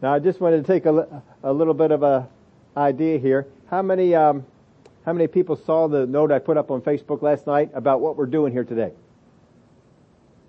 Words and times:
Now 0.00 0.14
I 0.14 0.18
just 0.20 0.40
wanted 0.40 0.64
to 0.64 0.72
take 0.72 0.86
a, 0.86 1.22
a 1.42 1.52
little 1.52 1.74
bit 1.74 1.90
of 1.90 2.02
a 2.02 2.28
idea 2.76 3.18
here. 3.18 3.46
How 3.68 3.82
many, 3.82 4.14
um, 4.14 4.46
how 5.04 5.12
many 5.12 5.26
people 5.26 5.56
saw 5.56 5.88
the 5.88 6.06
note 6.06 6.30
I 6.30 6.38
put 6.38 6.56
up 6.56 6.70
on 6.70 6.80
Facebook 6.80 7.22
last 7.22 7.46
night 7.46 7.70
about 7.74 8.00
what 8.00 8.16
we're 8.16 8.26
doing 8.26 8.52
here 8.52 8.64
today? 8.64 8.92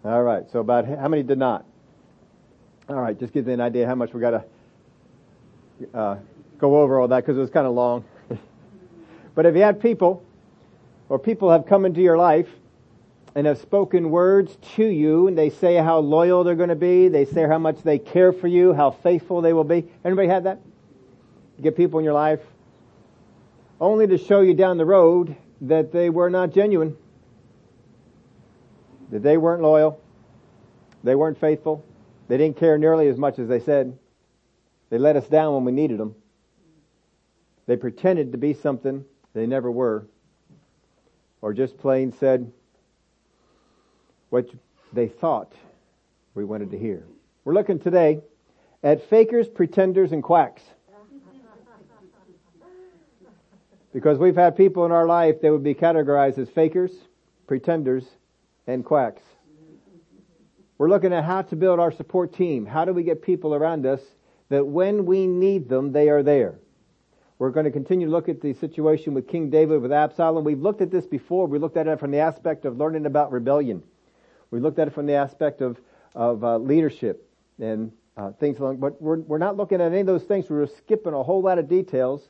All 0.06 0.24
right. 0.24 0.50
So 0.52 0.60
about 0.60 0.86
how 0.86 1.08
many 1.08 1.24
did 1.24 1.40
not? 1.40 1.66
All 2.88 3.02
right. 3.02 3.20
Just 3.20 3.34
gives 3.34 3.48
me 3.48 3.54
an 3.54 3.62
idea 3.62 3.88
how 3.88 3.96
much 3.96 4.14
we 4.14 4.22
got 4.22 4.32
to 4.32 5.98
uh, 5.98 6.18
go 6.60 6.80
over 6.80 7.00
all 7.00 7.08
that 7.08 7.22
because 7.22 7.38
it 7.38 7.42
was 7.42 7.50
kind 7.50 7.66
of 7.66 7.74
long. 7.74 8.06
but 9.36 9.46
if 9.46 9.56
you 9.56 9.62
had 9.62 9.82
people, 9.82 10.24
or 11.10 11.18
people 11.18 11.50
have 11.50 11.66
come 11.66 11.86
into 11.86 12.02
your 12.02 12.18
life 12.18 12.48
and 13.36 13.46
have 13.46 13.60
spoken 13.60 14.10
words 14.10 14.58
to 14.76 14.86
you, 14.86 15.28
and 15.28 15.38
they 15.38 15.50
say 15.50 15.76
how 15.76 16.00
loyal 16.00 16.44
they're 16.44 16.56
going 16.56 16.70
to 16.70 16.76
be, 16.76 17.08
they 17.08 17.26
say 17.26 17.48
how 17.48 17.60
much 17.60 17.82
they 17.84 18.00
care 18.00 18.34
for 18.34 18.48
you, 18.48 18.74
how 18.74 18.92
faithful 18.92 19.42
they 19.42 19.54
will 19.54 19.64
be. 19.64 19.86
Anybody 20.04 20.28
had 20.28 20.46
that? 20.46 20.60
You 21.58 21.64
get 21.64 21.78
people 21.78 22.00
in 22.00 22.06
your 22.06 22.14
life 22.14 22.42
only 23.80 24.08
to 24.08 24.18
show 24.18 24.42
you 24.42 24.54
down 24.54 24.78
the 24.78 24.86
road 24.86 25.36
that 25.62 25.92
they 25.92 26.10
were 26.10 26.30
not 26.30 26.52
genuine, 26.52 26.96
that 29.12 29.24
they 29.24 29.38
weren't 29.38 29.62
loyal, 29.62 30.02
they 31.04 31.16
weren't 31.16 31.40
faithful, 31.40 31.86
they 32.28 32.38
didn't 32.38 32.58
care 32.58 32.78
nearly 32.78 33.08
as 33.08 33.18
much 33.18 33.40
as 33.40 33.48
they 33.48 33.60
said. 33.60 33.98
They 34.90 34.98
let 34.98 35.16
us 35.16 35.28
down 35.28 35.54
when 35.54 35.66
we 35.66 35.72
needed 35.72 36.00
them. 36.00 36.16
They 37.68 37.76
pretended 37.76 38.32
to 38.32 38.38
be 38.38 38.54
something 38.54 39.06
they 39.34 39.46
never 39.46 39.70
were. 39.70 40.08
Or 41.42 41.54
just 41.54 41.78
plain 41.78 42.12
said 42.12 42.52
what 44.30 44.48
they 44.94 45.08
thought 45.08 45.54
we 46.34 46.46
wanted 46.46 46.72
to 46.72 46.80
hear. 46.80 47.06
We're 47.44 47.54
looking 47.54 47.80
today 47.80 48.22
at 48.84 49.10
fakers, 49.10 49.48
pretenders, 49.48 50.12
and 50.12 50.24
quacks. 50.24 50.62
Because 53.92 54.20
we've 54.20 54.36
had 54.36 54.56
people 54.56 54.86
in 54.86 54.92
our 54.92 55.08
life 55.08 55.42
that 55.42 55.52
would 55.52 55.64
be 55.64 55.74
categorized 55.74 56.38
as 56.38 56.48
fakers, 56.50 56.92
pretenders, 57.48 58.06
and 58.68 58.86
quacks. 58.86 59.24
We're 60.78 60.90
looking 60.90 61.12
at 61.12 61.26
how 61.26 61.42
to 61.42 61.56
build 61.56 61.80
our 61.80 61.92
support 61.92 62.34
team. 62.34 62.66
How 62.66 62.86
do 62.86 62.94
we 62.94 63.04
get 63.04 63.22
people 63.22 63.54
around 63.54 63.86
us 63.86 64.00
that 64.50 64.66
when 64.66 65.06
we 65.06 65.28
need 65.28 65.68
them, 65.68 65.92
they 65.92 66.10
are 66.10 66.24
there? 66.24 66.60
We're 67.40 67.50
going 67.50 67.66
to 67.66 67.72
continue 67.72 68.08
to 68.08 68.12
look 68.12 68.30
at 68.30 68.42
the 68.42 68.54
situation 68.54 69.14
with 69.14 69.28
King 69.28 69.50
David 69.50 69.82
with 69.82 69.92
Absalom. 69.92 70.44
We've 70.44 70.62
looked 70.62 70.82
at 70.82 70.92
this 70.92 71.06
before. 71.06 71.48
We 71.48 71.58
looked 71.58 71.78
at 71.78 71.88
it 71.88 72.00
from 72.00 72.12
the 72.12 72.20
aspect 72.20 72.66
of 72.66 72.78
learning 72.78 73.06
about 73.06 73.32
rebellion. 73.32 73.82
We 74.52 74.60
looked 74.60 74.80
at 74.80 74.88
it 74.88 74.94
from 74.94 75.06
the 75.06 75.14
aspect 75.14 75.62
of, 75.62 75.80
of 76.16 76.44
uh, 76.44 76.58
leadership 76.58 77.30
and 77.60 77.92
uh, 78.18 78.32
things 78.34 78.60
along, 78.60 78.78
but 78.78 79.02
we're, 79.02 79.20
we're 79.20 79.38
not 79.38 79.58
looking 79.58 79.82
at 79.82 79.92
any 79.92 80.02
of 80.02 80.08
those 80.08 80.24
things. 80.24 80.50
We're 80.50 80.68
skipping 80.68 81.14
a 81.14 81.24
whole 81.24 81.42
lot 81.42 81.60
of 81.60 81.70
details 81.70 82.30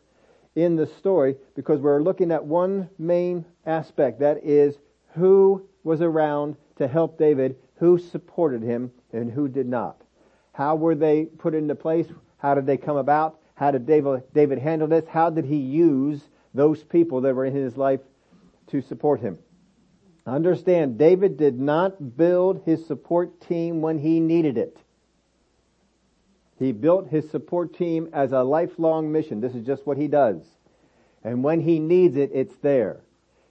in 0.55 0.75
the 0.75 0.85
story 0.85 1.35
because 1.55 1.79
we're 1.79 2.01
looking 2.01 2.31
at 2.31 2.43
one 2.43 2.89
main 2.97 3.45
aspect. 3.65 4.19
That 4.19 4.43
is 4.43 4.75
who 5.15 5.67
was 5.83 6.01
around 6.01 6.57
to 6.77 6.87
help 6.87 7.17
David, 7.17 7.55
who 7.75 7.97
supported 7.97 8.61
him, 8.61 8.91
and 9.13 9.31
who 9.31 9.47
did 9.47 9.67
not. 9.67 10.01
How 10.53 10.75
were 10.75 10.95
they 10.95 11.25
put 11.25 11.55
into 11.55 11.75
place? 11.75 12.07
How 12.37 12.53
did 12.53 12.65
they 12.65 12.77
come 12.77 12.97
about? 12.97 13.39
How 13.55 13.71
did 13.71 13.85
David, 13.85 14.23
David 14.33 14.59
handle 14.59 14.87
this? 14.87 15.05
How 15.07 15.29
did 15.29 15.45
he 15.45 15.57
use 15.57 16.21
those 16.53 16.83
people 16.83 17.21
that 17.21 17.35
were 17.35 17.45
in 17.45 17.55
his 17.55 17.77
life 17.77 18.01
to 18.67 18.81
support 18.81 19.19
him? 19.19 19.37
Understand, 20.29 20.97
David 20.97 21.37
did 21.37 21.59
not 21.59 22.17
build 22.17 22.61
his 22.65 22.85
support 22.85 23.41
team 23.41 23.81
when 23.81 23.97
he 23.97 24.19
needed 24.19 24.57
it. 24.57 24.77
He 26.57 26.71
built 26.71 27.07
his 27.07 27.29
support 27.29 27.73
team 27.73 28.09
as 28.13 28.31
a 28.31 28.43
lifelong 28.43 29.11
mission. 29.11 29.39
This 29.39 29.55
is 29.55 29.65
just 29.65 29.87
what 29.87 29.97
he 29.97 30.07
does. 30.07 30.41
And 31.23 31.43
when 31.43 31.61
he 31.61 31.79
needs 31.79 32.17
it, 32.17 32.31
it's 32.33 32.55
there. 32.57 32.99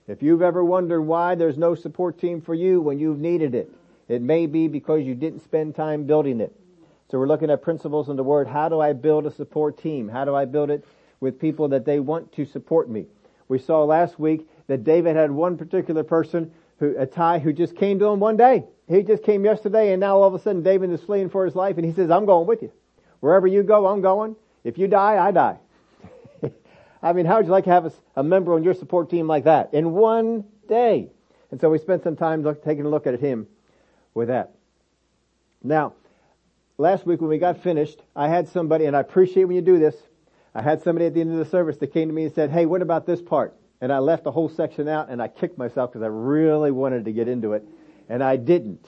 If 0.07 0.23
you've 0.23 0.42
ever 0.42 0.64
wondered 0.64 1.02
why 1.02 1.35
there's 1.35 1.58
no 1.58 1.75
support 1.75 2.19
team 2.19 2.41
for 2.41 2.55
you 2.55 2.81
when 2.81 2.98
you've 2.98 3.19
needed 3.19 3.55
it, 3.55 3.70
it 4.08 4.23
may 4.23 4.47
be 4.47 4.69
because 4.69 5.05
you 5.05 5.14
didn't 5.14 5.41
spend 5.41 5.75
time 5.75 6.05
building 6.05 6.41
it. 6.41 6.55
So 7.11 7.19
we're 7.19 7.27
looking 7.27 7.51
at 7.51 7.63
principles 7.63 8.08
in 8.08 8.17
the 8.17 8.23
Word. 8.23 8.47
How 8.47 8.69
do 8.69 8.81
I 8.81 8.92
build 8.92 9.27
a 9.27 9.31
support 9.31 9.79
team? 9.79 10.08
How 10.08 10.25
do 10.25 10.35
I 10.35 10.45
build 10.45 10.70
it 10.70 10.85
with 11.20 11.41
people 11.41 11.69
that 11.69 11.85
they 11.85 12.01
want 12.01 12.33
to 12.35 12.45
support 12.45 12.89
me? 12.89 13.07
We 13.48 13.58
saw 13.58 13.85
last 13.85 14.19
week 14.19 14.47
that 14.67 14.85
David 14.85 15.17
had 15.17 15.31
one 15.31 15.57
particular 15.57 16.05
person 16.05 16.52
who, 16.78 16.96
Ittai 16.98 17.39
who 17.40 17.52
just 17.52 17.77
came 17.77 17.98
to 17.98 18.06
him 18.06 18.20
one 18.20 18.36
day. 18.36 18.64
He 18.89 19.02
just 19.02 19.22
came 19.22 19.44
yesterday 19.44 19.92
and 19.92 20.00
now 20.00 20.16
all 20.16 20.28
of 20.28 20.34
a 20.34 20.39
sudden 20.39 20.62
David 20.62 20.90
is 20.90 21.02
fleeing 21.02 21.28
for 21.28 21.44
his 21.44 21.55
life 21.55 21.77
and 21.77 21.84
he 21.84 21.92
says, 21.92 22.11
I'm 22.11 22.27
going 22.27 22.46
with 22.46 22.62
you. 22.62 22.72
Wherever 23.20 23.46
you 23.46 23.62
go, 23.62 23.86
I'm 23.86 24.00
going. 24.00 24.36
If 24.64 24.78
you 24.78 24.89
die, 24.89 25.24
I 25.24 25.30
die. 25.30 25.58
I 27.02 27.12
mean, 27.12 27.27
how 27.27 27.36
would 27.36 27.46
you 27.46 27.52
like 27.52 27.64
to 27.64 27.70
have 27.70 27.86
a, 27.86 27.92
a, 28.16 28.22
member 28.22 28.55
on 28.55 28.62
your 28.62 28.74
support 28.74 29.11
team 29.11 29.27
like 29.27 29.44
that 29.44 29.74
in 29.74 29.92
one 29.92 30.44
day? 30.68 31.11
And 31.50 31.61
so 31.61 31.70
we 31.70 31.78
spent 31.78 32.02
some 32.02 32.16
time 32.16 32.42
look, 32.42 32.64
taking 32.64 32.84
a 32.84 32.89
look 32.89 33.06
at 33.06 33.18
him 33.20 33.46
with 34.14 34.28
that. 34.28 34.52
Now, 35.62 35.95
last 36.77 37.06
week 37.06 37.20
when 37.20 37.30
we 37.30 37.39
got 37.39 37.62
finished, 37.62 38.00
I 38.14 38.28
had 38.28 38.48
somebody, 38.48 38.84
and 38.84 38.96
I 38.96 39.00
appreciate 39.00 39.45
when 39.45 39.56
you 39.56 39.62
do 39.62 39.78
this, 39.78 39.96
I 40.55 40.62
had 40.62 40.83
somebody 40.83 41.06
at 41.06 41.14
the 41.14 41.20
end 41.20 41.33
of 41.33 41.39
the 41.39 41.45
service 41.45 41.77
that 41.78 41.92
came 41.92 42.08
to 42.08 42.14
me 42.14 42.24
and 42.24 42.34
said, 42.34 42.50
hey, 42.50 42.66
what 42.66 42.83
about 42.83 43.06
this 43.06 43.20
part? 43.20 43.55
And 43.80 43.92
I 43.92 43.98
left 43.98 44.24
the 44.24 44.33
whole 44.33 44.48
section 44.48 44.89
out 44.89 45.08
and 45.08 45.22
I 45.22 45.28
kicked 45.28 45.56
myself 45.56 45.92
because 45.92 46.02
I 46.02 46.08
really 46.08 46.70
wanted 46.70 47.05
to 47.05 47.12
get 47.12 47.28
into 47.28 47.52
it 47.52 47.64
and 48.08 48.22
I 48.22 48.36
didn't. 48.36 48.84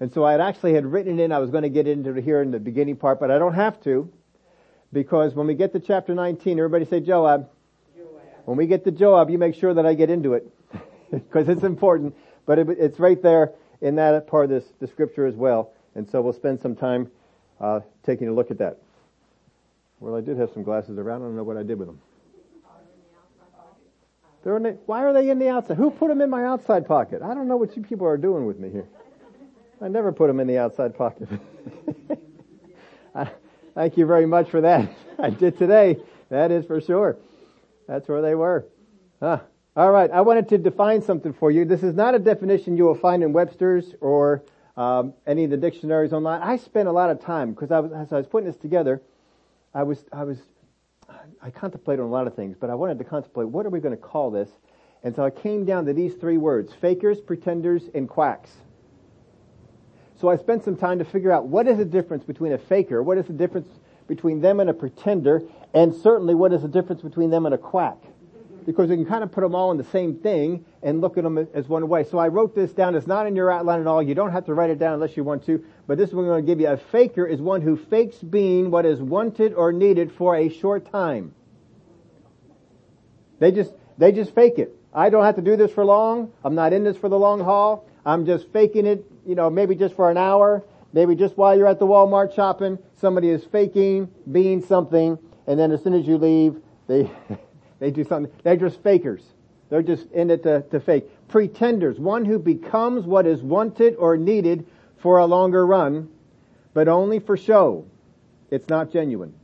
And 0.00 0.12
so 0.12 0.24
I 0.24 0.38
actually 0.46 0.74
had 0.74 0.84
written 0.84 1.18
it 1.18 1.24
in, 1.24 1.32
I 1.32 1.38
was 1.38 1.50
going 1.50 1.62
to 1.62 1.70
get 1.70 1.86
into 1.86 2.16
it 2.16 2.24
here 2.24 2.42
in 2.42 2.50
the 2.50 2.58
beginning 2.58 2.96
part, 2.96 3.20
but 3.20 3.30
I 3.30 3.38
don't 3.38 3.54
have 3.54 3.80
to 3.84 4.12
because 4.92 5.34
when 5.34 5.46
we 5.46 5.54
get 5.54 5.72
to 5.72 5.80
chapter 5.80 6.14
19, 6.14 6.58
everybody 6.58 6.84
say 6.84 7.00
Joab. 7.00 7.48
Joab. 7.96 8.22
When 8.44 8.56
we 8.56 8.66
get 8.66 8.84
to 8.84 8.90
Joab, 8.90 9.30
you 9.30 9.38
make 9.38 9.54
sure 9.54 9.74
that 9.74 9.86
I 9.86 9.94
get 9.94 10.10
into 10.10 10.34
it 10.34 10.50
because 11.10 11.48
it's 11.48 11.64
important, 11.64 12.14
but 12.44 12.58
it, 12.58 12.68
it's 12.70 12.98
right 12.98 13.20
there 13.22 13.52
in 13.80 13.96
that 13.96 14.26
part 14.26 14.44
of 14.44 14.50
this, 14.50 14.64
the 14.80 14.86
scripture 14.86 15.26
as 15.26 15.34
well. 15.34 15.72
And 15.94 16.08
so 16.08 16.20
we'll 16.20 16.32
spend 16.32 16.60
some 16.60 16.74
time 16.74 17.10
uh, 17.60 17.80
taking 18.04 18.28
a 18.28 18.32
look 18.32 18.50
at 18.50 18.58
that. 18.58 18.78
Well, 20.00 20.16
I 20.16 20.20
did 20.20 20.38
have 20.38 20.50
some 20.52 20.62
glasses 20.62 20.98
around. 20.98 21.22
I 21.22 21.26
don't 21.26 21.36
know 21.36 21.44
what 21.44 21.56
I 21.56 21.62
did 21.62 21.78
with 21.78 21.88
them. 21.88 22.00
They're 24.44 24.58
in 24.58 24.62
the, 24.62 24.78
why 24.84 25.02
are 25.02 25.14
they 25.14 25.30
in 25.30 25.38
the 25.38 25.48
outside? 25.48 25.78
Who 25.78 25.90
put 25.90 26.08
them 26.08 26.20
in 26.20 26.28
my 26.28 26.44
outside 26.44 26.86
pocket? 26.86 27.22
I 27.22 27.32
don't 27.32 27.48
know 27.48 27.56
what 27.56 27.74
you 27.76 27.82
people 27.82 28.06
are 28.06 28.18
doing 28.18 28.44
with 28.44 28.58
me 28.58 28.68
here. 28.68 28.86
I 29.80 29.88
never 29.88 30.12
put 30.12 30.26
them 30.26 30.38
in 30.38 30.46
the 30.46 30.58
outside 30.58 30.96
pocket. 30.96 31.28
I, 33.14 33.30
thank 33.74 33.96
you 33.96 34.04
very 34.04 34.26
much 34.26 34.50
for 34.50 34.60
that. 34.60 34.90
I 35.18 35.30
did 35.30 35.56
today. 35.56 35.96
That 36.28 36.50
is 36.50 36.66
for 36.66 36.80
sure. 36.80 37.16
That's 37.88 38.06
where 38.06 38.20
they 38.20 38.34
were. 38.34 38.66
Huh. 39.18 39.40
All 39.76 39.90
right. 39.90 40.10
I 40.10 40.20
wanted 40.20 40.48
to 40.50 40.58
define 40.58 41.00
something 41.00 41.32
for 41.32 41.50
you. 41.50 41.64
This 41.64 41.82
is 41.82 41.94
not 41.94 42.14
a 42.14 42.18
definition 42.18 42.76
you 42.76 42.84
will 42.84 42.94
find 42.94 43.22
in 43.22 43.32
Webster's 43.32 43.94
or 44.02 44.44
um, 44.76 45.14
any 45.26 45.44
of 45.44 45.50
the 45.50 45.56
dictionaries 45.56 46.12
online. 46.12 46.42
I 46.42 46.56
spent 46.56 46.86
a 46.86 46.92
lot 46.92 47.08
of 47.08 47.18
time 47.20 47.52
because 47.52 47.70
I 47.70 47.80
was, 47.80 47.92
as 47.92 48.12
I 48.12 48.18
was 48.18 48.26
putting 48.26 48.46
this 48.46 48.56
together, 48.56 49.00
I 49.72 49.84
was 49.84 50.04
I 50.12 50.24
was 50.24 50.38
I 51.42 51.50
contemplated 51.50 52.00
on 52.00 52.08
a 52.08 52.12
lot 52.12 52.26
of 52.26 52.34
things, 52.34 52.56
but 52.58 52.70
I 52.70 52.74
wanted 52.74 52.98
to 52.98 53.04
contemplate 53.04 53.48
what 53.48 53.66
are 53.66 53.70
we 53.70 53.80
going 53.80 53.96
to 53.96 54.00
call 54.00 54.30
this? 54.30 54.48
And 55.02 55.14
so 55.14 55.24
I 55.24 55.30
came 55.30 55.64
down 55.64 55.84
to 55.86 55.92
these 55.92 56.14
three 56.14 56.38
words, 56.38 56.72
fakers, 56.72 57.20
pretenders, 57.20 57.90
and 57.94 58.08
quacks. 58.08 58.50
So 60.16 60.28
I 60.28 60.36
spent 60.36 60.64
some 60.64 60.76
time 60.76 60.98
to 60.98 61.04
figure 61.04 61.30
out 61.32 61.46
what 61.46 61.66
is 61.66 61.78
the 61.78 61.84
difference 61.84 62.24
between 62.24 62.52
a 62.52 62.58
faker, 62.58 63.02
what 63.02 63.18
is 63.18 63.26
the 63.26 63.32
difference 63.32 63.68
between 64.06 64.40
them 64.40 64.60
and 64.60 64.70
a 64.70 64.74
pretender, 64.74 65.42
and 65.74 65.94
certainly 65.94 66.34
what 66.34 66.52
is 66.52 66.62
the 66.62 66.68
difference 66.68 67.02
between 67.02 67.30
them 67.30 67.46
and 67.46 67.54
a 67.54 67.58
quack 67.58 67.98
because 68.64 68.88
we 68.88 68.96
can 68.96 69.06
kind 69.06 69.22
of 69.22 69.32
put 69.32 69.42
them 69.42 69.54
all 69.54 69.70
in 69.70 69.76
the 69.76 69.84
same 69.84 70.16
thing 70.16 70.64
and 70.82 71.00
look 71.00 71.16
at 71.18 71.24
them 71.24 71.48
as 71.54 71.68
one 71.68 71.88
way. 71.88 72.04
So 72.04 72.18
I 72.18 72.28
wrote 72.28 72.54
this 72.54 72.72
down. 72.72 72.94
It's 72.94 73.06
not 73.06 73.26
in 73.26 73.36
your 73.36 73.50
outline 73.50 73.80
at 73.80 73.86
all. 73.86 74.02
You 74.02 74.14
don't 74.14 74.32
have 74.32 74.46
to 74.46 74.54
write 74.54 74.70
it 74.70 74.78
down 74.78 74.94
unless 74.94 75.16
you 75.16 75.24
want 75.24 75.44
to. 75.46 75.64
But 75.86 75.98
this 75.98 76.08
is 76.08 76.14
what 76.14 76.22
I'm 76.22 76.28
going 76.28 76.44
to 76.44 76.50
give 76.50 76.60
you. 76.60 76.68
A 76.68 76.76
faker 76.76 77.26
is 77.26 77.40
one 77.40 77.62
who 77.62 77.76
fakes 77.76 78.18
being 78.18 78.70
what 78.70 78.86
is 78.86 79.00
wanted 79.00 79.54
or 79.54 79.72
needed 79.72 80.12
for 80.12 80.36
a 80.36 80.48
short 80.48 80.90
time. 80.90 81.34
They 83.38 83.52
just, 83.52 83.72
they 83.98 84.12
just 84.12 84.34
fake 84.34 84.58
it. 84.58 84.74
I 84.94 85.10
don't 85.10 85.24
have 85.24 85.36
to 85.36 85.42
do 85.42 85.56
this 85.56 85.72
for 85.72 85.84
long. 85.84 86.32
I'm 86.44 86.54
not 86.54 86.72
in 86.72 86.84
this 86.84 86.96
for 86.96 87.08
the 87.08 87.18
long 87.18 87.40
haul. 87.40 87.88
I'm 88.06 88.26
just 88.26 88.52
faking 88.52 88.86
it, 88.86 89.04
you 89.26 89.34
know, 89.34 89.50
maybe 89.50 89.74
just 89.74 89.96
for 89.96 90.10
an 90.10 90.16
hour. 90.16 90.64
Maybe 90.92 91.16
just 91.16 91.36
while 91.36 91.56
you're 91.56 91.66
at 91.66 91.80
the 91.80 91.86
Walmart 91.86 92.34
shopping, 92.34 92.78
somebody 92.94 93.28
is 93.28 93.44
faking 93.44 94.08
being 94.30 94.64
something, 94.64 95.18
and 95.46 95.58
then 95.58 95.72
as 95.72 95.82
soon 95.82 95.94
as 95.94 96.06
you 96.06 96.18
leave, 96.18 96.62
they, 96.86 97.10
They 97.78 97.90
do 97.90 98.04
something. 98.04 98.32
They're 98.42 98.56
just 98.56 98.82
fakers. 98.82 99.22
They're 99.70 99.82
just 99.82 100.10
in 100.12 100.30
it 100.30 100.42
to, 100.44 100.62
to 100.70 100.80
fake. 100.80 101.04
Pretenders. 101.28 101.98
One 101.98 102.24
who 102.24 102.38
becomes 102.38 103.04
what 103.04 103.26
is 103.26 103.42
wanted 103.42 103.96
or 103.96 104.16
needed 104.16 104.66
for 104.98 105.18
a 105.18 105.26
longer 105.26 105.66
run, 105.66 106.08
but 106.72 106.88
only 106.88 107.18
for 107.18 107.36
show. 107.36 107.86
It's 108.50 108.68
not 108.68 108.92
genuine. 108.92 109.34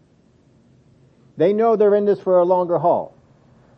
They 1.36 1.52
know 1.52 1.76
they're 1.76 1.94
in 1.94 2.04
this 2.04 2.20
for 2.20 2.38
a 2.38 2.44
longer 2.44 2.78
haul. 2.78 3.14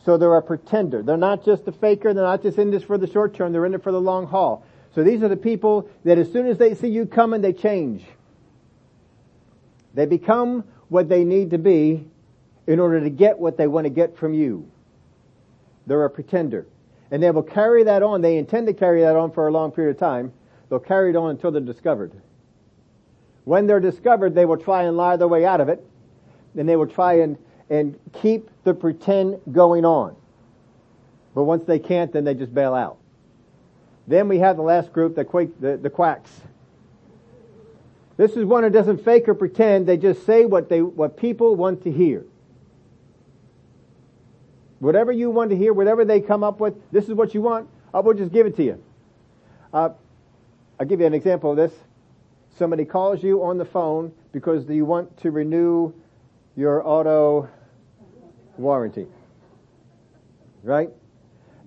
So 0.05 0.19
they're 0.19 0.35
a 0.35 0.43
pretender. 0.43 1.03
They're 1.03 1.17
not 1.17 1.45
just 1.45 1.67
a 1.69 1.73
faker. 1.73 2.13
They're 2.13 2.25
not 2.25 2.43
just 2.43 2.59
in 2.59 2.71
this 2.71 2.83
for 2.83 2.99
the 2.99 3.07
short 3.07 3.35
term. 3.35 3.53
They're 3.53 3.67
in 3.67 3.75
it 3.75 3.83
for 3.83 3.93
the 3.93 4.01
long 4.01 4.27
haul. 4.27 4.67
So 4.95 5.05
these 5.05 5.23
are 5.23 5.29
the 5.29 5.37
people 5.37 5.89
that 6.05 6.19
as 6.19 6.31
soon 6.33 6.47
as 6.47 6.59
they 6.59 6.75
see 6.75 6.89
you 6.89 7.07
coming, 7.07 7.41
they 7.41 7.53
change. 7.53 8.05
They 9.95 10.07
become 10.07 10.65
what 10.89 11.09
they 11.09 11.25
need 11.25 11.51
to 11.51 11.59
be 11.59 12.07
in 12.67 12.79
order 12.79 13.01
to 13.01 13.11
get 13.11 13.39
what 13.39 13.57
they 13.57 13.67
want 13.67 13.85
to 13.85 13.91
get 13.91 14.17
from 14.17 14.35
you. 14.35 14.71
They're 15.87 16.05
a 16.05 16.11
pretender. 16.11 16.67
And 17.11 17.23
they 17.23 17.31
will 17.31 17.43
carry 17.43 17.85
that 17.85 18.03
on. 18.03 18.23
They 18.23 18.39
intend 18.39 18.67
to 18.69 18.73
carry 18.73 19.03
that 19.03 19.17
on 19.17 19.33
for 19.33 19.49
a 19.49 19.51
long 19.51 19.73
period 19.73 19.97
of 19.97 19.99
time. 19.99 20.33
They'll 20.69 20.79
carry 20.79 21.11
it 21.11 21.17
on 21.17 21.31
until 21.31 21.51
they're 21.51 21.61
discovered. 21.61 22.13
When 23.45 23.67
they're 23.67 23.81
discovered, 23.81 24.35
they 24.35 24.45
will 24.45 24.57
try 24.57 24.85
and 24.85 24.97
lie 24.97 25.17
their 25.17 25.29
way 25.29 25.45
out 25.45 25.61
of 25.61 25.69
it. 25.69 25.85
And 26.57 26.69
they 26.69 26.77
will 26.77 26.87
try 26.87 27.15
and, 27.21 27.37
and 27.69 27.99
keep 28.13 28.49
the 28.65 28.73
pretend 28.73 29.41
going 29.51 29.85
on. 29.85 30.17
But 31.35 31.45
once 31.45 31.65
they 31.65 31.79
can't, 31.79 32.13
then 32.13 32.25
they 32.25 32.35
just 32.35 32.55
bail 32.55 32.75
out. 32.75 32.99
Then 34.07 34.29
we 34.29 34.39
have 34.39 34.57
the 34.57 34.63
last 34.63 34.93
group, 34.93 35.15
the, 35.15 35.25
quake, 35.25 35.61
the, 35.61 35.77
the 35.77 35.91
quacks. 35.91 36.31
This 38.17 38.33
is 38.33 38.45
one 38.45 38.63
who 38.63 38.71
doesn't 38.71 39.05
fake 39.05 39.29
or 39.29 39.35
pretend. 39.35 39.87
They 39.87 39.97
just 39.97 40.25
say 40.27 40.45
what 40.45 40.69
they, 40.69 40.83
what 40.83 41.17
people 41.17 41.57
want 41.57 41.83
to 41.85 41.93
hear. 41.93 42.25
Whatever 44.83 45.13
you 45.13 45.31
want 45.31 45.51
to 45.51 45.57
hear, 45.57 45.73
whatever 45.73 46.05
they 46.05 46.21
come 46.21 46.43
up 46.43 46.59
with, 46.59 46.75
this 46.91 47.05
is 47.05 47.15
what 47.15 47.35
you 47.35 47.41
want, 47.41 47.69
I 47.95 48.01
will 48.01 48.15
just 48.15 48.33
give 48.33 48.47
it 48.47 48.57
to 48.57 48.65
you. 48.65 48.83
Uh, 49.73 49.91
I'll 50.81 50.87
give 50.87 50.99
you 50.99 51.07
an 51.07 51.15
example 51.15 51.53
of 51.53 51.57
this. 51.57 51.73
Somebody 52.59 52.85
calls 52.85 53.23
you 53.23 53.45
on 53.45 53.59
the 53.59 53.65
phone 53.65 54.13
because 54.33 54.69
you 54.69 54.85
want 54.85 55.17
to 55.19 55.31
renew 55.31 55.93
your 56.57 56.85
auto 56.85 57.49
warranty. 58.59 59.07
Right? 60.65 60.91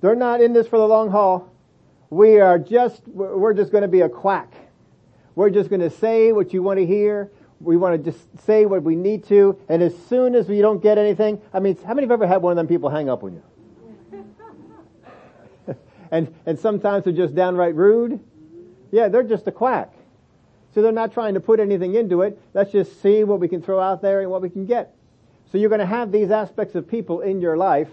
They're 0.01 0.17
not 0.17 0.41
in 0.41 0.51
this 0.51 0.67
for 0.67 0.77
the 0.77 0.85
long 0.85 1.09
haul. 1.09 1.49
We 2.09 2.41
are 2.41 2.59
just, 2.59 3.07
we're 3.07 3.53
just 3.53 3.71
going 3.71 3.83
to 3.83 3.87
be 3.87 4.01
a 4.01 4.09
quack. 4.09 4.53
We're 5.35 5.51
just 5.51 5.69
going 5.69 5.79
to 5.79 5.89
say 5.89 6.33
what 6.33 6.51
you 6.51 6.61
want 6.61 6.79
to 6.79 6.85
hear. 6.85 7.31
We 7.61 7.77
want 7.77 8.03
to 8.03 8.11
just 8.11 8.45
say 8.45 8.65
what 8.65 8.83
we 8.83 8.95
need 8.95 9.25
to. 9.25 9.57
And 9.69 9.81
as 9.81 9.95
soon 10.07 10.35
as 10.35 10.47
we 10.47 10.59
don't 10.61 10.81
get 10.81 10.97
anything, 10.97 11.41
I 11.53 11.59
mean, 11.59 11.77
how 11.85 11.93
many 11.93 12.05
have 12.05 12.11
ever 12.11 12.27
had 12.27 12.41
one 12.41 12.51
of 12.51 12.57
them 12.57 12.67
people 12.67 12.89
hang 12.89 13.09
up 13.09 13.23
on 13.23 13.33
you? 13.33 13.43
and, 16.11 16.33
and 16.45 16.59
sometimes 16.59 17.05
they're 17.05 17.13
just 17.13 17.33
downright 17.33 17.75
rude. 17.75 18.19
Yeah, 18.91 19.07
they're 19.07 19.23
just 19.23 19.47
a 19.47 19.51
quack. 19.51 19.93
So 20.73 20.81
they're 20.81 20.91
not 20.91 21.13
trying 21.13 21.35
to 21.35 21.39
put 21.39 21.61
anything 21.61 21.95
into 21.95 22.21
it. 22.21 22.39
Let's 22.53 22.71
just 22.71 23.01
see 23.01 23.23
what 23.23 23.39
we 23.39 23.47
can 23.47 23.61
throw 23.61 23.79
out 23.79 24.01
there 24.01 24.21
and 24.21 24.29
what 24.29 24.41
we 24.41 24.49
can 24.49 24.65
get. 24.65 24.93
So 25.51 25.57
you're 25.57 25.69
going 25.69 25.79
to 25.79 25.85
have 25.85 26.11
these 26.11 26.31
aspects 26.31 26.75
of 26.75 26.87
people 26.87 27.21
in 27.21 27.39
your 27.39 27.55
life. 27.55 27.87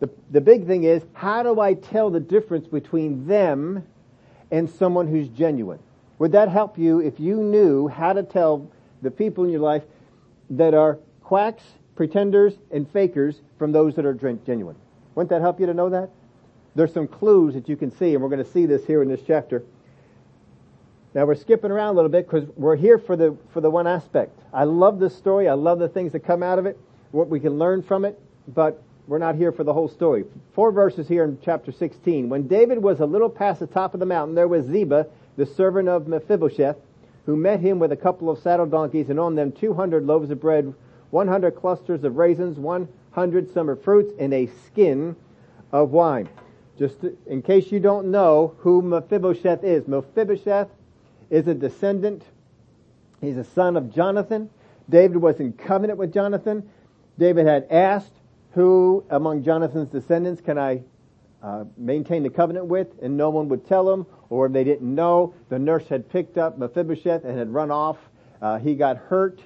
The, 0.00 0.08
the 0.30 0.40
big 0.40 0.66
thing 0.66 0.84
is, 0.84 1.04
how 1.12 1.42
do 1.42 1.60
I 1.60 1.74
tell 1.74 2.08
the 2.10 2.20
difference 2.20 2.66
between 2.66 3.26
them 3.26 3.84
and 4.50 4.68
someone 4.68 5.06
who's 5.06 5.28
genuine? 5.28 5.78
Would 6.18 6.32
that 6.32 6.48
help 6.48 6.78
you 6.78 7.00
if 7.00 7.20
you 7.20 7.36
knew 7.36 7.88
how 7.88 8.14
to 8.14 8.22
tell 8.22 8.70
the 9.02 9.10
people 9.10 9.44
in 9.44 9.50
your 9.50 9.60
life 9.60 9.82
that 10.50 10.74
are 10.74 10.98
quacks, 11.22 11.64
pretenders, 11.94 12.54
and 12.70 12.90
fakers 12.90 13.40
from 13.58 13.72
those 13.72 13.96
that 13.96 14.06
are 14.06 14.14
genuine? 14.14 14.76
Wouldn't 15.14 15.30
that 15.30 15.40
help 15.40 15.60
you 15.60 15.66
to 15.66 15.74
know 15.74 15.90
that? 15.90 16.10
There's 16.74 16.92
some 16.92 17.06
clues 17.06 17.54
that 17.54 17.68
you 17.68 17.76
can 17.76 17.90
see, 17.90 18.14
and 18.14 18.22
we're 18.22 18.30
going 18.30 18.44
to 18.44 18.50
see 18.50 18.66
this 18.66 18.86
here 18.86 19.02
in 19.02 19.08
this 19.08 19.20
chapter. 19.26 19.62
Now 21.14 21.26
we're 21.26 21.34
skipping 21.34 21.70
around 21.70 21.90
a 21.90 21.96
little 21.96 22.10
bit 22.10 22.26
because 22.26 22.48
we're 22.56 22.76
here 22.76 22.98
for 22.98 23.16
the, 23.16 23.36
for 23.52 23.60
the 23.60 23.68
one 23.68 23.86
aspect. 23.86 24.38
I 24.52 24.64
love 24.64 24.98
this 24.98 25.14
story. 25.14 25.48
I 25.48 25.52
love 25.52 25.78
the 25.78 25.88
things 25.88 26.12
that 26.12 26.20
come 26.20 26.42
out 26.42 26.58
of 26.58 26.64
it, 26.64 26.78
what 27.10 27.28
we 27.28 27.38
can 27.38 27.58
learn 27.58 27.82
from 27.82 28.06
it, 28.06 28.18
but 28.48 28.82
we're 29.06 29.18
not 29.18 29.34
here 29.34 29.52
for 29.52 29.64
the 29.64 29.74
whole 29.74 29.88
story. 29.88 30.24
Four 30.54 30.72
verses 30.72 31.08
here 31.08 31.24
in 31.24 31.38
chapter 31.42 31.70
16. 31.70 32.28
When 32.28 32.46
David 32.46 32.78
was 32.78 33.00
a 33.00 33.06
little 33.06 33.28
past 33.28 33.60
the 33.60 33.66
top 33.66 33.92
of 33.92 34.00
the 34.00 34.06
mountain, 34.06 34.34
there 34.34 34.48
was 34.48 34.64
Ziba, 34.66 35.06
the 35.36 35.44
servant 35.44 35.88
of 35.88 36.06
Mephibosheth, 36.06 36.76
who 37.26 37.36
met 37.36 37.60
him 37.60 37.78
with 37.78 37.92
a 37.92 37.96
couple 37.96 38.30
of 38.30 38.38
saddle 38.38 38.66
donkeys 38.66 39.10
and 39.10 39.20
on 39.20 39.34
them 39.34 39.52
200 39.52 40.04
loaves 40.04 40.30
of 40.30 40.40
bread, 40.40 40.74
100 41.10 41.52
clusters 41.52 42.04
of 42.04 42.16
raisins, 42.16 42.58
100 42.58 43.52
summer 43.52 43.76
fruits, 43.76 44.12
and 44.18 44.32
a 44.34 44.48
skin 44.66 45.14
of 45.70 45.90
wine. 45.90 46.28
Just 46.78 46.96
in 47.26 47.42
case 47.42 47.70
you 47.70 47.80
don't 47.80 48.10
know 48.10 48.54
who 48.58 48.82
Mephibosheth 48.82 49.62
is, 49.62 49.86
Mephibosheth 49.86 50.68
is 51.30 51.46
a 51.46 51.54
descendant. 51.54 52.24
He's 53.20 53.36
a 53.36 53.44
son 53.44 53.76
of 53.76 53.94
Jonathan. 53.94 54.50
David 54.88 55.18
was 55.18 55.38
in 55.38 55.52
covenant 55.52 55.98
with 55.98 56.12
Jonathan. 56.12 56.68
David 57.18 57.46
had 57.46 57.66
asked, 57.70 58.12
who 58.52 59.04
among 59.10 59.44
Jonathan's 59.44 59.88
descendants 59.88 60.40
can 60.40 60.58
I 60.58 60.82
uh, 61.42 61.64
maintain 61.76 62.22
the 62.22 62.30
covenant 62.30 62.66
with? 62.66 62.88
And 63.02 63.16
no 63.16 63.30
one 63.30 63.48
would 63.48 63.66
tell 63.66 63.90
him, 63.92 64.06
or 64.30 64.46
if 64.46 64.52
they 64.52 64.64
didn't 64.64 64.94
know, 64.94 65.34
the 65.48 65.58
nurse 65.58 65.88
had 65.88 66.08
picked 66.08 66.38
up 66.38 66.58
Mephibosheth 66.58 67.24
and 67.24 67.36
had 67.36 67.52
run 67.52 67.70
off. 67.70 67.98
Uh, 68.40 68.58
he 68.58 68.74
got 68.74 68.96
hurt, 68.96 69.40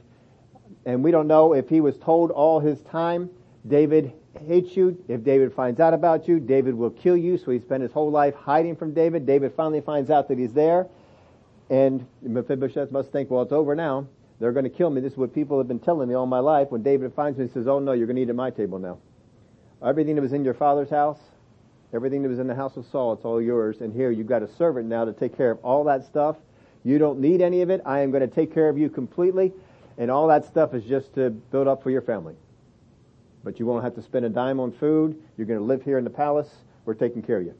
and 0.85 1.03
we 1.03 1.11
don't 1.11 1.27
know 1.27 1.53
if 1.53 1.69
he 1.69 1.81
was 1.81 1.99
told 1.99 2.31
all 2.31 2.61
his 2.61 2.81
time, 2.83 3.31
David 3.67 4.13
hates 4.47 4.77
you. 4.77 5.03
If 5.09 5.25
David 5.25 5.53
finds 5.53 5.81
out 5.81 5.95
about 5.95 6.29
you, 6.29 6.39
David 6.39 6.75
will 6.75 6.91
kill 6.91 7.17
you. 7.17 7.39
So 7.39 7.51
he 7.51 7.59
spent 7.59 7.83
his 7.83 7.93
whole 7.93 8.11
life 8.11 8.35
hiding 8.35 8.77
from 8.77 8.95
David. 8.95 9.27
David 9.27 9.53
finally 9.57 9.81
finds 9.81 10.11
out 10.11 10.29
that 10.29 10.39
he's 10.39 10.53
there. 10.53 10.87
And 11.69 12.07
Mephibosheth 12.23 12.93
must 12.93 13.11
think, 13.11 13.31
well, 13.31 13.43
it's 13.43 13.53
over 13.53 13.75
now. 13.75 14.07
They're 14.39 14.53
going 14.53 14.65
to 14.65 14.71
kill 14.71 14.91
me. 14.91 15.01
This 15.01 15.15
is 15.15 15.19
what 15.19 15.35
people 15.35 15.59
have 15.59 15.67
been 15.67 15.81
telling 15.81 16.09
me 16.09 16.15
all 16.15 16.27
my 16.27 16.39
life. 16.39 16.71
When 16.71 16.83
David 16.83 17.13
finds 17.15 17.39
me, 17.39 17.47
he 17.47 17.53
says, 17.53 17.67
oh 17.67 17.79
no, 17.79 17.93
you're 17.93 18.07
going 18.07 18.17
to 18.17 18.23
eat 18.23 18.29
at 18.29 18.37
my 18.37 18.51
table 18.51 18.79
now. 18.79 18.99
Everything 19.85 20.15
that 20.15 20.23
was 20.23 20.33
in 20.33 20.45
your 20.45 20.55
father's 20.55 20.91
house, 20.91 21.19
everything 21.93 22.23
that 22.23 22.29
was 22.29 22.39
in 22.39 22.47
the 22.47 22.55
house 22.55 22.77
of 22.77 22.87
Saul, 22.87 23.13
it's 23.15 23.25
all 23.25 23.41
yours. 23.41 23.81
And 23.81 23.93
here 23.93 24.11
you've 24.11 24.27
got 24.27 24.43
a 24.43 24.49
servant 24.49 24.89
now 24.89 25.05
to 25.05 25.13
take 25.13 25.37
care 25.37 25.51
of 25.51 25.59
all 25.65 25.85
that 25.85 26.05
stuff. 26.05 26.37
You 26.85 26.99
don't 26.99 27.21
need 27.21 27.41
any 27.41 27.63
of 27.63 27.71
it. 27.71 27.81
I 27.85 28.01
am 28.01 28.11
going 28.11 28.29
to 28.29 28.35
take 28.35 28.53
care 28.53 28.69
of 28.69 28.79
you 28.79 28.89
completely. 28.89 29.53
And 29.99 30.11
all 30.11 30.29
that 30.29 30.45
stuff 30.45 30.75
is 30.75 30.85
just 30.85 31.15
to 31.15 31.31
build 31.31 31.69
up 31.69 31.83
for 31.83 31.91
your 31.91 32.03
family. 32.03 32.35
But 33.43 33.59
you 33.59 33.67
won't 33.67 33.85
have 33.85 33.95
to 33.95 34.03
spend 34.03 34.25
a 34.25 34.29
dime 34.29 34.61
on 34.61 34.73
food. 34.73 35.21
You're 35.37 35.47
going 35.47 35.59
to 35.59 35.65
live 35.65 35.83
here 35.83 35.99
in 35.99 36.05
the 36.05 36.11
palace. 36.11 36.51
We're 36.85 36.95
taking 36.95 37.23
care 37.23 37.39
of 37.39 37.45
you. 37.45 37.55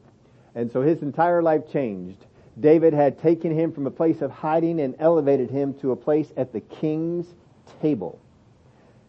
And 0.55 0.71
so 0.71 0.81
his 0.81 1.01
entire 1.01 1.41
life 1.41 1.71
changed 1.71 2.25
David 2.59 2.93
had 2.93 3.19
taken 3.19 3.51
him 3.51 3.71
from 3.71 3.85
a 3.85 3.91
place 3.91 4.21
of 4.21 4.31
hiding 4.31 4.79
and 4.81 4.95
elevated 4.99 5.51
him 5.51 5.75
to 5.75 5.91
a 5.91 5.95
place 5.95 6.31
at 6.35 6.53
the 6.53 6.61
king's 6.61 7.27
table. 7.81 8.19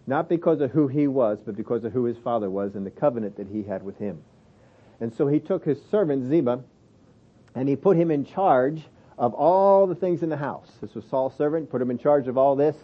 Not 0.06 0.28
because 0.28 0.60
of 0.60 0.70
who 0.70 0.88
he 0.88 1.06
was, 1.06 1.38
but 1.44 1.56
because 1.56 1.84
of 1.84 1.92
who 1.92 2.04
his 2.04 2.18
father 2.18 2.50
was 2.50 2.74
and 2.74 2.84
the 2.84 2.90
covenant 2.90 3.36
that 3.36 3.48
he 3.48 3.62
had 3.62 3.82
with 3.82 3.98
him. 3.98 4.22
And 5.00 5.14
so 5.14 5.26
he 5.26 5.40
took 5.40 5.64
his 5.64 5.78
servant 5.90 6.28
Ziba 6.28 6.62
and 7.54 7.68
he 7.68 7.76
put 7.76 7.96
him 7.96 8.10
in 8.10 8.24
charge 8.24 8.82
of 9.16 9.34
all 9.34 9.86
the 9.86 9.94
things 9.94 10.22
in 10.22 10.28
the 10.28 10.36
house. 10.36 10.70
This 10.80 10.94
was 10.94 11.04
Saul's 11.06 11.36
servant, 11.36 11.70
put 11.70 11.82
him 11.82 11.90
in 11.90 11.98
charge 11.98 12.28
of 12.28 12.38
all 12.38 12.56
this. 12.56 12.76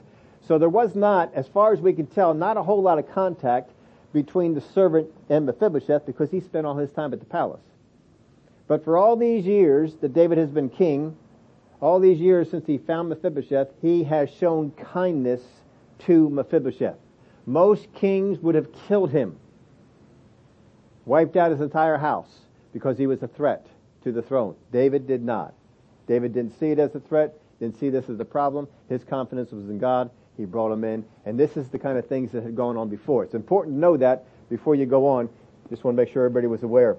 So 0.46 0.58
there 0.58 0.68
was 0.68 0.94
not, 0.94 1.32
as 1.34 1.48
far 1.48 1.72
as 1.72 1.80
we 1.80 1.92
can 1.92 2.06
tell, 2.06 2.34
not 2.34 2.56
a 2.56 2.62
whole 2.62 2.82
lot 2.82 2.98
of 2.98 3.10
contact 3.10 3.70
between 4.12 4.54
the 4.54 4.60
servant 4.60 5.08
and 5.28 5.46
Mephibosheth 5.46 6.06
because 6.06 6.30
he 6.30 6.40
spent 6.40 6.66
all 6.66 6.76
his 6.76 6.90
time 6.90 7.12
at 7.12 7.20
the 7.20 7.26
palace. 7.26 7.62
But 8.66 8.84
for 8.84 8.96
all 8.96 9.16
these 9.16 9.44
years 9.44 9.94
that 9.96 10.14
David 10.14 10.38
has 10.38 10.50
been 10.50 10.68
king, 10.68 11.16
all 11.80 12.00
these 12.00 12.18
years 12.18 12.50
since 12.50 12.66
he 12.66 12.78
found 12.78 13.08
Mephibosheth, 13.08 13.68
he 13.82 14.04
has 14.04 14.30
shown 14.30 14.70
kindness 14.72 15.42
to 16.00 16.30
Mephibosheth. 16.30 16.96
Most 17.46 17.92
kings 17.94 18.38
would 18.38 18.54
have 18.54 18.72
killed 18.88 19.10
him, 19.10 19.38
wiped 21.06 21.36
out 21.36 21.50
his 21.50 21.60
entire 21.60 21.98
house 21.98 22.40
because 22.72 22.98
he 22.98 23.06
was 23.06 23.22
a 23.22 23.28
threat 23.28 23.66
to 24.02 24.12
the 24.12 24.22
throne. 24.22 24.54
David 24.72 25.06
did 25.06 25.22
not. 25.22 25.54
David 26.06 26.32
didn't 26.32 26.58
see 26.58 26.70
it 26.70 26.78
as 26.78 26.94
a 26.94 27.00
threat, 27.00 27.34
didn't 27.60 27.78
see 27.78 27.88
this 27.88 28.08
as 28.08 28.20
a 28.20 28.24
problem. 28.24 28.68
His 28.88 29.04
confidence 29.04 29.52
was 29.52 29.68
in 29.68 29.78
God. 29.78 30.10
He 30.36 30.44
brought 30.44 30.72
him 30.72 30.84
in. 30.84 31.04
And 31.24 31.38
this 31.38 31.56
is 31.56 31.68
the 31.68 31.78
kind 31.78 31.96
of 31.96 32.06
things 32.06 32.32
that 32.32 32.42
had 32.42 32.56
gone 32.56 32.76
on 32.76 32.88
before. 32.88 33.24
It's 33.24 33.34
important 33.34 33.76
to 33.76 33.80
know 33.80 33.96
that 33.96 34.26
before 34.50 34.74
you 34.74 34.86
go 34.86 35.06
on. 35.06 35.28
Just 35.70 35.84
want 35.84 35.96
to 35.96 36.02
make 36.02 36.12
sure 36.12 36.24
everybody 36.24 36.46
was 36.46 36.62
aware. 36.62 36.96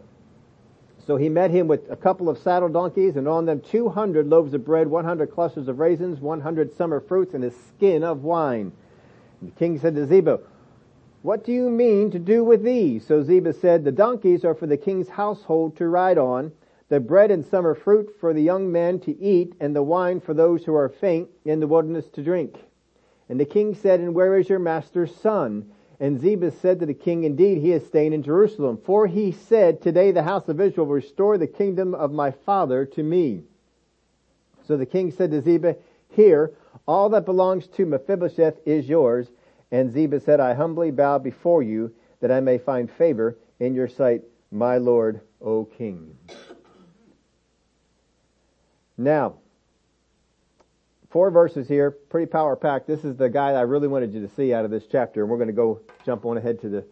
So 1.05 1.17
he 1.17 1.29
met 1.29 1.51
him 1.51 1.67
with 1.67 1.91
a 1.91 1.95
couple 1.95 2.29
of 2.29 2.37
saddle 2.39 2.69
donkeys 2.69 3.15
and 3.15 3.27
on 3.27 3.45
them 3.45 3.61
200 3.61 4.27
loaves 4.27 4.53
of 4.55 4.65
bread, 4.65 4.87
100 4.87 5.31
clusters 5.31 5.67
of 5.67 5.77
raisins, 5.77 6.19
100 6.19 6.75
summer 6.75 6.99
fruits, 6.99 7.35
and 7.35 7.43
a 7.43 7.51
skin 7.51 8.03
of 8.03 8.23
wine. 8.23 8.71
And 9.39 9.51
the 9.51 9.55
king 9.55 9.77
said 9.79 9.93
to 9.95 10.07
Ziba, 10.07 10.39
what 11.25 11.43
do 11.43 11.51
you 11.51 11.71
mean 11.71 12.11
to 12.11 12.19
do 12.19 12.43
with 12.43 12.61
these? 12.61 13.03
So 13.07 13.23
Ziba 13.23 13.51
said, 13.53 13.83
the 13.83 13.91
donkeys 13.91 14.45
are 14.45 14.53
for 14.53 14.67
the 14.67 14.77
king's 14.77 15.09
household 15.09 15.75
to 15.77 15.87
ride 15.87 16.19
on, 16.19 16.51
the 16.89 16.99
bread 16.99 17.31
and 17.31 17.43
summer 17.43 17.73
fruit 17.73 18.15
for 18.19 18.31
the 18.31 18.43
young 18.43 18.71
men 18.71 18.99
to 18.99 19.19
eat, 19.19 19.55
and 19.59 19.75
the 19.75 19.81
wine 19.81 20.19
for 20.19 20.35
those 20.35 20.63
who 20.63 20.75
are 20.75 20.87
faint 20.87 21.27
in 21.43 21.59
the 21.59 21.65
wilderness 21.65 22.07
to 22.09 22.21
drink. 22.21 22.59
And 23.27 23.39
the 23.39 23.45
king 23.45 23.73
said, 23.73 24.01
and 24.01 24.13
where 24.13 24.37
is 24.37 24.47
your 24.47 24.59
master's 24.59 25.15
son? 25.15 25.71
And 25.99 26.21
Ziba 26.21 26.51
said 26.51 26.79
to 26.81 26.85
the 26.85 26.93
king, 26.93 27.23
Indeed, 27.23 27.57
he 27.57 27.71
is 27.71 27.87
staying 27.87 28.13
in 28.13 28.21
Jerusalem. 28.21 28.79
For 28.85 29.07
he 29.07 29.31
said, 29.31 29.81
Today 29.81 30.11
the 30.11 30.21
house 30.21 30.47
of 30.47 30.61
Israel 30.61 30.85
will 30.85 30.93
restore 30.93 31.39
the 31.39 31.47
kingdom 31.47 31.95
of 31.95 32.11
my 32.11 32.29
father 32.29 32.85
to 32.85 33.01
me. 33.01 33.41
So 34.67 34.77
the 34.77 34.85
king 34.85 35.09
said 35.09 35.31
to 35.31 35.41
Ziba, 35.41 35.77
Here, 36.09 36.51
all 36.85 37.09
that 37.09 37.25
belongs 37.25 37.65
to 37.69 37.87
Mephibosheth 37.87 38.59
is 38.67 38.87
yours. 38.87 39.27
And 39.71 39.91
Ziba 39.91 40.19
said, 40.19 40.39
I 40.39 40.53
humbly 40.53 40.91
bow 40.91 41.17
before 41.17 41.63
you 41.63 41.93
that 42.21 42.31
I 42.31 42.39
may 42.39 42.57
find 42.57 42.89
favor 42.89 43.37
in 43.59 43.73
your 43.73 43.87
sight, 43.87 44.21
my 44.51 44.77
lord, 44.77 45.21
O 45.41 45.65
king. 45.65 46.17
Now, 48.97 49.35
four 51.09 51.31
verses 51.31 51.67
here, 51.67 51.91
pretty 51.91 52.27
power 52.27 52.55
packed. 52.55 52.87
This 52.87 53.03
is 53.03 53.15
the 53.17 53.29
guy 53.29 53.51
I 53.51 53.61
really 53.61 53.87
wanted 53.87 54.13
you 54.13 54.21
to 54.21 54.33
see 54.35 54.53
out 54.53 54.65
of 54.65 54.71
this 54.71 54.85
chapter, 54.89 55.21
and 55.21 55.29
we're 55.29 55.37
going 55.37 55.47
to 55.47 55.53
go 55.53 55.81
jump 56.05 56.25
on 56.25 56.37
ahead 56.37 56.61
to 56.61 56.69
the 56.69 56.85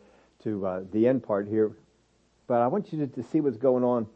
to 0.44 0.66
uh, 0.66 0.82
the 0.92 1.08
end 1.08 1.24
part 1.24 1.48
here. 1.48 1.72
But 2.48 2.62
I 2.62 2.68
want 2.68 2.92
you 2.92 3.00
to, 3.00 3.08
to 3.08 3.24
see 3.24 3.40
what's 3.40 3.58
going 3.58 3.84
on 3.84 4.08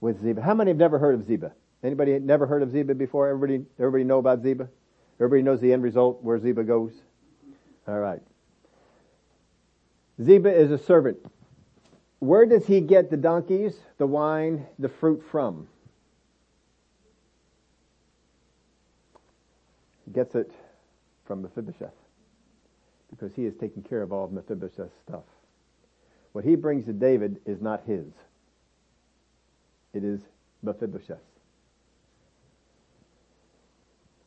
with 0.00 0.22
Ziba. 0.22 0.40
How 0.40 0.54
many 0.54 0.70
have 0.70 0.78
never 0.78 0.98
heard 0.98 1.14
of 1.14 1.26
Ziba? 1.26 1.52
Anybody 1.82 2.18
never 2.18 2.46
heard 2.46 2.62
of 2.62 2.70
Ziba 2.70 2.94
before? 2.94 3.28
Everybody, 3.28 3.66
everybody 3.78 4.04
know 4.04 4.18
about 4.18 4.42
Ziba? 4.42 4.68
Everybody 5.16 5.42
knows 5.42 5.60
the 5.60 5.72
end 5.72 5.82
result, 5.82 6.22
where 6.22 6.38
Ziba 6.38 6.64
goes? 6.64 6.92
All 7.86 7.98
right. 7.98 8.20
Ziba 10.22 10.52
is 10.52 10.70
a 10.70 10.78
servant. 10.78 11.18
Where 12.20 12.46
does 12.46 12.66
he 12.66 12.80
get 12.80 13.10
the 13.10 13.16
donkeys, 13.16 13.74
the 13.98 14.06
wine, 14.06 14.66
the 14.78 14.88
fruit 14.88 15.22
from? 15.30 15.68
He 20.06 20.12
gets 20.12 20.34
it 20.34 20.50
from 21.26 21.42
Mephibosheth 21.42 21.94
because 23.10 23.34
he 23.34 23.44
is 23.44 23.54
taking 23.60 23.82
care 23.82 24.02
of 24.02 24.12
all 24.12 24.24
of 24.24 24.32
Mephibosheth's 24.32 24.94
stuff. 25.06 25.24
What 26.32 26.44
he 26.44 26.56
brings 26.56 26.86
to 26.86 26.92
David 26.92 27.40
is 27.46 27.60
not 27.60 27.82
his. 27.86 28.06
It 29.92 30.02
is 30.02 30.20
Mephibosheth's. 30.62 31.20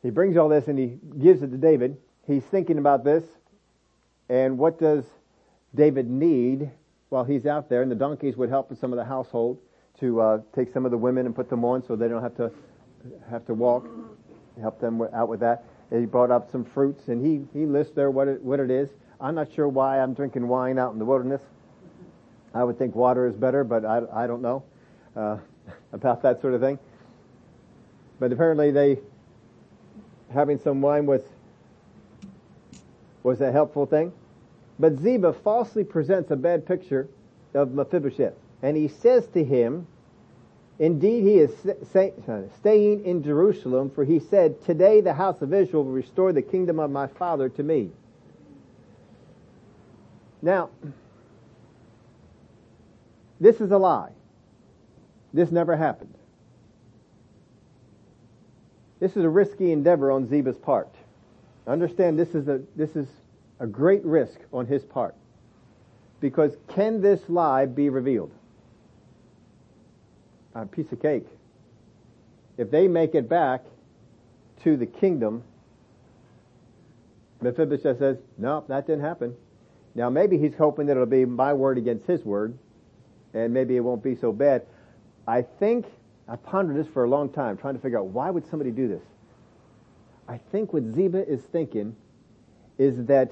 He 0.04 0.10
brings 0.10 0.38
all 0.38 0.48
this 0.48 0.68
and 0.68 0.78
he 0.78 1.00
gives 1.20 1.42
it 1.42 1.52
to 1.52 1.58
David. 1.58 1.98
He's 2.26 2.44
thinking 2.44 2.78
about 2.78 3.04
this. 3.04 3.24
And 4.30 4.58
what 4.58 4.80
does 4.80 5.06
David 5.76 6.10
need 6.10 6.70
while 7.10 7.24
he's 7.24 7.46
out 7.46 7.70
there? 7.70 7.82
And 7.82 7.92
the 7.92 7.96
donkeys 7.96 8.36
would 8.38 8.50
help 8.50 8.70
with 8.70 8.80
some 8.80 8.92
of 8.92 8.98
the 8.98 9.06
household 9.06 9.60
to 10.00 10.22
uh, 10.22 10.42
take 10.54 10.72
some 10.74 10.86
of 10.86 10.92
the 10.92 10.98
women 10.98 11.26
and 11.26 11.36
put 11.36 11.50
them 11.50 11.64
on 11.66 11.84
so 11.86 11.96
they 11.96 12.08
don't 12.08 12.22
have 12.22 12.36
to 12.38 12.52
have 13.30 13.46
to 13.46 13.54
walk 13.54 13.88
help 14.60 14.80
them 14.80 15.02
out 15.14 15.30
with 15.30 15.40
that. 15.42 15.64
And 15.92 16.00
he 16.00 16.06
brought 16.06 16.32
up 16.32 16.52
some 16.52 16.66
fruits, 16.66 17.08
and 17.08 17.26
he, 17.26 17.46
he 17.58 17.66
lists 17.66 17.94
there 17.96 18.12
what 18.12 18.28
it, 18.28 18.42
what 18.42 18.60
it 18.60 18.70
is. 18.70 18.90
I'm 19.22 19.36
not 19.36 19.52
sure 19.54 19.68
why 19.68 20.00
I'm 20.00 20.14
drinking 20.14 20.48
wine 20.48 20.78
out 20.78 20.94
in 20.94 21.00
the 21.00 21.06
wilderness. 21.06 21.42
I 22.54 22.64
would 22.64 22.78
think 22.78 22.96
water 22.96 23.28
is 23.28 23.36
better, 23.36 23.64
but 23.64 23.86
I, 23.86 24.02
I 24.14 24.28
don't 24.28 24.42
know 24.42 24.64
uh, 25.16 25.38
about 25.94 26.22
that 26.24 26.42
sort 26.42 26.54
of 26.54 26.62
thing. 26.62 26.80
But 28.20 28.32
apparently, 28.32 28.72
they 28.72 28.98
having 30.34 30.60
some 30.60 30.82
wine 30.82 31.06
was 31.06 31.22
was 33.28 33.42
a 33.42 33.52
helpful 33.52 33.86
thing. 33.86 34.14
But 34.80 34.98
Ziba 35.00 35.34
falsely 35.34 35.84
presents 35.84 36.32
a 36.32 36.38
bad 36.38 36.66
picture 36.66 37.10
of 37.54 37.74
Mephibosheth, 37.74 38.36
and 38.62 38.78
he 38.78 38.88
says 38.88 39.28
to 39.34 39.44
him, 39.44 39.86
Indeed, 40.80 41.24
he 41.24 41.40
is 41.40 41.52
staying 42.60 43.04
in 43.04 43.24
Jerusalem, 43.24 43.90
for 43.90 44.06
he 44.06 44.20
said, 44.20 44.64
Today 44.64 45.02
the 45.02 45.14
house 45.14 45.42
of 45.42 45.54
Israel 45.54 45.84
will 45.84 45.92
restore 45.92 46.32
the 46.32 46.42
kingdom 46.42 46.80
of 46.80 46.90
my 46.90 47.08
father 47.08 47.50
to 47.50 47.64
me. 47.64 47.90
Now, 50.42 50.70
this 53.42 53.60
is 53.60 53.72
a 53.72 53.78
lie. 53.78 54.12
This 55.34 55.52
never 55.52 55.76
happened. 55.76 56.14
This 59.02 59.18
is 59.18 59.26
a 59.26 59.30
risky 59.30 59.74
endeavor 59.74 60.12
on 60.12 60.30
Ziba's 60.30 60.58
part. 60.58 60.96
Understand 61.68 62.18
this 62.18 62.30
is 62.30 62.48
a, 62.48 62.62
this 62.76 62.96
is 62.96 63.08
a 63.60 63.68
great 63.68 64.04
risk 64.06 64.40
on 64.54 64.66
his 64.66 64.84
part. 64.84 65.16
Because 66.20 66.56
can 66.70 67.02
this 67.02 67.20
lie 67.28 67.66
be 67.66 67.90
revealed? 67.90 68.32
a 70.62 70.66
piece 70.66 70.92
of 70.92 71.02
cake. 71.02 71.26
If 72.58 72.72
they 72.72 72.88
make 72.88 73.14
it 73.16 73.30
back 73.30 73.62
to 74.64 74.76
the 74.76 74.86
kingdom, 74.86 75.44
Mephibosheth 77.42 78.00
says, 78.00 78.18
no, 78.38 78.64
that 78.68 78.88
didn't 78.88 79.04
happen. 79.04 79.36
Now 79.94 80.10
maybe 80.10 80.38
he's 80.38 80.56
hoping 80.56 80.88
that 80.88 80.94
it'll 80.94 81.06
be 81.06 81.26
my 81.26 81.54
word 81.54 81.78
against 81.78 82.08
his 82.08 82.24
word, 82.24 82.58
and 83.34 83.54
maybe 83.54 83.76
it 83.76 83.82
won't 83.82 84.04
be 84.04 84.16
so 84.16 84.32
bad. 84.32 84.64
I 85.28 85.44
think, 85.44 85.86
I 86.28 86.36
pondered 86.36 86.78
this 86.78 86.92
for 86.92 87.04
a 87.04 87.10
long 87.10 87.30
time, 87.30 87.58
trying 87.58 87.76
to 87.76 87.80
figure 87.80 88.00
out 88.00 88.08
why 88.08 88.32
would 88.32 88.50
somebody 88.50 88.72
do 88.72 88.88
this? 88.88 89.04
I 90.28 90.38
think 90.38 90.74
what 90.74 90.84
Ziba 90.94 91.28
is 91.28 91.42
thinking 91.42 91.96
is 92.78 93.06
that 93.06 93.32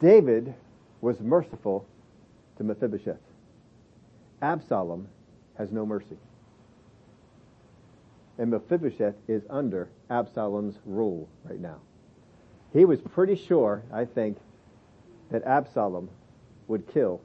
David 0.00 0.54
was 1.00 1.20
merciful 1.20 1.86
to 2.56 2.64
Mephibosheth. 2.64 3.16
Absalom 4.40 5.08
has 5.56 5.72
no 5.72 5.84
mercy 5.84 6.16
and 8.38 8.50
Mephibosheth 8.50 9.16
is 9.26 9.42
under 9.50 9.88
Absalom's 10.08 10.78
rule 10.86 11.28
right 11.44 11.60
now. 11.60 11.78
He 12.72 12.84
was 12.84 13.00
pretty 13.00 13.34
sure, 13.34 13.82
I 13.92 14.04
think, 14.04 14.38
that 15.30 15.42
Absalom 15.44 16.08
would 16.68 16.86
kill 16.86 17.20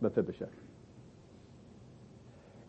Mephibosheth. 0.00 0.48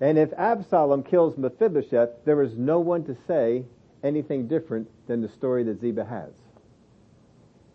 And 0.02 0.18
if 0.20 0.32
Absalom 0.34 1.04
kills 1.04 1.38
Mephibosheth, 1.38 2.10
there 2.26 2.42
is 2.42 2.56
no 2.58 2.80
one 2.80 3.04
to 3.06 3.16
say 3.28 3.64
anything 4.04 4.48
different 4.48 4.88
than 5.08 5.22
the 5.22 5.30
story 5.30 5.64
that 5.64 5.80
Ziba 5.80 6.06
has. 6.06 6.32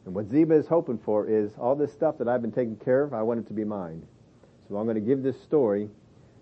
And 0.05 0.14
what 0.14 0.29
Ziba 0.29 0.55
is 0.55 0.67
hoping 0.67 0.99
for 0.99 1.29
is 1.29 1.52
all 1.59 1.76
this 1.76 1.93
stuff 1.93 2.19
that 2.19 2.29
I've 2.29 2.43
been 2.43 2.52
taking 2.52 2.76
care 2.76 3.02
of, 3.02 3.14
I 3.14 3.23
want 3.23 3.41
it 3.41 3.47
to 3.49 3.52
be 3.52 3.64
mine. 3.64 4.02
So 4.69 4.76
I'm 4.76 4.87
going 4.87 4.97
to 4.97 5.00
give 5.00 5.23
this 5.23 5.41
story, 5.43 5.88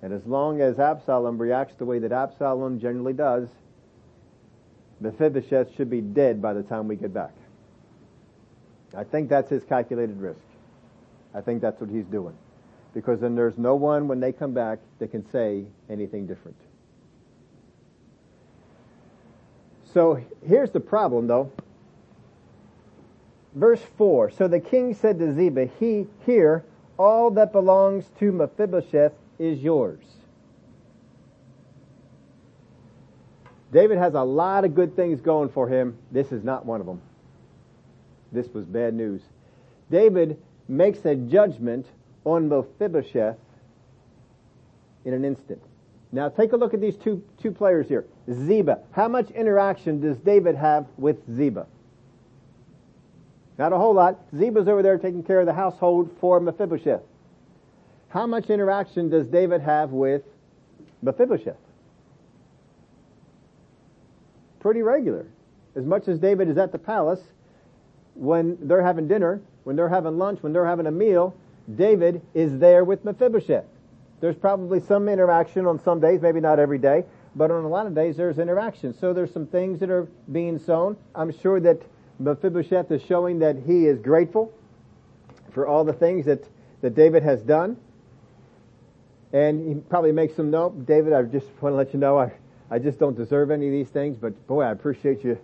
and 0.02 0.12
as 0.12 0.24
long 0.26 0.60
as 0.60 0.78
Absalom 0.78 1.38
reacts 1.38 1.74
the 1.74 1.84
way 1.84 1.98
that 1.98 2.12
Absalom 2.12 2.80
generally 2.80 3.12
does, 3.12 3.48
Mephibosheth 5.00 5.74
should 5.74 5.90
be 5.90 6.00
dead 6.00 6.40
by 6.40 6.52
the 6.52 6.62
time 6.62 6.86
we 6.88 6.96
get 6.96 7.12
back. 7.12 7.34
I 8.94 9.04
think 9.04 9.28
that's 9.28 9.50
his 9.50 9.64
calculated 9.64 10.20
risk. 10.20 10.40
I 11.34 11.40
think 11.40 11.60
that's 11.60 11.80
what 11.80 11.90
he's 11.90 12.06
doing. 12.06 12.36
Because 12.92 13.20
then 13.20 13.34
there's 13.34 13.56
no 13.56 13.76
one 13.76 14.08
when 14.08 14.20
they 14.20 14.32
come 14.32 14.52
back 14.52 14.80
that 14.98 15.10
can 15.10 15.28
say 15.30 15.64
anything 15.88 16.26
different. 16.26 16.56
So 19.92 20.22
here's 20.46 20.70
the 20.70 20.80
problem 20.80 21.26
though. 21.26 21.50
Verse 23.54 23.82
4. 23.98 24.30
So 24.30 24.46
the 24.46 24.60
king 24.60 24.94
said 24.94 25.18
to 25.18 25.34
Ziba, 25.34 25.68
He, 25.78 26.06
here, 26.24 26.64
all 26.96 27.30
that 27.32 27.52
belongs 27.52 28.04
to 28.20 28.30
Mephibosheth 28.30 29.12
is 29.38 29.60
yours. 29.60 30.04
David 33.72 33.98
has 33.98 34.14
a 34.14 34.22
lot 34.22 34.64
of 34.64 34.74
good 34.74 34.96
things 34.96 35.20
going 35.20 35.48
for 35.48 35.68
him. 35.68 35.96
This 36.10 36.32
is 36.32 36.42
not 36.42 36.66
one 36.66 36.80
of 36.80 36.86
them. 36.86 37.00
This 38.32 38.48
was 38.48 38.64
bad 38.64 38.94
news. 38.94 39.22
David 39.90 40.40
makes 40.68 41.04
a 41.04 41.14
judgment 41.14 41.86
on 42.24 42.48
Mephibosheth 42.48 43.38
in 45.04 45.14
an 45.14 45.24
instant. 45.24 45.62
Now 46.12 46.28
take 46.28 46.52
a 46.52 46.56
look 46.56 46.74
at 46.74 46.80
these 46.80 46.96
two, 46.96 47.22
two 47.40 47.52
players 47.52 47.88
here. 47.88 48.04
Ziba. 48.30 48.80
How 48.92 49.08
much 49.08 49.30
interaction 49.30 50.00
does 50.00 50.16
David 50.18 50.56
have 50.56 50.86
with 50.96 51.18
Ziba? 51.34 51.66
Not 53.58 53.72
a 53.72 53.78
whole 53.78 53.94
lot. 53.94 54.18
Ziba's 54.36 54.66
over 54.66 54.82
there 54.82 54.98
taking 54.98 55.22
care 55.22 55.40
of 55.40 55.46
the 55.46 55.52
household 55.52 56.10
for 56.20 56.40
Mephibosheth. 56.40 57.02
How 58.08 58.26
much 58.26 58.50
interaction 58.50 59.08
does 59.08 59.26
David 59.26 59.60
have 59.60 59.90
with 59.90 60.22
Mephibosheth? 61.02 61.56
pretty 64.60 64.82
regular. 64.82 65.26
As 65.74 65.84
much 65.84 66.06
as 66.06 66.18
David 66.18 66.48
is 66.48 66.58
at 66.58 66.70
the 66.70 66.78
palace, 66.78 67.20
when 68.14 68.56
they're 68.60 68.82
having 68.82 69.08
dinner, 69.08 69.40
when 69.64 69.74
they're 69.74 69.88
having 69.88 70.18
lunch, 70.18 70.42
when 70.42 70.52
they're 70.52 70.66
having 70.66 70.86
a 70.86 70.90
meal, 70.90 71.34
David 71.74 72.22
is 72.34 72.58
there 72.58 72.84
with 72.84 73.04
Mephibosheth. 73.04 73.64
There's 74.20 74.36
probably 74.36 74.80
some 74.80 75.08
interaction 75.08 75.66
on 75.66 75.82
some 75.82 76.00
days, 76.00 76.20
maybe 76.20 76.40
not 76.40 76.58
every 76.58 76.78
day, 76.78 77.04
but 77.34 77.50
on 77.50 77.64
a 77.64 77.68
lot 77.68 77.86
of 77.86 77.94
days 77.94 78.16
there's 78.16 78.38
interaction. 78.38 78.92
So 78.92 79.12
there's 79.12 79.32
some 79.32 79.46
things 79.46 79.80
that 79.80 79.90
are 79.90 80.08
being 80.30 80.58
sown. 80.58 80.96
I'm 81.14 81.32
sure 81.40 81.60
that 81.60 81.80
Mephibosheth 82.18 82.90
is 82.90 83.02
showing 83.02 83.38
that 83.38 83.56
he 83.66 83.86
is 83.86 83.98
grateful 83.98 84.52
for 85.52 85.66
all 85.66 85.84
the 85.84 85.92
things 85.92 86.26
that, 86.26 86.44
that 86.82 86.94
David 86.94 87.22
has 87.22 87.42
done. 87.42 87.76
And 89.32 89.66
he 89.66 89.80
probably 89.80 90.12
makes 90.12 90.34
some 90.34 90.50
note, 90.50 90.86
David, 90.86 91.12
I 91.12 91.22
just 91.22 91.46
want 91.60 91.72
to 91.72 91.76
let 91.76 91.94
you 91.94 92.00
know 92.00 92.18
I, 92.18 92.32
I 92.70 92.78
just 92.78 92.98
don't 92.98 93.16
deserve 93.16 93.50
any 93.50 93.66
of 93.66 93.72
these 93.72 93.88
things, 93.88 94.16
but 94.16 94.46
boy, 94.46 94.62
I 94.62 94.72
appreciate 94.72 95.24
you, 95.24 95.38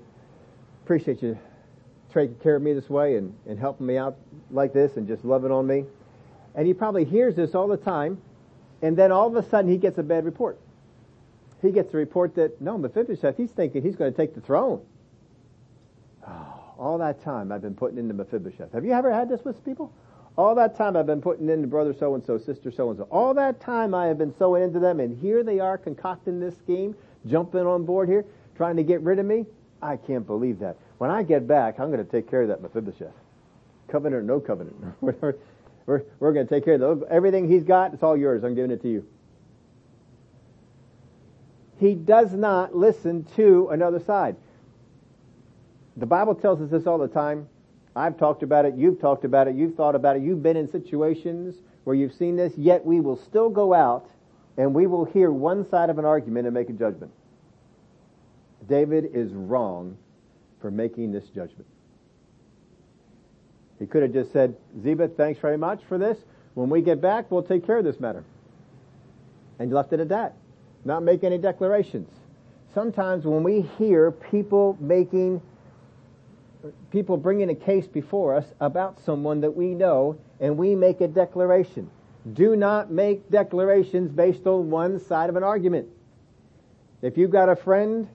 appreciate 0.85 1.23
you 1.23 1.39
taking 2.13 2.35
care 2.37 2.57
of 2.57 2.63
me 2.63 2.73
this 2.73 2.89
way 2.89 3.17
and, 3.17 3.35
and 3.47 3.59
helping 3.59 3.87
me 3.87 3.99
out 3.99 4.17
like 4.51 4.73
this 4.73 4.97
and 4.97 5.07
just 5.07 5.25
loving 5.25 5.51
on 5.51 5.67
me. 5.67 5.85
And 6.55 6.67
he 6.67 6.73
probably 6.73 7.05
hears 7.05 7.37
this 7.37 7.55
all 7.55 7.69
the 7.69 7.77
time, 7.77 8.21
and 8.83 8.97
then 8.97 9.13
all 9.13 9.27
of 9.27 9.37
a 9.37 9.49
sudden 9.49 9.71
he 9.71 9.77
gets 9.77 9.99
a 9.99 10.03
bad 10.03 10.25
report. 10.25 10.59
He 11.63 11.71
gets 11.71 11.93
a 11.95 11.97
report 11.97 12.35
that, 12.35 12.61
no, 12.61 12.77
Mephibosheth, 12.77 13.37
he's 13.37 13.51
thinking 13.51 13.83
he's 13.83 13.97
going 13.97 14.13
to 14.13 14.17
take 14.17 14.35
the 14.35 14.41
throne. 14.41 14.83
Oh, 16.27 16.75
all 16.79 16.99
that 16.99 17.23
time 17.23 17.51
I've 17.51 17.63
been 17.63 17.75
putting 17.75 17.99
into 17.99 18.15
Mephibosheth. 18.15 18.73
Have 18.73 18.85
you 18.85 18.93
ever 18.93 19.13
had 19.13 19.29
this 19.29 19.45
with 19.45 19.65
people? 19.65 19.93
All 20.37 20.55
that 20.57 20.77
time 20.77 20.97
I've 20.97 21.07
been 21.07 21.23
putting 21.23 21.49
into 21.49 21.67
brother 21.67 21.95
so 21.99 22.15
and 22.15 22.25
so, 22.25 22.37
sister 22.37 22.71
so 22.71 22.91
and 22.91 22.99
so. 22.99 23.05
All 23.05 23.33
that 23.35 23.59
time 23.59 23.95
I 23.95 24.07
have 24.07 24.19
been 24.19 24.35
sowing 24.37 24.63
into 24.63 24.79
them, 24.79 25.01
and 25.01 25.19
here 25.19 25.43
they 25.43 25.61
are 25.61 25.79
concocting 25.79 26.41
this 26.41 26.57
scheme 26.59 26.95
jumping 27.27 27.67
on 27.67 27.85
board 27.85 28.09
here, 28.09 28.25
trying 28.55 28.77
to 28.77 28.83
get 28.83 29.01
rid 29.01 29.19
of 29.19 29.27
me? 29.27 29.47
I 29.83 29.97
can't 29.97 30.27
believe 30.27 30.59
that. 30.61 30.77
when 30.99 31.11
I 31.11 31.23
get 31.23 31.47
back, 31.47 31.79
I'm 31.79 31.91
going 31.91 32.05
to 32.05 32.11
take 32.11 32.31
care 32.31 32.43
of 32.43 32.49
that 32.49 32.63
Mephibosheth. 32.63 33.13
Covenant 33.89 34.23
or 34.23 34.23
no 34.23 34.41
covenant. 34.41 34.77
we're, 35.01 35.37
we're, 35.87 36.03
we're 36.19 36.33
going 36.33 36.47
to 36.47 36.55
take 36.55 36.65
care 36.65 36.75
of 36.75 36.81
those. 36.81 37.03
Everything 37.09 37.49
he's 37.49 37.65
got, 37.65 37.95
it's 37.95 38.03
all 38.03 38.17
yours. 38.17 38.45
I'm 38.45 38.55
giving 38.55 38.71
it 38.71 38.83
to 38.83 38.89
you. 38.89 39.07
He 41.79 41.95
does 41.95 42.33
not 42.33 42.75
listen 42.75 43.27
to 43.37 43.69
another 43.71 44.01
side. 44.01 44.37
The 45.97 46.07
Bible 46.07 46.35
tells 46.35 46.61
us 46.61 46.71
this 46.71 46.87
all 46.87 46.99
the 46.99 47.09
time. 47.09 47.49
I've 47.95 48.19
talked 48.19 48.43
about 48.43 48.65
it. 48.67 48.75
You've 48.77 49.01
talked 49.01 49.25
about 49.25 49.49
it. 49.49 49.55
You've 49.55 49.75
thought 49.75 49.95
about 49.95 50.17
it. 50.17 50.23
You've 50.23 50.43
been 50.43 50.57
in 50.57 50.71
situations 50.71 51.55
where 51.85 51.95
you've 51.95 52.15
seen 52.15 52.37
this, 52.37 52.53
yet 52.57 52.85
we 52.85 53.01
will 53.01 53.17
still 53.17 53.49
go 53.49 53.73
out 53.73 54.11
and 54.57 54.75
we 54.75 54.87
will 54.87 55.05
hear 55.05 55.31
one 55.31 55.69
side 55.69 55.91
of 55.91 55.99
an 55.99 56.05
argument 56.05 56.47
and 56.47 56.55
make 56.55 56.69
a 56.69 56.73
judgment. 56.73 57.13
David 58.69 59.11
is 59.15 59.33
wrong 59.33 59.97
for 60.61 60.71
making 60.71 61.13
this 61.13 61.29
judgment. 61.29 61.67
He 63.79 63.87
could 63.87 64.03
have 64.03 64.13
just 64.13 64.33
said, 64.33 64.57
Ziba, 64.83 65.09
thanks 65.09 65.41
very 65.41 65.59
much 65.59 65.83
for 65.89 65.99
this. 65.99 66.19
When 66.55 66.71
we 66.71 66.81
get 66.81 67.01
back, 67.01 67.31
we'll 67.31 67.43
take 67.43 67.67
care 67.67 67.79
of 67.79 67.85
this 67.85 68.01
matter. 68.01 68.25
And 69.59 69.73
left 69.73 69.93
it 69.93 70.01
at 70.01 70.09
that. 70.09 70.35
Not 70.85 71.03
make 71.03 71.25
any 71.25 71.39
declarations. 71.39 72.09
Sometimes 72.75 73.25
when 73.25 73.43
we 73.43 73.63
hear 73.79 74.11
people 74.11 74.77
making, 74.81 75.41
people 76.91 77.17
bringing 77.17 77.51
a 77.51 77.55
case 77.55 77.87
before 77.87 78.35
us 78.35 78.47
about 78.61 79.01
someone 79.01 79.41
that 79.41 79.57
we 79.57 79.75
know 79.75 80.19
and 80.41 80.57
we 80.57 80.75
make 80.75 81.01
a 81.01 81.09
declaration. 81.09 81.91
Do 82.33 82.57
not 82.57 82.91
make 82.91 83.31
declarations 83.31 84.11
based 84.11 84.47
on 84.47 84.71
one 84.71 84.99
side 84.99 85.31
of 85.31 85.37
an 85.37 85.43
argument. 85.43 85.89
If 87.03 87.17
you've 87.17 87.31
got 87.31 87.49
a 87.49 87.57
friend 87.57 88.09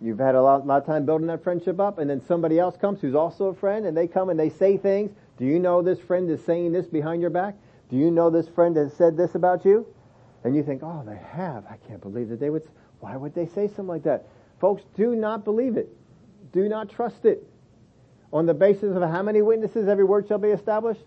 You've 0.00 0.18
had 0.18 0.34
a 0.34 0.42
lot, 0.42 0.66
lot 0.66 0.82
of 0.82 0.86
time 0.86 1.06
building 1.06 1.28
that 1.28 1.42
friendship 1.42 1.80
up, 1.80 1.98
and 1.98 2.10
then 2.10 2.20
somebody 2.20 2.58
else 2.58 2.76
comes 2.76 3.00
who's 3.00 3.14
also 3.14 3.46
a 3.46 3.54
friend, 3.54 3.86
and 3.86 3.96
they 3.96 4.06
come 4.06 4.28
and 4.28 4.38
they 4.38 4.50
say 4.50 4.76
things. 4.76 5.12
Do 5.38 5.44
you 5.44 5.58
know 5.58 5.82
this 5.82 6.00
friend 6.00 6.30
is 6.30 6.44
saying 6.44 6.72
this 6.72 6.86
behind 6.86 7.20
your 7.20 7.30
back? 7.30 7.54
Do 7.90 7.96
you 7.96 8.10
know 8.10 8.30
this 8.30 8.48
friend 8.48 8.76
has 8.76 8.92
said 8.92 9.16
this 9.16 9.34
about 9.34 9.64
you? 9.64 9.86
And 10.42 10.54
you 10.54 10.62
think, 10.62 10.82
oh, 10.82 11.02
they 11.06 11.18
have. 11.32 11.64
I 11.70 11.76
can't 11.88 12.00
believe 12.00 12.28
that 12.28 12.40
they 12.40 12.50
would. 12.50 12.62
Why 13.00 13.16
would 13.16 13.34
they 13.34 13.46
say 13.46 13.66
something 13.66 13.86
like 13.86 14.02
that? 14.04 14.26
Folks, 14.60 14.82
do 14.96 15.14
not 15.14 15.44
believe 15.44 15.76
it. 15.76 15.88
Do 16.52 16.68
not 16.68 16.90
trust 16.90 17.24
it. 17.24 17.46
On 18.32 18.46
the 18.46 18.54
basis 18.54 18.96
of 18.96 19.02
how 19.02 19.22
many 19.22 19.42
witnesses 19.42 19.88
every 19.88 20.04
word 20.04 20.28
shall 20.28 20.38
be 20.38 20.48
established? 20.48 21.04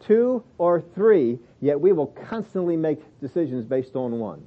Two 0.00 0.44
or 0.58 0.80
three, 0.80 1.38
yet 1.60 1.80
we 1.80 1.92
will 1.92 2.06
constantly 2.06 2.76
make 2.76 3.00
decisions 3.20 3.64
based 3.64 3.96
on 3.96 4.18
one 4.18 4.42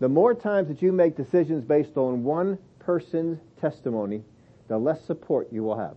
the 0.00 0.08
more 0.08 0.34
times 0.34 0.68
that 0.68 0.82
you 0.82 0.92
make 0.92 1.16
decisions 1.16 1.62
based 1.62 1.96
on 1.96 2.24
one 2.24 2.58
person's 2.78 3.38
testimony, 3.60 4.22
the 4.68 4.78
less 4.78 5.04
support 5.04 5.48
you 5.52 5.62
will 5.62 5.78
have. 5.78 5.96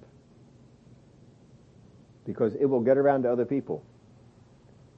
Because 2.25 2.53
it 2.55 2.65
will 2.65 2.81
get 2.81 2.97
around 2.97 3.23
to 3.23 3.31
other 3.31 3.45
people. 3.45 3.83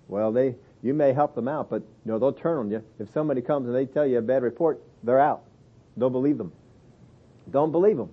Well, 0.08 0.32
they, 0.32 0.56
you 0.82 0.94
may 0.94 1.14
help 1.14 1.36
them 1.36 1.48
out, 1.48 1.70
but 1.70 1.82
you 1.82 2.12
know, 2.12 2.20
they'll 2.20 2.34
turn 2.34 2.58
on 2.58 2.72
you. 2.72 2.84
If 3.00 3.12
somebody 3.12 3.42
comes 3.42 3.68
and 3.68 3.76
they 3.76 3.86
tell 3.86 4.06
you 4.06 4.18
a 4.18 4.22
bad 4.22 4.44
report, 4.44 4.82
they're 5.04 5.20
out. 5.20 5.44
Don't 5.98 6.12
believe 6.12 6.38
them. 6.38 6.52
Don't 7.52 7.72
believe 7.72 7.98
them. 7.98 8.10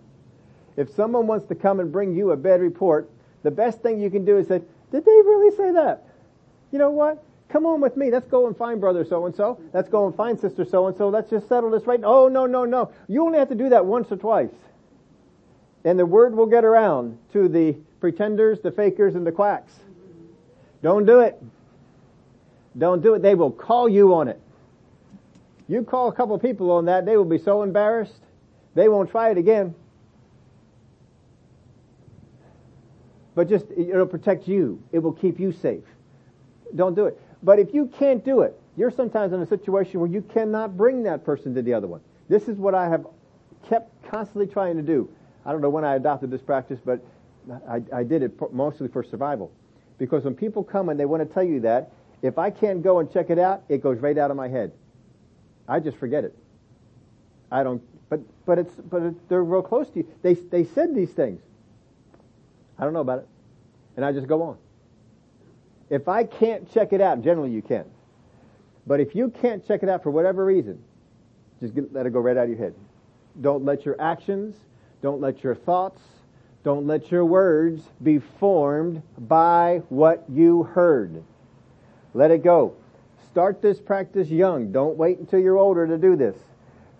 If 0.76 0.90
someone 0.94 1.26
wants 1.26 1.46
to 1.48 1.54
come 1.54 1.80
and 1.80 1.90
bring 1.90 2.14
you 2.14 2.30
a 2.30 2.36
bad 2.36 2.60
report, 2.60 3.10
the 3.42 3.50
best 3.50 3.82
thing 3.82 4.00
you 4.00 4.10
can 4.10 4.24
do 4.24 4.38
is 4.38 4.48
say, 4.48 4.62
did 4.90 5.04
they 5.04 5.10
really 5.10 5.56
say 5.56 5.72
that? 5.72 6.04
You 6.70 6.78
know 6.78 6.90
what? 6.90 7.22
Come 7.52 7.66
on 7.66 7.82
with 7.82 7.98
me. 7.98 8.10
Let's 8.10 8.26
go 8.26 8.46
and 8.46 8.56
find 8.56 8.80
brother 8.80 9.04
so 9.04 9.26
and 9.26 9.36
so. 9.36 9.60
Let's 9.74 9.90
go 9.90 10.06
and 10.06 10.16
find 10.16 10.40
sister 10.40 10.64
so 10.64 10.86
and 10.86 10.96
so. 10.96 11.10
Let's 11.10 11.28
just 11.28 11.48
settle 11.48 11.70
this 11.70 11.86
right. 11.86 12.00
Oh, 12.02 12.26
no, 12.28 12.46
no, 12.46 12.64
no. 12.64 12.90
You 13.08 13.24
only 13.26 13.38
have 13.38 13.50
to 13.50 13.54
do 13.54 13.68
that 13.68 13.84
once 13.84 14.10
or 14.10 14.16
twice. 14.16 14.54
And 15.84 15.98
the 15.98 16.06
word 16.06 16.34
will 16.34 16.46
get 16.46 16.64
around 16.64 17.18
to 17.34 17.48
the 17.48 17.76
pretenders, 18.00 18.60
the 18.60 18.70
fakers, 18.70 19.14
and 19.14 19.26
the 19.26 19.32
quacks. 19.32 19.72
Don't 20.82 21.04
do 21.04 21.20
it. 21.20 21.40
Don't 22.78 23.02
do 23.02 23.14
it. 23.14 23.22
They 23.22 23.34
will 23.34 23.50
call 23.50 23.86
you 23.88 24.14
on 24.14 24.28
it. 24.28 24.40
You 25.68 25.82
call 25.82 26.08
a 26.08 26.12
couple 26.12 26.38
people 26.38 26.70
on 26.70 26.86
that, 26.86 27.06
they 27.06 27.16
will 27.16 27.24
be 27.24 27.38
so 27.38 27.62
embarrassed, 27.62 28.20
they 28.74 28.88
won't 28.88 29.10
try 29.10 29.30
it 29.30 29.38
again. 29.38 29.74
But 33.34 33.48
just, 33.48 33.66
it'll 33.70 34.06
protect 34.06 34.46
you. 34.46 34.82
It 34.92 34.98
will 34.98 35.12
keep 35.12 35.40
you 35.40 35.52
safe. 35.52 35.84
Don't 36.74 36.94
do 36.94 37.06
it. 37.06 37.18
But 37.42 37.58
if 37.58 37.74
you 37.74 37.86
can't 37.86 38.24
do 38.24 38.42
it, 38.42 38.58
you're 38.76 38.90
sometimes 38.90 39.32
in 39.32 39.40
a 39.42 39.46
situation 39.46 40.00
where 40.00 40.08
you 40.08 40.22
cannot 40.22 40.76
bring 40.76 41.02
that 41.04 41.24
person 41.24 41.54
to 41.54 41.62
the 41.62 41.74
other 41.74 41.86
one. 41.86 42.00
This 42.28 42.48
is 42.48 42.56
what 42.56 42.74
I 42.74 42.88
have 42.88 43.06
kept 43.68 43.90
constantly 44.08 44.46
trying 44.46 44.76
to 44.76 44.82
do. 44.82 45.10
I 45.44 45.52
don't 45.52 45.60
know 45.60 45.70
when 45.70 45.84
I 45.84 45.96
adopted 45.96 46.30
this 46.30 46.40
practice, 46.40 46.78
but 46.84 47.04
I, 47.68 47.82
I 47.92 48.02
did 48.04 48.22
it 48.22 48.32
mostly 48.52 48.88
for 48.88 49.02
survival. 49.02 49.50
Because 49.98 50.24
when 50.24 50.34
people 50.34 50.62
come 50.62 50.88
and 50.88 50.98
they 50.98 51.04
want 51.04 51.26
to 51.26 51.32
tell 51.32 51.42
you 51.42 51.60
that, 51.60 51.92
if 52.22 52.38
I 52.38 52.50
can't 52.50 52.82
go 52.82 53.00
and 53.00 53.12
check 53.12 53.30
it 53.30 53.38
out, 53.38 53.64
it 53.68 53.82
goes 53.82 53.98
right 53.98 54.16
out 54.16 54.30
of 54.30 54.36
my 54.36 54.48
head. 54.48 54.72
I 55.68 55.80
just 55.80 55.96
forget 55.96 56.24
it. 56.24 56.36
I 57.50 57.64
don't, 57.64 57.82
but, 58.08 58.20
but 58.46 58.58
it's, 58.58 58.74
but 58.74 59.02
it, 59.02 59.28
they're 59.28 59.44
real 59.44 59.62
close 59.62 59.88
to 59.90 59.98
you. 59.98 60.08
They, 60.22 60.34
they 60.34 60.64
said 60.64 60.94
these 60.94 61.10
things. 61.10 61.42
I 62.78 62.84
don't 62.84 62.92
know 62.92 63.00
about 63.00 63.18
it. 63.20 63.28
And 63.96 64.04
I 64.04 64.12
just 64.12 64.26
go 64.26 64.42
on. 64.42 64.58
If 65.92 66.08
I 66.08 66.24
can't 66.24 66.72
check 66.72 66.94
it 66.94 67.02
out, 67.02 67.20
generally 67.22 67.50
you 67.50 67.60
can. 67.60 67.84
But 68.86 69.00
if 69.00 69.14
you 69.14 69.28
can't 69.28 69.64
check 69.68 69.82
it 69.82 69.90
out 69.90 70.02
for 70.02 70.10
whatever 70.10 70.42
reason, 70.42 70.82
just 71.60 71.74
get, 71.74 71.92
let 71.92 72.06
it 72.06 72.14
go 72.14 72.20
right 72.20 72.34
out 72.34 72.44
of 72.44 72.48
your 72.48 72.58
head. 72.58 72.74
Don't 73.42 73.62
let 73.66 73.84
your 73.84 74.00
actions, 74.00 74.56
don't 75.02 75.20
let 75.20 75.44
your 75.44 75.54
thoughts, 75.54 76.00
don't 76.64 76.86
let 76.86 77.10
your 77.10 77.26
words 77.26 77.82
be 78.02 78.18
formed 78.18 79.02
by 79.18 79.82
what 79.90 80.24
you 80.30 80.62
heard. 80.62 81.22
Let 82.14 82.30
it 82.30 82.42
go. 82.42 82.74
Start 83.30 83.60
this 83.60 83.78
practice 83.78 84.30
young. 84.30 84.72
Don't 84.72 84.96
wait 84.96 85.18
until 85.18 85.40
you're 85.40 85.58
older 85.58 85.86
to 85.86 85.98
do 85.98 86.16
this. 86.16 86.36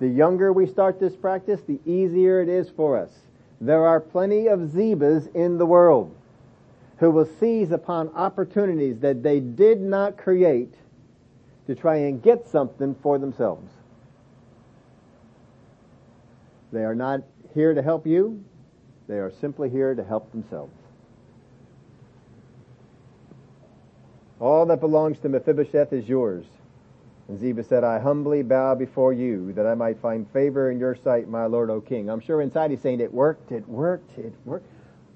The 0.00 0.08
younger 0.08 0.52
we 0.52 0.66
start 0.66 1.00
this 1.00 1.16
practice, 1.16 1.62
the 1.62 1.80
easier 1.86 2.42
it 2.42 2.50
is 2.50 2.68
for 2.68 2.98
us. 2.98 3.10
There 3.58 3.86
are 3.86 4.00
plenty 4.00 4.48
of 4.48 4.60
Zibas 4.60 5.34
in 5.34 5.56
the 5.56 5.66
world 5.66 6.14
who 7.02 7.10
will 7.10 7.28
seize 7.40 7.72
upon 7.72 8.08
opportunities 8.10 9.00
that 9.00 9.24
they 9.24 9.40
did 9.40 9.80
not 9.80 10.16
create 10.16 10.72
to 11.66 11.74
try 11.74 11.96
and 11.96 12.22
get 12.22 12.46
something 12.46 12.94
for 13.02 13.18
themselves. 13.18 13.68
They 16.72 16.84
are 16.84 16.94
not 16.94 17.22
here 17.54 17.74
to 17.74 17.82
help 17.82 18.06
you. 18.06 18.44
They 19.08 19.18
are 19.18 19.32
simply 19.32 19.68
here 19.68 19.96
to 19.96 20.04
help 20.04 20.30
themselves. 20.30 20.76
All 24.38 24.64
that 24.66 24.78
belongs 24.78 25.18
to 25.22 25.28
Mephibosheth 25.28 25.92
is 25.92 26.08
yours. 26.08 26.46
And 27.26 27.36
Ziba 27.40 27.64
said, 27.64 27.82
I 27.82 27.98
humbly 27.98 28.44
bow 28.44 28.76
before 28.76 29.12
you 29.12 29.52
that 29.54 29.66
I 29.66 29.74
might 29.74 29.98
find 29.98 30.30
favor 30.30 30.70
in 30.70 30.78
your 30.78 30.94
sight, 30.94 31.28
my 31.28 31.46
Lord, 31.46 31.68
O 31.68 31.80
King. 31.80 32.08
I'm 32.08 32.20
sure 32.20 32.40
inside 32.40 32.70
he's 32.70 32.80
saying, 32.80 33.00
it 33.00 33.12
worked, 33.12 33.50
it 33.50 33.68
worked, 33.68 34.16
it 34.18 34.32
worked. 34.44 34.68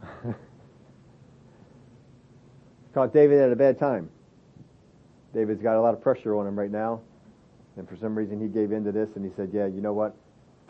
Caught 2.96 3.12
David 3.12 3.38
at 3.40 3.52
a 3.52 3.56
bad 3.56 3.78
time. 3.78 4.08
David's 5.34 5.60
got 5.60 5.76
a 5.76 5.82
lot 5.82 5.92
of 5.92 6.00
pressure 6.00 6.34
on 6.34 6.46
him 6.46 6.58
right 6.58 6.70
now. 6.70 7.02
And 7.76 7.86
for 7.86 7.94
some 7.94 8.16
reason 8.16 8.40
he 8.40 8.48
gave 8.48 8.72
in 8.72 8.84
to 8.84 8.90
this 8.90 9.10
and 9.16 9.22
he 9.22 9.30
said, 9.36 9.50
yeah, 9.52 9.66
you 9.66 9.82
know 9.82 9.92
what? 9.92 10.16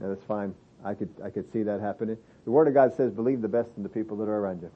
Yeah, 0.00 0.08
that's 0.08 0.24
fine. 0.24 0.52
I 0.84 0.94
could, 0.94 1.08
I 1.24 1.30
could 1.30 1.52
see 1.52 1.62
that 1.62 1.80
happening. 1.80 2.16
The 2.44 2.50
Word 2.50 2.66
of 2.66 2.74
God 2.74 2.92
says, 2.96 3.12
believe 3.12 3.42
the 3.42 3.48
best 3.48 3.70
in 3.76 3.84
the 3.84 3.88
people 3.88 4.16
that 4.16 4.24
are 4.24 4.38
around 4.38 4.62
you. 4.62 4.72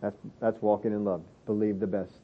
That's, 0.00 0.16
that's 0.40 0.62
walking 0.62 0.92
in 0.92 1.04
love. 1.04 1.22
Believe 1.44 1.80
the 1.80 1.86
best. 1.86 2.22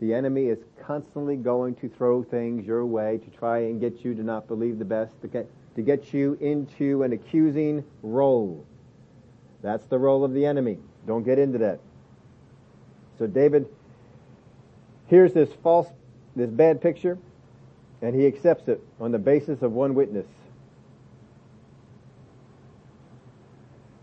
The 0.00 0.14
enemy 0.14 0.46
is 0.46 0.60
constantly 0.80 1.36
going 1.36 1.74
to 1.74 1.90
throw 1.90 2.22
things 2.22 2.66
your 2.66 2.86
way 2.86 3.18
to 3.18 3.38
try 3.38 3.58
and 3.58 3.78
get 3.78 4.06
you 4.06 4.14
to 4.14 4.22
not 4.22 4.48
believe 4.48 4.78
the 4.78 4.86
best, 4.86 5.20
to 5.20 5.28
get, 5.28 5.50
to 5.76 5.82
get 5.82 6.14
you 6.14 6.38
into 6.40 7.02
an 7.02 7.12
accusing 7.12 7.84
role. 8.02 8.64
That's 9.60 9.84
the 9.84 9.98
role 9.98 10.24
of 10.24 10.32
the 10.32 10.46
enemy. 10.46 10.78
Don't 11.06 11.24
get 11.24 11.38
into 11.38 11.58
that. 11.58 11.80
So 13.18 13.26
David 13.26 13.66
hears 15.06 15.32
this 15.32 15.48
false, 15.62 15.88
this 16.34 16.50
bad 16.50 16.80
picture, 16.80 17.18
and 18.02 18.14
he 18.14 18.26
accepts 18.26 18.68
it 18.68 18.80
on 19.00 19.12
the 19.12 19.18
basis 19.18 19.62
of 19.62 19.72
one 19.72 19.94
witness. 19.94 20.26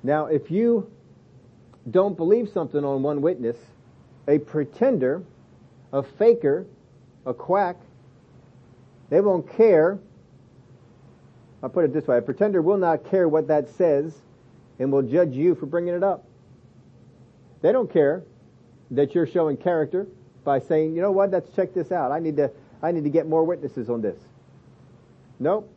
Now, 0.04 0.26
if 0.28 0.50
you 0.50 0.90
don't 1.90 2.16
believe 2.16 2.50
something 2.50 2.84
on 2.84 3.04
one 3.04 3.22
witness, 3.22 3.58
a 4.28 4.40
pretender, 4.40 5.24
a 5.92 6.02
faker, 6.02 6.66
a 7.26 7.34
quack, 7.34 7.76
they 9.10 9.22
won't 9.22 9.52
care. 9.58 10.00
I'll 11.62 11.70
put 11.70 11.86
it 11.86 11.94
this 11.94 12.08
way. 12.08 12.18
A 12.18 12.22
pretender 12.22 12.62
will 12.62 12.78
not 12.78 13.04
care 13.06 13.28
what 13.28 13.48
that 13.50 13.70
says 13.70 14.14
and 14.80 14.92
will 14.92 15.04
judge 15.04 15.34
you 15.34 15.54
for 15.54 15.66
bringing 15.66 15.94
it 15.94 16.04
up. 16.04 16.26
They 17.62 17.72
don't 17.72 17.92
care 17.92 18.24
that 18.92 19.16
you're 19.16 19.28
showing 19.28 19.58
character 19.58 20.08
by 20.44 20.60
saying, 20.60 20.94
you 20.96 21.02
know 21.02 21.12
what, 21.12 21.32
let's 21.32 21.50
check 21.56 21.74
this 21.74 21.92
out. 21.92 22.12
I 22.12 22.20
need 22.20 22.38
to, 22.38 22.52
I 22.82 22.92
need 22.92 23.04
to 23.04 23.10
get 23.10 23.28
more 23.28 23.44
witnesses 23.44 23.90
on 23.90 24.02
this. 24.02 24.20
Nope. 25.40 25.72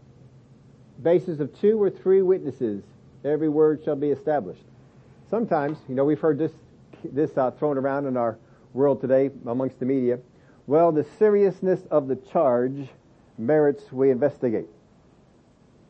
Basis 1.03 1.41
of 1.41 1.59
two 1.61 1.81
or 1.83 1.91
three 1.91 2.23
witnesses 2.23 2.83
every 3.25 3.49
word 3.49 3.83
shall 3.85 3.97
be 3.97 4.11
established. 4.11 4.65
Sometimes, 5.31 5.79
you 5.89 5.95
know, 5.95 6.05
we've 6.05 6.21
heard 6.21 6.39
this, 6.39 6.53
this 7.05 7.37
uh, 7.37 7.51
thrown 7.53 7.79
around 7.79 8.07
in 8.07 8.17
our 8.17 8.37
world 8.73 9.01
today 9.01 9.31
amongst 9.47 9.79
the 9.81 9.87
media. 9.87 10.19
Well, 10.67 10.93
the 10.93 11.07
seriousness 11.19 11.81
of 11.91 12.09
the 12.09 12.17
charge 12.17 12.89
merits 13.39 13.93
we 13.93 14.11
investigate. 14.11 14.67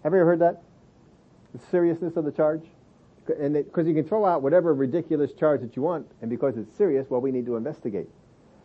Have 0.03 0.13
you 0.13 0.21
ever 0.21 0.27
heard 0.27 0.41
that? 0.41 0.63
The 1.55 1.61
seriousness 1.71 2.17
of 2.17 2.25
the 2.25 2.33
charge? 2.33 2.63
And 3.29 3.55
because 3.55 3.87
you 3.87 3.95
can 3.95 4.05
throw 4.05 4.25
out 4.27 4.43
whatever 4.43 4.75
ridiculous 4.75 5.33
charge 5.33 5.63
that 5.63 5.77
you 5.77 5.83
want, 5.83 6.07
and 6.21 6.29
because 6.29 6.57
it's 6.57 6.75
serious, 6.77 7.09
well, 7.09 7.21
we 7.21 7.31
need 7.31 7.47
to 7.47 7.57
investigate. 7.57 8.09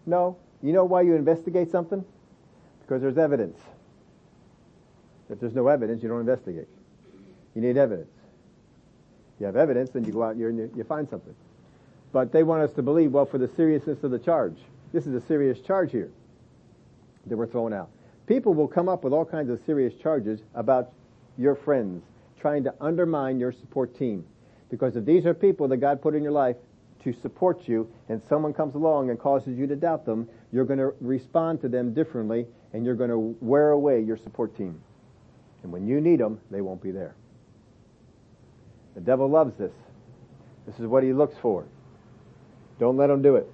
No. 0.05 0.37
You 0.61 0.73
know 0.73 0.83
why 0.83 1.01
you 1.01 1.15
investigate 1.15 1.71
something? 1.71 2.03
Because 2.81 3.01
there's 3.01 3.17
evidence. 3.17 3.57
If 5.29 5.39
there's 5.39 5.53
no 5.53 5.67
evidence, 5.67 6.03
you 6.03 6.09
don't 6.09 6.19
investigate. 6.19 6.67
You 7.55 7.61
need 7.61 7.77
evidence. 7.77 8.09
You 9.39 9.45
have 9.45 9.55
evidence, 9.55 9.91
then 9.91 10.03
you 10.03 10.11
go 10.11 10.23
out 10.23 10.35
and 10.35 10.57
you, 10.57 10.71
you 10.75 10.83
find 10.83 11.09
something. 11.09 11.35
But 12.11 12.31
they 12.31 12.43
want 12.43 12.63
us 12.63 12.73
to 12.73 12.81
believe, 12.81 13.11
well, 13.11 13.25
for 13.25 13.37
the 13.37 13.47
seriousness 13.47 14.03
of 14.03 14.11
the 14.11 14.19
charge. 14.19 14.57
This 14.91 15.05
is 15.05 15.13
a 15.13 15.25
serious 15.27 15.59
charge 15.61 15.91
here 15.91 16.09
that 17.27 17.37
we're 17.37 17.47
throwing 17.47 17.73
out. 17.73 17.89
People 18.25 18.53
will 18.53 18.67
come 18.67 18.89
up 18.89 19.03
with 19.03 19.13
all 19.13 19.25
kinds 19.25 19.49
of 19.49 19.61
serious 19.65 19.93
charges 19.93 20.41
about 20.55 20.91
your 21.37 21.55
friends, 21.55 22.03
trying 22.39 22.63
to 22.63 22.73
undermine 22.81 23.39
your 23.39 23.51
support 23.51 23.97
team. 23.97 24.25
Because 24.69 24.95
if 24.95 25.05
these 25.05 25.25
are 25.25 25.33
people 25.33 25.67
that 25.67 25.77
God 25.77 26.01
put 26.01 26.15
in 26.15 26.23
your 26.23 26.31
life 26.31 26.55
to 27.03 27.13
support 27.21 27.67
you, 27.67 27.89
and 28.09 28.21
someone 28.27 28.53
comes 28.53 28.75
along 28.75 29.09
and 29.09 29.17
causes 29.17 29.57
you 29.57 29.65
to 29.67 29.75
doubt 29.75 30.05
them, 30.05 30.27
you're 30.51 30.65
going 30.65 30.79
to 30.79 30.93
respond 30.99 31.61
to 31.61 31.69
them 31.69 31.93
differently, 31.93 32.45
and 32.73 32.85
you're 32.85 32.95
going 32.95 33.09
to 33.09 33.35
wear 33.41 33.71
away 33.71 34.01
your 34.01 34.17
support 34.17 34.55
team. 34.57 34.81
And 35.63 35.71
when 35.71 35.87
you 35.87 36.01
need 36.01 36.19
them, 36.19 36.39
they 36.51 36.61
won't 36.61 36.81
be 36.81 36.91
there. 36.91 37.15
The 38.95 39.01
devil 39.01 39.29
loves 39.29 39.57
this. 39.57 39.71
This 40.65 40.79
is 40.79 40.85
what 40.85 41.03
he 41.03 41.13
looks 41.13 41.35
for. 41.41 41.65
Don't 42.79 42.97
let 42.97 43.09
him 43.09 43.21
do 43.21 43.35
it. 43.35 43.47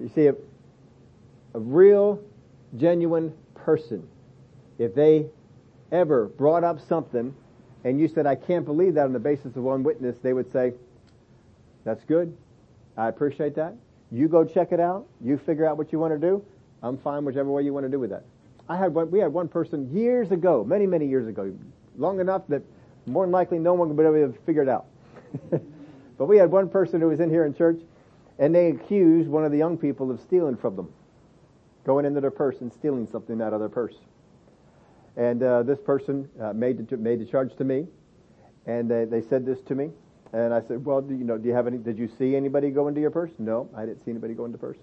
You 0.00 0.10
see, 0.14 0.26
a, 0.26 0.34
a 1.54 1.58
real, 1.58 2.20
genuine 2.76 3.32
person, 3.54 4.08
if 4.78 4.94
they 4.94 5.26
ever 5.90 6.26
brought 6.26 6.64
up 6.64 6.78
something 6.88 7.34
and 7.84 8.00
you 8.00 8.08
said, 8.08 8.26
I 8.26 8.34
can't 8.34 8.64
believe 8.64 8.94
that 8.94 9.04
on 9.04 9.12
the 9.12 9.18
basis 9.18 9.56
of 9.56 9.62
one 9.62 9.82
witness, 9.82 10.16
they 10.22 10.32
would 10.32 10.50
say, 10.52 10.72
that's 11.84 12.04
good. 12.04 12.36
I 12.96 13.08
appreciate 13.08 13.54
that. 13.54 13.74
You 14.10 14.28
go 14.28 14.44
check 14.44 14.72
it 14.72 14.80
out. 14.80 15.06
You 15.20 15.38
figure 15.38 15.66
out 15.66 15.78
what 15.78 15.92
you 15.92 15.98
want 15.98 16.14
to 16.14 16.18
do. 16.18 16.44
I'm 16.82 16.98
fine 16.98 17.24
whichever 17.24 17.50
way 17.50 17.62
you 17.62 17.72
want 17.72 17.86
to 17.86 17.90
do 17.90 17.98
with 17.98 18.10
that. 18.10 18.24
I 18.68 18.76
had 18.76 18.94
one, 18.94 19.10
we 19.10 19.18
had 19.18 19.32
one 19.32 19.48
person 19.48 19.90
years 19.94 20.30
ago, 20.30 20.64
many, 20.64 20.86
many 20.86 21.06
years 21.06 21.26
ago, 21.26 21.52
long 21.96 22.20
enough 22.20 22.42
that 22.48 22.62
more 23.06 23.24
than 23.24 23.32
likely 23.32 23.58
no 23.58 23.74
one 23.74 23.94
would 23.94 24.06
ever 24.06 24.22
able 24.22 24.32
to 24.32 24.38
figure 24.40 24.62
it 24.62 24.68
out. 24.68 24.86
but 25.50 26.26
we 26.26 26.36
had 26.36 26.50
one 26.50 26.68
person 26.68 27.00
who 27.00 27.08
was 27.08 27.20
in 27.20 27.30
here 27.30 27.44
in 27.44 27.54
church 27.54 27.80
and 28.38 28.54
they 28.54 28.68
accused 28.68 29.28
one 29.28 29.44
of 29.44 29.50
the 29.50 29.58
young 29.58 29.76
people 29.76 30.10
of 30.10 30.20
stealing 30.20 30.56
from 30.56 30.76
them. 30.76 30.92
Going 31.84 32.04
into 32.04 32.20
their 32.20 32.30
purse 32.30 32.60
and 32.60 32.72
stealing 32.72 33.08
something 33.10 33.40
out 33.40 33.52
of 33.52 33.60
their 33.60 33.68
purse. 33.68 33.96
And 35.18 35.42
uh, 35.42 35.64
this 35.64 35.80
person 35.80 36.30
uh, 36.40 36.52
made, 36.52 36.78
the, 36.78 36.96
made 36.96 37.20
the 37.20 37.26
charge 37.26 37.54
to 37.56 37.64
me. 37.64 37.88
And 38.66 38.88
they, 38.88 39.04
they 39.04 39.20
said 39.20 39.44
this 39.44 39.60
to 39.62 39.74
me. 39.74 39.90
And 40.32 40.54
I 40.54 40.60
said, 40.60 40.84
well, 40.84 41.02
do 41.02 41.14
you 41.14 41.24
know, 41.24 41.36
do 41.36 41.48
you 41.48 41.54
have 41.54 41.66
any, 41.66 41.76
did 41.78 41.98
you 41.98 42.08
see 42.18 42.36
anybody 42.36 42.70
go 42.70 42.86
into 42.86 43.00
your 43.00 43.10
purse? 43.10 43.32
No, 43.38 43.68
I 43.74 43.84
didn't 43.84 44.04
see 44.04 44.12
anybody 44.12 44.34
go 44.34 44.44
into 44.44 44.58
purse. 44.58 44.78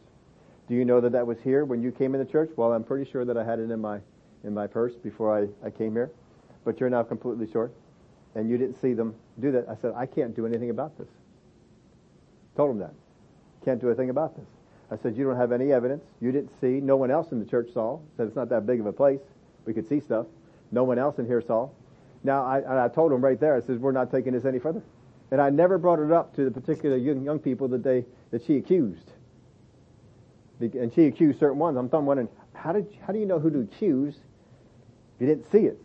Do 0.68 0.76
you 0.76 0.84
know 0.84 1.00
that 1.00 1.14
that 1.14 1.26
was 1.26 1.38
here 1.44 1.64
when 1.64 1.82
you 1.82 1.92
came 1.92 2.16
in 2.16 2.20
the 2.20 2.30
church? 2.30 2.52
Well, 2.58 2.74
I'm 2.74 2.84
pretty 2.84 3.10
sure 3.10 3.24
that 3.24 3.38
I 3.38 3.46
had 3.46 3.60
it 3.60 3.72
in 3.72 3.80
my, 3.80 4.00
in 4.44 4.54
my 4.54 4.68
purse 4.68 4.94
before 4.96 5.38
I, 5.38 5.48
I 5.66 5.70
came 5.70 5.94
here. 5.94 6.12
But 6.66 6.80
you're 6.80 6.90
now 6.90 7.04
completely 7.04 7.50
sure. 7.50 7.72
And 8.34 8.50
you 8.50 8.58
didn't 8.58 8.82
see 8.82 8.94
them 8.94 9.16
do 9.40 9.52
that. 9.54 9.70
I 9.70 9.76
said, 9.82 9.94
I 9.96 10.06
can't 10.06 10.36
do 10.36 10.46
anything 10.46 10.70
about 10.70 10.98
this. 10.98 11.08
Told 12.58 12.72
him 12.72 12.80
that. 12.80 12.94
Can't 13.64 13.80
do 13.80 13.90
a 13.90 13.96
thing 13.96 14.10
about 14.10 14.36
this. 14.36 14.48
I 14.92 14.98
said, 14.98 15.16
you 15.16 15.26
don't 15.26 15.38
have 15.38 15.52
any 15.52 15.72
evidence. 15.72 16.04
You 16.20 16.32
didn't 16.32 16.52
see. 16.60 16.82
No 16.82 16.98
one 16.98 17.12
else 17.12 17.32
in 17.32 17.40
the 17.40 17.46
church 17.46 17.70
saw. 17.74 18.00
Said 18.18 18.28
it's 18.28 18.36
not 18.36 18.50
that 18.50 18.66
big 18.66 18.80
of 18.80 18.88
a 18.88 18.94
place. 18.94 19.20
We 19.66 19.74
could 19.74 19.88
see 19.88 20.00
stuff. 20.00 20.28
No 20.72 20.84
one 20.84 20.98
else 21.00 21.20
in 21.20 21.26
here 21.26 21.42
saw. 21.42 21.70
Now, 22.24 22.44
I, 22.44 22.86
I 22.86 22.88
told 22.88 23.12
him 23.12 23.24
right 23.24 23.40
there, 23.40 23.56
I 23.56 23.62
said, 23.62 23.80
we're 23.80 23.92
not 23.92 24.12
taking 24.12 24.34
this 24.34 24.46
any 24.46 24.60
further. 24.60 24.82
And 25.32 25.42
I 25.42 25.50
never 25.50 25.78
brought 25.78 26.00
it 26.00 26.12
up 26.12 26.36
to 26.36 26.46
the 26.46 26.52
particular 26.52 26.98
young, 26.98 27.24
young 27.24 27.40
people 27.40 27.68
that 27.70 27.84
they, 27.84 28.06
that 28.32 28.46
she 28.46 28.58
accused. 28.58 29.12
And 30.60 30.94
she 30.94 31.06
accused 31.06 31.40
certain 31.40 31.60
ones. 31.60 31.78
I'm 31.78 31.90
wondering, 32.06 32.30
how 32.54 32.72
did, 32.72 32.88
how 33.06 33.14
do 33.14 33.20
you 33.20 33.26
know 33.26 33.40
who 33.40 33.50
to 33.52 33.60
accuse 33.60 34.16
if 34.16 35.22
you 35.22 35.28
didn't 35.28 35.52
see 35.52 35.66
it? 35.66 35.80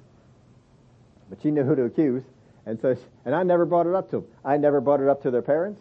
But 1.29 1.43
she 1.43 1.51
knew 1.51 1.65
who 1.65 1.75
to 1.75 1.85
accuse. 1.85 2.23
And 2.67 2.81
so, 2.81 2.97
and 3.25 3.35
I 3.35 3.43
never 3.43 3.65
brought 3.65 3.87
it 3.87 3.95
up 3.95 4.11
to 4.11 4.21
them. 4.21 4.27
I 4.45 4.57
never 4.57 4.81
brought 4.81 5.01
it 5.01 5.09
up 5.09 5.23
to 5.23 5.31
their 5.31 5.43
parents. 5.43 5.81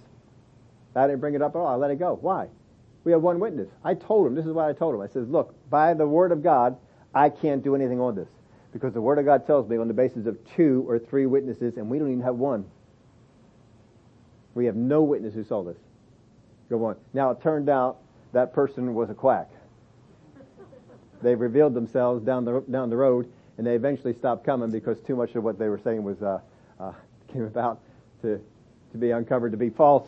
I 0.96 1.08
didn't 1.08 1.20
bring 1.20 1.36
it 1.36 1.42
up 1.42 1.56
at 1.56 1.60
all. 1.60 1.68
I 1.68 1.76
let 1.76 1.92
it 1.92 2.00
go. 2.00 2.18
Why? 2.20 2.48
We 3.04 3.12
have 3.12 3.22
one 3.22 3.40
witness. 3.40 3.70
I 3.84 3.94
told 3.94 4.28
him, 4.28 4.36
this 4.36 4.46
is 4.46 4.52
what 4.52 4.66
I 4.66 4.74
told 4.74 4.96
him. 4.96 5.02
I 5.02 5.08
says, 5.08 5.28
look, 5.28 5.54
by 5.70 5.94
the 5.94 6.08
word 6.08 6.32
of 6.32 6.44
God, 6.44 6.78
I 7.14 7.30
can't 7.30 7.64
do 7.64 7.76
anything 7.76 8.00
on 8.00 8.16
this. 8.16 8.28
Because 8.72 8.94
the 8.94 9.02
word 9.02 9.18
of 9.18 9.26
God 9.26 9.48
tells 9.48 9.68
me 9.68 9.78
on 9.78 9.88
the 9.88 9.94
basis 9.94 10.28
of 10.28 10.38
two 10.56 10.86
or 10.88 11.00
three 11.00 11.26
witnesses, 11.26 11.78
and 11.78 11.90
we 11.90 11.98
don't 11.98 12.10
even 12.10 12.24
have 12.24 12.36
one. 12.36 12.66
We 14.54 14.66
have 14.66 14.76
no 14.76 15.02
witness 15.02 15.34
who 15.34 15.44
saw 15.44 15.64
this. 15.64 15.78
Go 16.70 16.86
on. 16.86 16.96
Now 17.14 17.32
it 17.32 17.42
turned 17.42 17.70
out 17.70 17.98
that 18.34 18.54
person 18.54 18.94
was 18.94 19.10
a 19.10 19.16
quack. 19.16 19.50
They 21.22 21.36
revealed 21.36 21.74
themselves 21.74 22.24
down 22.24 22.46
the 22.46 22.64
down 22.70 22.90
the 22.90 22.98
road, 22.98 23.32
and 23.58 23.66
they 23.66 23.76
eventually 23.76 24.14
stopped 24.14 24.46
coming 24.46 24.70
because 24.70 25.00
too 25.02 25.16
much 25.16 25.36
of 25.36 25.44
what 25.44 25.58
they 25.58 25.68
were 25.68 25.80
saying 25.80 26.04
was 26.04 26.22
uh, 26.22 26.40
uh, 26.80 26.94
came 27.34 27.44
about 27.44 27.82
to 28.22 28.40
to 28.92 28.98
be 28.98 29.12
uncovered 29.12 29.52
to 29.52 29.58
be 29.58 29.70
false. 29.70 30.08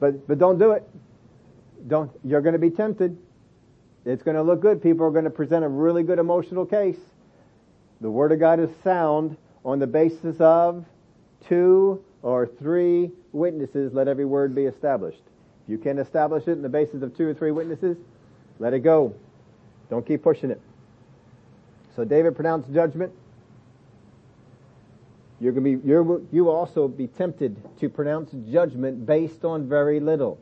But 0.00 0.26
but 0.26 0.38
don't 0.38 0.58
do 0.58 0.72
it. 0.72 0.88
Don't. 1.86 2.10
You're 2.24 2.40
going 2.40 2.54
to 2.54 2.58
be 2.58 2.70
tempted. 2.70 3.16
It's 4.04 4.22
going 4.22 4.36
to 4.36 4.42
look 4.42 4.60
good. 4.60 4.82
People 4.82 5.06
are 5.06 5.10
going 5.10 5.24
to 5.24 5.30
present 5.30 5.64
a 5.64 5.68
really 5.68 6.02
good 6.02 6.18
emotional 6.18 6.66
case. 6.66 6.98
The 8.00 8.10
Word 8.10 8.32
of 8.32 8.40
God 8.40 8.60
is 8.60 8.68
sound 8.82 9.36
on 9.64 9.78
the 9.78 9.86
basis 9.86 10.36
of 10.40 10.84
two 11.48 12.04
or 12.22 12.46
three 12.46 13.10
witnesses. 13.32 13.92
Let 13.92 14.08
every 14.08 14.24
word 14.24 14.54
be 14.54 14.64
established. 14.64 15.22
If 15.64 15.70
you 15.70 15.78
can 15.78 15.98
establish 15.98 16.46
it 16.46 16.52
in 16.52 16.62
the 16.62 16.68
basis 16.68 17.02
of 17.02 17.16
two 17.16 17.26
or 17.26 17.34
three 17.34 17.50
witnesses, 17.50 17.96
let 18.58 18.74
it 18.74 18.80
go. 18.80 19.14
Don't 19.90 20.06
keep 20.06 20.22
pushing 20.22 20.50
it. 20.50 20.60
So 21.96 22.04
David 22.04 22.34
pronounced 22.34 22.72
judgment. 22.72 23.12
You're 25.40 25.52
going 25.52 25.64
to 25.64 25.78
be, 25.78 25.88
you're, 25.88 26.22
you 26.32 26.44
will 26.44 26.54
also 26.54 26.88
be 26.88 27.06
tempted 27.06 27.56
to 27.80 27.88
pronounce 27.88 28.30
judgment 28.50 29.06
based 29.06 29.44
on 29.44 29.68
very 29.68 30.00
little. 30.00 30.38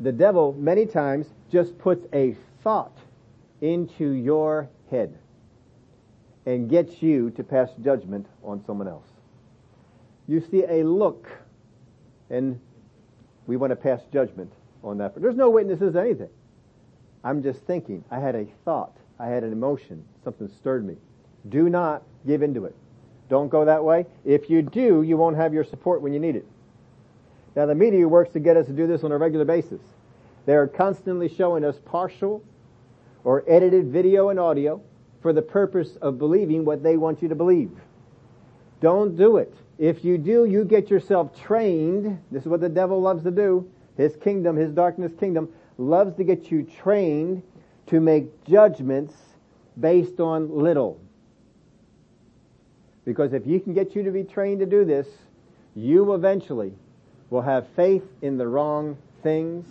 The 0.00 0.12
devil 0.12 0.54
many 0.58 0.86
times 0.86 1.26
just 1.50 1.78
puts 1.78 2.06
a 2.12 2.36
thought 2.62 2.96
into 3.60 4.10
your 4.10 4.68
head 4.90 5.18
and 6.44 6.70
gets 6.70 7.02
you 7.02 7.30
to 7.30 7.42
pass 7.42 7.70
judgment 7.82 8.26
on 8.44 8.64
someone 8.64 8.88
else. 8.88 9.08
You 10.28 10.40
see 10.40 10.64
a 10.64 10.84
look 10.84 11.28
and 12.30 12.60
we 13.46 13.56
want 13.56 13.70
to 13.70 13.76
pass 13.76 14.00
judgment 14.12 14.52
on 14.82 14.98
that. 14.98 15.14
But 15.14 15.22
There's 15.22 15.36
no 15.36 15.50
witnesses 15.50 15.96
anything. 15.96 16.30
I'm 17.24 17.42
just 17.42 17.60
thinking. 17.60 18.04
I 18.10 18.20
had 18.20 18.34
a 18.34 18.46
thought. 18.64 18.96
I 19.18 19.26
had 19.26 19.42
an 19.42 19.52
emotion. 19.52 20.04
Something 20.24 20.48
stirred 20.48 20.86
me. 20.86 20.96
Do 21.48 21.68
not 21.68 22.02
give 22.26 22.42
into 22.42 22.64
it. 22.64 22.74
Don't 23.28 23.48
go 23.48 23.64
that 23.64 23.82
way. 23.82 24.06
If 24.24 24.48
you 24.50 24.62
do, 24.62 25.02
you 25.02 25.16
won't 25.16 25.36
have 25.36 25.52
your 25.52 25.64
support 25.64 26.02
when 26.02 26.12
you 26.12 26.20
need 26.20 26.36
it. 26.36 26.46
Now 27.56 27.66
the 27.66 27.74
media 27.74 28.06
works 28.06 28.32
to 28.34 28.40
get 28.40 28.56
us 28.56 28.66
to 28.66 28.72
do 28.72 28.86
this 28.86 29.02
on 29.02 29.12
a 29.12 29.18
regular 29.18 29.44
basis. 29.44 29.80
They're 30.46 30.68
constantly 30.68 31.28
showing 31.28 31.64
us 31.64 31.76
partial 31.84 32.42
or 33.24 33.44
edited 33.48 33.88
video 33.88 34.30
and 34.30 34.38
audio 34.38 34.80
for 35.20 35.32
the 35.32 35.42
purpose 35.42 35.96
of 35.96 36.18
believing 36.18 36.64
what 36.64 36.82
they 36.82 36.96
want 36.96 37.20
you 37.20 37.28
to 37.28 37.34
believe. 37.34 37.72
Don't 38.80 39.16
do 39.16 39.38
it. 39.38 39.52
If 39.78 40.04
you 40.04 40.16
do, 40.16 40.44
you 40.44 40.64
get 40.64 40.88
yourself 40.88 41.36
trained. 41.36 42.22
This 42.30 42.42
is 42.42 42.48
what 42.48 42.60
the 42.60 42.68
devil 42.68 43.00
loves 43.00 43.24
to 43.24 43.30
do. 43.30 43.68
His 43.96 44.16
kingdom, 44.16 44.56
his 44.56 44.70
darkness 44.70 45.12
kingdom, 45.18 45.48
loves 45.78 46.14
to 46.16 46.24
get 46.24 46.50
you 46.50 46.62
trained 46.62 47.42
to 47.86 48.00
make 48.00 48.44
judgments 48.44 49.14
based 49.78 50.20
on 50.20 50.56
little. 50.56 51.00
Because 53.04 53.32
if 53.32 53.46
you 53.46 53.60
can 53.60 53.74
get 53.74 53.94
you 53.94 54.02
to 54.04 54.10
be 54.10 54.24
trained 54.24 54.60
to 54.60 54.66
do 54.66 54.84
this, 54.84 55.06
you 55.74 56.14
eventually 56.14 56.72
will 57.30 57.42
have 57.42 57.66
faith 57.74 58.04
in 58.22 58.38
the 58.38 58.46
wrong 58.46 58.96
things 59.22 59.66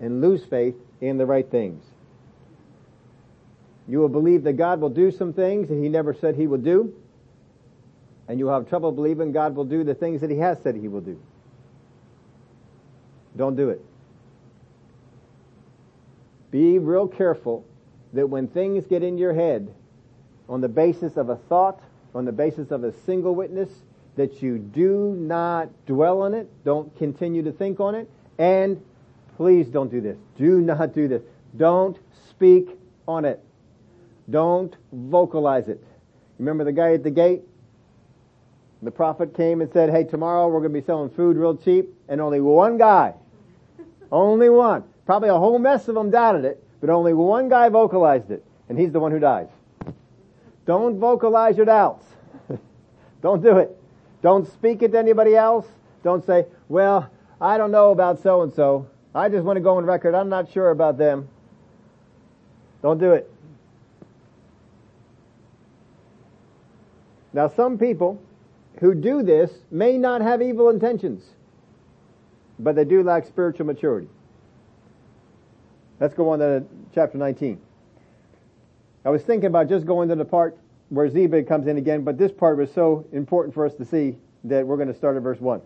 and 0.00 0.20
lose 0.20 0.44
faith 0.44 0.74
in 1.00 1.18
the 1.18 1.26
right 1.26 1.48
things. 1.50 1.84
You 3.86 4.00
will 4.00 4.08
believe 4.08 4.44
that 4.44 4.54
God 4.54 4.80
will 4.80 4.90
do 4.90 5.10
some 5.10 5.32
things 5.32 5.68
that 5.68 5.74
He 5.74 5.88
never 5.88 6.14
said 6.14 6.36
He 6.36 6.46
would 6.46 6.64
do, 6.64 6.94
and 8.28 8.38
you'll 8.38 8.52
have 8.52 8.68
trouble 8.68 8.92
believing 8.92 9.32
God 9.32 9.56
will 9.56 9.64
do 9.64 9.84
the 9.84 9.94
things 9.94 10.20
that 10.20 10.30
He 10.30 10.38
has 10.38 10.60
said 10.62 10.76
He 10.76 10.88
will 10.88 11.00
do. 11.00 11.20
Don't 13.36 13.56
do 13.56 13.70
it. 13.70 13.84
Be 16.50 16.78
real 16.78 17.08
careful 17.08 17.64
that 18.12 18.28
when 18.28 18.48
things 18.48 18.86
get 18.86 19.02
in 19.02 19.18
your 19.18 19.34
head 19.34 19.72
on 20.48 20.60
the 20.60 20.68
basis 20.68 21.16
of 21.16 21.28
a 21.28 21.36
thought 21.36 21.80
on 22.14 22.24
the 22.24 22.32
basis 22.32 22.70
of 22.70 22.84
a 22.84 22.92
single 23.04 23.34
witness, 23.34 23.68
that 24.16 24.42
you 24.42 24.58
do 24.58 25.14
not 25.16 25.68
dwell 25.86 26.22
on 26.22 26.34
it, 26.34 26.48
don't 26.64 26.96
continue 26.96 27.42
to 27.42 27.52
think 27.52 27.78
on 27.80 27.94
it, 27.94 28.10
and 28.38 28.82
please 29.38 29.68
don't 29.68 29.90
do 29.90 30.00
this. 30.00 30.18
Do 30.36 30.60
not 30.60 30.92
do 30.92 31.06
this. 31.06 31.22
Don't 31.56 31.96
speak 32.28 32.76
on 33.06 33.24
it. 33.24 33.40
Don't 34.28 34.76
vocalize 34.92 35.68
it. 35.68 35.82
Remember 36.40 36.64
the 36.64 36.72
guy 36.72 36.92
at 36.92 37.04
the 37.04 37.10
gate? 37.10 37.42
The 38.82 38.90
prophet 38.90 39.34
came 39.34 39.60
and 39.60 39.72
said, 39.72 39.90
hey, 39.90 40.02
tomorrow 40.02 40.48
we're 40.48 40.60
going 40.60 40.74
to 40.74 40.80
be 40.80 40.84
selling 40.84 41.10
food 41.10 41.36
real 41.36 41.56
cheap, 41.56 41.88
and 42.08 42.20
only 42.20 42.40
one 42.40 42.78
guy, 42.78 43.14
only 44.12 44.48
one, 44.48 44.84
probably 45.06 45.28
a 45.28 45.38
whole 45.38 45.58
mess 45.58 45.88
of 45.88 45.94
them 45.94 46.10
doubted 46.10 46.44
it, 46.44 46.62
but 46.80 46.90
only 46.90 47.14
one 47.14 47.48
guy 47.48 47.68
vocalized 47.68 48.30
it, 48.30 48.44
and 48.68 48.78
he's 48.78 48.92
the 48.92 49.00
one 49.00 49.12
who 49.12 49.18
dies. 49.20 49.48
Don't 50.66 50.98
vocalize 50.98 51.56
your 51.56 51.66
doubts. 51.66 52.04
Don't 53.22 53.42
do 53.42 53.56
it. 53.58 53.76
Don't 54.20 54.52
speak 54.52 54.82
it 54.82 54.92
to 54.92 54.98
anybody 54.98 55.36
else. 55.36 55.66
Don't 56.02 56.24
say, 56.26 56.46
well, 56.68 57.08
I 57.40 57.56
don't 57.56 57.70
know 57.70 57.92
about 57.92 58.20
so 58.20 58.42
and 58.42 58.52
so. 58.52 58.88
I 59.18 59.28
just 59.28 59.44
want 59.44 59.56
to 59.56 59.60
go 59.60 59.76
on 59.76 59.84
record. 59.84 60.14
I'm 60.14 60.28
not 60.28 60.52
sure 60.52 60.70
about 60.70 60.96
them. 60.96 61.28
Don't 62.82 62.98
do 62.98 63.12
it. 63.14 63.28
Now 67.32 67.48
some 67.48 67.78
people 67.78 68.22
who 68.78 68.94
do 68.94 69.24
this 69.24 69.50
may 69.72 69.98
not 69.98 70.20
have 70.20 70.40
evil 70.40 70.70
intentions, 70.70 71.24
but 72.60 72.76
they 72.76 72.84
do 72.84 73.02
lack 73.02 73.26
spiritual 73.26 73.66
maturity. 73.66 74.08
Let's 75.98 76.14
go 76.14 76.28
on 76.28 76.38
to 76.38 76.62
chapter 76.94 77.18
19. 77.18 77.60
I 79.04 79.10
was 79.10 79.22
thinking 79.22 79.48
about 79.48 79.68
just 79.68 79.84
going 79.84 80.08
to 80.10 80.14
the 80.14 80.24
part 80.24 80.56
where 80.90 81.10
Ziba 81.10 81.42
comes 81.42 81.66
in 81.66 81.76
again, 81.76 82.04
but 82.04 82.18
this 82.18 82.30
part 82.30 82.56
was 82.56 82.72
so 82.72 83.04
important 83.10 83.52
for 83.52 83.66
us 83.66 83.74
to 83.74 83.84
see 83.84 84.14
that 84.44 84.64
we're 84.64 84.76
going 84.76 84.88
to 84.88 84.94
start 84.94 85.16
at 85.16 85.22
verse 85.22 85.40
1. 85.40 85.60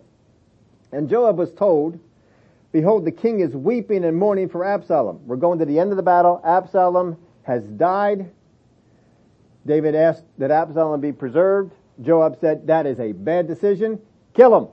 And 0.93 1.11
Joab 1.11 1.37
was 1.37 1.53
told, 1.53 2.01
Behold, 2.73 3.05
the 3.05 3.13
king 3.13 3.41
is 3.41 3.55
weeping 3.55 4.05
and 4.05 4.17
mourning 4.17 4.49
for 4.49 4.65
Absalom. 4.65 5.21
We're 5.27 5.37
going 5.37 5.59
to 5.59 5.67
the 5.67 5.79
end 5.79 5.91
of 5.91 5.97
the 5.99 6.03
battle. 6.03 6.41
Absalom 6.43 7.19
has 7.43 7.67
died. 7.67 8.31
David 9.67 9.95
asked 9.95 10.25
that 10.39 10.51
Absalom 10.51 11.01
be 11.01 11.13
preserved. 11.13 11.73
Joab 12.01 12.41
said, 12.41 12.67
that 12.67 12.87
is 12.87 12.99
a 12.99 13.13
bad 13.13 13.47
decision. 13.47 14.01
Kill 14.35 14.57
him. 14.57 14.69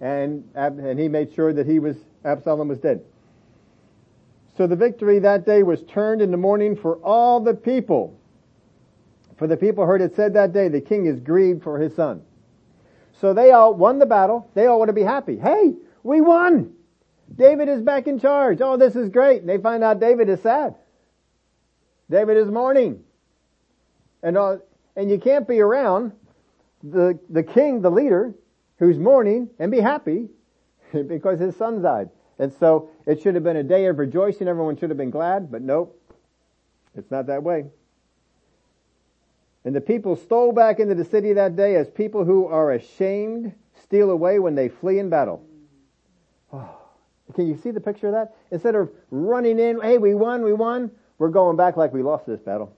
And, 0.00 0.44
and 0.54 0.98
he 0.98 1.08
made 1.08 1.32
sure 1.32 1.52
that 1.52 1.66
he 1.66 1.78
was, 1.78 1.96
Absalom 2.24 2.68
was 2.68 2.78
dead. 2.78 3.02
So 4.56 4.66
the 4.66 4.76
victory 4.76 5.20
that 5.20 5.46
day 5.46 5.62
was 5.62 5.82
turned 5.84 6.20
into 6.20 6.36
mourning 6.36 6.74
for 6.74 6.96
all 6.96 7.40
the 7.40 7.54
people. 7.54 8.18
For 9.38 9.46
the 9.46 9.56
people 9.56 9.86
heard 9.86 10.02
it 10.02 10.16
said 10.16 10.34
that 10.34 10.52
day, 10.52 10.68
the 10.68 10.80
king 10.80 11.06
is 11.06 11.20
grieved 11.20 11.62
for 11.62 11.78
his 11.78 11.94
son. 11.94 12.22
So 13.20 13.32
they 13.32 13.52
all 13.52 13.74
won 13.74 13.98
the 13.98 14.06
battle. 14.06 14.50
They 14.54 14.66
all 14.66 14.78
want 14.78 14.88
to 14.88 14.94
be 14.94 15.02
happy. 15.02 15.38
Hey, 15.38 15.74
we 16.02 16.20
won! 16.20 16.74
David 17.34 17.68
is 17.68 17.82
back 17.82 18.06
in 18.06 18.18
charge. 18.18 18.60
Oh, 18.60 18.76
this 18.76 18.96
is 18.96 19.08
great. 19.08 19.40
And 19.40 19.48
they 19.48 19.58
find 19.58 19.84
out 19.84 20.00
David 20.00 20.28
is 20.28 20.40
sad. 20.42 20.74
David 22.10 22.36
is 22.36 22.50
mourning. 22.50 23.04
And, 24.22 24.36
uh, 24.36 24.56
and 24.96 25.10
you 25.10 25.18
can't 25.18 25.46
be 25.46 25.60
around 25.60 26.12
the, 26.82 27.18
the 27.28 27.42
king, 27.42 27.82
the 27.82 27.90
leader, 27.90 28.34
who's 28.78 28.98
mourning 28.98 29.50
and 29.58 29.70
be 29.70 29.80
happy 29.80 30.28
because 31.06 31.38
his 31.38 31.54
son 31.56 31.82
died. 31.82 32.10
And 32.38 32.52
so 32.52 32.90
it 33.06 33.22
should 33.22 33.34
have 33.34 33.44
been 33.44 33.58
a 33.58 33.62
day 33.62 33.86
of 33.86 33.98
rejoicing. 33.98 34.48
Everyone 34.48 34.76
should 34.76 34.90
have 34.90 34.96
been 34.96 35.10
glad, 35.10 35.52
but 35.52 35.62
nope. 35.62 35.96
It's 36.96 37.10
not 37.10 37.26
that 37.26 37.42
way. 37.42 37.66
And 39.64 39.76
the 39.76 39.80
people 39.80 40.16
stole 40.16 40.52
back 40.52 40.80
into 40.80 40.94
the 40.94 41.04
city 41.04 41.34
that 41.34 41.54
day 41.54 41.76
as 41.76 41.90
people 41.90 42.24
who 42.24 42.46
are 42.46 42.72
ashamed 42.72 43.52
steal 43.82 44.10
away 44.10 44.38
when 44.38 44.54
they 44.54 44.68
flee 44.68 44.98
in 44.98 45.10
battle. 45.10 45.44
Oh, 46.52 46.79
can 47.30 47.46
you 47.46 47.56
see 47.56 47.70
the 47.70 47.80
picture 47.80 48.08
of 48.08 48.12
that? 48.14 48.34
Instead 48.50 48.74
of 48.74 48.90
running 49.10 49.58
in, 49.58 49.80
hey, 49.80 49.98
we 49.98 50.14
won, 50.14 50.42
we 50.42 50.52
won, 50.52 50.90
we're 51.18 51.28
going 51.28 51.56
back 51.56 51.76
like 51.76 51.92
we 51.92 52.02
lost 52.02 52.26
this 52.26 52.40
battle. 52.40 52.74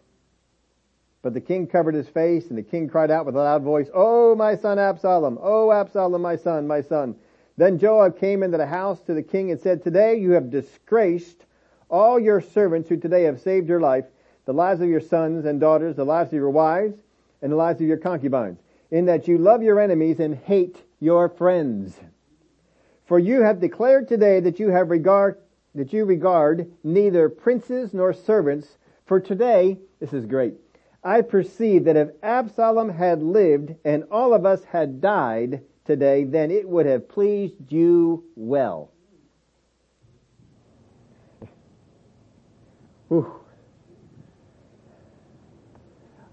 But 1.23 1.35
the 1.35 1.41
king 1.41 1.67
covered 1.67 1.95
his 1.95 2.09
face 2.09 2.49
and 2.49 2.59
the 2.59 2.63
king 2.63 2.89
cried 2.89 3.11
out 3.11 3.27
with 3.27 3.37
a 3.37 3.39
loud 3.39 3.63
voice, 3.63 3.89
Oh, 3.95 4.35
my 4.35 4.57
son 4.57 4.79
Absalom! 4.79 5.39
Oh, 5.41 5.71
Absalom, 5.71 6.21
my 6.21 6.37
son, 6.37 6.67
my 6.67 6.81
son! 6.81 7.15
Then 7.57 7.79
Joab 7.79 8.19
came 8.19 8.43
into 8.43 8.59
the 8.59 8.67
house 8.67 9.01
to 9.03 9.15
the 9.15 9.23
king 9.23 9.51
and 9.51 9.61
said, 9.61 9.85
Today 9.85 10.17
you 10.17 10.33
have 10.33 10.51
disgraced 10.51 11.45
all 11.89 12.19
your 12.19 12.41
servants 12.41 12.89
who 12.89 12.97
today 12.97 13.25
have 13.25 13.41
saved 13.41 13.69
your 13.69 13.81
life 13.81 14.07
the 14.45 14.53
lives 14.53 14.81
of 14.81 14.89
your 14.89 15.01
sons 15.01 15.45
and 15.45 15.61
daughters, 15.61 15.95
the 15.95 16.05
lives 16.05 16.31
of 16.31 16.35
your 16.35 16.51
wives, 16.51 16.97
and 17.43 17.53
the 17.53 17.57
lives 17.57 17.81
of 17.81 17.87
your 17.87 17.97
concubines, 17.97 18.59
in 18.91 19.05
that 19.07 19.29
you 19.29 19.39
love 19.39 19.63
your 19.63 19.79
enemies 19.79 20.19
and 20.19 20.35
hate 20.35 20.83
your 21.01 21.29
friends. 21.29 21.97
For 23.07 23.19
you 23.19 23.43
have 23.43 23.61
declared 23.61 24.09
today 24.09 24.41
that 24.41 24.59
you 24.59 24.69
have 24.71 24.91
regard, 24.91 25.39
that 25.75 25.93
you 25.93 26.05
regard 26.05 26.71
neither 26.85 27.29
princes 27.29 27.93
nor 27.93 28.13
servants, 28.13 28.79
for 29.07 29.21
today, 29.21 29.79
this 30.01 30.13
is 30.13 30.25
great, 30.27 30.55
I 31.05 31.23
perceive 31.23 31.85
that 31.85 31.97
if 31.97 32.11
Absalom 32.23 32.89
had 32.89 33.23
lived 33.23 33.75
and 33.85 34.05
all 34.11 34.33
of 34.33 34.47
us 34.47 34.63
had 34.65 35.01
died 35.01 35.63
today, 35.85 36.25
then 36.25 36.51
it 36.51 36.69
would 36.69 36.87
have 36.87 37.09
pleased 37.09 37.73
you 37.73 38.25
well. 38.37 38.91
Whew. 43.09 43.31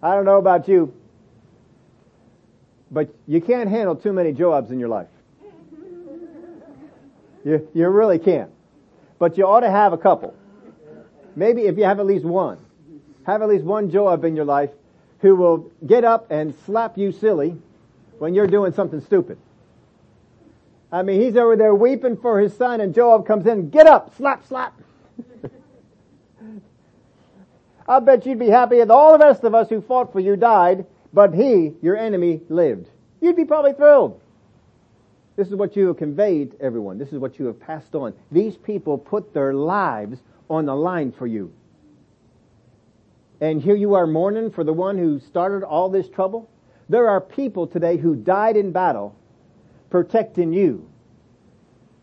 I 0.01 0.13
don't 0.13 0.23
know 0.23 0.37
about 0.37 0.67
you, 0.67 0.93
but 2.89 3.13
you 3.27 3.41
can't 3.41 3.69
handle 3.69 3.95
too 3.95 4.13
many 4.13 4.31
Joabs 4.31 4.71
in 4.71 4.79
your 4.79 4.87
life. 4.87 5.09
You, 7.45 7.67
you 7.73 7.87
really 7.87 8.19
can't. 8.19 8.51
But 9.17 9.37
you 9.37 9.45
ought 9.45 9.61
to 9.61 9.71
have 9.71 9.93
a 9.93 9.97
couple. 9.97 10.35
Maybe 11.35 11.63
if 11.63 11.77
you 11.77 11.83
have 11.83 11.99
at 11.99 12.05
least 12.05 12.25
one. 12.25 12.57
Have 13.25 13.41
at 13.41 13.49
least 13.49 13.63
one 13.63 13.91
Joab 13.91 14.23
in 14.25 14.35
your 14.35 14.45
life 14.45 14.71
who 15.19 15.35
will 15.35 15.71
get 15.85 16.03
up 16.03 16.31
and 16.31 16.53
slap 16.65 16.97
you 16.97 17.11
silly 17.11 17.55
when 18.17 18.33
you're 18.33 18.47
doing 18.47 18.73
something 18.73 19.01
stupid. 19.01 19.37
I 20.91 21.03
mean, 21.03 21.21
he's 21.21 21.35
over 21.35 21.55
there 21.55 21.75
weeping 21.75 22.17
for 22.17 22.39
his 22.39 22.55
son 22.55 22.81
and 22.81 22.95
Joab 22.95 23.27
comes 23.27 23.45
in, 23.45 23.69
get 23.69 23.85
up, 23.85 24.15
slap, 24.17 24.45
slap. 24.47 24.73
I 27.87 27.99
bet 27.99 28.25
you'd 28.25 28.39
be 28.39 28.49
happy 28.49 28.77
if 28.77 28.89
all 28.89 29.17
the 29.17 29.23
rest 29.23 29.43
of 29.43 29.53
us 29.53 29.69
who 29.69 29.81
fought 29.81 30.11
for 30.11 30.19
you 30.19 30.35
died, 30.35 30.85
but 31.13 31.33
he, 31.33 31.73
your 31.81 31.95
enemy, 31.97 32.41
lived. 32.49 32.89
You'd 33.21 33.35
be 33.35 33.45
probably 33.45 33.73
thrilled. 33.73 34.19
This 35.39 35.47
is 35.47 35.55
what 35.55 35.77
you 35.77 35.87
have 35.87 35.95
conveyed 35.95 36.51
to 36.51 36.61
everyone. 36.61 36.97
This 36.97 37.13
is 37.13 37.17
what 37.17 37.39
you 37.39 37.45
have 37.45 37.57
passed 37.61 37.95
on. 37.95 38.13
These 38.29 38.57
people 38.57 38.97
put 38.97 39.33
their 39.33 39.53
lives 39.53 40.19
on 40.49 40.65
the 40.65 40.75
line 40.75 41.13
for 41.13 41.27
you. 41.27 41.53
And 43.39 43.61
here 43.61 43.77
you 43.77 43.93
are 43.93 44.05
mourning 44.05 44.51
for 44.51 44.65
the 44.65 44.73
one 44.73 44.97
who 44.97 45.17
started 45.17 45.63
all 45.63 45.87
this 45.87 46.09
trouble. 46.09 46.49
There 46.89 47.07
are 47.07 47.21
people 47.21 47.67
today 47.67 47.95
who 47.95 48.17
died 48.17 48.57
in 48.57 48.73
battle 48.73 49.15
protecting 49.89 50.51
you. 50.51 50.89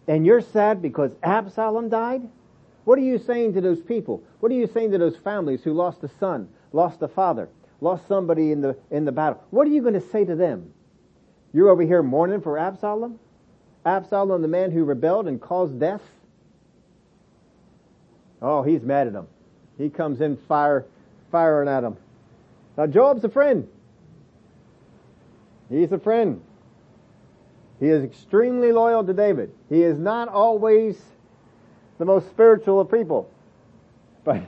And 0.08 0.24
you're 0.24 0.40
sad 0.40 0.80
because 0.80 1.10
Absalom 1.22 1.90
died? 1.90 2.26
What 2.84 2.98
are 2.98 3.02
you 3.02 3.18
saying 3.18 3.52
to 3.52 3.60
those 3.60 3.82
people? 3.82 4.22
What 4.40 4.50
are 4.50 4.54
you 4.54 4.66
saying 4.66 4.92
to 4.92 4.98
those 4.98 5.18
families 5.18 5.62
who 5.62 5.74
lost 5.74 6.02
a 6.04 6.08
son, 6.18 6.48
lost 6.72 7.02
a 7.02 7.08
father, 7.08 7.50
lost 7.82 8.08
somebody 8.08 8.50
in 8.50 8.62
the, 8.62 8.78
in 8.90 9.04
the 9.04 9.12
battle? 9.12 9.44
What 9.50 9.66
are 9.66 9.72
you 9.72 9.82
going 9.82 9.92
to 9.92 10.08
say 10.08 10.24
to 10.24 10.36
them? 10.36 10.72
You're 11.52 11.68
over 11.68 11.82
here 11.82 12.02
mourning 12.02 12.40
for 12.40 12.58
Absalom? 12.58 13.18
Absalom, 13.86 14.42
the 14.42 14.48
man 14.48 14.72
who 14.72 14.84
rebelled 14.84 15.28
and 15.28 15.40
caused 15.40 15.78
death? 15.78 16.02
Oh, 18.42 18.64
he's 18.64 18.82
mad 18.82 19.06
at 19.06 19.14
him. 19.14 19.28
He 19.78 19.88
comes 19.88 20.20
in 20.20 20.36
fire, 20.36 20.84
firing 21.30 21.68
at 21.68 21.84
him. 21.84 21.96
Now 22.76 22.88
Joab's 22.88 23.22
a 23.24 23.28
friend. 23.28 23.68
He's 25.70 25.92
a 25.92 25.98
friend. 25.98 26.42
He 27.78 27.88
is 27.88 28.02
extremely 28.02 28.72
loyal 28.72 29.04
to 29.04 29.12
David. 29.12 29.52
He 29.68 29.82
is 29.82 29.98
not 29.98 30.28
always 30.28 31.00
the 31.98 32.04
most 32.04 32.28
spiritual 32.28 32.80
of 32.80 32.90
people. 32.90 33.30
But 34.24 34.42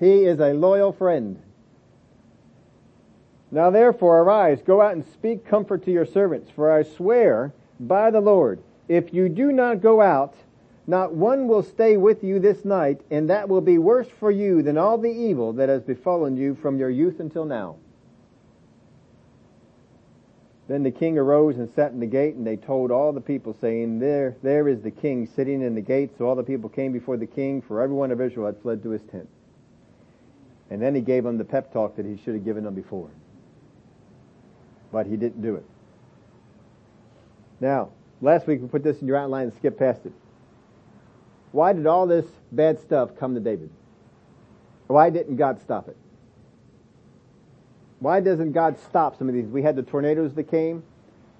he 0.00 0.24
is 0.24 0.40
a 0.40 0.54
loyal 0.54 0.92
friend. 0.92 1.40
Now 3.50 3.70
therefore 3.70 4.20
arise, 4.20 4.62
go 4.62 4.80
out 4.80 4.94
and 4.94 5.04
speak 5.12 5.44
comfort 5.44 5.84
to 5.84 5.92
your 5.92 6.06
servants, 6.06 6.50
for 6.50 6.72
I 6.72 6.82
swear 6.82 7.52
by 7.80 8.10
the 8.10 8.20
Lord, 8.20 8.62
if 8.88 9.14
you 9.14 9.28
do 9.28 9.52
not 9.52 9.80
go 9.80 10.00
out, 10.00 10.34
not 10.86 11.14
one 11.14 11.48
will 11.48 11.62
stay 11.62 11.96
with 11.96 12.22
you 12.22 12.38
this 12.38 12.64
night, 12.64 13.00
and 13.10 13.30
that 13.30 13.48
will 13.48 13.62
be 13.62 13.78
worse 13.78 14.08
for 14.20 14.30
you 14.30 14.62
than 14.62 14.78
all 14.78 14.98
the 14.98 15.10
evil 15.10 15.54
that 15.54 15.68
has 15.68 15.82
befallen 15.82 16.36
you 16.36 16.54
from 16.54 16.78
your 16.78 16.90
youth 16.90 17.20
until 17.20 17.44
now. 17.44 17.76
Then 20.68 20.82
the 20.82 20.90
king 20.90 21.18
arose 21.18 21.58
and 21.58 21.70
sat 21.74 21.92
in 21.92 22.00
the 22.00 22.06
gate, 22.06 22.34
and 22.36 22.46
they 22.46 22.56
told 22.56 22.90
all 22.90 23.12
the 23.12 23.20
people, 23.20 23.56
saying, 23.60 23.98
There, 23.98 24.36
there 24.42 24.68
is 24.68 24.82
the 24.82 24.90
king 24.90 25.26
sitting 25.26 25.62
in 25.62 25.74
the 25.74 25.80
gate. 25.80 26.12
So 26.18 26.26
all 26.26 26.36
the 26.36 26.42
people 26.42 26.70
came 26.70 26.92
before 26.92 27.16
the 27.16 27.26
king, 27.26 27.60
for 27.62 27.82
everyone 27.82 28.10
of 28.10 28.20
Israel 28.20 28.46
had 28.46 28.60
fled 28.62 28.82
to 28.82 28.90
his 28.90 29.02
tent. 29.02 29.28
And 30.70 30.80
then 30.80 30.94
he 30.94 31.02
gave 31.02 31.24
them 31.24 31.38
the 31.38 31.44
pep 31.44 31.72
talk 31.72 31.96
that 31.96 32.06
he 32.06 32.16
should 32.16 32.34
have 32.34 32.44
given 32.44 32.64
them 32.64 32.74
before. 32.74 33.10
but 34.92 35.06
he 35.06 35.16
didn't 35.16 35.42
do 35.42 35.56
it. 35.56 35.64
Now, 37.64 37.92
last 38.20 38.46
week 38.46 38.60
we 38.60 38.68
put 38.68 38.82
this 38.84 39.00
in 39.00 39.08
your 39.08 39.16
outline 39.16 39.44
and 39.44 39.54
skipped 39.54 39.78
past 39.78 40.04
it. 40.04 40.12
Why 41.52 41.72
did 41.72 41.86
all 41.86 42.06
this 42.06 42.26
bad 42.52 42.78
stuff 42.78 43.16
come 43.18 43.32
to 43.32 43.40
David? 43.40 43.70
Why 44.86 45.08
didn't 45.08 45.36
God 45.36 45.62
stop 45.62 45.88
it? 45.88 45.96
Why 48.00 48.20
doesn't 48.20 48.52
God 48.52 48.78
stop 48.78 49.16
some 49.16 49.30
of 49.30 49.34
these? 49.34 49.46
We 49.46 49.62
had 49.62 49.76
the 49.76 49.82
tornadoes 49.82 50.34
that 50.34 50.44
came, 50.50 50.82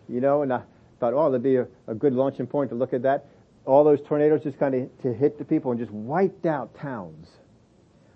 you 0.08 0.22
know, 0.22 0.40
and 0.40 0.50
I 0.50 0.62
thought, 0.98 1.12
oh, 1.12 1.30
that'd 1.30 1.42
be 1.42 1.56
a, 1.56 1.66
a 1.88 1.94
good 1.94 2.14
launching 2.14 2.46
point 2.46 2.70
to 2.70 2.74
look 2.74 2.94
at 2.94 3.02
that. 3.02 3.26
All 3.66 3.84
those 3.84 4.00
tornadoes 4.00 4.44
just 4.44 4.58
kind 4.58 4.74
of 4.74 5.02
to 5.02 5.12
hit 5.12 5.36
the 5.36 5.44
people 5.44 5.72
and 5.72 5.78
just 5.78 5.92
wiped 5.92 6.46
out 6.46 6.74
towns. 6.74 7.28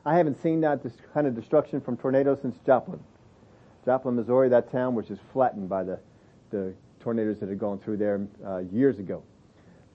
I 0.06 0.16
haven't 0.16 0.42
seen 0.42 0.62
that 0.62 0.80
kind 1.12 1.26
of 1.26 1.34
destruction 1.34 1.82
from 1.82 1.98
tornadoes 1.98 2.38
since 2.40 2.56
Joplin. 2.64 3.00
Joplin, 3.84 4.16
Missouri, 4.16 4.48
that 4.48 4.72
town 4.72 4.94
was 4.94 5.06
just 5.06 5.20
flattened 5.30 5.68
by 5.68 5.84
the, 5.84 6.00
the 6.48 6.72
tornadoes 7.08 7.40
that 7.40 7.48
had 7.48 7.58
gone 7.58 7.78
through 7.78 7.96
there 7.96 8.20
uh, 8.46 8.58
years 8.70 8.98
ago. 8.98 9.22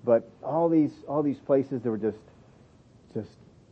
But 0.03 0.27
all 0.41 0.67
these 0.67 0.91
all 1.07 1.21
these 1.21 1.37
places 1.37 1.83
that 1.83 1.91
were 1.91 1.97
just 1.99 2.17
just 3.13 3.29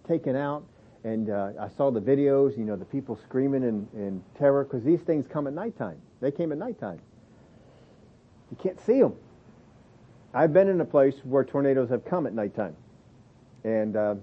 taken 0.08 0.36
out, 0.36 0.64
and 1.04 1.32
uh, 1.32 1.54
I 1.60 1.68
saw 1.76 1.90
the 1.90 2.00
videos. 2.00 2.56
You 2.56 2.66
know, 2.66 2.76
the 2.76 2.86
people 2.86 3.20
screaming 3.24 3.64
in, 3.64 3.88
in 3.96 4.24
terror 4.38 4.64
because 4.64 4.84
these 4.84 5.00
things 5.00 5.26
come 5.28 5.48
at 5.48 5.54
nighttime. 5.54 5.98
They 6.22 6.30
came 6.30 6.52
at 6.52 6.60
nighttime. 6.60 7.00
You 8.52 8.58
can't 8.62 8.80
see 8.86 9.00
them. 9.00 9.16
I've 10.36 10.54
been 10.54 10.70
in 10.70 10.80
a 10.80 10.86
place 10.86 11.16
where 11.24 11.44
tornadoes 11.44 11.90
have 11.90 12.06
come 12.06 12.28
at 12.28 12.34
nighttime. 12.34 12.76
And 13.64 13.96
uh, 13.96 14.16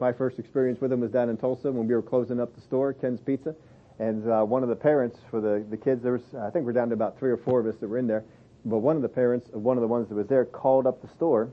my 0.00 0.12
first 0.12 0.38
experience 0.38 0.82
with 0.82 0.90
them 0.90 1.00
was 1.00 1.10
down 1.10 1.30
in 1.30 1.38
Tulsa 1.38 1.72
when 1.72 1.88
we 1.88 1.94
were 1.94 2.02
closing 2.02 2.40
up 2.40 2.54
the 2.54 2.60
store, 2.60 2.92
Ken's 2.92 3.20
Pizza. 3.20 3.54
And 3.98 4.28
uh, 4.30 4.44
one 4.44 4.62
of 4.62 4.68
the 4.68 4.76
parents 4.76 5.18
for 5.30 5.40
the, 5.40 5.64
the 5.70 5.76
kids, 5.76 6.02
there 6.02 6.12
was, 6.12 6.22
I 6.38 6.50
think 6.50 6.66
we're 6.66 6.72
down 6.72 6.88
to 6.88 6.94
about 6.94 7.18
three 7.18 7.30
or 7.30 7.38
four 7.38 7.58
of 7.60 7.66
us 7.66 7.76
that 7.80 7.88
were 7.88 7.98
in 7.98 8.06
there. 8.06 8.24
But 8.66 8.78
one 8.78 8.96
of 8.96 9.02
the 9.02 9.08
parents, 9.08 9.48
of 9.54 9.62
one 9.62 9.76
of 9.76 9.80
the 9.80 9.86
ones 9.88 10.08
that 10.08 10.16
was 10.16 10.26
there, 10.26 10.44
called 10.44 10.88
up 10.88 11.00
the 11.00 11.06
store, 11.06 11.48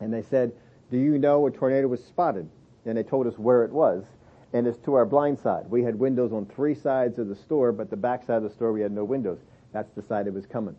and 0.00 0.12
they 0.12 0.20
said, 0.20 0.52
"Do 0.90 0.98
you 0.98 1.18
know 1.18 1.46
a 1.46 1.50
tornado 1.50 1.88
was 1.88 2.04
spotted?" 2.04 2.46
And 2.84 2.96
they 2.96 3.02
told 3.02 3.26
us 3.26 3.38
where 3.38 3.64
it 3.64 3.72
was, 3.72 4.04
and 4.52 4.66
it's 4.66 4.78
to 4.80 4.94
our 4.94 5.06
blind 5.06 5.38
side. 5.38 5.70
We 5.70 5.82
had 5.82 5.98
windows 5.98 6.30
on 6.30 6.44
three 6.44 6.74
sides 6.74 7.18
of 7.18 7.28
the 7.28 7.34
store, 7.34 7.72
but 7.72 7.88
the 7.88 7.96
back 7.96 8.22
side 8.24 8.36
of 8.36 8.42
the 8.42 8.50
store 8.50 8.70
we 8.70 8.82
had 8.82 8.92
no 8.92 9.02
windows. 9.02 9.38
That's 9.72 9.90
the 9.92 10.02
side 10.02 10.26
it 10.26 10.34
was 10.34 10.44
coming. 10.44 10.76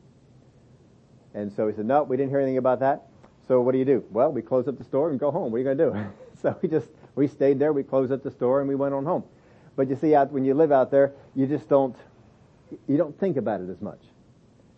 And 1.34 1.52
so 1.52 1.68
he 1.68 1.74
said, 1.74 1.86
"No, 1.88 2.04
we 2.04 2.18
didn't 2.18 2.30
hear 2.30 2.40
anything 2.40 2.58
about 2.58 2.80
that." 2.82 3.08
So 3.48 3.62
what 3.62 3.72
do 3.72 3.80
you 3.80 3.86
do? 3.86 4.04
Well, 4.12 4.32
we 4.32 4.44
close 4.44 4.68
up 4.68 4.78
the 4.78 4.84
store 4.84 5.10
and 5.10 5.20
go 5.20 5.32
home. 5.32 5.52
What 5.52 5.56
are 5.56 5.60
you 5.60 5.76
going 5.76 5.78
to 5.78 5.92
do? 5.92 6.12
so 6.42 6.56
we 6.62 6.70
just 6.70 6.90
we 7.16 7.28
stayed 7.28 7.58
there. 7.58 7.74
We 7.74 7.82
closed 7.82 8.12
up 8.12 8.22
the 8.22 8.32
store 8.32 8.60
and 8.60 8.70
we 8.70 8.76
went 8.76 8.94
on 8.94 9.06
home. 9.06 9.24
But 9.76 9.90
you 9.90 9.96
see, 9.96 10.14
out 10.14 10.32
when 10.32 10.46
you 10.46 10.54
live 10.54 10.72
out 10.72 10.92
there, 10.92 11.14
you 11.34 11.48
just 11.48 11.68
don't 11.68 11.96
you 12.88 12.98
don't 12.98 13.18
think 13.20 13.38
about 13.38 13.62
it 13.62 13.70
as 13.72 13.82
much. 13.82 14.02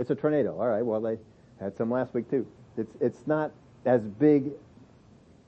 It's 0.04 0.12
a 0.12 0.16
tornado. 0.16 0.60
All 0.60 0.68
right. 0.68 0.86
Well, 0.86 1.00
they 1.00 1.18
had 1.62 1.78
some 1.78 1.89
last 1.89 2.13
week 2.13 2.30
too. 2.30 2.46
It's 2.76 2.94
it's 3.00 3.26
not 3.26 3.54
as 3.86 4.02
big. 4.02 4.52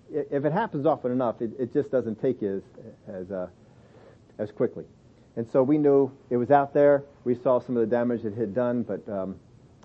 If 0.09 0.45
it 0.45 0.53
happens 0.53 0.85
often 0.85 1.11
enough, 1.11 1.41
it, 1.41 1.51
it 1.59 1.73
just 1.73 1.91
doesn't 1.91 2.21
take 2.21 2.41
you 2.41 2.63
as 3.09 3.15
as 3.15 3.31
uh, 3.31 3.47
as 4.37 4.51
quickly. 4.53 4.85
And 5.35 5.45
so 5.51 5.61
we 5.61 5.77
knew 5.77 6.09
it 6.29 6.37
was 6.37 6.51
out 6.51 6.73
there. 6.73 7.03
We 7.25 7.35
saw 7.35 7.59
some 7.59 7.75
of 7.75 7.81
the 7.81 7.93
damage 7.93 8.23
it 8.23 8.33
had 8.33 8.55
done, 8.55 8.83
but 8.83 9.05
um, 9.09 9.35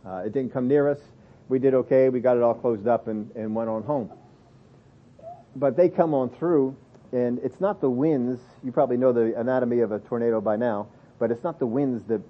uh, 0.07 0.23
it 0.25 0.33
didn't 0.33 0.53
come 0.53 0.69
near 0.69 0.89
us. 0.89 1.01
We 1.49 1.59
did 1.59 1.75
okay. 1.75 2.09
We 2.09 2.21
got 2.21 2.37
it 2.37 2.45
all 2.45 2.55
closed 2.55 2.87
up 2.87 3.09
and, 3.09 3.29
and 3.35 3.53
went 3.53 3.69
on 3.69 3.83
home. 3.83 4.13
But 5.57 5.77
they 5.77 5.89
come 5.89 6.15
on 6.15 6.31
through, 6.31 6.77
and 7.11 7.41
it's 7.41 7.61
not 7.61 7.81
the 7.81 7.91
winds. 7.91 8.39
You 8.63 8.71
probably 8.71 8.99
know 8.99 9.13
the 9.13 9.37
anatomy 9.37 9.81
of 9.81 9.91
a 9.91 9.99
tornado 9.99 10.41
by 10.41 10.55
now, 10.55 10.87
but 11.19 11.33
it's 11.33 11.43
not 11.43 11.59
the 11.59 11.67
winds 11.67 12.05
that 12.05 12.21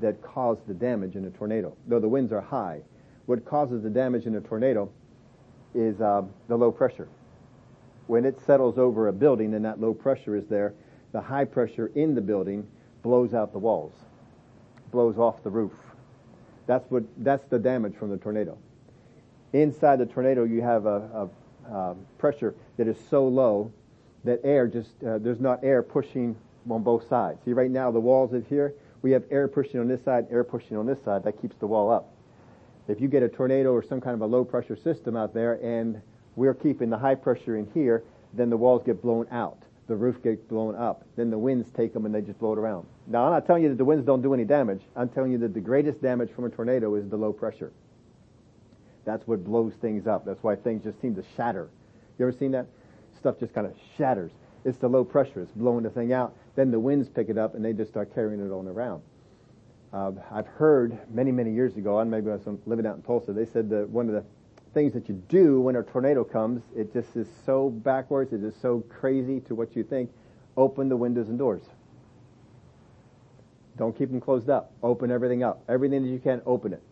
that 0.00 0.22
cause 0.22 0.58
the 0.66 0.74
damage 0.74 1.16
in 1.16 1.24
a 1.24 1.30
tornado. 1.30 1.76
Though 1.86 2.00
the 2.00 2.08
winds 2.08 2.32
are 2.32 2.40
high, 2.40 2.80
what 3.26 3.44
causes 3.44 3.82
the 3.82 3.90
damage 3.90 4.26
in 4.26 4.34
a 4.34 4.40
tornado 4.40 4.90
is 5.74 6.00
uh, 6.00 6.22
the 6.48 6.56
low 6.56 6.72
pressure. 6.72 7.08
When 8.06 8.24
it 8.24 8.40
settles 8.44 8.78
over 8.78 9.08
a 9.08 9.12
building 9.12 9.54
and 9.54 9.64
that 9.64 9.80
low 9.80 9.94
pressure 9.94 10.36
is 10.36 10.46
there, 10.46 10.74
the 11.12 11.20
high 11.20 11.44
pressure 11.44 11.90
in 11.94 12.14
the 12.14 12.20
building 12.20 12.66
blows 13.02 13.34
out 13.34 13.52
the 13.52 13.58
walls, 13.58 13.92
blows 14.90 15.18
off 15.18 15.42
the 15.42 15.50
roof. 15.50 15.72
That's 16.66 16.90
what 16.90 17.04
that's 17.18 17.46
the 17.48 17.58
damage 17.58 17.94
from 17.96 18.10
the 18.10 18.16
tornado. 18.16 18.56
Inside 19.52 19.96
the 19.96 20.06
tornado, 20.06 20.44
you 20.44 20.62
have 20.62 20.86
a, 20.86 21.28
a, 21.68 21.74
a 21.74 21.96
pressure 22.18 22.54
that 22.76 22.88
is 22.88 22.96
so 23.10 23.26
low 23.26 23.72
that 24.24 24.40
air 24.44 24.66
just 24.66 24.90
uh, 25.04 25.18
there's 25.18 25.40
not 25.40 25.62
air 25.62 25.82
pushing 25.82 26.36
on 26.70 26.82
both 26.82 27.08
sides. 27.08 27.40
See, 27.44 27.52
right 27.52 27.70
now 27.70 27.90
the 27.90 28.00
walls 28.00 28.32
is 28.32 28.44
here 28.48 28.74
we 29.02 29.10
have 29.10 29.24
air 29.30 29.48
pushing 29.48 29.80
on 29.80 29.88
this 29.88 30.02
side, 30.04 30.26
air 30.30 30.44
pushing 30.44 30.76
on 30.76 30.86
this 30.86 31.02
side. 31.04 31.24
That 31.24 31.40
keeps 31.40 31.56
the 31.56 31.66
wall 31.66 31.90
up. 31.90 32.14
If 32.88 33.00
you 33.00 33.08
get 33.08 33.22
a 33.22 33.28
tornado 33.28 33.72
or 33.72 33.82
some 33.82 34.00
kind 34.00 34.14
of 34.14 34.20
a 34.22 34.26
low 34.26 34.44
pressure 34.44 34.76
system 34.76 35.16
out 35.16 35.34
there 35.34 35.54
and 35.62 36.00
we're 36.34 36.54
keeping 36.54 36.90
the 36.90 36.98
high 36.98 37.14
pressure 37.14 37.56
in 37.56 37.68
here, 37.74 38.02
then 38.32 38.50
the 38.50 38.56
walls 38.56 38.82
get 38.84 39.02
blown 39.02 39.26
out. 39.30 39.58
The 39.88 39.96
roof 39.96 40.22
gets 40.22 40.42
blown 40.42 40.74
up. 40.74 41.04
Then 41.16 41.30
the 41.30 41.38
winds 41.38 41.70
take 41.70 41.92
them 41.92 42.06
and 42.06 42.14
they 42.14 42.22
just 42.22 42.38
blow 42.38 42.52
it 42.52 42.58
around. 42.58 42.86
Now 43.06 43.26
I'm 43.26 43.32
not 43.32 43.46
telling 43.46 43.62
you 43.62 43.68
that 43.68 43.78
the 43.78 43.84
winds 43.84 44.06
don't 44.06 44.22
do 44.22 44.32
any 44.34 44.44
damage. 44.44 44.80
I'm 44.96 45.08
telling 45.08 45.32
you 45.32 45.38
that 45.38 45.54
the 45.54 45.60
greatest 45.60 46.00
damage 46.00 46.30
from 46.30 46.44
a 46.44 46.50
tornado 46.50 46.94
is 46.94 47.08
the 47.08 47.16
low 47.16 47.32
pressure. 47.32 47.72
That's 49.04 49.26
what 49.26 49.44
blows 49.44 49.74
things 49.80 50.06
up. 50.06 50.24
That's 50.24 50.42
why 50.42 50.56
things 50.56 50.84
just 50.84 51.00
seem 51.00 51.14
to 51.16 51.24
shatter. 51.36 51.68
You 52.18 52.26
ever 52.26 52.36
seen 52.36 52.52
that? 52.52 52.66
Stuff 53.18 53.38
just 53.38 53.52
kind 53.52 53.66
of 53.66 53.74
shatters. 53.98 54.30
It's 54.64 54.78
the 54.78 54.88
low 54.88 55.04
pressure. 55.04 55.42
It's 55.42 55.52
blowing 55.52 55.82
the 55.82 55.90
thing 55.90 56.12
out. 56.12 56.34
Then 56.54 56.70
the 56.70 56.80
winds 56.80 57.08
pick 57.08 57.28
it 57.28 57.38
up 57.38 57.54
and 57.54 57.64
they 57.64 57.72
just 57.72 57.90
start 57.90 58.14
carrying 58.14 58.40
it 58.40 58.52
on 58.52 58.68
around. 58.68 59.02
Uh, 59.92 60.12
I've 60.30 60.46
heard 60.46 60.98
many, 61.12 61.30
many 61.30 61.52
years 61.52 61.76
ago, 61.76 61.98
and 61.98 62.10
maybe 62.10 62.30
I 62.30 62.36
was 62.36 62.58
living 62.66 62.86
out 62.86 62.96
in 62.96 63.02
Tulsa, 63.02 63.32
they 63.32 63.44
said 63.44 63.68
that 63.70 63.88
one 63.88 64.08
of 64.08 64.14
the 64.14 64.24
things 64.72 64.94
that 64.94 65.08
you 65.08 65.22
do 65.28 65.60
when 65.60 65.76
a 65.76 65.82
tornado 65.82 66.24
comes, 66.24 66.62
it 66.74 66.92
just 66.94 67.14
is 67.14 67.28
so 67.44 67.68
backwards, 67.68 68.32
it 68.32 68.42
is 68.42 68.54
so 68.60 68.80
crazy 68.88 69.40
to 69.40 69.54
what 69.54 69.76
you 69.76 69.82
think. 69.82 70.10
Open 70.56 70.88
the 70.88 70.96
windows 70.96 71.28
and 71.28 71.38
doors. 71.38 71.62
Don't 73.76 73.96
keep 73.96 74.10
them 74.10 74.20
closed 74.20 74.50
up. 74.50 74.72
Open 74.82 75.10
everything 75.10 75.42
up. 75.42 75.62
Everything 75.68 76.02
that 76.02 76.08
you 76.08 76.18
can, 76.18 76.42
open 76.46 76.72
it. 76.72 76.82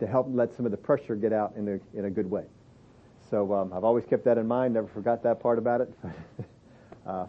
To 0.00 0.06
help 0.06 0.26
let 0.30 0.54
some 0.54 0.64
of 0.64 0.70
the 0.70 0.76
pressure 0.76 1.16
get 1.16 1.32
out 1.32 1.54
in 1.56 1.68
a, 1.68 1.98
in 1.98 2.04
a 2.04 2.10
good 2.10 2.30
way. 2.30 2.44
So 3.30 3.52
um, 3.52 3.72
I've 3.72 3.84
always 3.84 4.04
kept 4.04 4.24
that 4.24 4.38
in 4.38 4.46
mind. 4.46 4.74
Never 4.74 4.86
forgot 4.88 5.22
that 5.24 5.40
part 5.40 5.58
about 5.58 5.80
it. 5.80 5.92
uh, 7.06 7.26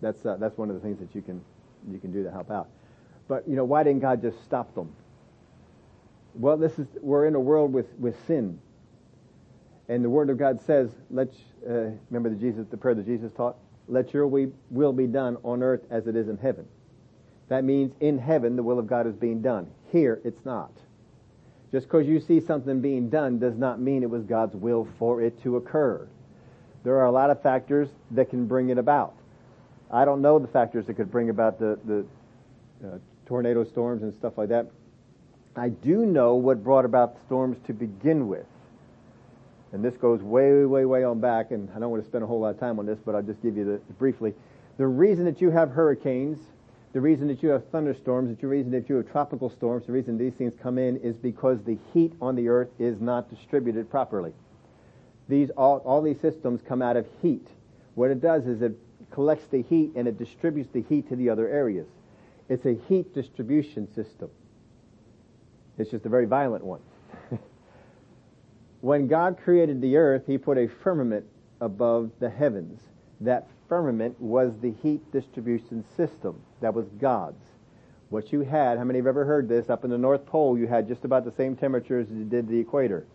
that's 0.00 0.24
uh, 0.24 0.36
that's 0.38 0.56
one 0.56 0.68
of 0.70 0.74
the 0.74 0.80
things 0.80 0.98
that 1.00 1.14
you 1.14 1.22
can 1.22 1.42
you 1.90 1.98
can 1.98 2.12
do 2.12 2.22
to 2.22 2.30
help 2.30 2.50
out. 2.50 2.68
But 3.26 3.48
you 3.48 3.56
know, 3.56 3.64
why 3.64 3.82
didn't 3.82 4.00
God 4.00 4.22
just 4.22 4.42
stop 4.44 4.74
them? 4.74 4.92
Well, 6.34 6.56
this 6.56 6.78
is 6.78 6.86
we're 7.00 7.26
in 7.26 7.34
a 7.34 7.40
world 7.40 7.72
with 7.72 7.86
with 7.98 8.14
sin, 8.26 8.58
and 9.88 10.04
the 10.04 10.10
Word 10.10 10.30
of 10.30 10.38
God 10.38 10.60
says, 10.66 10.90
"Let 11.10 11.28
uh, 11.68 11.90
remember 12.10 12.30
the 12.30 12.36
Jesus 12.36 12.66
the 12.70 12.76
prayer 12.76 12.94
that 12.94 13.06
Jesus 13.06 13.32
taught. 13.32 13.56
Let 13.88 14.12
your 14.12 14.26
will 14.26 14.92
be 14.92 15.06
done 15.06 15.38
on 15.42 15.62
earth 15.62 15.82
as 15.90 16.06
it 16.06 16.16
is 16.16 16.28
in 16.28 16.38
heaven." 16.38 16.66
That 17.48 17.64
means 17.64 17.94
in 18.00 18.18
heaven 18.18 18.56
the 18.56 18.62
will 18.62 18.78
of 18.78 18.86
God 18.86 19.06
is 19.06 19.14
being 19.14 19.40
done. 19.40 19.70
Here 19.90 20.20
it's 20.24 20.44
not. 20.44 20.70
Just 21.72 21.86
because 21.86 22.06
you 22.06 22.20
see 22.20 22.40
something 22.40 22.80
being 22.80 23.10
done 23.10 23.38
does 23.38 23.56
not 23.56 23.80
mean 23.80 24.02
it 24.02 24.10
was 24.10 24.24
God's 24.24 24.54
will 24.54 24.88
for 24.98 25.20
it 25.20 25.42
to 25.42 25.56
occur. 25.56 26.06
There 26.84 26.96
are 26.96 27.06
a 27.06 27.10
lot 27.10 27.30
of 27.30 27.42
factors 27.42 27.88
that 28.12 28.30
can 28.30 28.46
bring 28.46 28.70
it 28.70 28.78
about. 28.78 29.14
I 29.90 30.04
don't 30.04 30.20
know 30.20 30.38
the 30.38 30.48
factors 30.48 30.86
that 30.86 30.94
could 30.94 31.10
bring 31.10 31.30
about 31.30 31.58
the, 31.58 31.78
the 31.84 32.06
uh, 32.86 32.98
tornado 33.26 33.64
storms 33.64 34.02
and 34.02 34.14
stuff 34.14 34.36
like 34.36 34.50
that. 34.50 34.70
I 35.56 35.70
do 35.70 36.06
know 36.06 36.34
what 36.34 36.62
brought 36.62 36.84
about 36.84 37.14
the 37.14 37.20
storms 37.26 37.56
to 37.66 37.72
begin 37.72 38.28
with. 38.28 38.46
And 39.72 39.84
this 39.84 39.96
goes 39.96 40.22
way, 40.22 40.64
way, 40.64 40.84
way 40.84 41.04
on 41.04 41.20
back, 41.20 41.50
and 41.50 41.68
I 41.74 41.78
don't 41.78 41.90
want 41.90 42.02
to 42.02 42.08
spend 42.08 42.24
a 42.24 42.26
whole 42.26 42.40
lot 42.40 42.50
of 42.50 42.60
time 42.60 42.78
on 42.78 42.86
this, 42.86 42.98
but 43.04 43.14
I'll 43.14 43.22
just 43.22 43.42
give 43.42 43.56
you 43.56 43.64
the 43.64 43.92
briefly. 43.94 44.34
The 44.76 44.86
reason 44.86 45.24
that 45.24 45.40
you 45.40 45.50
have 45.50 45.70
hurricanes 45.70 46.38
the 46.92 47.00
reason 47.00 47.28
that 47.28 47.42
you 47.42 47.50
have 47.50 47.68
thunderstorms, 47.68 48.36
the 48.40 48.46
reason 48.46 48.70
that 48.72 48.88
you 48.88 48.96
have 48.96 49.10
tropical 49.10 49.50
storms, 49.50 49.86
the 49.86 49.92
reason 49.92 50.16
these 50.16 50.32
things 50.32 50.54
come 50.60 50.78
in 50.78 50.96
is 50.98 51.16
because 51.16 51.62
the 51.62 51.78
heat 51.92 52.14
on 52.20 52.34
the 52.34 52.48
earth 52.48 52.70
is 52.78 53.00
not 53.00 53.28
distributed 53.28 53.90
properly. 53.90 54.32
These 55.28 55.50
all, 55.50 55.78
all 55.78 56.00
these 56.00 56.20
systems 56.20 56.62
come 56.66 56.80
out 56.80 56.96
of 56.96 57.06
heat. 57.20 57.46
What 57.94 58.10
it 58.10 58.22
does 58.22 58.46
is 58.46 58.62
it 58.62 58.72
collects 59.10 59.46
the 59.50 59.62
heat 59.62 59.92
and 59.94 60.06
it 60.06 60.18
distributes 60.18 60.70
the 60.72 60.82
heat 60.82 61.08
to 61.08 61.16
the 61.16 61.30
other 61.30 61.48
areas. 61.48 61.86
It's 62.48 62.66
a 62.66 62.74
heat 62.88 63.14
distribution 63.14 63.92
system. 63.94 64.30
It's 65.76 65.90
just 65.90 66.06
a 66.06 66.08
very 66.08 66.26
violent 66.26 66.64
one. 66.64 66.80
when 68.80 69.06
God 69.06 69.38
created 69.42 69.80
the 69.80 69.96
earth, 69.96 70.24
He 70.26 70.38
put 70.38 70.58
a 70.58 70.66
firmament 70.66 71.26
above 71.60 72.10
the 72.20 72.30
heavens. 72.30 72.80
That 73.20 73.48
firmament 73.68 74.20
was 74.20 74.52
the 74.60 74.72
heat 74.82 75.12
distribution 75.12 75.84
system. 75.96 76.40
That 76.60 76.74
was 76.74 76.86
God's. 77.00 77.44
What 78.10 78.32
you 78.32 78.40
had, 78.40 78.78
how 78.78 78.84
many 78.84 78.98
have 78.98 79.06
ever 79.06 79.24
heard 79.24 79.48
this? 79.48 79.68
Up 79.68 79.84
in 79.84 79.90
the 79.90 79.98
North 79.98 80.24
Pole, 80.24 80.56
you 80.56 80.66
had 80.66 80.88
just 80.88 81.04
about 81.04 81.24
the 81.24 81.32
same 81.32 81.54
temperature 81.56 82.00
as 82.00 82.08
you 82.08 82.24
did 82.24 82.48
the 82.48 82.58
equator. 82.58 83.06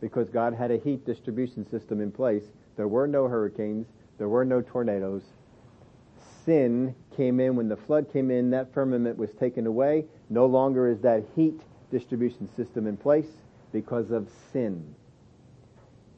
Because 0.00 0.28
God 0.28 0.54
had 0.54 0.70
a 0.70 0.78
heat 0.78 1.06
distribution 1.06 1.68
system 1.70 2.00
in 2.00 2.10
place. 2.10 2.44
There 2.76 2.88
were 2.88 3.06
no 3.06 3.28
hurricanes. 3.28 3.86
There 4.18 4.28
were 4.28 4.44
no 4.44 4.60
tornadoes. 4.62 5.22
sin 6.44 6.94
came 7.16 7.40
in, 7.40 7.56
when 7.56 7.68
the 7.68 7.76
flood 7.76 8.12
came 8.12 8.30
in, 8.30 8.50
that 8.50 8.72
firmament 8.74 9.16
was 9.16 9.30
taken 9.32 9.66
away. 9.66 10.04
No 10.28 10.46
longer 10.46 10.88
is 10.88 11.00
that 11.00 11.24
heat 11.34 11.60
distribution 11.90 12.48
system 12.56 12.86
in 12.86 12.96
place 12.96 13.30
because 13.72 14.10
of 14.10 14.28
sin. 14.52 14.94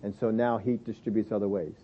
And 0.03 0.15
so 0.19 0.31
now 0.31 0.59
heat 0.59 0.85
distributes 0.85 1.33
other 1.33 1.49
ways. 1.49 1.75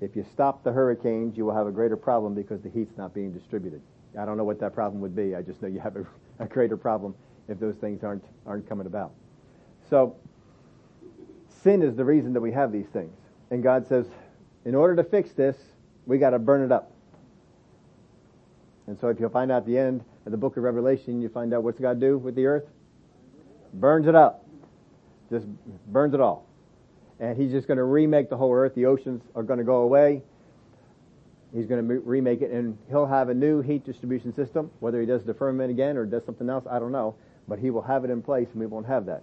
If 0.00 0.14
you 0.14 0.24
stop 0.32 0.62
the 0.62 0.72
hurricanes, 0.72 1.36
you 1.36 1.44
will 1.44 1.54
have 1.54 1.66
a 1.66 1.72
greater 1.72 1.96
problem 1.96 2.34
because 2.34 2.60
the 2.62 2.70
heat's 2.70 2.96
not 2.96 3.14
being 3.14 3.32
distributed. 3.32 3.82
I 4.18 4.24
don't 4.24 4.36
know 4.36 4.44
what 4.44 4.60
that 4.60 4.74
problem 4.74 5.00
would 5.00 5.16
be. 5.16 5.34
I 5.34 5.42
just 5.42 5.60
know 5.60 5.68
you 5.68 5.80
have 5.80 5.96
a, 5.96 6.06
a 6.38 6.46
greater 6.46 6.76
problem 6.76 7.14
if 7.48 7.58
those 7.58 7.76
things 7.76 8.04
aren't, 8.04 8.24
aren't 8.46 8.68
coming 8.68 8.86
about. 8.86 9.12
So, 9.90 10.16
sin 11.62 11.82
is 11.82 11.96
the 11.96 12.04
reason 12.04 12.32
that 12.34 12.40
we 12.40 12.52
have 12.52 12.72
these 12.72 12.86
things. 12.86 13.16
And 13.50 13.62
God 13.62 13.86
says, 13.86 14.06
in 14.64 14.74
order 14.74 14.96
to 14.96 15.04
fix 15.04 15.32
this, 15.32 15.56
we 16.06 16.18
gotta 16.18 16.38
burn 16.38 16.62
it 16.62 16.72
up. 16.72 16.92
And 18.86 18.98
so 18.98 19.08
if 19.08 19.20
you'll 19.20 19.30
find 19.30 19.52
out 19.52 19.66
the 19.66 19.78
end 19.78 20.04
of 20.24 20.32
the 20.32 20.38
book 20.38 20.56
of 20.56 20.62
Revelation, 20.62 21.20
you 21.20 21.28
find 21.28 21.52
out 21.52 21.62
what's 21.62 21.80
God 21.80 22.00
do 22.00 22.18
with 22.18 22.34
the 22.34 22.46
earth? 22.46 22.64
Burns 23.74 24.06
it 24.06 24.14
up. 24.14 24.46
Just 25.30 25.46
burns 25.88 26.14
it 26.14 26.20
all. 26.20 26.46
And 27.20 27.36
he's 27.36 27.50
just 27.50 27.68
gonna 27.68 27.84
remake 27.84 28.30
the 28.30 28.36
whole 28.36 28.52
earth. 28.54 28.74
The 28.74 28.86
oceans 28.86 29.22
are 29.34 29.42
gonna 29.42 29.64
go 29.64 29.82
away. 29.82 30.22
He's 31.54 31.66
going 31.66 31.86
to 31.86 32.00
remake 32.00 32.42
it 32.42 32.50
and 32.50 32.76
he'll 32.88 33.06
have 33.06 33.30
a 33.30 33.34
new 33.34 33.62
heat 33.62 33.84
distribution 33.84 34.34
system. 34.34 34.70
Whether 34.80 35.00
he 35.00 35.06
does 35.06 35.24
the 35.24 35.32
firmament 35.32 35.70
again 35.70 35.96
or 35.96 36.04
does 36.04 36.24
something 36.24 36.48
else, 36.48 36.66
I 36.70 36.78
don't 36.78 36.92
know. 36.92 37.14
But 37.46 37.58
he 37.58 37.70
will 37.70 37.82
have 37.82 38.04
it 38.04 38.10
in 38.10 38.20
place 38.20 38.48
and 38.52 38.60
we 38.60 38.66
won't 38.66 38.86
have 38.86 39.06
that. 39.06 39.22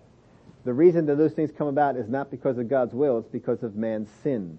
The 0.66 0.74
reason 0.74 1.06
that 1.06 1.18
those 1.18 1.34
things 1.34 1.52
come 1.56 1.68
about 1.68 1.96
is 1.96 2.10
not 2.10 2.32
because 2.32 2.58
of 2.58 2.68
God's 2.68 2.94
will, 2.94 3.20
it's 3.20 3.30
because 3.30 3.64
of 3.64 3.76
man's 3.76 4.10
sin. 4.24 4.58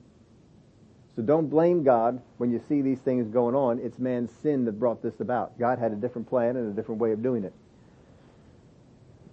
So 1.14 1.22
don't 1.22 1.48
blame 1.48 1.82
God 1.82 2.20
when 2.38 2.50
you 2.50 2.60
see 2.68 2.82
these 2.82 2.98
things 2.98 3.26
going 3.28 3.54
on. 3.54 3.78
It's 3.78 3.98
man's 3.98 4.30
sin 4.42 4.64
that 4.66 4.78
brought 4.78 5.02
this 5.02 5.20
about. 5.20 5.58
God 5.58 5.78
had 5.78 5.92
a 5.92 5.96
different 5.96 6.28
plan 6.28 6.56
and 6.56 6.70
a 6.70 6.74
different 6.74 7.00
way 7.00 7.12
of 7.12 7.22
doing 7.22 7.42
it. 7.44 7.54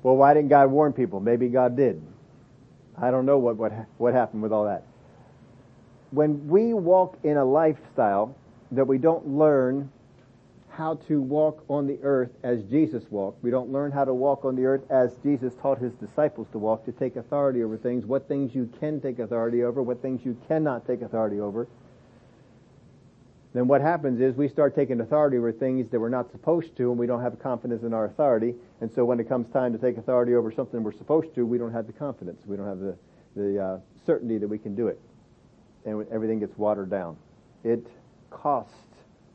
Well, 0.02 0.16
why 0.16 0.34
didn't 0.34 0.50
God 0.50 0.72
warn 0.72 0.94
people? 0.94 1.20
Maybe 1.20 1.48
God 1.50 1.76
did. 1.78 2.02
I 2.98 3.12
don't 3.12 3.26
know 3.26 3.38
what, 3.38 3.58
what, 3.58 3.72
what 3.98 4.14
happened 4.14 4.42
with 4.44 4.52
all 4.52 4.66
that 4.66 4.86
when 6.14 6.48
we 6.48 6.76
walk 6.76 7.18
in 7.24 7.38
a 7.38 7.44
lifestyle 7.46 8.36
that 8.72 8.86
we 8.86 9.00
don't 9.00 9.28
learn 9.28 9.92
how 10.76 10.96
to 11.08 11.22
walk 11.22 11.64
on 11.70 11.86
the 11.86 12.00
earth 12.02 12.32
as 12.44 12.64
Jesus 12.64 13.04
walked. 13.12 13.44
We 13.44 13.52
don't 13.52 13.72
learn 13.72 13.92
how 13.92 14.06
to 14.06 14.14
walk 14.14 14.44
on 14.44 14.56
the 14.56 14.66
earth 14.66 14.82
as 14.90 15.16
Jesus 15.24 15.54
taught 15.62 15.78
his 15.78 15.94
disciples 15.94 16.48
to 16.52 16.58
walk, 16.58 16.86
to 16.86 16.92
take 16.92 17.16
authority 17.16 17.64
over 17.64 17.78
things, 17.78 18.06
what 18.06 18.28
things 18.28 18.56
you 18.56 18.70
can 18.80 19.00
take 19.00 19.20
authority 19.20 19.64
over, 19.64 19.84
what 19.84 20.02
things 20.02 20.26
you 20.26 20.36
cannot 20.48 20.88
take 20.88 21.02
authority 21.02 21.40
over. 21.40 21.68
Then 23.54 23.68
what 23.68 23.82
happens 23.82 24.20
is 24.20 24.36
we 24.36 24.50
start 24.50 24.74
taking 24.74 25.00
authority 25.00 25.38
over 25.38 25.52
things 25.52 25.92
that 25.92 26.00
we're 26.00 26.10
not 26.10 26.32
supposed 26.32 26.76
to 26.78 26.90
and 26.90 26.98
we 26.98 27.06
don't 27.06 27.22
have 27.22 27.38
confidence 27.38 27.84
in 27.84 27.94
our 27.94 28.06
authority. 28.06 28.56
And 28.82 28.92
so 28.92 29.06
when 29.06 29.20
it 29.20 29.30
comes 29.30 29.48
time 29.50 29.74
to 29.74 29.78
take 29.78 29.98
authority 29.98 30.34
over 30.34 30.52
something 30.52 30.82
we're 30.82 30.92
supposed 30.92 31.36
to, 31.36 31.46
we 31.46 31.60
don't 31.60 31.72
have 31.72 31.86
the 31.86 31.94
confidence. 31.94 32.42
We 32.48 32.58
don't 32.58 32.66
have 32.66 32.80
the, 32.80 32.98
the 33.36 33.64
uh, 33.64 33.80
certainty 34.08 34.40
that 34.40 34.48
we 34.48 34.58
can 34.58 34.74
do 34.74 34.88
it 34.88 35.00
and 35.86 36.06
everything 36.12 36.40
gets 36.40 36.58
watered 36.58 36.90
down. 36.90 37.18
It 37.64 37.86
costs 38.32 38.74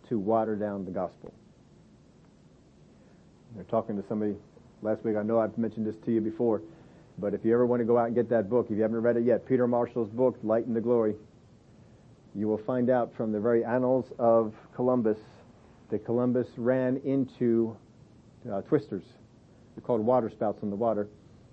to 0.08 0.18
water 0.18 0.56
down 0.56 0.84
the 0.84 0.90
gospel. 0.90 1.32
They're 3.54 3.64
talking 3.64 4.00
to 4.00 4.06
somebody 4.08 4.34
last 4.82 5.04
week. 5.04 5.16
I 5.16 5.22
know 5.22 5.40
I've 5.40 5.56
mentioned 5.58 5.86
this 5.86 5.96
to 6.04 6.12
you 6.12 6.20
before, 6.20 6.62
but 7.18 7.34
if 7.34 7.44
you 7.44 7.52
ever 7.54 7.66
want 7.66 7.80
to 7.80 7.86
go 7.86 7.98
out 7.98 8.06
and 8.06 8.14
get 8.14 8.28
that 8.30 8.48
book, 8.48 8.66
if 8.70 8.76
you 8.76 8.82
haven't 8.82 9.00
read 9.00 9.16
it 9.16 9.24
yet, 9.24 9.46
Peter 9.46 9.66
Marshall's 9.66 10.10
book, 10.10 10.38
Light 10.42 10.66
and 10.66 10.76
the 10.76 10.80
Glory, 10.80 11.14
you 12.34 12.46
will 12.46 12.58
find 12.58 12.90
out 12.90 13.12
from 13.16 13.32
the 13.32 13.40
very 13.40 13.64
annals 13.64 14.12
of 14.18 14.54
Columbus 14.74 15.18
that 15.90 16.04
Columbus 16.04 16.46
ran 16.56 16.98
into 17.04 17.76
uh, 18.50 18.60
twisters. 18.62 19.04
They're 19.74 19.82
called 19.82 20.04
water 20.04 20.30
spouts 20.30 20.62
in 20.62 20.70
the 20.70 20.76
water. 20.76 21.08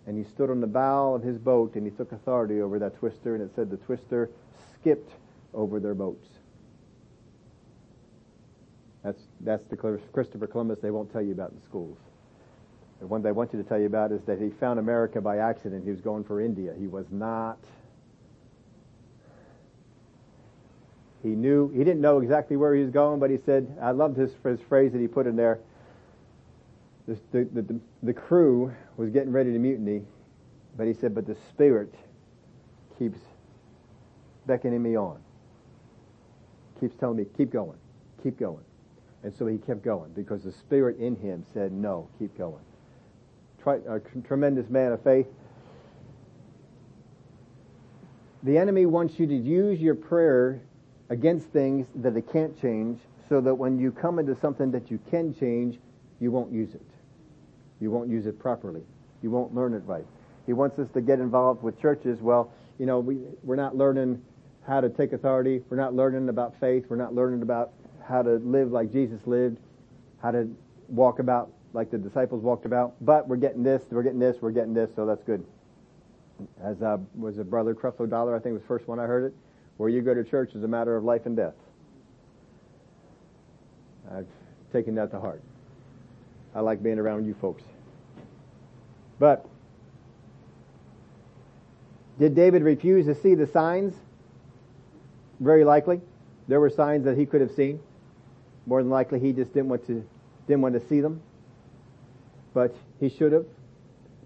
And 0.07 0.17
he 0.17 0.29
stood 0.31 0.51
on 0.51 0.61
the 0.61 0.67
bow 0.67 1.15
of 1.15 1.23
his 1.23 1.37
boat 1.37 1.75
and 1.75 1.85
he 1.85 1.91
took 1.91 2.11
authority 2.11 2.61
over 2.61 2.77
that 2.79 2.97
twister 2.99 3.33
and 3.33 3.43
it 3.43 3.51
said 3.55 3.71
the 3.71 3.77
twister 3.77 4.29
skipped 4.79 5.11
over 5.53 5.79
their 5.79 5.95
boats. 5.95 6.27
That's, 9.41 9.65
the 9.65 9.75
Christopher 9.75 10.47
Columbus 10.47 10.79
they 10.79 10.91
won't 10.91 11.11
tell 11.11 11.21
you 11.21 11.33
about 11.33 11.51
in 11.51 11.61
schools. 11.61 11.97
The 12.99 13.07
one 13.07 13.21
they 13.21 13.31
want 13.31 13.53
you 13.53 13.61
to 13.61 13.67
tell 13.67 13.79
you 13.79 13.87
about 13.87 14.11
is 14.11 14.21
that 14.23 14.39
he 14.39 14.49
found 14.49 14.79
America 14.79 15.19
by 15.19 15.37
accident. 15.37 15.83
He 15.83 15.91
was 15.91 16.01
going 16.01 16.23
for 16.23 16.41
India. 16.41 16.73
He 16.77 16.87
was 16.87 17.05
not. 17.11 17.57
He 21.21 21.29
knew, 21.29 21.69
he 21.71 21.79
didn't 21.79 22.01
know 22.01 22.19
exactly 22.19 22.55
where 22.55 22.73
he 22.75 22.81
was 22.81 22.91
going, 22.91 23.19
but 23.19 23.29
he 23.29 23.37
said, 23.37 23.77
I 23.81 23.91
loved 23.91 24.15
his, 24.15 24.31
his 24.43 24.61
phrase 24.61 24.91
that 24.93 25.01
he 25.01 25.07
put 25.07 25.27
in 25.27 25.35
there. 25.35 25.59
The, 27.07 27.17
the, 27.31 27.61
the, 27.61 27.79
the 28.03 28.13
crew 28.13 28.73
was 28.97 29.09
getting 29.09 29.31
ready 29.31 29.51
to 29.51 29.59
mutiny, 29.59 30.03
but 30.77 30.87
he 30.87 30.93
said, 30.93 31.13
but 31.13 31.25
the 31.27 31.35
spirit 31.49 31.93
keeps 32.97 33.19
beckoning 34.45 34.81
me 34.81 34.95
on. 34.95 35.19
Keeps 36.79 36.95
telling 36.95 37.17
me, 37.17 37.25
keep 37.35 37.51
going, 37.51 37.77
keep 38.21 38.37
going. 38.39 38.63
And 39.25 39.35
so 39.35 39.47
he 39.47 39.57
kept 39.57 39.81
going 39.81 40.11
because 40.13 40.43
the 40.43 40.51
spirit 40.51 40.99
in 40.99 41.15
him 41.15 41.43
said, 41.51 41.71
no, 41.71 42.07
keep 42.19 42.37
going. 42.37 42.61
A 43.65 43.99
tremendous 44.27 44.69
man 44.69 44.91
of 44.91 45.01
faith. 45.01 45.25
The 48.43 48.55
enemy 48.55 48.85
wants 48.85 49.17
you 49.17 49.25
to 49.25 49.35
use 49.35 49.81
your 49.81 49.95
prayer 49.95 50.61
against 51.09 51.47
things 51.47 51.87
that 51.95 52.15
it 52.15 52.31
can't 52.31 52.61
change 52.61 52.99
so 53.27 53.41
that 53.41 53.55
when 53.55 53.79
you 53.79 53.91
come 53.91 54.19
into 54.19 54.35
something 54.39 54.69
that 54.69 54.91
you 54.91 54.99
can 55.09 55.33
change, 55.33 55.79
you 56.19 56.29
won't 56.29 56.51
use 56.51 56.75
it. 56.75 56.85
You 57.81 57.89
won't 57.89 58.07
use 58.07 58.27
it 58.27 58.37
properly. 58.37 58.83
You 59.23 59.31
won't 59.31 59.55
learn 59.55 59.73
it 59.73 59.81
right. 59.87 60.05
He 60.45 60.53
wants 60.53 60.77
us 60.77 60.87
to 60.93 61.01
get 61.01 61.19
involved 61.19 61.63
with 61.63 61.81
churches. 61.81 62.21
Well, 62.21 62.51
you 62.77 62.85
know, 62.85 62.99
we, 62.99 63.17
we're 63.41 63.55
not 63.55 63.75
learning 63.75 64.21
how 64.67 64.81
to 64.81 64.89
take 64.89 65.13
authority. 65.13 65.63
We're 65.67 65.77
not 65.77 65.95
learning 65.95 66.29
about 66.29 66.59
faith. 66.59 66.85
We're 66.89 66.95
not 66.95 67.15
learning 67.15 67.41
about 67.41 67.73
how 68.07 68.21
to 68.21 68.35
live 68.35 68.71
like 68.71 68.91
Jesus 68.91 69.19
lived, 69.25 69.57
how 70.21 70.31
to 70.31 70.47
walk 70.87 71.19
about 71.19 71.51
like 71.73 71.91
the 71.91 71.97
disciples 71.97 72.41
walked 72.41 72.65
about. 72.65 72.93
But 73.01 73.27
we're 73.27 73.35
getting 73.35 73.63
this, 73.63 73.83
we're 73.89 74.03
getting 74.03 74.19
this, 74.19 74.37
we're 74.41 74.51
getting 74.51 74.73
this, 74.73 74.89
so 74.95 75.05
that's 75.05 75.23
good. 75.23 75.45
As 76.61 76.81
uh, 76.81 76.97
was 77.15 77.37
a 77.37 77.43
brother 77.43 77.73
Creflo 77.73 78.09
Dollar, 78.09 78.35
I 78.35 78.39
think 78.39 78.53
was 78.53 78.61
the 78.61 78.67
first 78.67 78.87
one 78.87 78.99
I 78.99 79.05
heard 79.05 79.25
it. 79.25 79.33
Where 79.77 79.89
you 79.89 80.01
go 80.01 80.13
to 80.13 80.23
church 80.23 80.55
is 80.55 80.63
a 80.63 80.67
matter 80.67 80.95
of 80.95 81.03
life 81.03 81.25
and 81.25 81.35
death. 81.35 81.53
I've 84.11 84.27
taken 84.71 84.95
that 84.95 85.11
to 85.11 85.19
heart. 85.19 85.41
I 86.53 86.61
like 86.61 86.81
being 86.81 86.99
around 86.99 87.25
you 87.25 87.35
folks. 87.41 87.63
But 89.19 89.45
did 92.19 92.35
David 92.35 92.63
refuse 92.63 93.05
to 93.07 93.15
see 93.15 93.35
the 93.35 93.47
signs? 93.47 93.93
Very 95.39 95.65
likely. 95.65 95.99
There 96.47 96.59
were 96.59 96.69
signs 96.69 97.03
that 97.05 97.17
he 97.17 97.25
could 97.25 97.41
have 97.41 97.51
seen. 97.51 97.81
More 98.65 98.81
than 98.81 98.89
likely 98.89 99.19
he 99.19 99.33
just 99.33 99.53
didn't 99.53 99.69
want 99.69 99.85
to, 99.87 100.07
didn't 100.47 100.61
want 100.61 100.73
to 100.75 100.87
see 100.87 101.01
them. 101.01 101.21
But 102.53 102.75
he 102.99 103.09
should 103.09 103.31
have. 103.31 103.45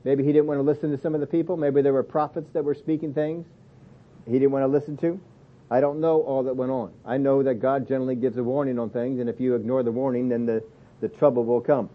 Maybe 0.03 0.23
he 0.23 0.31
didn't 0.31 0.47
want 0.47 0.59
to 0.59 0.63
listen 0.63 0.91
to 0.91 0.97
some 0.97 1.13
of 1.13 1.21
the 1.21 1.27
people. 1.27 1.57
Maybe 1.57 1.81
there 1.81 1.93
were 1.93 2.03
prophets 2.03 2.49
that 2.53 2.63
were 2.63 2.75
speaking 2.75 3.13
things 3.13 3.45
he 4.25 4.33
didn't 4.33 4.51
want 4.51 4.63
to 4.63 4.67
listen 4.67 4.97
to. 4.97 5.19
I 5.71 5.81
don't 5.81 5.99
know 5.99 6.21
all 6.21 6.43
that 6.43 6.55
went 6.55 6.71
on. 6.71 6.93
I 7.05 7.17
know 7.17 7.43
that 7.43 7.55
God 7.55 7.87
generally 7.87 8.15
gives 8.15 8.37
a 8.37 8.43
warning 8.43 8.79
on 8.79 8.89
things, 8.89 9.19
and 9.19 9.29
if 9.29 9.39
you 9.39 9.55
ignore 9.55 9.83
the 9.83 9.91
warning, 9.91 10.29
then 10.29 10.45
the, 10.45 10.63
the 10.99 11.09
trouble 11.09 11.45
will 11.45 11.61
come. 11.61 11.89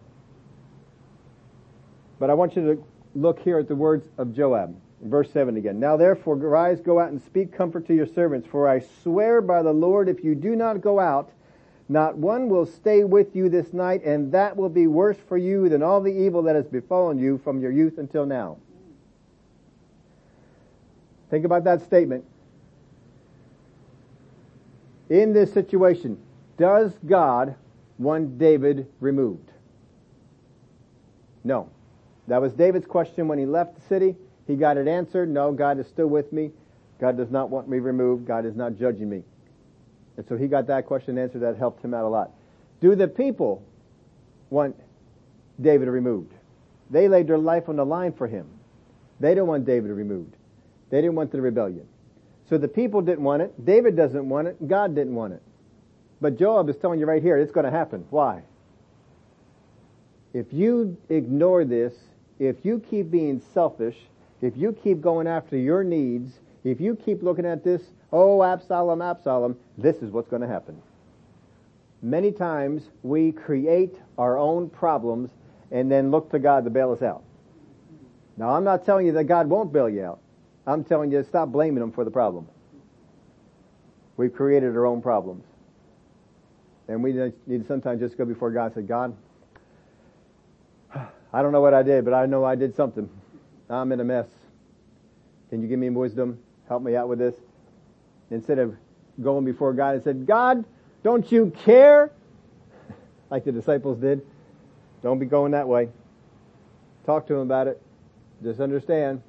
But 2.18 2.30
I 2.30 2.34
want 2.34 2.56
you 2.56 2.74
to 2.74 2.84
look 3.14 3.40
here 3.40 3.58
at 3.58 3.68
the 3.68 3.74
words 3.74 4.08
of 4.16 4.34
Joab. 4.34 4.76
Verse 5.02 5.30
7 5.32 5.56
again. 5.56 5.80
Now 5.80 5.96
therefore 5.96 6.36
rise, 6.36 6.80
go 6.80 6.98
out 6.98 7.10
and 7.10 7.20
speak 7.22 7.52
comfort 7.52 7.86
to 7.88 7.94
your 7.94 8.06
servants, 8.06 8.48
for 8.48 8.68
I 8.68 8.82
swear 9.02 9.40
by 9.40 9.62
the 9.62 9.72
Lord, 9.72 10.08
if 10.08 10.24
you 10.24 10.34
do 10.34 10.56
not 10.56 10.80
go 10.80 10.98
out, 10.98 11.30
not 11.88 12.16
one 12.16 12.48
will 12.48 12.66
stay 12.66 13.04
with 13.04 13.36
you 13.36 13.48
this 13.48 13.72
night, 13.72 14.04
and 14.04 14.32
that 14.32 14.56
will 14.56 14.68
be 14.68 14.86
worse 14.86 15.18
for 15.28 15.36
you 15.36 15.68
than 15.68 15.82
all 15.82 16.00
the 16.00 16.12
evil 16.12 16.42
that 16.42 16.56
has 16.56 16.66
befallen 16.66 17.18
you 17.18 17.38
from 17.44 17.60
your 17.60 17.70
youth 17.70 17.98
until 17.98 18.24
now. 18.24 18.56
Think 21.30 21.44
about 21.44 21.64
that 21.64 21.82
statement. 21.82 22.24
In 25.10 25.32
this 25.32 25.52
situation, 25.52 26.18
does 26.56 26.92
God 27.06 27.54
want 27.98 28.38
David 28.38 28.86
removed? 29.00 29.50
No. 31.42 31.68
That 32.26 32.40
was 32.40 32.54
David's 32.54 32.86
question 32.86 33.28
when 33.28 33.38
he 33.38 33.44
left 33.44 33.74
the 33.74 33.82
city. 33.82 34.16
He 34.46 34.56
got 34.56 34.78
it 34.78 34.88
answered. 34.88 35.28
No, 35.28 35.52
God 35.52 35.78
is 35.78 35.86
still 35.86 36.06
with 36.06 36.32
me. 36.32 36.50
God 36.98 37.16
does 37.16 37.30
not 37.30 37.50
want 37.50 37.68
me 37.68 37.78
removed. 37.78 38.26
God 38.26 38.46
is 38.46 38.56
not 38.56 38.78
judging 38.78 39.10
me. 39.10 39.24
And 40.16 40.26
so 40.28 40.36
he 40.36 40.46
got 40.46 40.66
that 40.68 40.86
question 40.86 41.18
answered. 41.18 41.40
That 41.40 41.56
helped 41.56 41.84
him 41.84 41.94
out 41.94 42.04
a 42.04 42.08
lot. 42.08 42.30
Do 42.80 42.94
the 42.94 43.08
people 43.08 43.62
want 44.50 44.76
David 45.60 45.88
removed? 45.88 46.32
They 46.90 47.08
laid 47.08 47.26
their 47.26 47.38
life 47.38 47.68
on 47.68 47.76
the 47.76 47.86
line 47.86 48.12
for 48.12 48.26
him. 48.26 48.46
They 49.20 49.30
didn't 49.30 49.46
want 49.46 49.64
David 49.64 49.90
removed. 49.90 50.36
They 50.90 50.98
didn't 50.98 51.14
want 51.14 51.32
the 51.32 51.40
rebellion. 51.40 51.86
So 52.48 52.58
the 52.58 52.68
people 52.68 53.00
didn't 53.00 53.24
want 53.24 53.42
it. 53.42 53.64
David 53.64 53.96
doesn't 53.96 54.28
want 54.28 54.48
it. 54.48 54.68
God 54.68 54.94
didn't 54.94 55.14
want 55.14 55.32
it. 55.32 55.42
But 56.20 56.38
Joab 56.38 56.68
is 56.68 56.76
telling 56.76 57.00
you 57.00 57.06
right 57.06 57.22
here, 57.22 57.36
it's 57.38 57.52
going 57.52 57.64
to 57.64 57.70
happen. 57.70 58.04
Why? 58.10 58.42
If 60.32 60.46
you 60.52 60.96
ignore 61.08 61.64
this, 61.64 61.94
if 62.38 62.64
you 62.64 62.80
keep 62.90 63.10
being 63.10 63.40
selfish, 63.54 63.96
if 64.40 64.56
you 64.56 64.72
keep 64.72 65.00
going 65.00 65.26
after 65.26 65.56
your 65.56 65.84
needs, 65.84 66.40
if 66.64 66.80
you 66.80 66.96
keep 66.96 67.22
looking 67.22 67.46
at 67.46 67.64
this, 67.64 67.82
oh, 68.14 68.42
Absalom, 68.42 69.02
Absalom, 69.02 69.56
this 69.76 69.96
is 69.96 70.10
what's 70.10 70.28
going 70.28 70.42
to 70.42 70.48
happen. 70.48 70.80
Many 72.00 72.30
times 72.32 72.82
we 73.02 73.32
create 73.32 73.96
our 74.16 74.38
own 74.38 74.70
problems 74.70 75.30
and 75.72 75.90
then 75.90 76.10
look 76.10 76.30
to 76.30 76.38
God 76.38 76.64
to 76.64 76.70
bail 76.70 76.92
us 76.92 77.02
out. 77.02 77.24
Now, 78.36 78.50
I'm 78.50 78.64
not 78.64 78.84
telling 78.84 79.06
you 79.06 79.12
that 79.12 79.24
God 79.24 79.48
won't 79.48 79.72
bail 79.72 79.88
you 79.88 80.04
out. 80.04 80.20
I'm 80.66 80.84
telling 80.84 81.10
you 81.10 81.18
to 81.18 81.28
stop 81.28 81.48
blaming 81.48 81.82
Him 81.82 81.92
for 81.92 82.04
the 82.04 82.10
problem. 82.10 82.46
We've 84.16 84.32
created 84.32 84.76
our 84.76 84.86
own 84.86 85.02
problems. 85.02 85.44
And 86.86 87.02
we 87.02 87.12
need 87.46 87.62
to 87.62 87.66
sometimes 87.66 88.00
just 88.00 88.16
go 88.16 88.24
before 88.24 88.50
God 88.50 88.66
and 88.66 88.74
say, 88.74 88.82
God, 88.82 89.16
I 91.32 91.42
don't 91.42 91.50
know 91.50 91.60
what 91.60 91.74
I 91.74 91.82
did, 91.82 92.04
but 92.04 92.14
I 92.14 92.26
know 92.26 92.44
I 92.44 92.54
did 92.54 92.76
something. 92.76 93.08
I'm 93.68 93.90
in 93.90 93.98
a 93.98 94.04
mess. 94.04 94.26
Can 95.50 95.62
you 95.62 95.68
give 95.68 95.78
me 95.78 95.90
wisdom? 95.90 96.38
Help 96.68 96.82
me 96.82 96.94
out 96.94 97.08
with 97.08 97.18
this. 97.18 97.34
Instead 98.30 98.58
of 98.58 98.74
going 99.22 99.44
before 99.44 99.72
God 99.72 99.94
and 99.94 100.04
said, 100.04 100.26
God, 100.26 100.64
don't 101.02 101.30
you 101.30 101.52
care? 101.64 102.10
like 103.30 103.44
the 103.44 103.52
disciples 103.52 103.98
did. 103.98 104.24
Don't 105.02 105.18
be 105.18 105.26
going 105.26 105.52
that 105.52 105.68
way. 105.68 105.88
Talk 107.04 107.26
to 107.26 107.34
him 107.34 107.40
about 107.40 107.66
it. 107.66 107.80
Just 108.42 108.60
understand, 108.60 109.22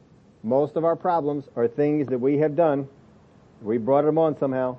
most 0.43 0.75
of 0.75 0.85
our 0.85 0.95
problems 0.95 1.45
are 1.55 1.67
things 1.67 2.07
that 2.07 2.19
we 2.19 2.37
have 2.37 2.55
done. 2.55 2.87
We 3.61 3.77
brought 3.77 4.05
them 4.05 4.17
on 4.17 4.37
somehow. 4.37 4.77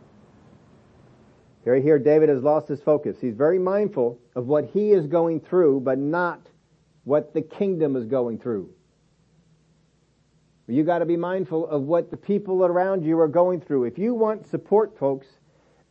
Here, 1.64 1.80
here, 1.80 1.98
David 1.98 2.28
has 2.28 2.42
lost 2.42 2.68
his 2.68 2.80
focus. 2.80 3.16
He's 3.20 3.34
very 3.34 3.58
mindful 3.58 4.18
of 4.36 4.46
what 4.46 4.66
he 4.72 4.92
is 4.92 5.06
going 5.06 5.40
through, 5.40 5.80
but 5.80 5.98
not 5.98 6.40
what 7.04 7.34
the 7.34 7.42
kingdom 7.42 7.96
is 7.96 8.04
going 8.04 8.38
through. 8.38 8.70
You 10.68 10.82
got 10.82 10.98
to 10.98 11.06
be 11.06 11.16
mindful 11.16 11.66
of 11.68 11.82
what 11.82 12.10
the 12.10 12.16
people 12.16 12.64
around 12.64 13.04
you 13.04 13.18
are 13.20 13.28
going 13.28 13.60
through. 13.60 13.84
If 13.84 13.98
you 13.98 14.14
want 14.14 14.48
support 14.48 14.98
folks 14.98 15.26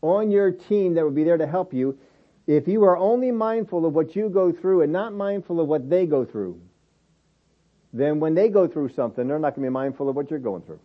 on 0.01 0.31
your 0.31 0.51
team 0.51 0.95
that 0.95 1.03
will 1.03 1.11
be 1.11 1.23
there 1.23 1.37
to 1.37 1.47
help 1.47 1.73
you, 1.73 1.97
if 2.45 2.67
you 2.67 2.83
are 2.83 2.97
only 2.97 3.31
mindful 3.31 3.85
of 3.85 3.93
what 3.93 4.15
you 4.15 4.29
go 4.29 4.51
through 4.51 4.81
and 4.81 4.91
not 4.91 5.13
mindful 5.13 5.59
of 5.61 5.67
what 5.67 5.89
they 5.89 6.05
go 6.05 6.25
through, 6.25 6.59
then 7.93 8.19
when 8.19 8.35
they 8.35 8.49
go 8.49 8.67
through 8.67 8.89
something, 8.89 9.27
they're 9.27 9.39
not 9.39 9.55
going 9.55 9.63
to 9.63 9.69
be 9.69 9.73
mindful 9.73 10.09
of 10.09 10.15
what 10.15 10.29
you're 10.29 10.39
going 10.39 10.61
through. 10.61 10.81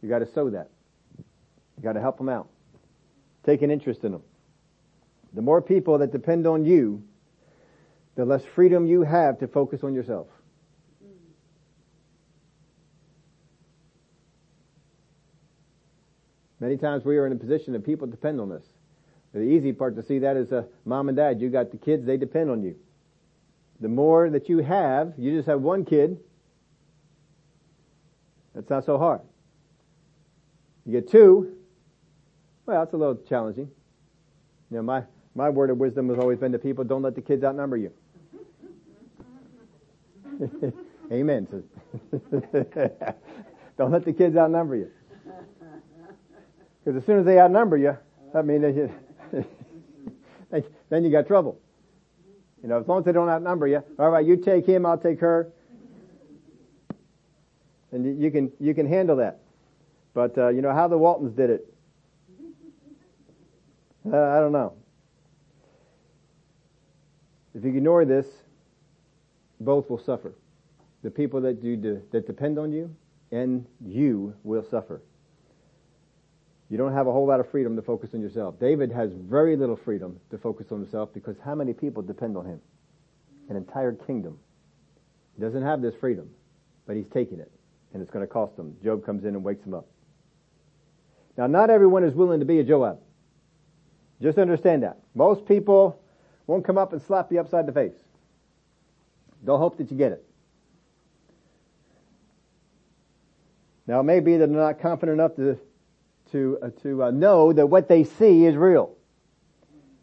You 0.00 0.08
got 0.08 0.20
to 0.20 0.32
sow 0.32 0.50
that. 0.50 0.70
You 1.18 1.82
got 1.82 1.94
to 1.94 2.00
help 2.00 2.16
them 2.16 2.28
out. 2.28 2.48
Take 3.44 3.62
an 3.62 3.70
interest 3.70 4.04
in 4.04 4.12
them. 4.12 4.22
The 5.34 5.42
more 5.42 5.60
people 5.60 5.98
that 5.98 6.12
depend 6.12 6.46
on 6.46 6.64
you, 6.64 7.02
the 8.14 8.24
less 8.24 8.44
freedom 8.44 8.86
you 8.86 9.02
have 9.02 9.38
to 9.40 9.48
focus 9.48 9.82
on 9.82 9.94
yourself. 9.94 10.26
Many 16.60 16.76
times 16.76 17.04
we 17.04 17.16
are 17.16 17.26
in 17.26 17.32
a 17.32 17.36
position 17.36 17.72
that 17.72 17.84
people 17.84 18.06
depend 18.06 18.40
on 18.40 18.52
us. 18.52 18.62
The 19.32 19.40
easy 19.40 19.72
part 19.72 19.96
to 19.96 20.02
see 20.02 20.18
that 20.20 20.36
is 20.36 20.52
uh, 20.52 20.64
mom 20.84 21.08
and 21.08 21.16
dad. 21.16 21.40
You 21.40 21.48
got 21.48 21.70
the 21.70 21.78
kids, 21.78 22.04
they 22.04 22.16
depend 22.16 22.50
on 22.50 22.62
you. 22.62 22.76
The 23.80 23.88
more 23.88 24.28
that 24.28 24.48
you 24.48 24.58
have, 24.58 25.14
you 25.16 25.34
just 25.34 25.48
have 25.48 25.62
one 25.62 25.84
kid, 25.84 26.18
that's 28.54 28.68
not 28.68 28.84
so 28.84 28.98
hard. 28.98 29.20
You 30.84 30.92
get 30.92 31.10
two, 31.10 31.56
well, 32.66 32.80
that's 32.80 32.92
a 32.92 32.96
little 32.96 33.16
challenging. 33.16 33.70
You 34.70 34.76
know, 34.78 34.82
my, 34.82 35.04
my 35.34 35.48
word 35.48 35.70
of 35.70 35.78
wisdom 35.78 36.08
has 36.10 36.18
always 36.18 36.38
been 36.38 36.52
to 36.52 36.58
people, 36.58 36.84
don't 36.84 37.02
let 37.02 37.14
the 37.14 37.22
kids 37.22 37.42
outnumber 37.42 37.76
you. 37.76 37.92
Amen. 41.12 41.46
don't 43.78 43.90
let 43.90 44.04
the 44.04 44.12
kids 44.12 44.36
outnumber 44.36 44.76
you. 44.76 44.90
Because 46.84 47.00
as 47.00 47.06
soon 47.06 47.18
as 47.18 47.26
they 47.26 47.38
outnumber 47.38 47.76
you, 47.76 47.96
I 48.34 48.42
mean, 48.42 48.62
then 50.88 51.04
you 51.04 51.10
got 51.10 51.26
trouble. 51.26 51.58
You 52.62 52.68
know, 52.68 52.80
as 52.80 52.86
long 52.86 53.00
as 53.00 53.04
they 53.04 53.12
don't 53.12 53.28
outnumber 53.28 53.66
you, 53.66 53.82
all 53.98 54.10
right, 54.10 54.24
you 54.24 54.36
take 54.36 54.66
him, 54.66 54.84
I'll 54.84 54.98
take 54.98 55.20
her, 55.20 55.52
and 57.92 58.20
you 58.20 58.30
can 58.30 58.52
you 58.60 58.74
can 58.74 58.86
handle 58.86 59.16
that. 59.16 59.40
But 60.14 60.36
uh, 60.36 60.48
you 60.48 60.60
know 60.60 60.72
how 60.72 60.88
the 60.88 60.98
Waltons 60.98 61.34
did 61.34 61.50
it. 61.50 61.72
Uh, 64.10 64.16
I 64.16 64.40
don't 64.40 64.52
know. 64.52 64.74
If 67.54 67.64
you 67.64 67.70
ignore 67.70 68.04
this, 68.04 68.26
both 69.60 69.90
will 69.90 70.02
suffer. 70.02 70.34
The 71.02 71.10
people 71.10 71.40
that 71.42 71.62
do 71.62 72.02
that 72.12 72.26
depend 72.26 72.58
on 72.58 72.72
you, 72.72 72.94
and 73.32 73.66
you 73.84 74.34
will 74.44 74.64
suffer. 74.70 75.02
You 76.70 76.76
don't 76.76 76.92
have 76.92 77.08
a 77.08 77.12
whole 77.12 77.26
lot 77.26 77.40
of 77.40 77.50
freedom 77.50 77.74
to 77.74 77.82
focus 77.82 78.10
on 78.14 78.20
yourself. 78.20 78.58
David 78.60 78.92
has 78.92 79.10
very 79.12 79.56
little 79.56 79.76
freedom 79.76 80.20
to 80.30 80.38
focus 80.38 80.68
on 80.70 80.78
himself 80.78 81.12
because 81.12 81.36
how 81.44 81.56
many 81.56 81.72
people 81.72 82.00
depend 82.00 82.36
on 82.36 82.46
him? 82.46 82.60
An 83.48 83.56
entire 83.56 83.92
kingdom. 83.92 84.38
He 85.34 85.42
doesn't 85.42 85.62
have 85.62 85.82
this 85.82 85.96
freedom, 85.96 86.30
but 86.86 86.94
he's 86.94 87.08
taking 87.08 87.40
it, 87.40 87.50
and 87.92 88.00
it's 88.00 88.10
going 88.10 88.24
to 88.24 88.32
cost 88.32 88.56
him. 88.56 88.76
Joab 88.84 89.04
comes 89.04 89.24
in 89.24 89.34
and 89.34 89.42
wakes 89.42 89.66
him 89.66 89.74
up. 89.74 89.86
Now, 91.36 91.48
not 91.48 91.70
everyone 91.70 92.04
is 92.04 92.14
willing 92.14 92.38
to 92.38 92.46
be 92.46 92.60
a 92.60 92.64
Joab. 92.64 93.00
Just 94.22 94.38
understand 94.38 94.84
that. 94.84 94.98
Most 95.14 95.46
people 95.46 96.00
won't 96.46 96.64
come 96.64 96.78
up 96.78 96.92
and 96.92 97.02
slap 97.02 97.32
you 97.32 97.40
upside 97.40 97.66
the 97.66 97.72
face. 97.72 97.96
They'll 99.42 99.58
hope 99.58 99.76
that 99.78 99.90
you 99.90 99.96
get 99.96 100.12
it. 100.12 100.24
Now, 103.88 104.00
it 104.00 104.04
may 104.04 104.20
be 104.20 104.36
that 104.36 104.46
they're 104.46 104.56
not 104.60 104.78
confident 104.78 105.18
enough 105.18 105.34
to 105.36 105.58
to 106.32 106.58
uh, 106.62 106.70
to 106.82 107.04
uh, 107.04 107.10
know 107.10 107.52
that 107.52 107.66
what 107.66 107.88
they 107.88 108.04
see 108.04 108.44
is 108.44 108.56
real. 108.56 108.96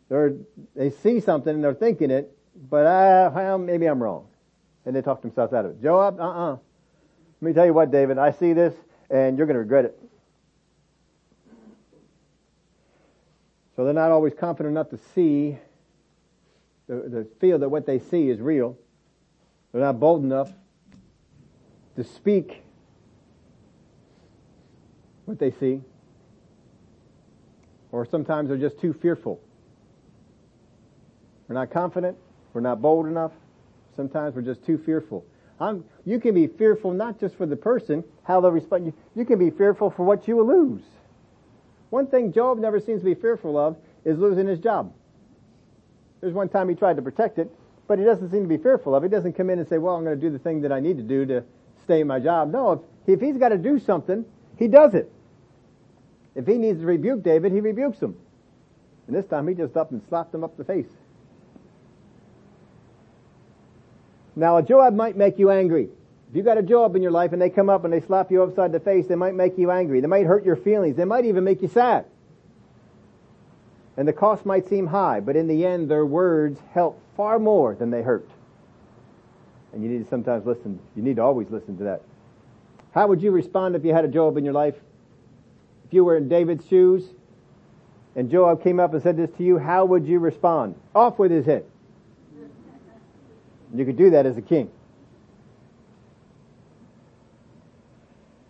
They're, 0.09 0.36
they 0.75 0.89
see 0.89 1.19
something 1.19 1.53
and 1.53 1.63
they're 1.63 1.73
thinking 1.73 2.11
it, 2.11 2.36
but 2.69 2.86
well, 3.34 3.57
maybe 3.57 3.86
I'm 3.86 4.01
wrong, 4.01 4.28
and 4.86 4.95
they 4.95 5.01
talk 5.01 5.21
themselves 5.21 5.53
out 5.53 5.65
of 5.65 5.71
it. 5.71 5.82
Joab, 5.82 6.19
uh-uh. 6.19 6.51
Let 6.51 6.61
me 7.41 7.53
tell 7.53 7.65
you 7.65 7.73
what, 7.73 7.91
David. 7.91 8.17
I 8.17 8.32
see 8.32 8.53
this, 8.53 8.73
and 9.09 9.38
you're 9.38 9.47
going 9.47 9.55
to 9.55 9.59
regret 9.59 9.86
it. 9.86 9.99
So 13.75 13.86
they're 13.86 13.93
not 13.93 14.11
always 14.11 14.34
confident 14.34 14.73
enough 14.73 14.89
to 14.89 14.99
see, 15.13 15.57
to, 16.88 17.09
to 17.09 17.28
feel 17.39 17.59
that 17.59 17.69
what 17.69 17.86
they 17.86 17.99
see 17.99 18.30
is 18.30 18.39
real. 18.39 18.75
They're 19.71 19.82
not 19.82 19.99
bold 19.99 20.23
enough 20.23 20.51
to 21.95 22.03
speak 22.03 22.63
what 25.25 25.38
they 25.38 25.51
see. 25.51 25.82
Or 27.97 28.05
sometimes 28.05 28.49
they're 28.49 28.59
just 28.59 28.79
too 28.79 28.93
fearful. 28.93 29.41
We're 31.47 31.55
not 31.55 31.71
confident. 31.71 32.15
We're 32.53 32.61
not 32.61 32.79
bold 32.79 33.07
enough. 33.07 33.31
Sometimes 33.95 34.35
we're 34.35 34.43
just 34.43 34.63
too 34.63 34.77
fearful. 34.77 35.25
I'm, 35.59 35.83
you 36.05 36.19
can 36.19 36.35
be 36.35 36.45
fearful 36.45 36.91
not 36.91 37.19
just 37.19 37.35
for 37.35 37.47
the 37.47 37.55
person, 37.55 38.03
how 38.21 38.39
they'll 38.39 38.51
respond. 38.51 38.85
You, 38.85 38.93
you 39.15 39.25
can 39.25 39.39
be 39.39 39.49
fearful 39.49 39.89
for 39.89 40.03
what 40.03 40.27
you 40.27 40.35
will 40.35 40.45
lose. 40.45 40.83
One 41.89 42.05
thing 42.05 42.31
Joab 42.31 42.59
never 42.59 42.79
seems 42.79 43.01
to 43.01 43.05
be 43.05 43.15
fearful 43.15 43.57
of 43.57 43.75
is 44.05 44.19
losing 44.19 44.45
his 44.45 44.59
job. 44.59 44.93
There's 46.21 46.35
one 46.35 46.49
time 46.49 46.69
he 46.69 46.75
tried 46.75 46.97
to 46.97 47.01
protect 47.01 47.39
it, 47.39 47.49
but 47.87 47.97
he 47.97 48.05
doesn't 48.05 48.29
seem 48.29 48.43
to 48.43 48.47
be 48.47 48.61
fearful 48.61 48.93
of 48.93 49.03
it. 49.03 49.07
He 49.07 49.11
doesn't 49.11 49.33
come 49.33 49.49
in 49.49 49.57
and 49.57 49.67
say, 49.67 49.79
well, 49.79 49.95
I'm 49.95 50.03
going 50.03 50.19
to 50.19 50.21
do 50.23 50.29
the 50.31 50.37
thing 50.37 50.61
that 50.61 50.71
I 50.71 50.81
need 50.81 50.97
to 50.97 51.03
do 51.03 51.25
to 51.25 51.43
stay 51.81 52.01
in 52.01 52.05
my 52.05 52.19
job. 52.19 52.51
No, 52.51 52.73
if, 52.73 52.79
if 53.07 53.21
he's 53.21 53.37
got 53.37 53.49
to 53.49 53.57
do 53.57 53.79
something, 53.79 54.23
he 54.59 54.67
does 54.67 54.93
it. 54.93 55.11
If 56.38 56.45
he 56.45 56.53
needs 56.59 56.79
to 56.79 56.85
rebuke 56.85 57.23
David, 57.23 57.51
he 57.51 57.59
rebukes 57.59 57.99
him. 57.99 58.15
And 59.07 59.15
this 59.15 59.25
time 59.25 59.47
he 59.47 59.55
just 59.55 59.75
up 59.75 59.91
and 59.91 60.01
slapped 60.07 60.33
him 60.33 60.43
up 60.43 60.55
the 60.55 60.63
face. 60.63 60.88
Now 64.35 64.57
a 64.57 64.63
Joab 64.63 64.93
might 64.93 65.17
make 65.17 65.39
you 65.39 65.49
angry. 65.49 65.89
If 66.29 66.35
you 66.35 66.43
got 66.43 66.59
a 66.59 66.61
Joab 66.61 66.95
in 66.95 67.01
your 67.01 67.11
life 67.11 67.33
and 67.33 67.41
they 67.41 67.49
come 67.49 67.69
up 67.69 67.85
and 67.85 67.91
they 67.91 68.01
slap 68.01 68.29
you 68.29 68.43
upside 68.43 68.71
the 68.71 68.79
face, 68.79 69.07
they 69.07 69.15
might 69.15 69.33
make 69.33 69.57
you 69.57 69.71
angry. 69.71 69.99
They 69.99 70.07
might 70.07 70.27
hurt 70.27 70.45
your 70.45 70.57
feelings. 70.57 70.95
They 70.95 71.05
might 71.05 71.25
even 71.25 71.43
make 71.43 71.63
you 71.63 71.69
sad. 71.69 72.05
And 73.95 74.07
the 74.07 74.13
cost 74.13 74.45
might 74.45 74.69
seem 74.69 74.85
high, 74.85 75.21
but 75.21 75.35
in 75.35 75.47
the 75.47 75.65
end 75.65 75.89
their 75.89 76.05
words 76.05 76.59
help 76.71 77.01
far 77.15 77.39
more 77.39 77.73
than 77.73 77.89
they 77.89 78.03
hurt. 78.03 78.29
And 79.73 79.81
you 79.81 79.89
need 79.89 80.03
to 80.03 80.09
sometimes 80.09 80.45
listen. 80.45 80.79
You 80.95 81.01
need 81.01 81.15
to 81.15 81.23
always 81.23 81.49
listen 81.49 81.79
to 81.79 81.85
that. 81.85 82.03
How 82.91 83.07
would 83.07 83.23
you 83.23 83.31
respond 83.31 83.75
if 83.75 83.83
you 83.83 83.93
had 83.93 84.05
a 84.05 84.07
Joab 84.07 84.38
in 84.38 84.45
your 84.45 84.53
life? 84.53 84.75
If 85.88 85.93
you 85.93 86.03
were 86.03 86.17
in 86.17 86.27
David's 86.27 86.67
shoes 86.67 87.05
and 88.17 88.29
Joab 88.29 88.61
came 88.61 88.77
up 88.77 88.93
and 88.93 89.01
said 89.01 89.15
this 89.15 89.29
to 89.38 89.43
you, 89.43 89.57
how 89.57 89.85
would 89.85 90.05
you 90.05 90.19
respond? 90.19 90.75
Off 90.93 91.17
with 91.17 91.31
his 91.31 91.45
head. 91.45 91.63
You 93.73 93.85
could 93.85 93.95
do 93.95 94.09
that 94.09 94.25
as 94.25 94.35
a 94.38 94.41
king. 94.41 94.69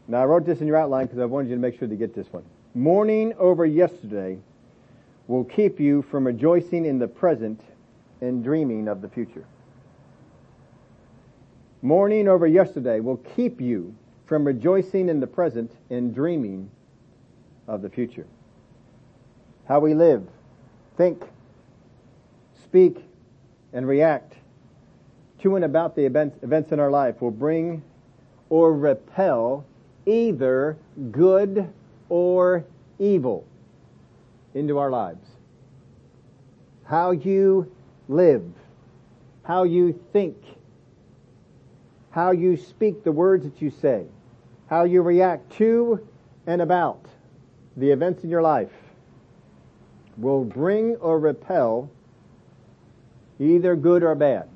Now 0.07 0.21
I 0.21 0.25
wrote 0.25 0.45
this 0.45 0.61
in 0.61 0.67
your 0.67 0.77
outline 0.77 1.05
because 1.05 1.19
I 1.19 1.25
wanted 1.25 1.49
you 1.49 1.55
to 1.55 1.61
make 1.61 1.77
sure 1.77 1.87
to 1.87 1.95
get 1.95 2.15
this 2.15 2.31
one. 2.31 2.43
Mourning 2.73 3.33
over 3.37 3.65
yesterday 3.65 4.39
will 5.27 5.43
keep 5.43 5.79
you 5.79 6.01
from 6.01 6.25
rejoicing 6.25 6.85
in 6.85 6.97
the 6.97 7.07
present 7.07 7.61
and 8.21 8.43
dreaming 8.43 8.87
of 8.87 9.01
the 9.01 9.09
future. 9.09 9.45
Mourning 11.83 12.27
over 12.27 12.47
yesterday 12.47 12.99
will 12.99 13.17
keep 13.17 13.61
you 13.61 13.93
from 14.25 14.43
rejoicing 14.43 15.09
in 15.09 15.19
the 15.19 15.27
present 15.27 15.71
and 15.91 16.15
dreaming 16.15 16.71
of 17.67 17.81
the 17.81 17.89
future. 17.89 18.25
How 19.67 19.79
we 19.79 19.93
live, 19.93 20.25
think, 20.95 21.23
speak, 22.63 23.03
and 23.73 23.87
react 23.87 24.35
to 25.41 25.55
and 25.55 25.65
about 25.65 25.95
the 25.95 26.05
events, 26.05 26.41
events 26.41 26.71
in 26.71 26.79
our 26.79 26.89
life 26.89 27.21
will 27.21 27.31
bring 27.31 27.83
or 28.49 28.73
repel 28.73 29.65
either 30.05 30.77
good 31.11 31.71
or 32.09 32.65
evil 32.97 33.45
into 34.53 34.77
our 34.77 34.89
lives. 34.89 35.27
How 36.85 37.11
you 37.11 37.71
live, 38.07 38.45
how 39.43 39.63
you 39.63 39.99
think, 40.13 40.37
how 42.09 42.31
you 42.31 42.55
speak 42.55 43.03
the 43.03 43.11
words 43.11 43.43
that 43.43 43.61
you 43.61 43.69
say, 43.69 44.05
how 44.69 44.85
you 44.85 45.01
react 45.01 45.51
to 45.57 46.07
and 46.47 46.61
about 46.61 47.05
the 47.77 47.91
events 47.91 48.23
in 48.23 48.29
your 48.29 48.41
life 48.41 48.71
will 50.17 50.43
bring 50.43 50.95
or 50.95 51.19
repel 51.19 51.89
either 53.39 53.75
good 53.75 54.03
or 54.03 54.15
bad. 54.15 54.49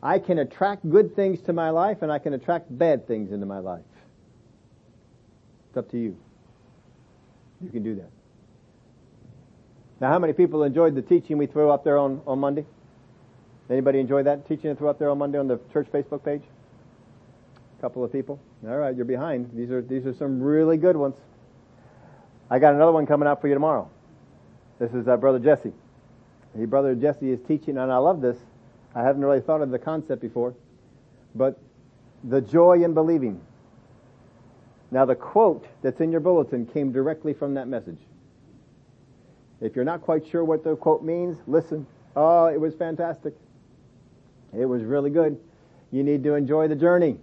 I 0.00 0.20
can 0.20 0.38
attract 0.38 0.88
good 0.88 1.14
things 1.14 1.40
to 1.42 1.52
my 1.52 1.70
life 1.70 2.02
and 2.02 2.10
I 2.10 2.18
can 2.18 2.32
attract 2.34 2.66
bad 2.76 3.06
things 3.06 3.32
into 3.32 3.46
my 3.46 3.58
life. 3.58 3.84
It's 5.68 5.76
up 5.76 5.90
to 5.90 5.98
you. 5.98 6.16
You 7.60 7.70
can 7.70 7.82
do 7.82 7.96
that. 7.96 8.10
Now, 10.00 10.10
how 10.10 10.18
many 10.18 10.32
people 10.32 10.64
enjoyed 10.64 10.94
the 10.94 11.02
teaching 11.02 11.38
we 11.38 11.46
threw 11.46 11.70
up 11.70 11.84
there 11.84 11.98
on, 11.98 12.20
on 12.26 12.38
Monday? 12.40 12.64
Anybody 13.70 14.00
enjoy 14.00 14.24
that 14.24 14.46
teaching 14.48 14.70
that 14.70 14.78
threw 14.78 14.88
up 14.88 14.98
there 14.98 15.10
on 15.10 15.18
Monday 15.18 15.38
on 15.38 15.46
the 15.46 15.60
church 15.72 15.86
Facebook 15.92 16.24
page? 16.24 16.42
A 17.78 17.80
couple 17.80 18.04
of 18.04 18.12
people. 18.12 18.40
All 18.66 18.76
right, 18.76 18.94
you're 18.94 19.04
behind. 19.04 19.50
These 19.54 19.70
are 19.70 19.80
these 19.80 20.04
are 20.04 20.14
some 20.14 20.42
really 20.42 20.76
good 20.76 20.96
ones. 20.96 21.14
I 22.52 22.58
got 22.58 22.74
another 22.74 22.92
one 22.92 23.06
coming 23.06 23.26
out 23.26 23.40
for 23.40 23.48
you 23.48 23.54
tomorrow. 23.54 23.88
This 24.78 24.92
is 24.92 25.08
uh, 25.08 25.16
Brother 25.16 25.38
Jesse. 25.38 25.72
He, 26.54 26.66
Brother 26.66 26.94
Jesse 26.94 27.30
is 27.30 27.40
teaching, 27.48 27.78
and 27.78 27.90
I 27.90 27.96
love 27.96 28.20
this. 28.20 28.36
I 28.94 29.00
haven't 29.02 29.24
really 29.24 29.40
thought 29.40 29.62
of 29.62 29.70
the 29.70 29.78
concept 29.78 30.20
before, 30.20 30.54
but 31.34 31.58
the 32.22 32.42
joy 32.42 32.84
in 32.84 32.92
believing. 32.92 33.40
Now, 34.90 35.06
the 35.06 35.14
quote 35.14 35.64
that's 35.80 36.02
in 36.02 36.12
your 36.12 36.20
bulletin 36.20 36.66
came 36.66 36.92
directly 36.92 37.32
from 37.32 37.54
that 37.54 37.68
message. 37.68 38.00
If 39.62 39.74
you're 39.74 39.86
not 39.86 40.02
quite 40.02 40.26
sure 40.26 40.44
what 40.44 40.62
the 40.62 40.76
quote 40.76 41.02
means, 41.02 41.38
listen. 41.46 41.86
Oh, 42.14 42.48
it 42.48 42.60
was 42.60 42.74
fantastic. 42.74 43.32
It 44.54 44.66
was 44.66 44.82
really 44.82 45.08
good. 45.08 45.40
You 45.90 46.02
need 46.02 46.22
to 46.24 46.34
enjoy 46.34 46.68
the 46.68 46.76
journey, 46.76 47.16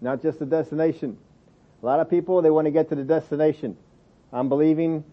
not 0.00 0.22
just 0.22 0.38
the 0.38 0.46
destination. 0.46 1.18
A 1.82 1.84
lot 1.84 2.00
of 2.00 2.08
people, 2.08 2.40
they 2.40 2.48
want 2.48 2.64
to 2.64 2.70
get 2.70 2.88
to 2.88 2.94
the 2.94 3.04
destination. 3.04 3.76
I'm 4.32 4.48
believing 4.48 5.04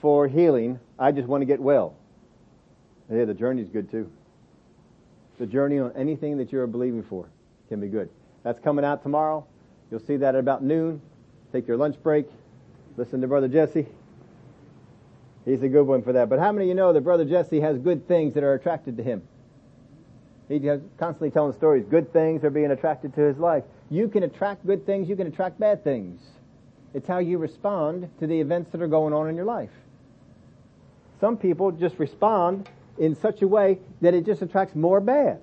for 0.00 0.26
healing. 0.26 0.80
I 0.98 1.12
just 1.12 1.28
want 1.28 1.42
to 1.42 1.46
get 1.46 1.60
well. 1.60 1.94
Yeah, 3.10 3.24
the 3.24 3.34
journey's 3.34 3.68
good 3.68 3.90
too. 3.90 4.10
The 5.38 5.46
journey 5.46 5.78
on 5.78 5.92
anything 5.96 6.38
that 6.38 6.52
you're 6.52 6.66
believing 6.66 7.02
for 7.02 7.28
can 7.68 7.80
be 7.80 7.88
good. 7.88 8.08
That's 8.42 8.60
coming 8.60 8.84
out 8.84 9.02
tomorrow. 9.02 9.46
You'll 9.90 10.00
see 10.00 10.16
that 10.16 10.34
at 10.34 10.38
about 10.38 10.62
noon. 10.62 11.00
Take 11.52 11.68
your 11.68 11.76
lunch 11.76 11.96
break. 12.02 12.26
Listen 12.96 13.20
to 13.20 13.26
Brother 13.26 13.48
Jesse. 13.48 13.86
He's 15.44 15.62
a 15.62 15.68
good 15.68 15.86
one 15.86 16.02
for 16.02 16.12
that. 16.12 16.28
But 16.28 16.38
how 16.38 16.52
many 16.52 16.66
of 16.66 16.68
you 16.68 16.74
know 16.74 16.92
that 16.92 17.00
Brother 17.00 17.24
Jesse 17.24 17.60
has 17.60 17.78
good 17.78 18.06
things 18.06 18.34
that 18.34 18.44
are 18.44 18.54
attracted 18.54 18.96
to 18.96 19.02
him? 19.02 19.22
He's 20.48 20.62
constantly 20.98 21.30
telling 21.30 21.52
stories. 21.54 21.84
Good 21.86 22.12
things 22.12 22.44
are 22.44 22.50
being 22.50 22.70
attracted 22.70 23.14
to 23.14 23.20
his 23.22 23.38
life. 23.38 23.64
You 23.90 24.08
can 24.08 24.22
attract 24.22 24.66
good 24.66 24.86
things, 24.86 25.08
you 25.08 25.16
can 25.16 25.26
attract 25.26 25.58
bad 25.58 25.82
things. 25.82 26.20
It's 26.94 27.08
how 27.08 27.18
you 27.18 27.38
respond 27.38 28.10
to 28.20 28.26
the 28.26 28.40
events 28.40 28.70
that 28.72 28.82
are 28.82 28.88
going 28.88 29.14
on 29.14 29.28
in 29.28 29.36
your 29.36 29.44
life. 29.44 29.70
Some 31.20 31.36
people 31.36 31.70
just 31.70 31.98
respond 31.98 32.68
in 32.98 33.14
such 33.14 33.42
a 33.42 33.48
way 33.48 33.78
that 34.00 34.14
it 34.14 34.26
just 34.26 34.42
attracts 34.42 34.74
more 34.74 35.00
bad. 35.00 35.40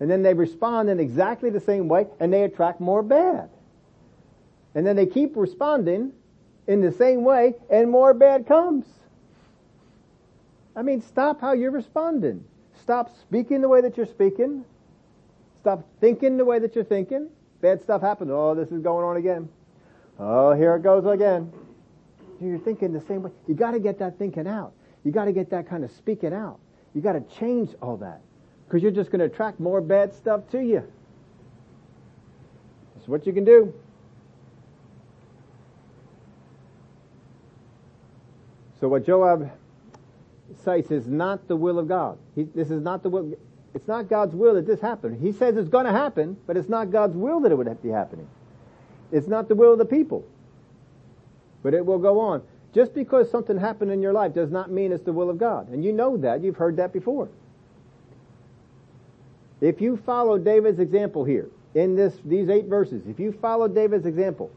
And 0.00 0.10
then 0.10 0.22
they 0.22 0.34
respond 0.34 0.88
in 0.88 1.00
exactly 1.00 1.50
the 1.50 1.60
same 1.60 1.88
way 1.88 2.06
and 2.20 2.32
they 2.32 2.42
attract 2.44 2.80
more 2.80 3.02
bad. 3.02 3.50
And 4.74 4.86
then 4.86 4.96
they 4.96 5.06
keep 5.06 5.36
responding 5.36 6.12
in 6.66 6.80
the 6.80 6.92
same 6.92 7.24
way 7.24 7.54
and 7.70 7.90
more 7.90 8.14
bad 8.14 8.46
comes. 8.46 8.86
I 10.76 10.82
mean, 10.82 11.02
stop 11.02 11.40
how 11.40 11.52
you're 11.52 11.72
responding. 11.72 12.44
Stop 12.80 13.16
speaking 13.20 13.60
the 13.60 13.68
way 13.68 13.80
that 13.80 13.96
you're 13.96 14.06
speaking. 14.06 14.64
Stop 15.58 15.84
thinking 16.00 16.36
the 16.36 16.44
way 16.44 16.58
that 16.60 16.74
you're 16.74 16.84
thinking. 16.84 17.28
Bad 17.60 17.82
stuff 17.82 18.00
happens. 18.00 18.30
Oh, 18.32 18.54
this 18.54 18.70
is 18.70 18.80
going 18.80 19.04
on 19.04 19.16
again. 19.16 19.48
Oh, 20.18 20.52
here 20.52 20.74
it 20.76 20.82
goes 20.82 21.06
again. 21.06 21.52
You're 22.40 22.58
thinking 22.58 22.92
the 22.92 23.00
same 23.00 23.22
way. 23.22 23.30
You 23.46 23.54
gotta 23.54 23.80
get 23.80 23.98
that 23.98 24.18
thinking 24.18 24.46
out. 24.46 24.72
You 25.04 25.12
got 25.12 25.26
to 25.26 25.32
get 25.32 25.50
that 25.50 25.68
kind 25.68 25.84
of 25.84 25.90
speaking 25.92 26.32
out. 26.32 26.58
You 26.94 27.00
got 27.00 27.12
to 27.12 27.22
change 27.38 27.70
all 27.80 27.96
that 27.98 28.20
because 28.66 28.82
you're 28.82 28.92
just 28.92 29.10
going 29.10 29.20
to 29.20 29.26
attract 29.26 29.60
more 29.60 29.80
bad 29.80 30.14
stuff 30.14 30.48
to 30.50 30.60
you. 30.62 30.82
That's 32.94 33.08
what 33.08 33.26
you 33.26 33.32
can 33.32 33.44
do. 33.44 33.72
So 38.80 38.88
what 38.88 39.06
Joab 39.06 39.50
cites 40.62 40.90
is 40.90 41.06
not 41.06 41.48
the 41.48 41.56
will 41.56 41.78
of 41.78 41.88
God. 41.88 42.18
He, 42.34 42.44
this 42.44 42.70
is 42.70 42.82
not 42.82 43.02
the 43.02 43.08
will. 43.08 43.32
It's 43.74 43.88
not 43.88 44.08
God's 44.08 44.34
will 44.34 44.54
that 44.54 44.66
this 44.66 44.80
happened. 44.80 45.20
He 45.20 45.32
says 45.32 45.56
it's 45.56 45.68
going 45.68 45.86
to 45.86 45.92
happen, 45.92 46.36
but 46.46 46.56
it's 46.56 46.68
not 46.68 46.90
God's 46.90 47.16
will 47.16 47.40
that 47.40 47.52
it 47.52 47.54
would 47.56 47.82
be 47.82 47.88
happening. 47.88 48.28
It's 49.10 49.26
not 49.26 49.48
the 49.48 49.54
will 49.54 49.72
of 49.72 49.78
the 49.78 49.84
people, 49.84 50.24
but 51.62 51.74
it 51.74 51.84
will 51.84 51.98
go 51.98 52.20
on. 52.20 52.42
Just 52.74 52.94
because 52.94 53.30
something 53.30 53.56
happened 53.56 53.90
in 53.90 54.02
your 54.02 54.12
life 54.12 54.34
does 54.34 54.50
not 54.50 54.70
mean 54.70 54.92
it's 54.92 55.04
the 55.04 55.12
will 55.12 55.30
of 55.30 55.38
God. 55.38 55.68
And 55.70 55.84
you 55.84 55.92
know 55.92 56.16
that. 56.18 56.42
You've 56.42 56.56
heard 56.56 56.76
that 56.76 56.92
before. 56.92 57.28
If 59.60 59.80
you 59.80 59.96
follow 59.96 60.38
David's 60.38 60.78
example 60.78 61.24
here, 61.24 61.48
in 61.74 61.96
this, 61.96 62.14
these 62.24 62.48
eight 62.48 62.66
verses, 62.66 63.06
if 63.06 63.18
you 63.18 63.32
follow 63.32 63.68
David's 63.68 64.06
example, 64.06 64.50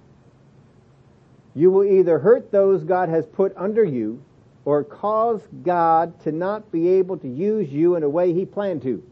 you 1.53 1.71
will 1.71 1.83
either 1.83 2.19
hurt 2.19 2.51
those 2.51 2.83
God 2.83 3.09
has 3.09 3.25
put 3.25 3.53
under 3.57 3.83
you 3.83 4.23
or 4.63 4.83
cause 4.83 5.41
God 5.63 6.19
to 6.21 6.31
not 6.31 6.71
be 6.71 6.87
able 6.87 7.17
to 7.17 7.27
use 7.27 7.69
you 7.69 7.95
in 7.95 8.03
a 8.03 8.09
way 8.09 8.33
he 8.33 8.45
planned 8.45 8.83
to. 8.83 9.03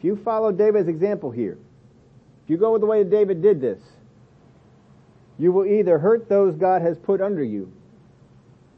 If 0.00 0.04
you 0.04 0.16
follow 0.16 0.50
David's 0.50 0.88
example 0.88 1.30
here, 1.30 1.58
if 2.42 2.48
you 2.48 2.56
go 2.56 2.72
with 2.72 2.80
the 2.80 2.86
way 2.86 3.04
David 3.04 3.42
did 3.42 3.60
this, 3.60 3.78
you 5.38 5.52
will 5.52 5.66
either 5.66 5.98
hurt 5.98 6.26
those 6.26 6.56
God 6.56 6.80
has 6.80 6.96
put 6.96 7.20
under 7.20 7.44
you 7.44 7.70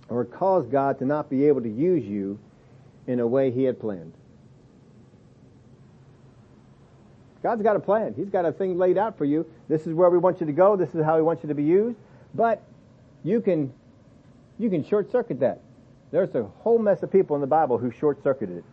or 0.09 0.25
cause 0.25 0.67
God 0.67 0.99
to 0.99 1.05
not 1.05 1.31
be 1.31 1.47
able 1.47 1.61
to 1.61 1.69
use 1.69 2.05
you 2.05 2.41
in 3.07 3.21
a 3.21 3.27
way 3.27 3.53
He 3.53 3.63
had 3.63 3.79
planned. 3.79 4.13
God's 7.41 7.63
got 7.63 7.77
a 7.77 7.81
plan. 7.81 8.15
He's 8.17 8.29
got 8.29 8.45
a 8.45 8.51
thing 8.51 8.77
laid 8.77 8.99
out 8.99 9.17
for 9.17 9.25
you. 9.25 9.47
This 9.69 9.87
is 9.87 9.95
where 9.95 10.11
we 10.11 10.19
want 10.19 10.41
you 10.41 10.47
to 10.47 10.53
go. 10.53 10.75
This 10.75 10.93
is 10.93 11.05
how 11.05 11.15
we 11.15 11.23
want 11.23 11.45
you 11.45 11.49
to 11.49 11.55
be 11.55 11.63
used. 11.63 11.99
But 12.35 12.65
you 13.23 13.41
can, 13.41 13.73
you 14.59 14.69
can 14.71 14.85
short 14.85 15.13
circuit 15.13 15.39
that. 15.39 15.61
There's 16.11 16.35
a 16.35 16.43
whole 16.43 16.81
mess 16.81 17.05
of 17.05 17.13
people 17.13 17.37
in 17.37 17.41
the 17.41 17.47
Bible 17.47 17.79
who 17.79 17.93
short 17.93 18.21
circuited 18.25 18.59
it. 18.59 18.65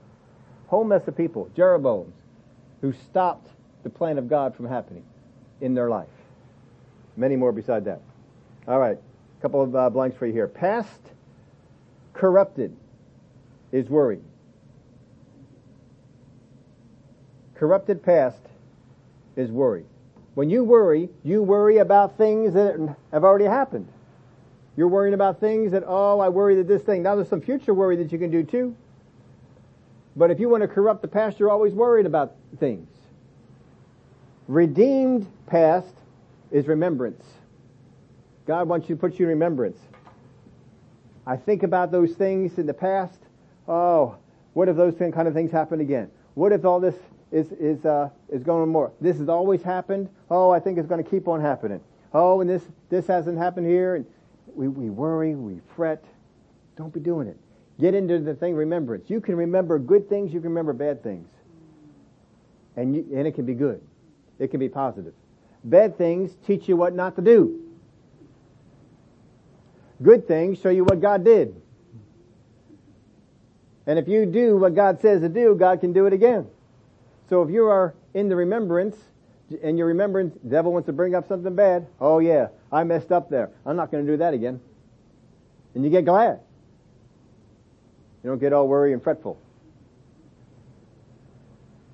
Whole 0.66 0.84
mess 0.84 1.08
of 1.08 1.16
people, 1.16 1.48
Jeroboams, 1.56 2.14
who 2.82 2.94
stopped 2.94 3.50
the 3.84 3.90
plan 3.90 4.18
of 4.18 4.28
God 4.28 4.56
from 4.56 4.68
happening 4.68 5.04
in 5.62 5.74
their 5.74 5.90
life. 5.90 6.08
Many 7.18 7.36
more 7.36 7.52
beside 7.52 7.86
that. 7.86 8.02
All 8.68 8.80
right. 8.80 8.98
A 8.98 9.42
couple 9.42 9.62
of 9.62 9.76
uh, 9.76 9.90
blanks 9.90 10.18
for 10.18 10.26
you 10.26 10.34
here. 10.34 10.48
Past 10.48 11.02
corrupted 12.14 12.76
is 13.72 13.90
worry. 13.90 14.20
Corrupted 17.56 18.04
past 18.04 18.42
is 19.36 19.52
worry. 19.52 19.86
When 20.36 20.50
you 20.50 20.64
worry, 20.64 21.10
you 21.24 21.44
worry 21.44 21.78
about 21.78 22.18
things 22.18 22.54
that 22.54 22.96
have 23.12 23.24
already 23.24 23.46
happened. 23.46 23.88
You're 24.78 24.88
worrying 24.88 25.14
about 25.14 25.42
things 25.42 25.74
that, 25.74 25.84
oh, 25.86 26.20
I 26.20 26.30
worry 26.30 26.56
that 26.56 26.68
this 26.68 26.82
thing. 26.82 27.04
Now 27.04 27.16
there's 27.16 27.28
some 27.28 27.42
future 27.42 27.74
worry 27.74 27.98
that 27.98 28.14
you 28.14 28.18
can 28.18 28.32
do 28.32 28.44
too. 28.44 28.76
But 30.16 30.32
if 30.32 30.40
you 30.40 30.50
want 30.50 30.62
to 30.62 30.68
corrupt 30.68 31.02
the 31.02 31.08
past, 31.08 31.40
you're 31.40 31.50
always 31.50 31.74
worried 31.74 32.06
about 32.06 32.36
things. 32.60 32.90
Redeemed 34.48 35.28
past 35.48 35.94
is 36.52 36.68
remembrance. 36.68 37.24
God 38.46 38.68
wants 38.68 38.90
you 38.90 38.96
to 38.96 39.00
put 39.00 39.20
you 39.20 39.26
in 39.26 39.30
remembrance. 39.30 39.78
I 41.28 41.38
think 41.38 41.62
about 41.62 41.92
those 41.92 42.14
things 42.14 42.58
in 42.58 42.66
the 42.66 42.74
past. 42.74 43.20
Oh, 43.68 44.16
what 44.54 44.68
if 44.68 44.76
those 44.76 44.96
kind 44.98 45.28
of 45.28 45.34
things 45.34 45.52
happen 45.52 45.80
again? 45.80 46.10
What 46.34 46.52
if 46.52 46.66
all 46.66 46.80
this 46.80 46.96
is 47.32 47.52
is 47.52 47.86
uh, 47.86 48.10
is 48.30 48.42
going 48.42 48.64
on 48.64 48.70
more? 48.70 48.92
This 49.00 49.20
has 49.20 49.30
always 49.30 49.62
happened. 49.62 50.10
Oh, 50.32 50.50
I 50.50 50.60
think 50.60 50.80
it's 50.80 50.88
going 50.88 51.04
to 51.04 51.10
keep 51.10 51.28
on 51.28 51.40
happening. 51.40 51.82
oh, 52.14 52.42
and 52.42 52.50
this, 52.50 52.64
this 52.90 53.06
hasn't 53.06 53.38
happened 53.38 53.68
here, 53.68 53.96
and 53.96 54.06
we, 54.56 54.68
we 54.68 54.90
worry, 54.90 55.36
we 55.36 55.62
fret. 55.76 56.04
Don't 56.76 56.94
be 56.94 57.00
doing 57.00 57.28
it. 57.28 57.38
Get 57.80 57.96
into 57.96 58.20
the 58.20 58.34
thing 58.34 58.56
remembrance. 58.56 59.10
You 59.10 59.22
can 59.22 59.36
remember 59.36 59.80
good 59.80 60.10
things, 60.10 60.34
you 60.34 60.42
can 60.42 60.50
remember 60.50 60.74
bad 60.74 61.02
things. 61.02 61.28
And, 62.76 62.96
you, 62.96 63.06
and 63.16 63.28
it 63.28 63.34
can 63.34 63.46
be 63.46 63.54
good. 63.54 63.82
It 64.38 64.50
can 64.50 64.60
be 64.60 64.70
positive. 64.70 65.14
Bad 65.64 65.98
things 65.98 66.36
teach 66.46 66.68
you 66.68 66.76
what 66.76 66.94
not 66.94 67.16
to 67.16 67.22
do. 67.22 67.62
Good 70.02 70.28
things 70.28 70.60
show 70.60 70.70
you 70.70 70.84
what 70.84 71.02
God 71.02 71.24
did. 71.24 71.56
And 73.86 73.98
if 73.98 74.08
you 74.08 74.26
do 74.26 74.58
what 74.58 74.76
God 74.76 75.02
says 75.02 75.22
to 75.22 75.30
do, 75.30 75.56
God 75.56 75.82
can 75.82 75.94
do 75.94 76.06
it 76.06 76.14
again. 76.14 76.48
So 77.30 77.42
if 77.42 77.50
you 77.50 77.66
are 77.66 77.96
in 78.14 78.30
the 78.30 78.36
remembrance, 78.36 78.96
and 79.64 79.78
your 79.78 79.88
remembrance, 79.88 80.38
devil 80.48 80.72
wants 80.72 80.86
to 80.86 80.94
bring 80.94 81.16
up 81.16 81.28
something 81.28 81.56
bad, 81.56 81.88
oh 82.00 82.20
yeah, 82.20 82.50
I 82.72 82.84
messed 82.84 83.12
up 83.12 83.30
there. 83.30 83.50
I'm 83.66 83.76
not 83.76 83.92
going 83.92 84.06
to 84.06 84.12
do 84.12 84.18
that 84.18 84.34
again. 84.34 84.60
And 85.74 85.84
you 85.84 85.90
get 85.90 86.06
glad. 86.06 86.40
You 88.24 88.30
don't 88.30 88.40
get 88.40 88.54
all 88.54 88.68
worried 88.68 88.94
and 88.94 89.02
fretful. 89.02 89.40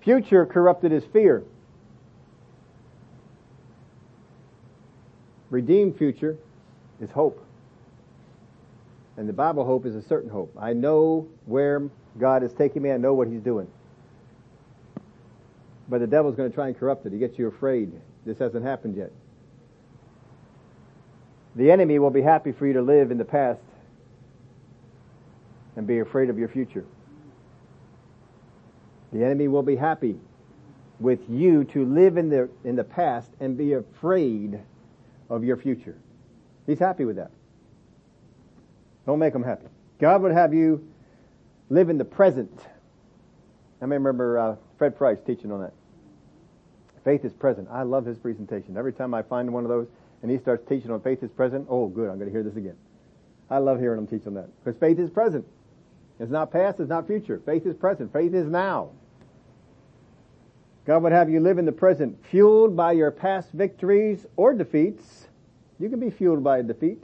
Future 0.01 0.45
corrupted 0.45 0.91
is 0.91 1.03
fear. 1.11 1.43
Redeemed 5.49 5.97
future 5.97 6.37
is 6.99 7.09
hope. 7.11 7.43
And 9.17 9.29
the 9.29 9.33
Bible 9.33 9.65
hope 9.65 9.85
is 9.85 9.95
a 9.95 10.01
certain 10.01 10.29
hope. 10.29 10.53
I 10.59 10.73
know 10.73 11.27
where 11.45 11.89
God 12.19 12.43
is 12.43 12.51
taking 12.53 12.81
me. 12.81 12.91
I 12.91 12.97
know 12.97 13.13
what 13.13 13.27
He's 13.27 13.41
doing. 13.41 13.67
But 15.87 15.99
the 15.99 16.07
devil's 16.07 16.35
going 16.35 16.49
to 16.49 16.55
try 16.55 16.67
and 16.67 16.77
corrupt 16.77 17.05
it. 17.05 17.13
He 17.13 17.19
gets 17.19 17.37
you 17.37 17.47
afraid. 17.47 17.91
This 18.25 18.39
hasn't 18.39 18.65
happened 18.65 18.97
yet. 18.97 19.11
The 21.55 21.71
enemy 21.71 21.99
will 21.99 22.09
be 22.09 22.21
happy 22.21 22.51
for 22.51 22.67
you 22.67 22.73
to 22.73 22.81
live 22.81 23.11
in 23.11 23.17
the 23.17 23.25
past 23.25 23.61
and 25.75 25.85
be 25.85 25.99
afraid 25.99 26.29
of 26.29 26.37
your 26.37 26.47
future. 26.47 26.85
The 29.11 29.23
enemy 29.23 29.47
will 29.47 29.63
be 29.63 29.75
happy 29.75 30.17
with 30.99 31.19
you 31.29 31.63
to 31.65 31.85
live 31.85 32.17
in 32.17 32.29
the, 32.29 32.49
in 32.63 32.75
the 32.75 32.83
past 32.83 33.29
and 33.39 33.57
be 33.57 33.73
afraid 33.73 34.59
of 35.29 35.43
your 35.43 35.57
future. 35.57 35.95
He's 36.65 36.79
happy 36.79 37.05
with 37.05 37.17
that. 37.17 37.31
Don't 39.05 39.19
make 39.19 39.33
him 39.33 39.43
happy. 39.43 39.67
God 39.99 40.21
would 40.21 40.31
have 40.31 40.53
you 40.53 40.87
live 41.69 41.89
in 41.89 41.97
the 41.97 42.05
present. 42.05 42.59
I 43.81 43.85
may 43.85 43.95
remember 43.95 44.39
uh, 44.39 44.55
Fred 44.77 44.97
Price 44.97 45.17
teaching 45.25 45.51
on 45.51 45.61
that. 45.61 45.73
Faith 47.03 47.23
is 47.23 47.33
present. 47.33 47.67
I 47.71 47.83
love 47.83 48.05
his 48.05 48.17
presentation. 48.17 48.77
Every 48.77 48.93
time 48.93 49.13
I 49.13 49.21
find 49.21 49.53
one 49.53 49.63
of 49.63 49.69
those 49.69 49.87
and 50.23 50.31
he 50.31 50.39
starts 50.39 50.67
teaching 50.67 50.89
on 50.89 51.01
faith 51.01 51.21
is 51.21 51.29
present, 51.29 51.67
oh 51.69 51.87
good, 51.87 52.09
I'm 52.09 52.17
going 52.17 52.27
to 52.27 52.31
hear 52.31 52.43
this 52.43 52.55
again. 52.55 52.75
I 53.49 53.59
love 53.59 53.79
hearing 53.79 53.99
him 53.99 54.07
teach 54.07 54.25
on 54.25 54.33
that. 54.33 54.49
Because 54.63 54.79
faith 54.79 54.97
is 54.97 55.11
present. 55.11 55.45
It's 56.19 56.31
not 56.31 56.51
past, 56.51 56.79
it's 56.79 56.89
not 56.89 57.07
future. 57.07 57.41
Faith 57.45 57.65
is 57.65 57.75
present. 57.75 58.13
Faith 58.13 58.33
is 58.33 58.47
now. 58.47 58.91
God 60.85 61.03
would 61.03 61.11
have 61.11 61.29
you 61.29 61.39
live 61.39 61.57
in 61.57 61.65
the 61.65 61.71
present, 61.71 62.23
fueled 62.29 62.75
by 62.75 62.91
your 62.91 63.11
past 63.11 63.51
victories 63.51 64.25
or 64.35 64.53
defeats. 64.53 65.27
You 65.79 65.89
can 65.89 65.99
be 65.99 66.11
fueled 66.11 66.43
by 66.43 66.59
a 66.59 66.63
defeat 66.63 67.03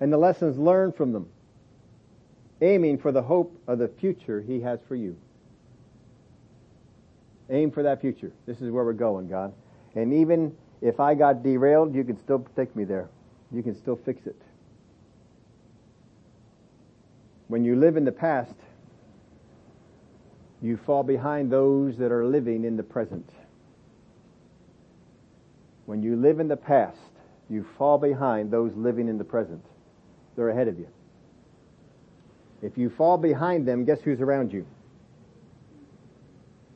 and 0.00 0.12
the 0.12 0.18
lessons 0.18 0.58
learned 0.58 0.94
from 0.94 1.12
them, 1.12 1.28
aiming 2.60 2.98
for 2.98 3.12
the 3.12 3.22
hope 3.22 3.58
of 3.66 3.78
the 3.78 3.88
future 3.88 4.40
He 4.40 4.60
has 4.60 4.80
for 4.86 4.96
you. 4.96 5.16
Aim 7.50 7.70
for 7.70 7.82
that 7.82 8.00
future. 8.00 8.32
This 8.46 8.60
is 8.60 8.70
where 8.70 8.84
we're 8.84 8.92
going, 8.92 9.28
God. 9.28 9.52
And 9.94 10.12
even 10.12 10.54
if 10.80 11.00
I 11.00 11.14
got 11.14 11.42
derailed, 11.42 11.94
you 11.94 12.04
can 12.04 12.18
still 12.18 12.46
take 12.56 12.74
me 12.74 12.84
there. 12.84 13.08
You 13.52 13.62
can 13.62 13.74
still 13.74 13.96
fix 13.96 14.26
it. 14.26 14.40
When 17.54 17.64
you 17.64 17.76
live 17.76 17.96
in 17.96 18.04
the 18.04 18.10
past, 18.10 18.56
you 20.60 20.76
fall 20.76 21.04
behind 21.04 21.52
those 21.52 21.96
that 21.98 22.10
are 22.10 22.24
living 22.24 22.64
in 22.64 22.76
the 22.76 22.82
present. 22.82 23.30
When 25.86 26.02
you 26.02 26.16
live 26.16 26.40
in 26.40 26.48
the 26.48 26.56
past, 26.56 26.98
you 27.48 27.64
fall 27.78 27.96
behind 27.96 28.50
those 28.50 28.72
living 28.74 29.06
in 29.06 29.18
the 29.18 29.24
present. 29.24 29.64
They're 30.34 30.48
ahead 30.48 30.66
of 30.66 30.80
you. 30.80 30.88
If 32.60 32.76
you 32.76 32.90
fall 32.90 33.18
behind 33.18 33.68
them, 33.68 33.84
guess 33.84 34.00
who's 34.00 34.20
around 34.20 34.52
you? 34.52 34.66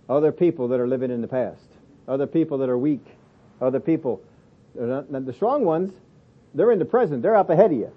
Other 0.08 0.30
people 0.30 0.68
that 0.68 0.78
are 0.78 0.86
living 0.86 1.10
in 1.10 1.22
the 1.22 1.26
past. 1.26 1.66
Other 2.06 2.28
people 2.28 2.56
that 2.58 2.68
are 2.68 2.78
weak. 2.78 3.04
Other 3.60 3.80
people. 3.80 4.22
Not, 4.76 5.26
the 5.26 5.32
strong 5.32 5.64
ones, 5.64 5.92
they're 6.54 6.70
in 6.70 6.78
the 6.78 6.84
present. 6.84 7.20
They're 7.20 7.34
up 7.34 7.50
ahead 7.50 7.72
of 7.72 7.78
you. 7.78 7.92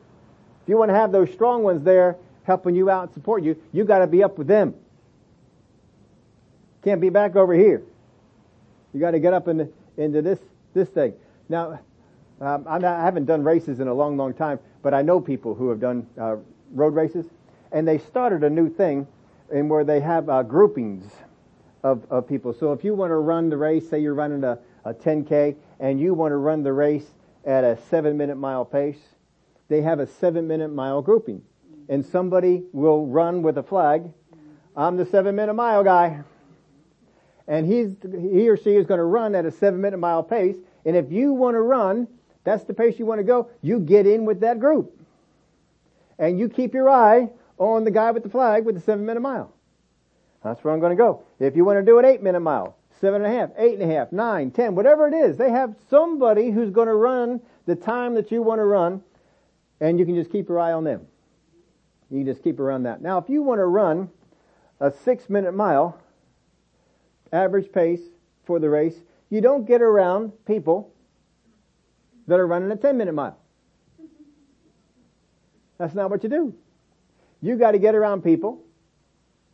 If 0.63 0.69
you 0.69 0.79
want 0.79 0.89
to 0.89 0.95
have 0.95 1.11
those 1.11 1.31
strong 1.31 1.61
ones 1.61 1.83
there 1.83 2.17
helping 2.43 2.75
you 2.75 2.89
out 2.89 3.03
and 3.03 3.13
support 3.13 3.43
you, 3.43 3.55
you 3.71 3.83
got 3.83 3.99
to 3.99 4.07
be 4.07 4.23
up 4.23 4.37
with 4.37 4.47
them. 4.47 4.75
Can't 6.83 7.01
be 7.01 7.09
back 7.09 7.35
over 7.35 7.53
here. 7.53 7.83
You 8.93 8.99
got 8.99 9.11
to 9.11 9.19
get 9.19 9.33
up 9.33 9.47
in 9.47 9.71
into 9.97 10.21
this 10.21 10.39
this 10.73 10.89
thing. 10.89 11.13
Now, 11.49 11.79
um, 12.39 12.63
not, 12.63 12.83
i 12.83 13.03
haven't 13.03 13.25
done 13.25 13.43
races 13.43 13.79
in 13.79 13.87
a 13.87 13.93
long, 13.93 14.17
long 14.17 14.33
time, 14.33 14.59
but 14.81 14.93
I 14.93 15.01
know 15.01 15.19
people 15.19 15.53
who 15.53 15.69
have 15.69 15.79
done 15.79 16.07
uh, 16.19 16.37
road 16.73 16.95
races, 16.95 17.27
and 17.71 17.87
they 17.87 17.99
started 17.99 18.43
a 18.43 18.49
new 18.49 18.69
thing, 18.69 19.07
in 19.51 19.69
where 19.69 19.83
they 19.83 19.99
have 19.99 20.29
uh, 20.29 20.43
groupings 20.43 21.11
of, 21.83 22.05
of 22.09 22.27
people. 22.27 22.53
So 22.53 22.71
if 22.71 22.83
you 22.83 22.95
want 22.95 23.11
to 23.11 23.17
run 23.17 23.49
the 23.49 23.57
race, 23.57 23.89
say 23.89 23.99
you're 23.99 24.13
running 24.13 24.43
a, 24.43 24.57
a 24.85 24.93
10k, 24.93 25.55
and 25.79 25.99
you 25.99 26.13
want 26.13 26.31
to 26.31 26.37
run 26.37 26.63
the 26.63 26.73
race 26.73 27.05
at 27.45 27.63
a 27.63 27.77
seven 27.89 28.17
minute 28.17 28.37
mile 28.37 28.65
pace, 28.65 28.99
they 29.67 29.81
have 29.81 29.99
a 29.99 30.07
seven 30.07 30.47
minute 30.47 30.69
mile 30.69 31.01
grouping, 31.01 31.41
and 31.91 32.03
somebody 32.03 32.63
will 32.73 33.05
run 33.05 33.43
with 33.43 33.59
a 33.59 33.63
flag. 33.63 34.11
I'm 34.75 34.97
the 34.97 35.05
seven 35.05 35.35
minute 35.35 35.53
mile 35.53 35.83
guy 35.83 36.23
and 37.51 37.65
he's, 37.65 37.97
he 38.01 38.47
or 38.47 38.55
she 38.55 38.75
is 38.75 38.85
going 38.85 38.99
to 38.99 39.03
run 39.03 39.35
at 39.35 39.45
a 39.45 39.51
seven 39.51 39.81
minute 39.81 39.97
mile 39.97 40.23
pace. 40.23 40.55
And 40.85 40.95
if 40.95 41.11
you 41.11 41.33
want 41.33 41.55
to 41.55 41.61
run, 41.61 42.07
that's 42.45 42.63
the 42.63 42.73
pace 42.73 42.97
you 42.97 43.05
want 43.05 43.19
to 43.19 43.25
go, 43.25 43.49
you 43.61 43.79
get 43.79 44.07
in 44.07 44.23
with 44.23 44.39
that 44.39 44.57
group. 44.57 44.97
And 46.17 46.39
you 46.39 46.47
keep 46.47 46.73
your 46.73 46.89
eye 46.89 47.29
on 47.57 47.83
the 47.83 47.91
guy 47.91 48.11
with 48.11 48.23
the 48.23 48.29
flag 48.29 48.63
with 48.65 48.75
the 48.75 48.81
seven 48.81 49.05
minute 49.05 49.19
mile. 49.19 49.53
That's 50.43 50.63
where 50.63 50.73
I'm 50.73 50.79
going 50.79 50.95
to 50.95 51.03
go. 51.03 51.23
If 51.39 51.57
you 51.57 51.65
want 51.65 51.77
to 51.77 51.85
do 51.85 51.99
an 51.99 52.05
eight 52.05 52.23
minute 52.23 52.39
mile, 52.39 52.77
seven 53.01 53.23
and 53.23 53.33
a 53.33 53.37
half, 53.37 53.49
eight 53.57 53.77
and 53.77 53.91
a 53.91 53.93
half, 53.93 54.13
nine, 54.13 54.51
ten, 54.51 54.73
whatever 54.73 55.09
it 55.09 55.13
is, 55.13 55.35
they 55.35 55.49
have 55.49 55.75
somebody 55.89 56.51
who's 56.51 56.69
going 56.69 56.87
to 56.87 56.95
run 56.95 57.41
the 57.65 57.75
time 57.75 58.15
that 58.15 58.31
you 58.31 58.41
want 58.41 58.59
to 58.59 58.65
run, 58.65 59.01
and 59.81 59.99
you 59.99 60.05
can 60.05 60.15
just 60.15 60.31
keep 60.31 60.47
your 60.47 60.59
eye 60.59 60.71
on 60.71 60.85
them. 60.85 61.05
You 62.11 62.17
can 62.19 62.25
just 62.25 62.43
keep 62.43 62.59
around 62.59 62.83
that. 62.83 63.01
Now, 63.01 63.17
if 63.17 63.29
you 63.29 63.41
want 63.41 63.59
to 63.59 63.65
run 63.65 64.09
a 64.81 64.91
six 64.91 65.29
minute 65.29 65.53
mile, 65.53 65.97
average 67.31 67.71
pace 67.71 68.01
for 68.43 68.59
the 68.59 68.69
race, 68.69 68.95
you 69.29 69.39
don't 69.39 69.65
get 69.65 69.81
around 69.81 70.33
people 70.45 70.91
that 72.27 72.39
are 72.39 72.45
running 72.45 72.69
a 72.69 72.75
10 72.75 72.97
minute 72.97 73.13
mile. 73.13 73.37
That's 75.77 75.95
not 75.95 76.09
what 76.09 76.21
you 76.21 76.29
do. 76.29 76.53
You 77.41 77.55
got 77.55 77.71
to 77.71 77.79
get 77.79 77.95
around 77.95 78.23
people 78.23 78.61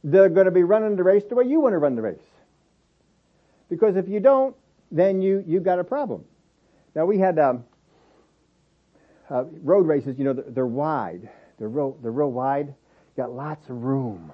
that 0.03 0.19
are 0.19 0.29
going 0.29 0.45
to 0.45 0.51
be 0.51 0.63
running 0.63 0.95
the 0.95 1.03
race 1.03 1.23
the 1.29 1.35
way 1.35 1.45
you 1.45 1.59
want 1.59 1.73
to 1.73 1.77
run 1.77 1.95
the 1.95 2.01
race. 2.01 2.19
Because 3.69 3.95
if 3.95 4.09
you 4.09 4.19
don't, 4.19 4.55
then 4.91 5.21
you, 5.21 5.43
you 5.45 5.59
got 5.59 5.79
a 5.79 5.83
problem. 5.83 6.25
Now 6.95 7.05
we 7.05 7.19
had, 7.19 7.37
um, 7.37 7.65
uh, 9.29 9.43
road 9.61 9.85
races, 9.85 10.17
you 10.17 10.25
know, 10.25 10.33
they're, 10.33 10.45
they're 10.47 10.65
wide. 10.65 11.29
They're 11.57 11.69
real, 11.69 11.97
they're 12.01 12.11
real 12.11 12.31
wide. 12.31 12.73
Got 13.15 13.31
lots 13.31 13.69
of 13.69 13.83
room. 13.83 14.31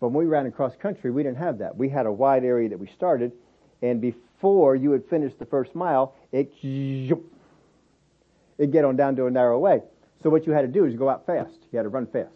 But 0.00 0.08
when 0.08 0.24
we 0.24 0.30
ran 0.30 0.46
across 0.46 0.76
country, 0.76 1.10
we 1.10 1.22
didn't 1.22 1.38
have 1.38 1.58
that. 1.58 1.76
We 1.76 1.88
had 1.88 2.06
a 2.06 2.12
wide 2.12 2.44
area 2.44 2.68
that 2.68 2.78
we 2.78 2.88
started, 2.88 3.32
and 3.80 4.00
before 4.00 4.76
you 4.76 4.90
had 4.90 5.06
finished 5.08 5.38
the 5.38 5.46
first 5.46 5.74
mile, 5.74 6.14
it 6.30 6.52
it 8.58 8.70
get 8.70 8.84
on 8.84 8.96
down 8.96 9.16
to 9.16 9.26
a 9.26 9.30
narrow 9.30 9.58
way. 9.58 9.82
So 10.22 10.30
what 10.30 10.46
you 10.46 10.52
had 10.52 10.62
to 10.62 10.68
do 10.68 10.84
is 10.84 10.94
go 10.94 11.08
out 11.08 11.26
fast. 11.26 11.58
You 11.72 11.78
had 11.78 11.84
to 11.84 11.88
run 11.88 12.06
fast. 12.06 12.34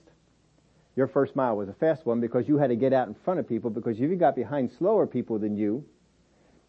Your 0.97 1.07
first 1.07 1.37
mile 1.37 1.57
was 1.57 1.69
a 1.69 1.75
fast 1.75 2.07
one 2.07 2.21
because 2.21 2.49
you 2.49 2.59
had 2.59 2.71
to 2.71 2.77
get 2.77 2.93
out 2.93 3.07
in 3.07 3.15
front 3.25 3.39
of 3.39 3.49
people 3.49 3.71
because 3.71 3.97
if 3.97 4.11
you 4.11 4.17
got 4.17 4.35
behind 4.35 4.71
slower 4.79 5.07
people 5.07 5.39
than 5.39 5.57
you, 5.57 5.85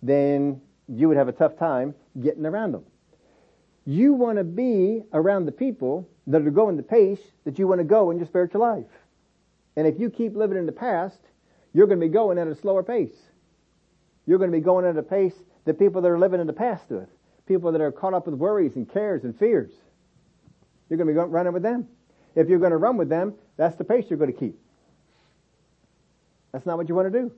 then 0.04 0.62
you 0.88 1.08
would 1.08 1.18
have 1.18 1.28
a 1.28 1.32
tough 1.34 1.58
time 1.58 1.96
getting 2.22 2.46
around 2.46 2.74
them. 2.74 2.84
You 3.86 4.14
want 4.14 4.38
to 4.38 4.44
be 4.44 5.02
around 5.14 5.46
the 5.46 5.52
people 5.52 6.08
that 6.30 6.46
are 6.46 6.52
going 6.52 6.78
the 6.78 6.84
pace 6.84 7.20
that 7.44 7.60
you 7.60 7.68
want 7.68 7.80
to 7.80 7.84
go 7.86 8.12
in 8.12 8.18
your 8.18 8.28
spiritual 8.28 8.62
life. 8.62 8.86
And 9.76 9.88
if 9.88 10.00
you 10.00 10.10
keep 10.10 10.36
living 10.36 10.58
in 10.58 10.68
the 10.68 10.72
past, 10.72 11.20
you're 11.74 11.88
going 11.88 12.00
to 12.00 12.06
be 12.06 12.12
going 12.12 12.38
at 12.38 12.48
a 12.48 12.56
slower 12.56 12.84
pace. 12.84 13.16
You're 14.26 14.38
going 14.38 14.52
to 14.52 14.58
be 14.58 14.64
going 14.64 14.86
at 14.86 14.96
a 14.96 15.04
pace 15.04 15.34
that 15.66 15.80
people 15.80 16.02
that 16.02 16.08
are 16.08 16.20
living 16.20 16.40
in 16.40 16.48
the 16.48 16.54
past 16.54 16.84
with. 16.90 17.10
People 17.48 17.72
that 17.72 17.82
are 17.82 17.92
caught 17.92 18.14
up 18.14 18.28
with 18.28 18.36
worries 18.36 18.76
and 18.76 18.92
cares 18.92 19.24
and 19.24 19.38
fears. 19.38 19.72
You're 20.88 20.98
going 20.98 21.08
to 21.08 21.14
be 21.14 21.20
running 21.20 21.54
with 21.54 21.64
them. 21.64 21.88
If 22.36 22.48
you're 22.48 22.60
going 22.60 22.72
to 22.72 22.78
run 22.78 22.98
with 22.98 23.10
them, 23.10 23.34
that's 23.58 23.76
the 23.76 23.84
pace 23.84 24.06
you're 24.10 24.20
going 24.20 24.32
to 24.32 24.40
keep. 24.40 24.60
That's 26.52 26.66
not 26.66 26.78
what 26.78 26.90
you 26.90 26.96
want 26.96 27.12
to 27.12 27.20
do. 27.20 27.32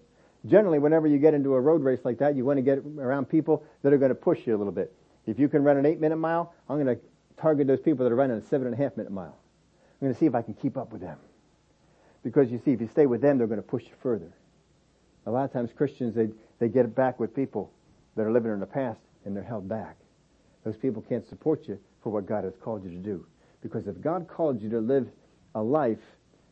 Generally, 0.48 0.80
whenever 0.80 1.08
you 1.08 1.18
get 1.18 1.34
into 1.34 1.54
a 1.54 1.62
road 1.62 1.82
race 1.82 2.00
like 2.04 2.18
that, 2.20 2.36
you 2.36 2.44
want 2.44 2.58
to 2.58 2.62
get 2.62 2.80
around 3.00 3.30
people 3.30 3.64
that 3.84 3.94
are 3.94 3.98
going 3.98 4.10
to 4.10 4.16
push 4.16 4.39
you 4.46 4.56
a 4.56 4.58
little 4.58 4.74
bit. 4.74 4.94
If 5.28 5.39
you 5.39 5.48
can 5.48 5.64
run 5.64 5.78
an 5.78 5.86
eight 5.86 6.02
minute 6.02 6.18
mile, 6.18 6.54
I'm 6.68 6.84
going 6.84 6.98
to 6.98 7.02
target 7.38 7.67
those 7.67 7.79
people 7.79 8.03
that 8.03 8.11
are 8.11 8.15
running 8.15 8.38
a 8.38 8.41
seven 8.41 8.67
and 8.67 8.73
a 8.73 8.77
half 8.77 8.97
minute 8.97 9.11
mile. 9.11 9.38
I'm 10.01 10.07
going 10.07 10.13
to 10.13 10.19
see 10.19 10.25
if 10.25 10.36
I 10.36 10.41
can 10.41 10.53
keep 10.53 10.77
up 10.77 10.91
with 10.91 11.01
them. 11.01 11.17
Because 12.23 12.51
you 12.51 12.61
see, 12.63 12.71
if 12.71 12.82
you 12.82 12.88
stay 12.88 13.05
with 13.05 13.21
them, 13.21 13.38
they're 13.38 13.47
going 13.47 13.61
to 13.61 13.67
push 13.67 13.84
you 13.84 13.93
further. 14.01 14.32
A 15.25 15.32
lot 15.32 15.45
of 15.45 15.53
times 15.53 15.71
Christians, 15.75 16.15
they, 16.15 16.29
they 16.59 16.69
get 16.69 16.93
back 16.95 17.19
with 17.19 17.36
people 17.36 17.71
that 18.15 18.23
are 18.23 18.32
living 18.32 18.51
in 18.51 18.59
the 18.59 18.65
past 18.65 18.99
and 19.25 19.36
they're 19.36 19.43
held 19.43 19.67
back. 19.67 19.95
Those 20.63 20.77
people 20.77 21.01
can't 21.01 21.27
support 21.27 21.67
you 21.67 21.79
for 22.03 22.11
what 22.11 22.25
God 22.25 22.43
has 22.43 22.53
called 22.61 22.84
you 22.84 22.89
to 22.89 22.97
do. 22.97 23.25
Because 23.61 23.88
if 23.88 24.01
God 24.01 24.27
called 24.27 24.61
you 24.61 24.69
to 24.71 24.79
live 24.79 25.07
a 25.55 25.61
life 25.61 25.99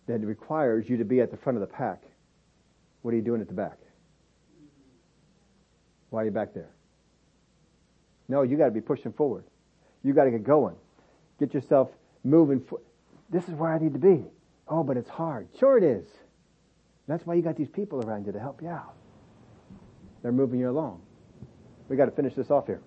that 0.07 0.19
requires 0.21 0.89
you 0.89 0.97
to 0.97 1.05
be 1.05 1.21
at 1.21 1.32
the 1.32 1.38
front 1.38 1.57
of 1.57 1.61
the 1.61 1.67
pack, 1.67 2.03
what 3.01 3.13
are 3.13 3.17
you 3.17 3.23
doing 3.23 3.41
at 3.41 3.47
the 3.47 3.53
back? 3.53 3.77
Why 6.09 6.23
are 6.23 6.25
you 6.25 6.32
back 6.32 6.53
there? 6.53 6.69
No, 8.27 8.43
you 8.43 8.57
got 8.57 8.65
to 8.65 8.71
be 8.71 8.82
pushing 8.82 9.11
forward. 9.13 9.43
You 10.04 10.14
got 10.14 10.26
to 10.26 10.32
get 10.32 10.43
going. 10.43 10.76
Get 11.39 11.54
yourself 11.54 11.89
moving. 12.24 12.62
For- 12.62 12.82
this 13.30 13.43
is 13.47 13.54
where 13.56 13.72
I 13.72 13.80
need 13.80 13.93
to 13.93 14.00
be. 14.00 14.24
Oh, 14.68 14.84
but 14.84 14.97
it's 14.97 15.10
hard. 15.10 15.47
Sure 15.60 15.78
it 15.78 15.84
is. 15.84 16.06
That's 17.08 17.26
why 17.26 17.34
you 17.34 17.41
got 17.41 17.56
these 17.58 17.70
people 17.70 18.04
around 18.06 18.26
you 18.26 18.32
to 18.32 18.39
help 18.39 18.62
you 18.62 18.70
out. 18.70 18.93
They're 20.22 20.32
moving 20.32 20.60
you 20.60 20.70
along. 20.70 21.02
We 21.88 21.95
got 21.95 22.06
to 22.06 22.12
finish 22.12 22.36
this 22.36 22.52
off 22.52 22.68
here. 22.68 22.82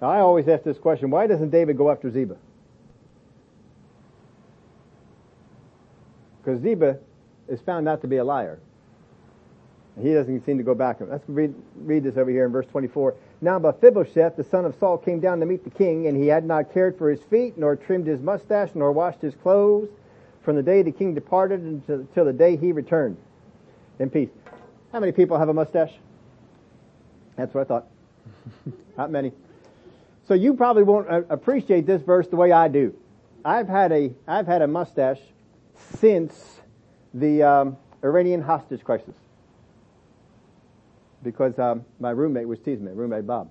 Now, 0.00 0.10
I 0.10 0.20
always 0.20 0.46
ask 0.48 0.62
this 0.62 0.78
question: 0.78 1.10
Why 1.10 1.26
doesn't 1.26 1.50
David 1.50 1.76
go 1.76 1.90
after 1.90 2.10
Ziba? 2.10 2.36
Because 6.42 6.60
Ziba 6.60 6.98
is 7.48 7.60
found 7.62 7.84
not 7.84 8.02
to 8.02 8.06
be 8.06 8.16
a 8.18 8.24
liar. 8.24 8.60
He 10.00 10.12
doesn't 10.12 10.44
seem 10.44 10.58
to 10.58 10.64
go 10.64 10.74
back. 10.74 10.96
Let's 11.00 11.22
read, 11.28 11.54
read 11.76 12.02
this 12.02 12.16
over 12.16 12.30
here 12.30 12.44
in 12.44 12.52
verse 12.52 12.66
24. 12.66 13.14
Now 13.40 13.58
Mephibosheth, 13.60 14.36
the 14.36 14.42
son 14.42 14.64
of 14.64 14.74
Saul, 14.80 14.98
came 14.98 15.20
down 15.20 15.38
to 15.40 15.46
meet 15.46 15.62
the 15.62 15.70
king, 15.70 16.08
and 16.08 16.16
he 16.16 16.26
had 16.26 16.44
not 16.44 16.72
cared 16.72 16.98
for 16.98 17.10
his 17.10 17.22
feet, 17.22 17.56
nor 17.56 17.76
trimmed 17.76 18.08
his 18.08 18.20
mustache, 18.20 18.70
nor 18.74 18.90
washed 18.90 19.20
his 19.20 19.34
clothes, 19.36 19.88
from 20.42 20.56
the 20.56 20.62
day 20.62 20.82
the 20.82 20.90
king 20.90 21.14
departed 21.14 21.60
until, 21.60 22.00
until 22.00 22.24
the 22.24 22.32
day 22.32 22.56
he 22.56 22.72
returned 22.72 23.16
in 24.00 24.10
peace. 24.10 24.30
How 24.92 24.98
many 24.98 25.12
people 25.12 25.38
have 25.38 25.48
a 25.48 25.54
mustache? 25.54 25.92
That's 27.36 27.54
what 27.54 27.62
I 27.62 27.64
thought. 27.64 27.86
Not 28.98 29.12
many. 29.12 29.32
So 30.26 30.34
you 30.34 30.54
probably 30.54 30.82
won't 30.82 31.08
uh, 31.08 31.22
appreciate 31.28 31.86
this 31.86 32.02
verse 32.02 32.26
the 32.26 32.36
way 32.36 32.50
I 32.50 32.66
do. 32.66 32.94
I've 33.44 33.68
had 33.68 33.92
a 33.92 34.12
I've 34.26 34.46
had 34.46 34.62
a 34.62 34.66
mustache 34.66 35.20
since 35.98 36.60
the 37.12 37.42
um, 37.42 37.76
Iranian 38.02 38.40
hostage 38.40 38.82
crisis 38.82 39.14
because 41.24 41.58
um, 41.58 41.84
my 41.98 42.10
roommate 42.10 42.46
was 42.46 42.60
teasing 42.60 42.84
me, 42.84 42.92
roommate 42.92 43.26
Bob. 43.26 43.50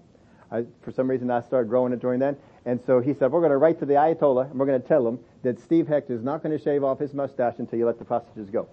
I, 0.52 0.66
for 0.82 0.92
some 0.92 1.10
reason, 1.10 1.32
I 1.32 1.42
started 1.42 1.68
growing 1.68 1.92
it 1.92 2.00
during 2.00 2.20
then. 2.20 2.38
And 2.66 2.80
so 2.86 3.02
he 3.02 3.14
said, 3.14 3.32
we're 3.32 3.42
going 3.42 3.52
to 3.52 3.58
write 3.58 3.80
to 3.80 3.86
the 3.86 3.96
Ayatollah 3.96 4.52
and 4.52 4.60
we're 4.60 4.68
going 4.68 4.82
to 4.82 4.88
tell 4.88 5.06
him 5.06 5.20
that 5.42 5.60
Steve 5.60 5.88
Hecht 5.88 6.10
is 6.10 6.24
not 6.24 6.44
going 6.44 6.58
to 6.58 6.64
shave 6.64 6.84
off 6.84 7.00
his 7.00 7.14
mustache 7.14 7.56
until 7.58 7.80
you 7.80 7.86
let 7.86 8.00
the 8.00 8.06
hostages 8.06 8.50
go. 8.50 8.70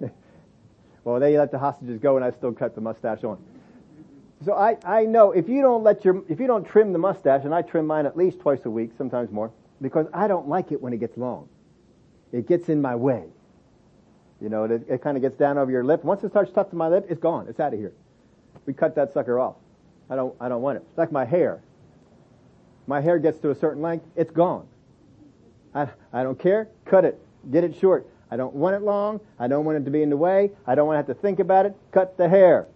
well, 1.04 1.20
they 1.20 1.38
let 1.38 1.52
the 1.52 1.58
hostages 1.58 2.00
go 2.00 2.16
and 2.16 2.24
I 2.24 2.30
still 2.30 2.52
cut 2.52 2.74
the 2.74 2.80
mustache 2.80 3.22
on. 3.22 3.38
So 4.44 4.54
I, 4.54 4.78
I 4.84 5.04
know 5.04 5.32
if 5.32 5.48
you 5.48 5.60
don't 5.60 5.84
let 5.84 6.04
your, 6.04 6.24
if 6.28 6.40
you 6.40 6.46
don't 6.46 6.64
trim 6.64 6.92
the 6.94 6.98
mustache, 6.98 7.44
and 7.44 7.54
I 7.54 7.60
trim 7.60 7.86
mine 7.86 8.06
at 8.06 8.16
least 8.16 8.40
twice 8.40 8.64
a 8.64 8.70
week, 8.70 8.92
sometimes 8.96 9.30
more, 9.30 9.52
because 9.82 10.06
I 10.14 10.28
don't 10.28 10.48
like 10.48 10.72
it 10.72 10.80
when 10.80 10.94
it 10.94 10.98
gets 10.98 11.18
long. 11.18 11.48
It 12.32 12.48
gets 12.48 12.70
in 12.70 12.80
my 12.80 12.96
way. 12.96 13.24
You 14.40 14.48
know, 14.48 14.64
it, 14.64 14.86
it 14.88 15.02
kind 15.02 15.16
of 15.16 15.22
gets 15.22 15.36
down 15.36 15.58
over 15.58 15.70
your 15.70 15.84
lip. 15.84 16.02
Once 16.02 16.24
it 16.24 16.30
starts 16.30 16.50
touching 16.52 16.78
my 16.78 16.88
lip, 16.88 17.06
it's 17.08 17.20
gone. 17.20 17.46
It's 17.48 17.60
out 17.60 17.74
of 17.74 17.78
here. 17.78 17.92
We 18.66 18.72
cut 18.72 18.94
that 18.94 19.12
sucker 19.12 19.38
off. 19.38 19.56
I 20.08 20.16
don't, 20.16 20.34
I 20.40 20.48
don't 20.48 20.62
want 20.62 20.76
it. 20.76 20.84
It's 20.88 20.98
like 20.98 21.12
my 21.12 21.24
hair. 21.24 21.62
My 22.86 23.00
hair 23.00 23.18
gets 23.18 23.38
to 23.40 23.50
a 23.50 23.54
certain 23.54 23.82
length, 23.82 24.06
it's 24.16 24.30
gone. 24.30 24.66
I, 25.74 25.88
I 26.12 26.22
don't 26.22 26.38
care. 26.38 26.68
Cut 26.84 27.04
it. 27.04 27.20
Get 27.50 27.64
it 27.64 27.76
short. 27.76 28.06
I 28.30 28.36
don't 28.36 28.54
want 28.54 28.76
it 28.76 28.82
long. 28.82 29.20
I 29.38 29.46
don't 29.46 29.64
want 29.64 29.78
it 29.78 29.84
to 29.84 29.90
be 29.90 30.02
in 30.02 30.10
the 30.10 30.16
way. 30.16 30.50
I 30.66 30.74
don't 30.74 30.86
want 30.86 30.94
to 30.94 30.98
have 30.98 31.16
to 31.16 31.20
think 31.22 31.38
about 31.38 31.66
it. 31.66 31.76
Cut 31.92 32.16
the 32.16 32.28
hair. 32.28 32.66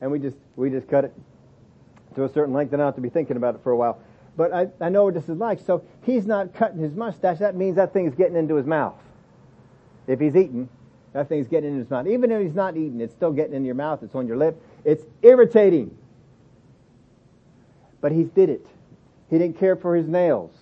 And 0.00 0.10
we 0.10 0.18
just, 0.18 0.36
we 0.56 0.70
just 0.70 0.88
cut 0.88 1.04
it 1.04 1.14
to 2.14 2.24
a 2.24 2.28
certain 2.28 2.54
length 2.54 2.72
and 2.72 2.80
I 2.80 2.84
don't 2.84 2.88
have 2.88 2.96
to 2.96 3.00
be 3.00 3.10
thinking 3.10 3.36
about 3.36 3.54
it 3.54 3.62
for 3.62 3.72
a 3.72 3.76
while. 3.76 4.00
But 4.36 4.52
I, 4.52 4.68
I 4.80 4.88
know 4.88 5.04
what 5.04 5.14
this 5.14 5.28
is 5.28 5.38
like. 5.38 5.60
So 5.60 5.84
he's 6.02 6.26
not 6.26 6.54
cutting 6.54 6.78
his 6.78 6.94
mustache. 6.94 7.38
That 7.38 7.54
means 7.56 7.76
that 7.76 7.92
thing's 7.92 8.14
getting 8.14 8.36
into 8.36 8.56
his 8.56 8.66
mouth. 8.66 8.94
If 10.06 10.20
he's 10.20 10.36
eating, 10.36 10.68
that 11.12 11.28
thing's 11.28 11.46
getting 11.46 11.70
in 11.70 11.78
his 11.78 11.88
mouth. 11.88 12.06
Even 12.06 12.30
if 12.30 12.42
he's 12.42 12.54
not 12.54 12.76
eating, 12.76 13.00
it's 13.00 13.14
still 13.14 13.32
getting 13.32 13.54
in 13.54 13.64
your 13.64 13.74
mouth. 13.74 14.02
It's 14.02 14.14
on 14.14 14.26
your 14.26 14.36
lip. 14.36 14.60
It's 14.84 15.04
irritating. 15.22 15.96
But 18.00 18.12
he 18.12 18.24
did 18.24 18.50
it. 18.50 18.66
He 19.30 19.38
didn't 19.38 19.58
care 19.58 19.76
for 19.76 19.96
his 19.96 20.06
nails. 20.06 20.52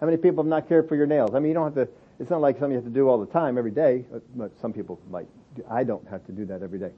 How 0.00 0.06
many 0.06 0.16
people 0.16 0.44
have 0.44 0.48
not 0.48 0.68
cared 0.68 0.88
for 0.88 0.94
your 0.94 1.06
nails? 1.06 1.34
I 1.34 1.40
mean, 1.40 1.48
you 1.48 1.54
don't 1.54 1.76
have 1.76 1.86
to, 1.86 1.92
it's 2.20 2.30
not 2.30 2.40
like 2.40 2.56
something 2.56 2.70
you 2.70 2.76
have 2.76 2.84
to 2.84 2.90
do 2.90 3.08
all 3.08 3.18
the 3.18 3.26
time, 3.26 3.58
every 3.58 3.70
day. 3.70 4.04
But 4.36 4.52
some 4.60 4.72
people 4.72 4.98
might. 5.10 5.26
I 5.68 5.84
don't 5.84 6.06
have 6.08 6.24
to 6.26 6.32
do 6.32 6.44
that 6.46 6.62
every 6.62 6.78
day. 6.78 6.92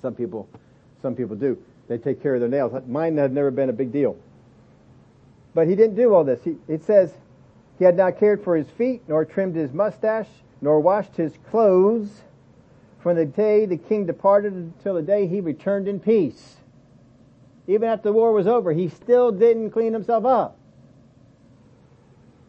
Some 0.00 0.14
people, 0.14 0.48
some 1.02 1.14
people 1.14 1.36
do. 1.36 1.58
They 1.88 1.98
take 1.98 2.22
care 2.22 2.34
of 2.34 2.40
their 2.40 2.48
nails. 2.48 2.72
Mine 2.88 3.16
had 3.16 3.32
never 3.32 3.50
been 3.50 3.68
a 3.68 3.74
big 3.74 3.92
deal. 3.92 4.16
But 5.54 5.68
he 5.68 5.76
didn't 5.76 5.96
do 5.96 6.14
all 6.14 6.24
this. 6.24 6.42
He, 6.42 6.56
it 6.66 6.82
says, 6.84 7.14
he 7.78 7.84
had 7.84 7.96
not 7.96 8.18
cared 8.18 8.42
for 8.42 8.56
his 8.56 8.68
feet, 8.70 9.02
nor 9.08 9.24
trimmed 9.24 9.56
his 9.56 9.72
mustache, 9.72 10.28
nor 10.60 10.80
washed 10.80 11.16
his 11.16 11.38
clothes 11.50 12.22
from 13.00 13.16
the 13.16 13.26
day 13.26 13.66
the 13.66 13.76
king 13.76 14.06
departed 14.06 14.52
until 14.52 14.94
the 14.94 15.02
day 15.02 15.26
he 15.26 15.40
returned 15.40 15.86
in 15.86 16.00
peace. 16.00 16.56
Even 17.66 17.88
after 17.88 18.08
the 18.08 18.12
war 18.12 18.32
was 18.32 18.46
over, 18.46 18.72
he 18.72 18.88
still 18.88 19.30
didn't 19.30 19.70
clean 19.70 19.92
himself 19.92 20.24
up. 20.24 20.58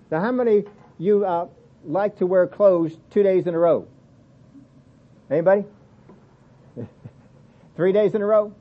Now, 0.09 0.21
how 0.21 0.31
many 0.31 0.63
you 0.97 1.25
uh, 1.25 1.47
like 1.83 2.17
to 2.17 2.25
wear 2.25 2.47
clothes 2.47 2.97
two 3.11 3.23
days 3.23 3.47
in 3.47 3.53
a 3.53 3.59
row? 3.59 3.87
Anybody? 5.29 5.65
Three 7.75 7.91
days 7.91 8.15
in 8.15 8.21
a 8.21 8.25
row? 8.25 8.53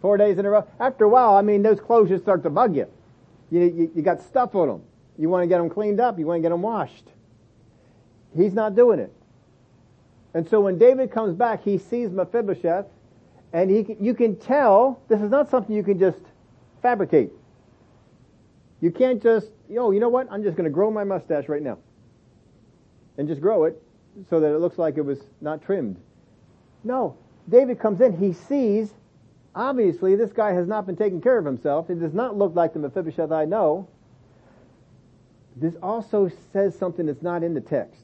Four 0.00 0.16
days 0.16 0.38
in 0.38 0.44
a 0.44 0.50
row? 0.50 0.66
After 0.80 1.04
a 1.04 1.08
while, 1.08 1.36
I 1.36 1.42
mean, 1.42 1.62
those 1.62 1.80
clothes 1.80 2.08
just 2.08 2.24
start 2.24 2.42
to 2.42 2.50
bug 2.50 2.76
you. 2.76 2.86
You, 3.50 3.60
you, 3.60 3.92
you 3.94 4.02
got 4.02 4.20
stuff 4.20 4.54
on 4.54 4.68
them. 4.68 4.82
You 5.18 5.28
want 5.28 5.42
to 5.42 5.46
get 5.46 5.58
them 5.58 5.70
cleaned 5.70 6.00
up. 6.00 6.18
You 6.18 6.26
want 6.26 6.38
to 6.38 6.42
get 6.42 6.50
them 6.50 6.62
washed. 6.62 7.08
He's 8.36 8.52
not 8.52 8.74
doing 8.74 8.98
it. 8.98 9.12
And 10.34 10.48
so 10.48 10.60
when 10.60 10.78
David 10.78 11.12
comes 11.12 11.36
back, 11.36 11.62
he 11.62 11.78
sees 11.78 12.10
Mephibosheth, 12.10 12.86
and 13.52 13.70
he, 13.70 13.96
you 14.00 14.14
can 14.14 14.34
tell 14.34 15.00
this 15.08 15.20
is 15.20 15.30
not 15.30 15.48
something 15.48 15.74
you 15.74 15.84
can 15.84 15.98
just 15.98 16.18
fabricate. 16.82 17.30
You 18.80 18.90
can't 18.90 19.22
just, 19.22 19.50
oh, 19.78 19.92
you 19.92 20.00
know 20.00 20.08
what? 20.08 20.26
I'm 20.30 20.42
just 20.42 20.56
going 20.56 20.64
to 20.64 20.70
grow 20.74 20.90
my 20.90 21.04
mustache 21.04 21.48
right 21.48 21.62
now. 21.62 21.78
And 23.16 23.28
just 23.28 23.40
grow 23.40 23.64
it 23.64 23.80
so 24.28 24.40
that 24.40 24.52
it 24.52 24.58
looks 24.58 24.76
like 24.76 24.96
it 24.96 25.04
was 25.04 25.20
not 25.40 25.62
trimmed. 25.62 25.96
No. 26.82 27.16
David 27.48 27.78
comes 27.78 28.00
in, 28.00 28.16
he 28.16 28.32
sees, 28.32 28.92
obviously 29.54 30.16
this 30.16 30.32
guy 30.32 30.52
has 30.52 30.66
not 30.66 30.84
been 30.86 30.96
taking 30.96 31.20
care 31.20 31.38
of 31.38 31.44
himself. 31.44 31.90
It 31.90 32.00
does 32.00 32.12
not 32.12 32.36
look 32.36 32.56
like 32.56 32.72
the 32.72 32.80
Mephibosheth 32.80 33.30
I 33.30 33.44
know. 33.44 33.88
This 35.56 35.76
also 35.82 36.30
says 36.52 36.76
something 36.76 37.06
that's 37.06 37.22
not 37.22 37.42
in 37.42 37.54
the 37.54 37.60
text. 37.60 38.02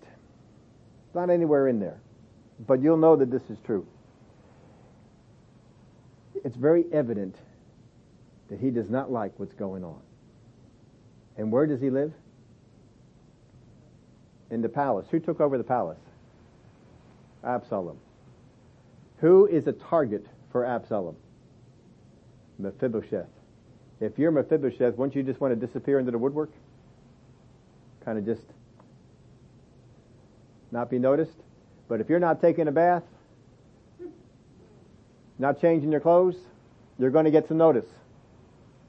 It's 1.07 1.14
not 1.14 1.30
anywhere 1.30 1.68
in 1.68 1.80
there. 1.80 2.01
But 2.66 2.82
you'll 2.82 2.96
know 2.96 3.16
that 3.16 3.30
this 3.30 3.42
is 3.51 3.59
true. 3.64 3.86
It's 6.44 6.57
very 6.57 6.84
evident 6.92 7.36
that 8.48 8.61
he 8.61 8.70
does 8.70 8.88
not 8.88 9.11
like 9.11 9.32
what's 9.38 9.55
going 9.55 9.84
on. 9.84 10.01
And 11.36 11.51
where 11.51 11.66
does 11.66 11.80
he 11.80 11.90
live? 11.90 12.12
In 14.51 14.62
the 14.62 14.68
palace. 14.68 15.07
Who 15.11 15.18
took 15.18 15.40
over 15.40 15.59
the 15.59 15.64
palace? 15.64 15.98
Absalom. 17.42 17.98
Who 19.18 19.46
is 19.46 19.66
a 19.66 19.72
target 19.72 20.26
for 20.53 20.64
Absalom? 20.64 21.16
Mephibosheth. 22.59 23.28
If 24.01 24.18
you're 24.18 24.30
Mephibosheth, 24.30 24.96
wouldn't 24.96 25.14
you 25.14 25.22
just 25.22 25.40
want 25.40 25.59
to 25.59 25.66
disappear 25.66 25.98
into 25.98 26.11
the 26.11 26.18
woodwork? 26.18 26.51
Kind 28.05 28.18
of 28.18 28.24
just 28.24 28.42
not 30.72 30.90
be 30.90 30.98
noticed. 30.98 31.36
But 31.88 32.01
if 32.01 32.09
you're 32.09 32.20
not 32.20 32.40
taking 32.40 32.68
a 32.68 32.72
bath, 32.72 33.03
not 35.38 35.61
changing 35.61 35.90
your 35.90 36.01
clothes, 36.01 36.36
you're 36.98 37.11
going 37.11 37.24
to 37.24 37.30
get 37.30 37.48
some 37.48 37.57
notice. 37.57 37.86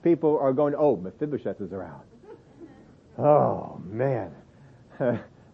People 0.04 0.38
are 0.40 0.54
going, 0.54 0.76
oh, 0.78 0.96
Mephibosheth 0.98 1.62
is 1.62 1.72
around. 1.72 2.02
Oh, 3.18 3.82
man. 3.86 4.32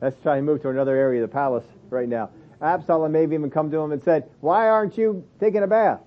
Let's 0.01 0.20
try 0.22 0.38
and 0.38 0.45
move 0.45 0.62
to 0.62 0.70
another 0.70 0.95
area 0.95 1.24
of 1.24 1.30
the 1.30 1.34
palace 1.34 1.66
right 1.89 2.08
now. 2.08 2.30
Absalom 2.62 3.12
may 3.12 3.22
have 3.22 3.34
even 3.34 3.49
come 3.49 3.70
to 3.72 3.78
him 3.78 3.91
and 3.91 4.03
said, 4.03 4.30
why 4.41 4.68
aren't 4.68 4.97
you 4.97 5.24
taking 5.39 5.64
a 5.64 5.68
bath? 5.68 5.99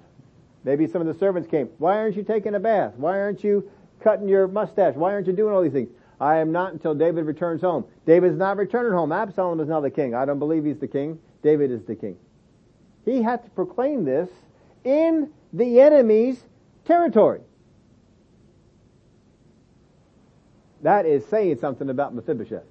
Maybe 0.64 0.86
some 0.86 1.01
of 1.01 1.07
the 1.07 1.14
servants 1.14 1.48
came. 1.48 1.68
Why 1.78 1.96
aren't 1.98 2.16
you 2.16 2.22
taking 2.22 2.55
a 2.55 2.61
bath? 2.61 2.94
Why 2.96 3.18
aren't 3.18 3.42
you 3.42 3.70
cutting 4.01 4.28
your 4.28 4.48
mustache? 4.48 4.94
Why 4.94 5.12
aren't 5.12 5.26
you 5.26 5.32
doing 5.32 5.55
all 5.55 5.62
these 5.62 5.72
things? 5.72 5.88
I 6.20 6.36
am 6.36 6.52
not 6.52 6.72
until 6.72 6.94
David 6.94 7.24
returns 7.24 7.62
home. 7.62 7.86
David 8.06 8.32
is 8.32 8.38
not 8.38 8.58
returning 8.58 8.92
home. 8.92 9.10
Absalom 9.10 9.58
is 9.60 9.68
now 9.68 9.80
the 9.80 9.90
king. 9.90 10.14
I 10.14 10.26
don't 10.26 10.38
believe 10.38 10.64
he's 10.64 10.78
the 10.78 10.88
king. 10.88 11.18
David 11.42 11.70
is 11.70 11.82
the 11.84 11.94
king. 11.94 12.16
He 13.06 13.22
had 13.22 13.42
to 13.44 13.50
proclaim 13.50 14.04
this 14.04 14.28
in 14.84 15.30
the 15.52 15.80
enemy's 15.80 16.44
territory. 16.84 17.40
That 20.82 21.06
is 21.06 21.24
saying 21.26 21.58
something 21.60 21.88
about 21.88 22.14
Mephibosheth. 22.14 22.64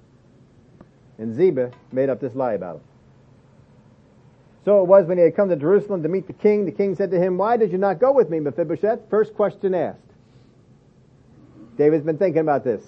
And 1.18 1.34
Ziba 1.34 1.72
made 1.92 2.08
up 2.08 2.20
this 2.20 2.34
lie 2.34 2.54
about 2.54 2.76
him. 2.76 2.82
So 4.64 4.82
it 4.82 4.86
was 4.86 5.06
when 5.06 5.18
he 5.18 5.24
had 5.24 5.34
come 5.34 5.48
to 5.48 5.56
Jerusalem 5.56 6.02
to 6.02 6.08
meet 6.08 6.26
the 6.26 6.32
king, 6.32 6.66
the 6.66 6.72
king 6.72 6.94
said 6.94 7.10
to 7.10 7.18
him, 7.18 7.36
Why 7.36 7.56
did 7.56 7.72
you 7.72 7.78
not 7.78 7.98
go 7.98 8.12
with 8.12 8.30
me, 8.30 8.40
Mephibosheth? 8.40 9.08
First 9.10 9.34
question 9.34 9.74
asked. 9.74 9.98
David's 11.76 12.04
been 12.04 12.18
thinking 12.18 12.42
about 12.42 12.62
this. 12.62 12.84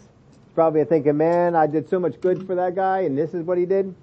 Probably 0.54 0.84
thinking, 0.84 1.16
man, 1.16 1.54
I 1.54 1.66
did 1.66 1.88
so 1.88 1.98
much 1.98 2.20
good 2.20 2.46
for 2.46 2.54
that 2.54 2.74
guy, 2.74 3.00
and 3.00 3.16
this 3.16 3.32
is 3.32 3.42
what 3.42 3.58
he 3.58 3.64
did. 3.64 3.94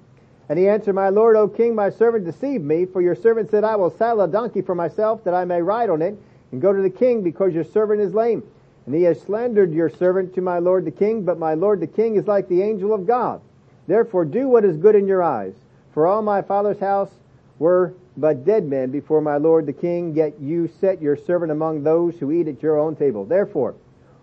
And 0.50 0.58
he 0.58 0.68
answered, 0.68 0.96
My 0.96 1.10
lord, 1.10 1.36
O 1.36 1.48
king, 1.48 1.76
my 1.76 1.92
servant 1.92 2.26
deceived 2.26 2.64
me, 2.64 2.86
for 2.86 3.02
your 3.02 3.16
servant 3.16 3.52
said, 3.52 3.64
I 3.64 3.76
will 3.76 3.92
saddle 3.92 4.22
a 4.22 4.28
donkey 4.28 4.62
for 4.62 4.74
myself, 4.74 5.24
that 5.24 5.36
I 5.36 5.46
may 5.46 5.62
ride 5.62 5.92
on 5.92 6.02
it, 6.02 6.18
and 6.52 6.62
go 6.62 6.74
to 6.74 6.82
the 6.82 6.90
king, 6.90 7.22
because 7.22 7.54
your 7.54 7.64
servant 7.64 8.02
is 8.02 8.16
lame. 8.16 8.44
And 8.88 8.96
he 8.96 9.04
has 9.04 9.22
slandered 9.22 9.72
your 9.72 9.90
servant 9.90 10.34
to 10.34 10.42
my 10.42 10.58
lord 10.58 10.86
the 10.86 10.92
king, 10.92 11.24
but 11.24 11.38
my 11.38 11.54
lord 11.54 11.80
the 11.80 11.88
king 11.88 12.16
is 12.16 12.26
like 12.26 12.48
the 12.48 12.64
angel 12.64 12.92
of 12.92 13.06
God. 13.06 13.42
Therefore 13.86 14.26
do 14.26 14.48
what 14.48 14.66
is 14.66 14.78
good 14.78 14.96
in 14.96 15.08
your 15.08 15.22
eyes. 15.22 15.54
For 15.94 16.08
all 16.08 16.24
my 16.24 16.42
father's 16.42 16.80
house 16.80 17.12
were 17.60 17.94
but 18.18 18.46
dead 18.46 18.66
men 18.66 18.90
before 18.90 19.22
my 19.22 19.38
lord 19.38 19.68
the 19.68 19.74
king, 19.74 20.16
yet 20.16 20.40
you 20.40 20.68
set 20.80 21.02
your 21.02 21.16
servant 21.16 21.52
among 21.52 21.84
those 21.84 22.16
who 22.18 22.32
eat 22.32 22.48
at 22.48 22.64
your 22.64 22.80
own 22.80 22.96
table. 22.96 23.26
Therefore, 23.26 23.76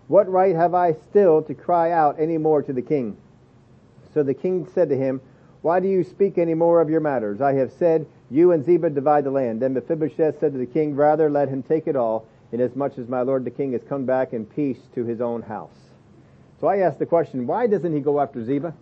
what 0.07 0.29
right 0.29 0.55
have 0.55 0.73
I 0.73 0.93
still 0.93 1.41
to 1.43 1.53
cry 1.53 1.91
out 1.91 2.19
any 2.19 2.37
more 2.37 2.61
to 2.61 2.73
the 2.73 2.81
king? 2.81 3.17
So 4.13 4.23
the 4.23 4.33
king 4.33 4.67
said 4.73 4.89
to 4.89 4.97
him, 4.97 5.21
Why 5.61 5.79
do 5.79 5.87
you 5.87 6.03
speak 6.03 6.37
any 6.37 6.53
more 6.53 6.81
of 6.81 6.89
your 6.89 7.01
matters? 7.01 7.41
I 7.41 7.53
have 7.53 7.71
said, 7.73 8.07
You 8.31 8.51
and 8.51 8.65
Ziba 8.65 8.89
divide 8.89 9.25
the 9.25 9.31
land. 9.31 9.61
Then 9.61 9.73
Mephibosheth 9.73 10.39
said 10.39 10.53
to 10.53 10.57
the 10.57 10.65
king, 10.65 10.95
Rather 10.95 11.29
let 11.29 11.49
him 11.49 11.61
take 11.61 11.87
it 11.87 11.95
all, 11.95 12.25
inasmuch 12.51 12.97
as 12.97 13.07
my 13.07 13.21
lord 13.21 13.43
the 13.43 13.51
king 13.51 13.73
has 13.73 13.81
come 13.87 14.05
back 14.05 14.33
in 14.33 14.45
peace 14.45 14.79
to 14.95 15.03
his 15.03 15.19
own 15.19 15.41
house. 15.41 15.87
So 16.59 16.67
I 16.67 16.77
ask 16.77 16.97
the 16.97 17.05
question, 17.05 17.45
why 17.45 17.67
doesn't 17.67 17.93
he 17.93 17.99
go 17.99 18.19
after 18.19 18.43
Ziba? 18.43 18.73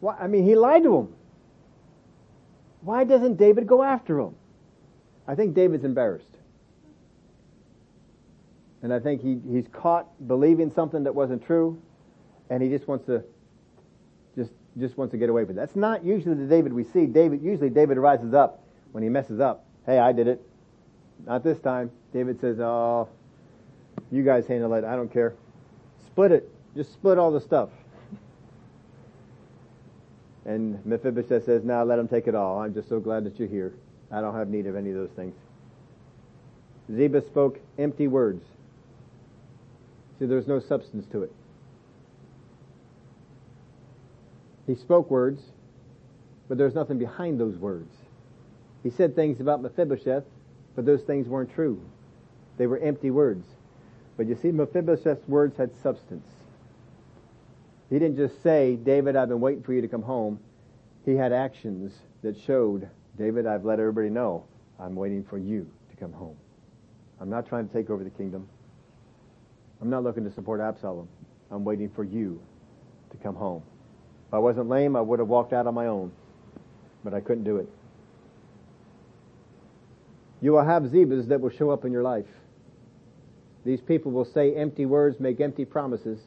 Why, 0.00 0.16
I 0.20 0.26
mean, 0.26 0.44
he 0.44 0.54
lied 0.56 0.82
to 0.82 0.96
him. 0.98 1.08
Why 2.82 3.04
doesn't 3.04 3.36
David 3.36 3.66
go 3.66 3.82
after 3.82 4.20
him? 4.20 4.34
I 5.26 5.34
think 5.34 5.54
David's 5.54 5.84
embarrassed. 5.84 6.36
And 8.84 8.92
I 8.92 9.00
think 9.00 9.22
he, 9.22 9.40
he's 9.50 9.66
caught 9.72 10.06
believing 10.28 10.70
something 10.70 11.04
that 11.04 11.14
wasn't 11.14 11.42
true, 11.42 11.80
and 12.50 12.62
he 12.62 12.68
just 12.68 12.86
wants 12.86 13.06
to 13.06 13.24
just 14.36 14.52
just 14.78 14.98
wants 14.98 15.12
to 15.12 15.16
get 15.16 15.30
away 15.30 15.44
with 15.44 15.56
it. 15.56 15.56
That's 15.56 15.74
not 15.74 16.04
usually 16.04 16.34
the 16.34 16.44
David 16.44 16.70
we 16.74 16.84
see. 16.84 17.06
David 17.06 17.40
usually 17.42 17.70
David 17.70 17.96
rises 17.96 18.34
up 18.34 18.62
when 18.92 19.02
he 19.02 19.08
messes 19.08 19.40
up. 19.40 19.64
Hey, 19.86 19.98
I 19.98 20.12
did 20.12 20.28
it. 20.28 20.42
Not 21.26 21.42
this 21.42 21.58
time. 21.60 21.90
David 22.12 22.38
says, 22.42 22.60
"Oh, 22.60 23.08
you 24.12 24.22
guys 24.22 24.46
handle 24.46 24.74
it. 24.74 24.84
I 24.84 24.96
don't 24.96 25.10
care. 25.10 25.32
Split 26.04 26.30
it. 26.30 26.50
Just 26.76 26.92
split 26.92 27.16
all 27.18 27.30
the 27.30 27.40
stuff." 27.40 27.70
And 30.44 30.84
Mephibosheth 30.84 31.46
says, 31.46 31.64
"Now 31.64 31.84
let 31.84 31.98
him 31.98 32.06
take 32.06 32.26
it 32.28 32.34
all. 32.34 32.58
I'm 32.58 32.74
just 32.74 32.90
so 32.90 33.00
glad 33.00 33.24
that 33.24 33.38
you're 33.38 33.48
here. 33.48 33.72
I 34.10 34.20
don't 34.20 34.34
have 34.34 34.48
need 34.48 34.66
of 34.66 34.76
any 34.76 34.90
of 34.90 34.96
those 34.96 35.12
things." 35.16 35.34
Ziba 36.94 37.22
spoke 37.22 37.58
empty 37.78 38.08
words. 38.08 38.44
See, 40.18 40.26
there's 40.26 40.46
no 40.46 40.60
substance 40.60 41.06
to 41.12 41.22
it. 41.22 41.32
He 44.66 44.74
spoke 44.74 45.10
words, 45.10 45.42
but 46.48 46.56
there's 46.56 46.74
nothing 46.74 46.98
behind 46.98 47.38
those 47.38 47.56
words. 47.56 47.92
He 48.82 48.90
said 48.90 49.14
things 49.14 49.40
about 49.40 49.62
Mephibosheth, 49.62 50.24
but 50.74 50.86
those 50.86 51.02
things 51.02 51.28
weren't 51.28 51.52
true. 51.52 51.80
They 52.56 52.66
were 52.66 52.78
empty 52.78 53.10
words. 53.10 53.46
But 54.16 54.26
you 54.26 54.36
see, 54.40 54.52
Mephibosheth's 54.52 55.26
words 55.28 55.56
had 55.56 55.70
substance. 55.82 56.28
He 57.90 57.98
didn't 57.98 58.16
just 58.16 58.42
say, 58.42 58.76
David, 58.76 59.16
I've 59.16 59.28
been 59.28 59.40
waiting 59.40 59.62
for 59.62 59.72
you 59.72 59.80
to 59.80 59.88
come 59.88 60.02
home. 60.02 60.38
He 61.04 61.14
had 61.14 61.32
actions 61.32 61.92
that 62.22 62.38
showed, 62.38 62.88
David, 63.18 63.46
I've 63.46 63.64
let 63.64 63.78
everybody 63.78 64.08
know 64.08 64.44
I'm 64.78 64.94
waiting 64.94 65.24
for 65.24 65.38
you 65.38 65.70
to 65.90 65.96
come 65.96 66.12
home. 66.12 66.36
I'm 67.20 67.30
not 67.30 67.46
trying 67.46 67.68
to 67.68 67.72
take 67.72 67.90
over 67.90 68.02
the 68.02 68.10
kingdom. 68.10 68.48
I'm 69.80 69.90
not 69.90 70.02
looking 70.02 70.24
to 70.24 70.30
support 70.32 70.60
Absalom. 70.60 71.08
I'm 71.50 71.64
waiting 71.64 71.90
for 71.90 72.04
you 72.04 72.40
to 73.10 73.16
come 73.18 73.34
home. 73.34 73.62
If 74.28 74.34
I 74.34 74.38
wasn't 74.38 74.68
lame, 74.68 74.96
I 74.96 75.00
would 75.00 75.18
have 75.18 75.28
walked 75.28 75.52
out 75.52 75.66
on 75.66 75.74
my 75.74 75.86
own, 75.86 76.12
but 77.02 77.14
I 77.14 77.20
couldn't 77.20 77.44
do 77.44 77.58
it. 77.58 77.68
You 80.40 80.52
will 80.52 80.64
have 80.64 80.84
Zibas 80.84 81.28
that 81.28 81.40
will 81.40 81.50
show 81.50 81.70
up 81.70 81.84
in 81.84 81.92
your 81.92 82.02
life. 82.02 82.26
These 83.64 83.80
people 83.80 84.12
will 84.12 84.26
say 84.26 84.54
empty 84.54 84.84
words, 84.84 85.18
make 85.18 85.40
empty 85.40 85.64
promises. 85.64 86.20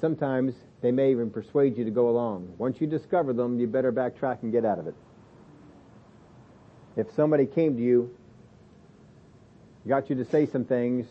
Sometimes 0.00 0.54
they 0.82 0.92
may 0.92 1.10
even 1.10 1.30
persuade 1.30 1.76
you 1.76 1.84
to 1.84 1.90
go 1.90 2.08
along. 2.08 2.52
Once 2.58 2.80
you 2.80 2.86
discover 2.86 3.32
them, 3.32 3.58
you 3.58 3.66
better 3.66 3.92
backtrack 3.92 4.42
and 4.42 4.52
get 4.52 4.64
out 4.64 4.78
of 4.78 4.86
it. 4.86 4.94
If 6.96 7.06
somebody 7.14 7.46
came 7.46 7.76
to 7.76 7.82
you, 7.82 8.14
got 9.86 10.10
you 10.10 10.16
to 10.16 10.24
say 10.24 10.46
some 10.46 10.64
things, 10.64 11.06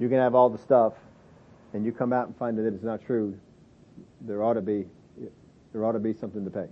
you 0.00 0.08
can 0.08 0.18
have 0.18 0.34
all 0.34 0.48
the 0.48 0.58
stuff, 0.58 0.94
and 1.72 1.84
you 1.84 1.92
come 1.92 2.12
out 2.12 2.26
and 2.26 2.36
find 2.36 2.58
that 2.58 2.66
it's 2.66 2.82
not 2.82 3.04
true, 3.06 3.38
there 4.22 4.42
ought 4.42 4.54
to 4.54 4.62
be 4.62 4.86
there 5.72 5.84
ought 5.84 5.92
to 5.92 6.00
be 6.00 6.12
something 6.12 6.44
to 6.44 6.50
pay. 6.50 6.66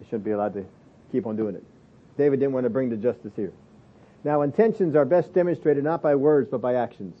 You 0.00 0.06
shouldn't 0.06 0.24
be 0.24 0.32
allowed 0.32 0.54
to 0.54 0.64
keep 1.12 1.26
on 1.26 1.36
doing 1.36 1.54
it. 1.54 1.62
David 2.18 2.40
didn't 2.40 2.52
want 2.52 2.64
to 2.64 2.70
bring 2.70 2.90
the 2.90 2.96
justice 2.96 3.32
here. 3.36 3.52
Now, 4.24 4.42
intentions 4.42 4.96
are 4.96 5.04
best 5.04 5.32
demonstrated 5.32 5.84
not 5.84 6.02
by 6.02 6.16
words 6.16 6.48
but 6.50 6.60
by 6.60 6.74
actions. 6.74 7.16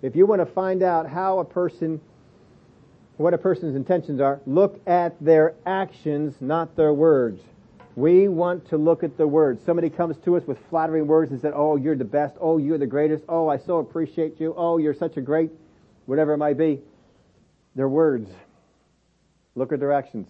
If 0.00 0.16
you 0.16 0.24
want 0.26 0.40
to 0.40 0.46
find 0.46 0.82
out 0.82 1.08
how 1.08 1.40
a 1.40 1.44
person, 1.44 2.00
what 3.16 3.34
a 3.34 3.38
person's 3.38 3.76
intentions 3.76 4.20
are, 4.20 4.40
look 4.46 4.80
at 4.86 5.14
their 5.22 5.54
actions, 5.66 6.36
not 6.40 6.76
their 6.76 6.92
words. 6.92 7.42
We 7.96 8.26
want 8.26 8.68
to 8.70 8.76
look 8.76 9.04
at 9.04 9.16
the 9.16 9.26
words. 9.26 9.62
Somebody 9.64 9.88
comes 9.88 10.16
to 10.24 10.36
us 10.36 10.42
with 10.46 10.58
flattering 10.68 11.06
words 11.06 11.30
and 11.30 11.40
said, 11.40 11.52
Oh, 11.54 11.76
you're 11.76 11.96
the 11.96 12.04
best. 12.04 12.36
Oh, 12.40 12.58
you're 12.58 12.78
the 12.78 12.86
greatest. 12.86 13.24
Oh, 13.28 13.48
I 13.48 13.58
so 13.58 13.78
appreciate 13.78 14.40
you. 14.40 14.54
Oh, 14.56 14.78
you're 14.78 14.94
such 14.94 15.16
a 15.16 15.20
great, 15.20 15.50
whatever 16.06 16.32
it 16.32 16.38
might 16.38 16.58
be. 16.58 16.80
Their 17.76 17.88
words. 17.88 18.28
Look 19.54 19.72
at 19.72 19.78
their 19.78 19.92
actions. 19.92 20.26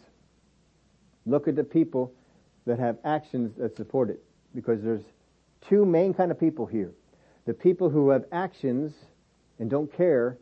Look 1.24 1.48
at 1.48 1.56
the 1.56 1.64
people 1.64 2.12
that 2.66 2.78
have 2.78 2.98
actions 3.04 3.56
that 3.58 3.76
support 3.76 4.10
it. 4.10 4.22
Because 4.54 4.82
there's 4.82 5.04
two 5.68 5.86
main 5.86 6.12
kind 6.12 6.30
of 6.30 6.38
people 6.38 6.66
here. 6.66 6.92
The 7.46 7.54
people 7.54 7.88
who 7.88 8.10
have 8.10 8.26
actions 8.30 8.92
and 9.58 9.70
don't 9.70 9.92
care 9.96 10.36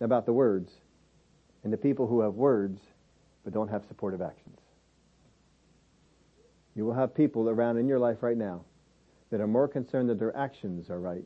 about 0.00 0.26
the 0.26 0.32
words, 0.32 0.70
and 1.62 1.72
the 1.72 1.76
people 1.76 2.06
who 2.06 2.20
have 2.20 2.34
words 2.34 2.80
but 3.42 3.52
don't 3.52 3.68
have 3.68 3.84
supportive 3.88 4.20
actions. 4.20 4.58
You 6.74 6.84
will 6.84 6.94
have 6.94 7.14
people 7.14 7.48
around 7.48 7.76
in 7.76 7.86
your 7.86 7.98
life 7.98 8.22
right 8.22 8.36
now 8.36 8.64
that 9.30 9.40
are 9.40 9.46
more 9.46 9.68
concerned 9.68 10.08
that 10.10 10.18
their 10.18 10.36
actions 10.36 10.90
are 10.90 11.00
right 11.00 11.24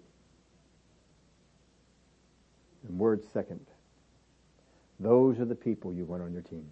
and 2.86 2.98
words 2.98 3.26
second. 3.32 3.66
Those 5.00 5.38
are 5.38 5.44
the 5.44 5.54
people 5.54 5.92
you 5.92 6.04
want 6.04 6.22
on 6.22 6.32
your 6.32 6.42
team. 6.42 6.70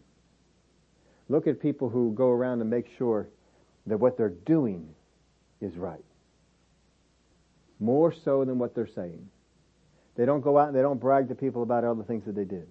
Look 1.29 1.47
at 1.47 1.61
people 1.61 1.89
who 1.89 2.13
go 2.13 2.31
around 2.31 2.61
and 2.61 2.71
make 2.71 2.89
sure 2.97 3.29
that 3.87 3.99
what 3.99 4.17
they're 4.17 4.29
doing 4.29 4.89
is 5.61 5.77
right. 5.77 6.05
More 7.79 8.13
so 8.13 8.45
than 8.45 8.59
what 8.59 8.75
they're 8.75 8.87
saying. 8.87 9.29
They 10.17 10.25
don't 10.25 10.41
go 10.41 10.59
out 10.59 10.69
and 10.69 10.77
they 10.77 10.83
don't 10.83 11.01
brag 11.01 11.29
to 11.29 11.35
people 11.35 11.63
about 11.63 11.85
all 11.85 11.95
the 11.95 12.05
things 12.05 12.25
that 12.25 12.35
they 12.35 12.45
did. 12.45 12.67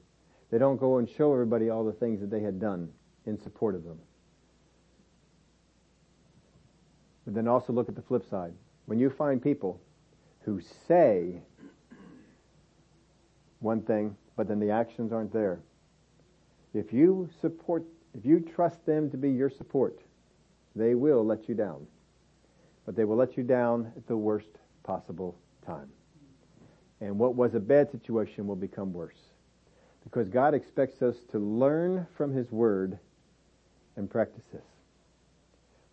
They 0.51 0.57
don't 0.57 0.77
go 0.79 0.97
and 0.97 1.09
show 1.09 1.31
everybody 1.33 1.69
all 1.69 1.83
the 1.83 1.93
things 1.93 2.21
that 2.21 2.29
they 2.29 2.41
had 2.41 2.59
done 2.59 2.89
in 3.25 3.41
support 3.41 3.75
of 3.75 3.83
them. 3.83 3.99
But 7.25 7.33
then 7.33 7.47
also 7.47 7.73
look 7.73 7.89
at 7.89 7.95
the 7.95 8.01
flip 8.01 8.23
side. 8.29 8.53
When 8.85 8.99
you 8.99 9.09
find 9.09 9.41
people 9.41 9.81
who 10.41 10.61
say 10.87 11.41
one 13.59 13.81
thing, 13.81 14.15
but 14.35 14.47
then 14.47 14.59
the 14.59 14.69
actions 14.69 15.11
aren't 15.11 15.33
there, 15.33 15.59
if 16.73 16.93
you 16.93 17.29
support, 17.41 17.83
if 18.13 18.25
you 18.25 18.39
trust 18.39 18.85
them 18.85 19.09
to 19.09 19.17
be 19.17 19.31
your 19.31 19.49
support, 19.49 19.99
they 20.75 20.93
will 20.93 21.25
let 21.25 21.49
you 21.49 21.55
down. 21.55 21.87
But 22.85 22.95
they 22.95 23.05
will 23.05 23.15
let 23.15 23.37
you 23.37 23.43
down 23.43 23.91
at 23.95 24.05
the 24.07 24.17
worst 24.17 24.49
possible 24.83 25.35
time. 25.65 25.89
And 27.01 27.17
what 27.17 27.35
was 27.35 27.55
a 27.55 27.59
bad 27.59 27.91
situation 27.91 28.45
will 28.45 28.55
become 28.55 28.93
worse. 28.93 29.17
Because 30.03 30.29
God 30.29 30.53
expects 30.53 31.01
us 31.01 31.15
to 31.31 31.39
learn 31.39 32.05
from 32.15 32.31
His 32.31 32.51
Word 32.51 32.99
and 33.95 34.09
practice 34.09 34.43
this. 34.53 34.74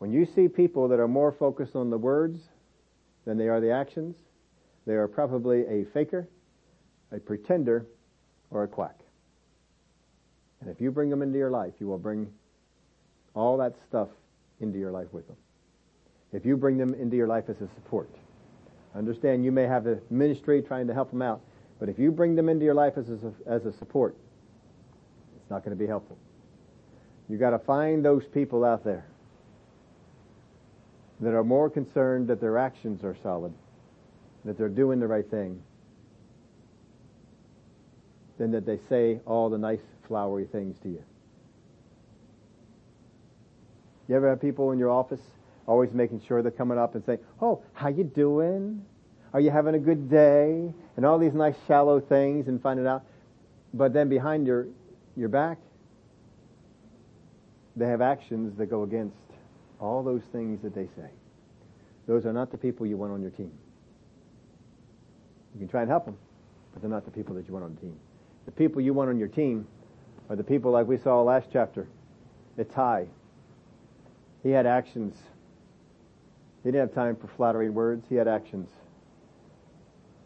When 0.02 0.12
you 0.12 0.26
see 0.26 0.48
people 0.48 0.88
that 0.88 0.98
are 0.98 1.06
more 1.06 1.30
focused 1.30 1.76
on 1.76 1.88
the 1.88 1.96
words 1.96 2.40
than 3.24 3.38
they 3.38 3.46
are 3.46 3.60
the 3.60 3.70
actions, 3.70 4.16
they 4.84 4.94
are 4.94 5.06
probably 5.06 5.64
a 5.66 5.84
faker, 5.94 6.28
a 7.12 7.20
pretender, 7.20 7.86
or 8.50 8.64
a 8.64 8.66
quack. 8.66 8.98
And 10.60 10.68
if 10.68 10.80
you 10.80 10.90
bring 10.90 11.08
them 11.08 11.22
into 11.22 11.38
your 11.38 11.52
life, 11.52 11.74
you 11.78 11.86
will 11.86 11.98
bring 11.98 12.32
all 13.34 13.56
that 13.58 13.76
stuff 13.88 14.08
into 14.58 14.76
your 14.76 14.90
life 14.90 15.06
with 15.12 15.28
them. 15.28 15.36
if 16.32 16.44
you 16.44 16.56
bring 16.56 16.78
them 16.78 16.94
into 16.94 17.16
your 17.16 17.28
life 17.28 17.44
as 17.48 17.60
a 17.60 17.68
support. 17.76 18.10
Understand 18.96 19.44
you 19.44 19.52
may 19.52 19.68
have 19.68 19.86
a 19.86 20.00
ministry 20.10 20.62
trying 20.62 20.88
to 20.88 20.94
help 20.94 21.12
them 21.12 21.22
out, 21.22 21.42
but 21.78 21.88
if 21.88 21.96
you 21.96 22.10
bring 22.10 22.34
them 22.34 22.48
into 22.48 22.64
your 22.64 22.74
life 22.74 22.94
as 22.96 23.08
a, 23.08 23.32
as 23.46 23.66
a 23.66 23.72
support, 23.74 24.16
it's 25.36 25.48
not 25.48 25.64
going 25.64 25.78
to 25.78 25.80
be 25.80 25.86
helpful. 25.86 26.18
You 27.28 27.38
got 27.38 27.50
to 27.50 27.60
find 27.60 28.04
those 28.04 28.24
people 28.26 28.64
out 28.64 28.82
there 28.82 29.06
that 31.22 31.34
are 31.34 31.44
more 31.44 31.70
concerned 31.70 32.26
that 32.26 32.40
their 32.40 32.58
actions 32.58 33.04
are 33.04 33.16
solid, 33.22 33.54
that 34.44 34.58
they're 34.58 34.68
doing 34.68 34.98
the 34.98 35.06
right 35.06 35.28
thing, 35.30 35.62
than 38.38 38.50
that 38.50 38.66
they 38.66 38.78
say 38.88 39.20
all 39.24 39.48
the 39.48 39.56
nice 39.56 39.80
flowery 40.08 40.46
things 40.46 40.76
to 40.80 40.88
you. 40.88 41.02
You 44.08 44.16
ever 44.16 44.28
have 44.28 44.40
people 44.40 44.72
in 44.72 44.80
your 44.80 44.90
office 44.90 45.20
always 45.66 45.92
making 45.92 46.22
sure 46.26 46.42
they're 46.42 46.50
coming 46.50 46.76
up 46.76 46.96
and 46.96 47.04
saying, 47.04 47.20
"Oh, 47.40 47.62
how 47.72 47.88
you 47.88 48.02
doing? 48.02 48.84
Are 49.32 49.40
you 49.40 49.50
having 49.50 49.76
a 49.76 49.78
good 49.78 50.10
day?" 50.10 50.74
and 50.96 51.06
all 51.06 51.18
these 51.18 51.34
nice 51.34 51.54
shallow 51.66 52.00
things 52.00 52.48
and 52.48 52.60
finding 52.60 52.86
out, 52.86 53.04
but 53.72 53.92
then 53.92 54.08
behind 54.08 54.46
your 54.46 54.66
your 55.16 55.28
back, 55.28 55.58
they 57.76 57.86
have 57.86 58.00
actions 58.00 58.56
that 58.58 58.66
go 58.66 58.82
against 58.82 59.16
all 59.82 60.02
those 60.02 60.22
things 60.30 60.62
that 60.62 60.74
they 60.74 60.86
say. 60.96 61.10
Those 62.06 62.24
are 62.24 62.32
not 62.32 62.50
the 62.50 62.56
people 62.56 62.86
you 62.86 62.96
want 62.96 63.12
on 63.12 63.20
your 63.20 63.32
team. 63.32 63.50
You 65.54 65.58
can 65.58 65.68
try 65.68 65.82
and 65.82 65.90
help 65.90 66.04
them, 66.04 66.16
but 66.72 66.80
they're 66.80 66.90
not 66.90 67.04
the 67.04 67.10
people 67.10 67.34
that 67.34 67.46
you 67.46 67.52
want 67.52 67.64
on 67.64 67.74
the 67.74 67.80
team. 67.80 67.96
The 68.46 68.52
people 68.52 68.80
you 68.80 68.94
want 68.94 69.10
on 69.10 69.18
your 69.18 69.28
team 69.28 69.66
are 70.30 70.36
the 70.36 70.44
people 70.44 70.70
like 70.70 70.86
we 70.86 70.98
saw 70.98 71.20
last 71.22 71.48
chapter. 71.52 71.88
It's 72.56 72.70
Ittai. 72.70 73.06
He 74.42 74.50
had 74.50 74.66
actions. 74.66 75.16
He 76.62 76.70
didn't 76.70 76.88
have 76.88 76.94
time 76.94 77.16
for 77.16 77.26
flattering 77.36 77.74
words. 77.74 78.06
He 78.08 78.14
had 78.14 78.28
actions. 78.28 78.70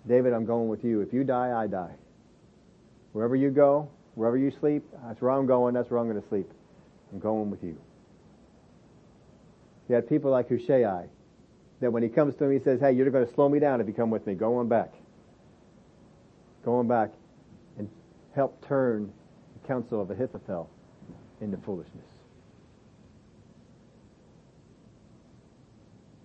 David, 0.06 0.32
I'm 0.32 0.44
going 0.44 0.68
with 0.68 0.84
you. 0.84 1.00
If 1.00 1.12
you 1.12 1.24
die, 1.24 1.52
I 1.56 1.66
die. 1.66 1.94
Wherever 3.12 3.34
you 3.34 3.50
go, 3.50 3.88
wherever 4.14 4.36
you 4.36 4.50
sleep, 4.50 4.84
that's 5.06 5.20
where 5.20 5.30
I'm 5.30 5.46
going. 5.46 5.74
That's 5.74 5.90
where 5.90 5.98
I'm 5.98 6.08
going 6.08 6.20
to 6.20 6.28
sleep. 6.28 6.50
I'm 7.12 7.18
going 7.18 7.50
with 7.50 7.62
you. 7.64 7.76
He 9.86 9.94
had 9.94 10.08
people 10.08 10.30
like 10.30 10.48
Hushai 10.48 11.06
that 11.80 11.92
when 11.92 12.02
he 12.02 12.08
comes 12.08 12.34
to 12.36 12.44
him, 12.44 12.52
he 12.52 12.58
says, 12.58 12.80
hey, 12.80 12.92
you're 12.92 13.08
going 13.10 13.26
to 13.26 13.34
slow 13.34 13.48
me 13.48 13.58
down 13.58 13.80
if 13.80 13.86
you 13.86 13.92
come 13.92 14.10
with 14.10 14.26
me. 14.26 14.34
Go 14.34 14.56
on 14.56 14.68
back. 14.68 14.92
Go 16.64 16.76
on 16.76 16.88
back 16.88 17.12
and 17.78 17.88
help 18.34 18.66
turn 18.66 19.12
the 19.60 19.68
counsel 19.68 20.00
of 20.00 20.10
Ahithophel 20.10 20.68
into 21.40 21.56
foolishness. 21.58 22.06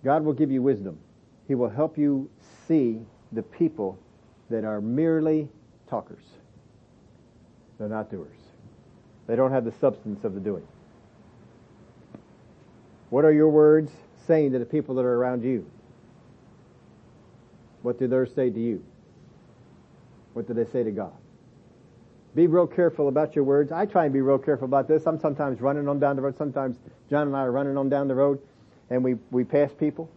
God 0.04 0.24
will 0.24 0.32
give 0.32 0.50
you 0.50 0.62
wisdom. 0.62 0.98
He 1.46 1.54
will 1.54 1.68
help 1.68 1.96
you 1.96 2.28
see 2.66 3.00
the 3.30 3.42
people 3.42 3.98
that 4.50 4.64
are 4.64 4.80
merely 4.80 5.48
talkers. 5.88 6.24
They're 7.78 7.88
not 7.88 8.10
doers. 8.10 8.36
They 9.26 9.36
don't 9.36 9.52
have 9.52 9.64
the 9.64 9.72
substance 9.80 10.24
of 10.24 10.34
the 10.34 10.40
doing. 10.40 10.66
What 13.12 13.26
are 13.26 13.32
your 13.32 13.50
words 13.50 13.92
saying 14.26 14.52
to 14.52 14.58
the 14.58 14.64
people 14.64 14.94
that 14.94 15.04
are 15.04 15.14
around 15.14 15.44
you? 15.44 15.70
What 17.82 17.98
do 17.98 18.08
theirs 18.08 18.32
say 18.34 18.48
to 18.48 18.58
you? 18.58 18.82
What 20.32 20.48
do 20.48 20.54
they 20.54 20.64
say 20.64 20.82
to 20.82 20.90
God? 20.90 21.12
Be 22.34 22.46
real 22.46 22.66
careful 22.66 23.08
about 23.08 23.36
your 23.36 23.44
words. 23.44 23.70
I 23.70 23.84
try 23.84 24.04
and 24.04 24.14
be 24.14 24.22
real 24.22 24.38
careful 24.38 24.64
about 24.64 24.88
this. 24.88 25.06
I'm 25.06 25.20
sometimes 25.20 25.60
running 25.60 25.88
on 25.88 25.98
down 25.98 26.16
the 26.16 26.22
road. 26.22 26.38
Sometimes 26.38 26.78
John 27.10 27.26
and 27.26 27.36
I 27.36 27.40
are 27.40 27.52
running 27.52 27.76
on 27.76 27.90
down 27.90 28.08
the 28.08 28.14
road 28.14 28.40
and 28.88 29.04
we, 29.04 29.16
we 29.30 29.44
pass 29.44 29.70
people. 29.74 30.10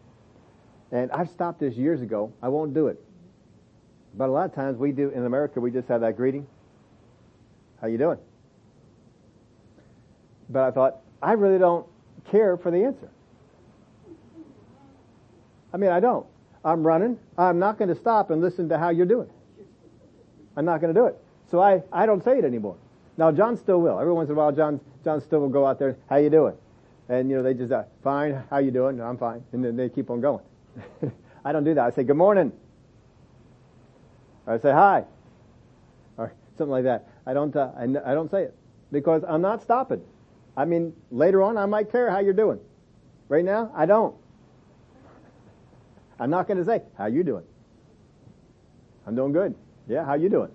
And 0.93 1.11
I've 1.11 1.29
stopped 1.29 1.59
this 1.59 1.75
years 1.75 2.01
ago. 2.01 2.31
I 2.41 2.47
won't 2.47 2.73
do 2.73 2.87
it. 2.87 3.03
But 4.13 4.29
a 4.29 4.31
lot 4.31 4.45
of 4.45 4.55
times 4.55 4.77
we 4.77 4.93
do, 4.93 5.09
in 5.09 5.25
America, 5.25 5.59
we 5.59 5.69
just 5.69 5.89
have 5.89 5.99
that 5.99 6.15
greeting. 6.15 6.47
How 7.81 7.87
you 7.87 7.97
doing? 7.97 8.19
But 10.49 10.63
I 10.63 10.71
thought, 10.71 11.01
I 11.21 11.33
really 11.33 11.59
don't 11.59 11.85
care 12.29 12.57
for 12.57 12.71
the 12.71 12.83
answer. 12.83 13.09
I 15.73 15.77
mean, 15.77 15.91
I 15.91 15.99
don't. 15.99 16.25
I'm 16.63 16.85
running. 16.85 17.19
I'm 17.37 17.59
not 17.59 17.77
going 17.77 17.89
to 17.89 17.95
stop 17.95 18.31
and 18.31 18.41
listen 18.41 18.69
to 18.69 18.77
how 18.77 18.89
you're 18.89 19.05
doing. 19.05 19.29
I'm 20.55 20.65
not 20.65 20.81
going 20.81 20.93
to 20.93 20.99
do 20.99 21.05
it. 21.05 21.17
So 21.51 21.61
I, 21.61 21.83
I 21.91 22.05
don't 22.05 22.23
say 22.23 22.37
it 22.37 22.45
anymore. 22.45 22.77
Now 23.17 23.31
John 23.31 23.57
still 23.57 23.81
will. 23.81 23.99
Every 23.99 24.13
once 24.13 24.29
in 24.29 24.35
a 24.35 24.37
while, 24.37 24.51
John, 24.51 24.79
John 25.03 25.21
still 25.21 25.41
will 25.41 25.49
go 25.49 25.65
out 25.65 25.79
there, 25.79 25.97
how 26.09 26.17
you 26.17 26.29
doing? 26.29 26.55
And 27.07 27.29
you 27.29 27.35
know, 27.35 27.43
they 27.43 27.53
just, 27.53 27.71
uh, 27.71 27.83
fine, 28.03 28.43
how 28.49 28.57
you 28.57 28.71
doing? 28.71 28.99
I'm 28.99 29.17
fine. 29.17 29.43
And 29.51 29.63
then 29.63 29.75
they 29.75 29.89
keep 29.89 30.09
on 30.09 30.21
going. 30.21 30.43
I 31.45 31.51
don't 31.51 31.63
do 31.63 31.73
that. 31.75 31.85
I 31.85 31.89
say, 31.91 32.03
good 32.03 32.17
morning. 32.17 32.51
Or 34.47 34.53
I 34.53 34.57
say, 34.57 34.71
hi. 34.71 35.05
Or 36.17 36.33
something 36.57 36.71
like 36.71 36.85
that. 36.85 37.07
I 37.25 37.33
don't, 37.33 37.55
uh, 37.55 37.71
I, 37.77 37.83
I 37.83 38.13
don't 38.13 38.31
say 38.31 38.43
it. 38.43 38.55
Because 38.91 39.23
I'm 39.27 39.41
not 39.41 39.61
stopping. 39.61 40.01
I 40.57 40.65
mean, 40.65 40.93
later 41.11 41.41
on, 41.41 41.57
I 41.57 41.65
might 41.65 41.91
care 41.91 42.09
how 42.09 42.19
you're 42.19 42.33
doing. 42.33 42.59
Right 43.27 43.43
now, 43.43 43.71
I 43.75 43.85
don't. 43.85 44.15
I'm 46.19 46.29
not 46.29 46.47
going 46.47 46.57
to 46.57 46.65
say, 46.65 46.81
how 46.97 47.07
you 47.07 47.23
doing? 47.23 47.43
I'm 49.05 49.15
doing 49.15 49.33
good. 49.33 49.55
Yeah, 49.87 50.05
how 50.05 50.13
you 50.13 50.29
doing? 50.29 50.51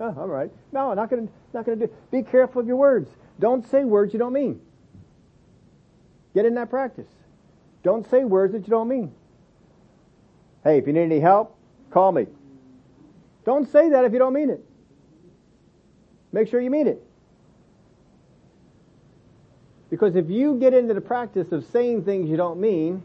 Oh, 0.00 0.14
all 0.16 0.28
right. 0.28 0.50
No, 0.72 0.90
I'm 0.90 0.96
not 0.96 1.10
going 1.10 1.26
to, 1.26 1.32
not 1.52 1.64
going 1.64 1.78
to 1.78 1.86
do. 1.86 1.92
Be 2.10 2.22
careful 2.22 2.60
of 2.60 2.66
your 2.66 2.76
words. 2.76 3.10
Don't 3.40 3.68
say 3.68 3.84
words 3.84 4.12
you 4.12 4.18
don't 4.18 4.32
mean. 4.32 4.60
Get 6.34 6.44
in 6.44 6.54
that 6.54 6.70
practice. 6.70 7.08
Don't 7.82 8.08
say 8.08 8.24
words 8.24 8.52
that 8.52 8.62
you 8.62 8.70
don't 8.70 8.88
mean. 8.88 9.12
Hey, 10.62 10.78
if 10.78 10.86
you 10.86 10.92
need 10.92 11.02
any 11.02 11.20
help, 11.20 11.56
call 11.90 12.12
me. 12.12 12.26
Don't 13.44 13.70
say 13.70 13.90
that 13.90 14.04
if 14.04 14.12
you 14.12 14.18
don't 14.18 14.34
mean 14.34 14.50
it. 14.50 14.64
Make 16.32 16.48
sure 16.48 16.60
you 16.60 16.70
mean 16.70 16.86
it. 16.86 17.02
Because 19.90 20.16
if 20.16 20.28
you 20.28 20.54
get 20.58 20.74
into 20.74 20.94
the 20.94 21.00
practice 21.00 21.50
of 21.52 21.64
saying 21.64 22.04
things 22.04 22.28
you 22.28 22.36
don't 22.36 22.60
mean, 22.60 23.02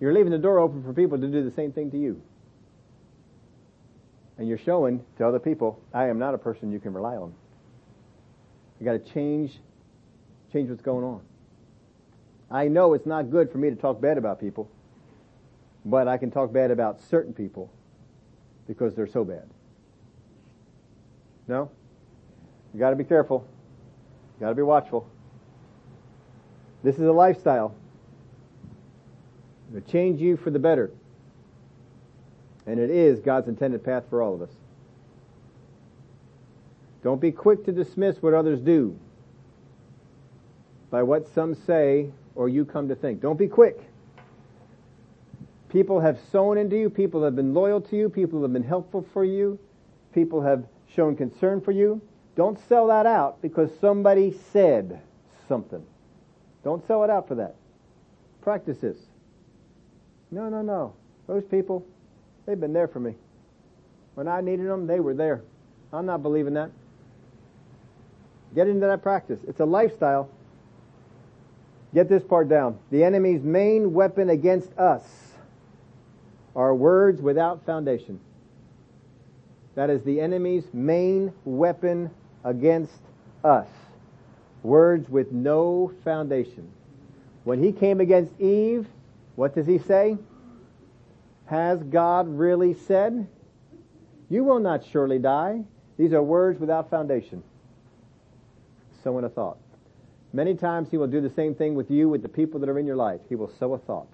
you're 0.00 0.12
leaving 0.12 0.32
the 0.32 0.38
door 0.38 0.58
open 0.58 0.82
for 0.82 0.92
people 0.92 1.18
to 1.18 1.26
do 1.26 1.42
the 1.42 1.54
same 1.54 1.72
thing 1.72 1.90
to 1.90 1.98
you. 1.98 2.20
And 4.36 4.48
you're 4.48 4.58
showing 4.58 5.04
to 5.18 5.26
other 5.26 5.38
people, 5.38 5.80
I 5.92 6.08
am 6.08 6.18
not 6.18 6.34
a 6.34 6.38
person 6.38 6.72
you 6.72 6.80
can 6.80 6.92
rely 6.92 7.16
on. 7.16 7.32
You 8.80 8.84
gotta 8.84 8.98
change, 8.98 9.60
change 10.52 10.68
what's 10.68 10.82
going 10.82 11.04
on. 11.04 11.20
I 12.50 12.68
know 12.68 12.92
it's 12.92 13.06
not 13.06 13.30
good 13.30 13.50
for 13.50 13.58
me 13.58 13.70
to 13.70 13.76
talk 13.76 14.00
bad 14.00 14.18
about 14.18 14.40
people, 14.40 14.68
but 15.84 16.08
I 16.08 16.18
can 16.18 16.30
talk 16.30 16.52
bad 16.52 16.70
about 16.70 17.00
certain 17.00 17.32
people 17.32 17.70
because 18.66 18.94
they're 18.94 19.06
so 19.06 19.24
bad. 19.24 19.48
No? 21.46 21.70
You 22.72 22.80
gotta 22.80 22.96
be 22.96 23.04
careful. 23.04 23.46
You 24.36 24.46
gotta 24.46 24.54
be 24.54 24.62
watchful. 24.62 25.08
This 26.84 26.96
is 26.96 27.06
a 27.06 27.12
lifestyle. 27.12 27.74
It'll 29.70 29.90
change 29.90 30.20
you 30.20 30.36
for 30.36 30.50
the 30.50 30.58
better. 30.58 30.90
And 32.66 32.78
it 32.78 32.90
is 32.90 33.20
God's 33.20 33.48
intended 33.48 33.82
path 33.82 34.04
for 34.10 34.22
all 34.22 34.34
of 34.34 34.42
us. 34.42 34.50
Don't 37.02 37.20
be 37.20 37.32
quick 37.32 37.64
to 37.64 37.72
dismiss 37.72 38.22
what 38.22 38.34
others 38.34 38.60
do 38.60 38.98
by 40.90 41.02
what 41.02 41.26
some 41.34 41.54
say 41.54 42.10
or 42.34 42.50
you 42.50 42.66
come 42.66 42.88
to 42.88 42.94
think. 42.94 43.20
Don't 43.20 43.38
be 43.38 43.48
quick. 43.48 43.80
People 45.70 46.00
have 46.00 46.18
sown 46.30 46.58
into 46.58 46.76
you. 46.76 46.90
People 46.90 47.24
have 47.24 47.34
been 47.34 47.54
loyal 47.54 47.80
to 47.80 47.96
you. 47.96 48.10
People 48.10 48.42
have 48.42 48.52
been 48.52 48.62
helpful 48.62 49.06
for 49.12 49.24
you. 49.24 49.58
People 50.12 50.42
have 50.42 50.64
shown 50.94 51.16
concern 51.16 51.62
for 51.62 51.72
you. 51.72 52.00
Don't 52.36 52.58
sell 52.68 52.88
that 52.88 53.06
out 53.06 53.40
because 53.40 53.70
somebody 53.80 54.36
said 54.52 55.00
something. 55.48 55.84
Don't 56.64 56.84
sell 56.86 57.04
it 57.04 57.10
out 57.10 57.28
for 57.28 57.34
that. 57.36 57.54
Practice 58.40 58.78
this. 58.78 58.96
No, 60.30 60.48
no, 60.48 60.62
no. 60.62 60.94
Those 61.26 61.44
people, 61.44 61.86
they've 62.46 62.58
been 62.58 62.72
there 62.72 62.88
for 62.88 63.00
me. 63.00 63.14
When 64.14 64.26
I 64.26 64.40
needed 64.40 64.66
them, 64.66 64.86
they 64.86 65.00
were 65.00 65.14
there. 65.14 65.42
I'm 65.92 66.06
not 66.06 66.22
believing 66.22 66.54
that. 66.54 66.70
Get 68.54 68.68
into 68.68 68.86
that 68.86 69.02
practice. 69.02 69.40
It's 69.46 69.60
a 69.60 69.64
lifestyle. 69.64 70.28
Get 71.92 72.08
this 72.08 72.22
part 72.22 72.48
down. 72.48 72.78
The 72.90 73.04
enemy's 73.04 73.42
main 73.42 73.92
weapon 73.92 74.30
against 74.30 74.76
us 74.78 75.02
are 76.56 76.74
words 76.74 77.20
without 77.20 77.64
foundation. 77.66 78.20
That 79.74 79.90
is 79.90 80.02
the 80.02 80.20
enemy's 80.20 80.64
main 80.72 81.32
weapon 81.44 82.10
against 82.44 83.00
us. 83.42 83.68
Words 84.64 85.10
with 85.10 85.30
no 85.30 85.92
foundation. 86.02 86.68
When 87.44 87.62
he 87.62 87.70
came 87.70 88.00
against 88.00 88.40
Eve, 88.40 88.86
what 89.36 89.54
does 89.54 89.66
he 89.66 89.78
say? 89.78 90.16
Has 91.46 91.82
God 91.82 92.26
really 92.28 92.72
said? 92.72 93.28
You 94.30 94.42
will 94.42 94.60
not 94.60 94.82
surely 94.84 95.18
die. 95.18 95.64
These 95.98 96.14
are 96.14 96.22
words 96.22 96.58
without 96.58 96.88
foundation. 96.88 97.42
Sowing 99.02 99.26
a 99.26 99.28
thought. 99.28 99.58
Many 100.32 100.54
times 100.54 100.90
he 100.90 100.96
will 100.96 101.08
do 101.08 101.20
the 101.20 101.30
same 101.30 101.54
thing 101.54 101.74
with 101.74 101.90
you, 101.90 102.08
with 102.08 102.22
the 102.22 102.28
people 102.28 102.58
that 102.60 102.68
are 102.70 102.78
in 102.78 102.86
your 102.86 102.96
life. 102.96 103.20
He 103.28 103.34
will 103.34 103.52
sow 103.60 103.74
a 103.74 103.78
thought. 103.78 104.08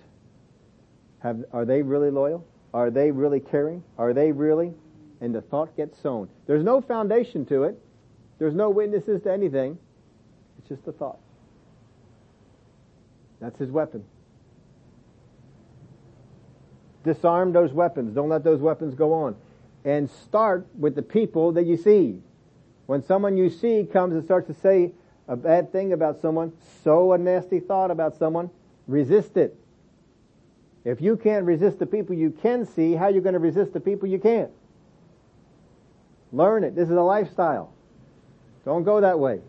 Have, 1.20 1.44
are 1.52 1.64
they 1.64 1.80
really 1.80 2.10
loyal? 2.10 2.44
Are 2.74 2.90
they 2.90 3.12
really 3.12 3.40
caring? 3.40 3.84
Are 3.98 4.12
they 4.12 4.32
really? 4.32 4.74
And 5.20 5.32
the 5.32 5.42
thought 5.42 5.76
gets 5.76 5.96
sown. 6.02 6.28
There's 6.48 6.64
no 6.64 6.80
foundation 6.80 7.46
to 7.46 7.62
it. 7.62 7.78
There's 8.40 8.54
no 8.54 8.68
witnesses 8.68 9.22
to 9.22 9.32
anything. 9.32 9.78
It's 10.60 10.68
just 10.68 10.86
a 10.86 10.92
thought. 10.92 11.18
That's 13.40 13.58
his 13.58 13.70
weapon. 13.70 14.04
Disarm 17.02 17.52
those 17.52 17.72
weapons. 17.72 18.14
Don't 18.14 18.28
let 18.28 18.44
those 18.44 18.60
weapons 18.60 18.94
go 18.94 19.14
on. 19.14 19.36
And 19.86 20.10
start 20.10 20.66
with 20.78 20.94
the 20.94 21.02
people 21.02 21.52
that 21.52 21.64
you 21.64 21.78
see. 21.78 22.20
When 22.84 23.02
someone 23.02 23.38
you 23.38 23.48
see 23.48 23.88
comes 23.90 24.12
and 24.12 24.22
starts 24.22 24.48
to 24.48 24.54
say 24.54 24.92
a 25.28 25.36
bad 25.36 25.72
thing 25.72 25.94
about 25.94 26.20
someone, 26.20 26.52
sow 26.84 27.14
a 27.14 27.18
nasty 27.18 27.58
thought 27.58 27.90
about 27.90 28.18
someone, 28.18 28.50
resist 28.86 29.38
it. 29.38 29.56
If 30.84 31.00
you 31.00 31.16
can't 31.16 31.46
resist 31.46 31.78
the 31.78 31.86
people 31.86 32.14
you 32.14 32.30
can 32.30 32.66
see, 32.66 32.92
how 32.92 33.04
are 33.04 33.10
you 33.10 33.22
going 33.22 33.32
to 33.32 33.38
resist 33.38 33.72
the 33.72 33.80
people 33.80 34.08
you 34.08 34.18
can't? 34.18 34.50
Learn 36.32 36.64
it. 36.64 36.74
This 36.74 36.90
is 36.90 36.96
a 36.96 37.02
lifestyle. 37.02 37.72
Don't 38.66 38.84
go 38.84 39.00
that 39.00 39.18
way. 39.18 39.40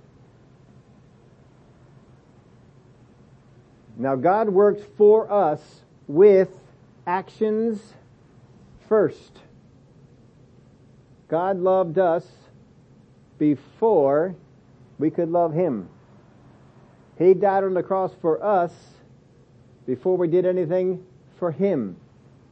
Now 4.02 4.16
God 4.16 4.50
works 4.50 4.82
for 4.98 5.32
us 5.32 5.62
with 6.08 6.50
actions 7.06 7.94
first. 8.90 9.32
God 11.28 11.60
loved 11.60 12.00
us 12.00 12.26
before 13.38 14.36
we 14.98 15.12
could 15.12 15.30
love 15.30 15.54
Him. 15.54 15.88
He 17.20 17.36
died 17.36 17.64
on 17.64 17.76
the 17.76 17.84
cross 17.84 18.12
for 18.24 18.44
us 18.44 18.74
before 19.86 20.18
we 20.18 20.28
did 20.28 20.48
anything 20.48 21.06
for 21.38 21.52
Him. 21.52 21.96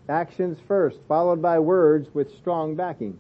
Actions 0.07 0.59
first, 0.67 0.99
followed 1.07 1.41
by 1.41 1.57
words 1.57 2.13
with 2.13 2.31
strong 2.37 2.75
backing. 2.75 3.17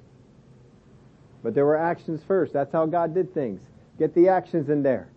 But 1.41 1.55
there 1.55 1.65
were 1.65 1.77
actions 1.77 2.21
first. 2.27 2.53
That's 2.53 2.71
how 2.71 2.85
God 2.85 3.15
did 3.15 3.33
things. 3.33 3.59
Get 3.97 4.13
the 4.13 4.29
actions 4.29 4.69
in 4.69 4.83
there. 4.83 5.07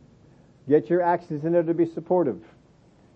Get 0.66 0.89
your 0.89 1.02
actions 1.02 1.44
in 1.44 1.52
there 1.52 1.62
to 1.62 1.74
be 1.74 1.84
supportive. 1.84 2.43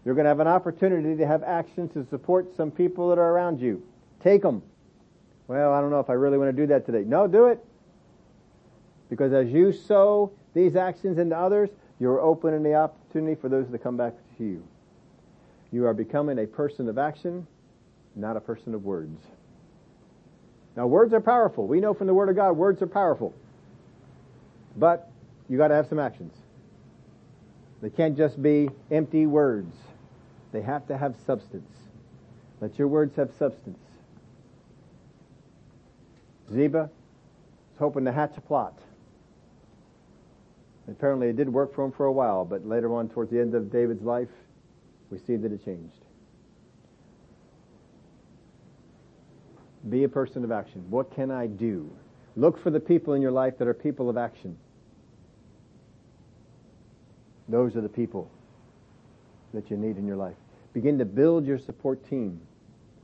You're 0.06 0.14
going 0.14 0.26
to 0.26 0.28
have 0.28 0.38
an 0.38 0.46
opportunity 0.46 1.16
to 1.16 1.26
have 1.26 1.42
actions 1.42 1.92
to 1.94 2.06
support 2.08 2.56
some 2.56 2.70
people 2.70 3.08
that 3.08 3.18
are 3.18 3.32
around 3.32 3.60
you. 3.60 3.82
Take 4.22 4.40
them. 4.40 4.62
Well, 5.48 5.72
I 5.72 5.80
don't 5.80 5.90
know 5.90 5.98
if 5.98 6.08
I 6.08 6.12
really 6.12 6.38
want 6.38 6.54
to 6.54 6.62
do 6.62 6.68
that 6.68 6.86
today. 6.86 7.02
No, 7.04 7.26
do 7.26 7.46
it. 7.46 7.58
Because 9.10 9.32
as 9.32 9.48
you 9.48 9.72
sow 9.72 10.30
these 10.54 10.76
actions 10.76 11.18
into 11.18 11.36
others, 11.36 11.70
you're 11.98 12.20
opening 12.20 12.62
the 12.62 12.74
opportunity 12.74 13.34
for 13.34 13.48
those 13.48 13.68
to 13.68 13.78
come 13.78 13.96
back 13.96 14.12
to 14.38 14.44
you. 14.44 14.62
You 15.72 15.86
are 15.86 15.94
becoming 15.94 16.38
a 16.38 16.46
person 16.46 16.88
of 16.88 16.98
action, 16.98 17.44
not 18.14 18.36
a 18.36 18.40
person 18.40 18.74
of 18.74 18.84
words. 18.84 19.20
Now 20.76 20.86
words 20.86 21.14
are 21.14 21.20
powerful. 21.20 21.66
We 21.66 21.80
know 21.80 21.94
from 21.94 22.06
the 22.06 22.14
Word 22.14 22.28
of 22.28 22.36
God 22.36 22.52
words 22.52 22.80
are 22.80 22.86
powerful. 22.86 23.34
But 24.76 25.10
you 25.48 25.58
gotta 25.58 25.74
have 25.74 25.88
some 25.88 25.98
actions. 25.98 26.32
They 27.82 27.90
can't 27.90 28.16
just 28.16 28.40
be 28.40 28.70
empty 28.92 29.26
words. 29.26 29.74
They 30.56 30.62
have 30.62 30.86
to 30.86 30.96
have 30.96 31.14
substance. 31.26 31.70
Let 32.62 32.78
your 32.78 32.88
words 32.88 33.14
have 33.16 33.30
substance. 33.38 33.78
Ziba 36.50 36.88
is 37.74 37.78
hoping 37.78 38.06
to 38.06 38.12
hatch 38.12 38.38
a 38.38 38.40
plot. 38.40 38.78
Apparently 40.88 41.28
it 41.28 41.36
did 41.36 41.50
work 41.50 41.74
for 41.74 41.84
him 41.84 41.92
for 41.92 42.06
a 42.06 42.12
while, 42.12 42.46
but 42.46 42.66
later 42.66 42.94
on 42.94 43.10
towards 43.10 43.30
the 43.30 43.38
end 43.38 43.54
of 43.54 43.70
David's 43.70 44.02
life, 44.02 44.30
we 45.10 45.18
see 45.18 45.36
that 45.36 45.52
it 45.52 45.62
changed. 45.62 46.06
Be 49.90 50.04
a 50.04 50.08
person 50.08 50.42
of 50.42 50.50
action. 50.50 50.86
What 50.88 51.14
can 51.14 51.30
I 51.30 51.48
do? 51.48 51.94
Look 52.34 52.62
for 52.62 52.70
the 52.70 52.80
people 52.80 53.12
in 53.12 53.20
your 53.20 53.30
life 53.30 53.58
that 53.58 53.68
are 53.68 53.74
people 53.74 54.08
of 54.08 54.16
action. 54.16 54.56
Those 57.46 57.76
are 57.76 57.82
the 57.82 57.90
people 57.90 58.30
that 59.52 59.70
you 59.70 59.76
need 59.76 59.98
in 59.98 60.06
your 60.06 60.16
life. 60.16 60.36
Begin 60.76 60.98
to 60.98 61.06
build 61.06 61.46
your 61.46 61.56
support 61.56 62.06
team. 62.06 62.38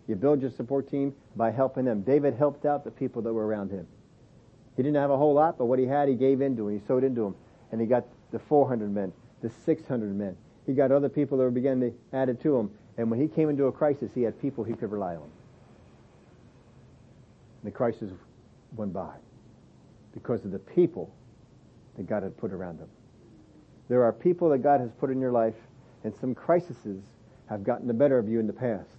You 0.06 0.14
build 0.14 0.42
your 0.42 0.50
support 0.50 0.90
team 0.90 1.14
by 1.36 1.50
helping 1.50 1.86
them. 1.86 2.02
David 2.02 2.34
helped 2.34 2.66
out 2.66 2.84
the 2.84 2.90
people 2.90 3.22
that 3.22 3.32
were 3.32 3.46
around 3.46 3.70
him. 3.70 3.86
He 4.76 4.82
didn't 4.82 5.00
have 5.00 5.08
a 5.08 5.16
whole 5.16 5.32
lot, 5.32 5.56
but 5.56 5.64
what 5.64 5.78
he 5.78 5.86
had, 5.86 6.06
he 6.06 6.14
gave 6.14 6.42
into 6.42 6.64
them. 6.64 6.78
He 6.78 6.86
sowed 6.86 7.02
into 7.02 7.22
them. 7.22 7.34
And 7.70 7.80
he 7.80 7.86
got 7.86 8.04
the 8.30 8.38
400 8.38 8.92
men, 8.92 9.10
the 9.40 9.48
600 9.64 10.14
men. 10.14 10.36
He 10.66 10.74
got 10.74 10.92
other 10.92 11.08
people 11.08 11.38
that 11.38 11.44
were 11.44 11.50
beginning 11.50 11.92
to 11.92 11.96
add 12.14 12.38
to 12.38 12.56
him. 12.58 12.70
And 12.98 13.10
when 13.10 13.18
he 13.18 13.26
came 13.26 13.48
into 13.48 13.64
a 13.64 13.72
crisis, 13.72 14.10
he 14.14 14.20
had 14.20 14.38
people 14.38 14.64
he 14.64 14.74
could 14.74 14.92
rely 14.92 15.16
on. 15.16 15.30
The 17.64 17.70
crisis 17.70 18.10
went 18.76 18.92
by 18.92 19.14
because 20.12 20.44
of 20.44 20.50
the 20.50 20.58
people 20.58 21.10
that 21.96 22.06
God 22.06 22.22
had 22.22 22.36
put 22.36 22.52
around 22.52 22.80
them. 22.80 22.88
There 23.88 24.04
are 24.04 24.12
people 24.12 24.50
that 24.50 24.58
God 24.58 24.80
has 24.80 24.90
put 24.92 25.08
in 25.08 25.22
your 25.22 25.32
life, 25.32 25.54
and 26.04 26.14
some 26.20 26.34
crises 26.34 26.76
have 27.52 27.64
gotten 27.64 27.86
the 27.86 27.94
better 27.94 28.18
of 28.18 28.28
you 28.28 28.40
in 28.40 28.46
the 28.46 28.52
past 28.52 28.96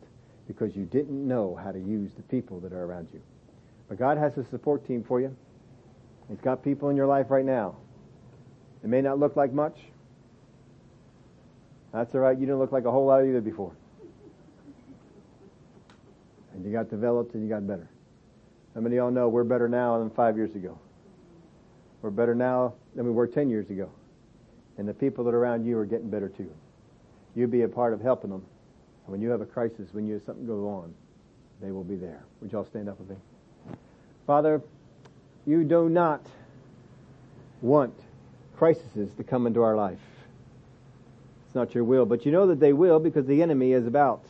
because 0.48 0.76
you 0.76 0.86
didn't 0.86 1.28
know 1.28 1.56
how 1.56 1.72
to 1.72 1.80
use 1.80 2.12
the 2.14 2.22
people 2.24 2.60
that 2.60 2.72
are 2.72 2.84
around 2.84 3.08
you. 3.14 3.22
But 3.90 3.98
God 3.98 4.18
has 4.18 4.38
a 4.38 4.46
support 4.46 4.86
team 4.88 5.04
for 5.04 5.20
you. 5.20 5.36
He's 6.30 6.40
got 6.40 6.64
people 6.64 6.90
in 6.90 6.96
your 6.96 7.08
life 7.08 7.28
right 7.30 7.46
now. 7.46 7.76
It 8.84 8.90
may 8.90 9.02
not 9.02 9.20
look 9.20 9.36
like 9.36 9.54
much. 9.54 9.78
That's 11.92 12.14
all 12.14 12.22
right. 12.22 12.38
You 12.38 12.46
didn't 12.46 12.60
look 12.60 12.72
like 12.72 12.86
a 12.86 12.92
whole 12.92 13.06
lot 13.06 13.26
either 13.26 13.42
before. 13.42 13.74
And 16.54 16.64
you 16.64 16.72
got 16.72 16.90
developed 16.90 17.34
and 17.34 17.44
you 17.44 17.50
got 17.50 17.66
better. 17.66 17.90
How 18.76 18.82
many 18.82 18.98
of 18.98 19.04
y'all 19.04 19.12
know 19.12 19.30
we're 19.30 19.44
better 19.44 19.68
now 19.68 19.98
than 20.00 20.10
five 20.10 20.38
years 20.38 20.56
ago? 20.56 20.78
We're 22.02 22.12
better 22.12 22.36
now 22.36 22.74
than 22.96 23.06
we 23.06 23.12
were 23.12 23.28
ten 23.28 23.50
years 23.50 23.70
ago. 23.70 23.90
And 24.78 24.88
the 24.88 24.94
people 24.94 25.24
that 25.26 25.34
are 25.34 25.40
around 25.40 25.66
you 25.66 25.78
are 25.78 25.86
getting 25.86 26.10
better 26.10 26.30
too. 26.30 26.52
You 27.36 27.48
be 27.48 27.62
a 27.62 27.68
part 27.68 27.94
of 27.94 28.02
helping 28.02 28.30
them. 28.30 28.46
And 29.06 29.12
when 29.12 29.22
you 29.22 29.30
have 29.30 29.42
a 29.42 29.46
crisis, 29.46 29.90
when 29.92 30.08
you 30.08 30.16
have 30.16 30.24
something 30.24 30.46
go 30.46 30.68
on, 30.70 30.94
they 31.62 31.72
will 31.72 31.84
be 31.84 31.96
there. 31.96 32.24
Would 32.42 32.52
y'all 32.52 32.66
stand 32.66 32.90
up 32.90 33.00
with 33.00 33.10
me? 33.10 33.16
Father, 34.28 34.62
you 35.46 35.64
do 35.64 35.90
not 35.90 36.26
want 37.62 37.94
crises 38.56 39.14
to 39.16 39.24
come 39.24 39.48
into 39.48 39.62
our 39.62 39.76
life. 39.76 40.00
It's 41.46 41.56
not 41.56 41.74
your 41.74 41.84
will, 41.84 42.06
but 42.06 42.26
you 42.26 42.32
know 42.32 42.48
that 42.48 42.60
they 42.60 42.74
will 42.74 43.00
because 43.00 43.26
the 43.26 43.42
enemy 43.42 43.74
is 43.74 43.86
about. 43.88 44.24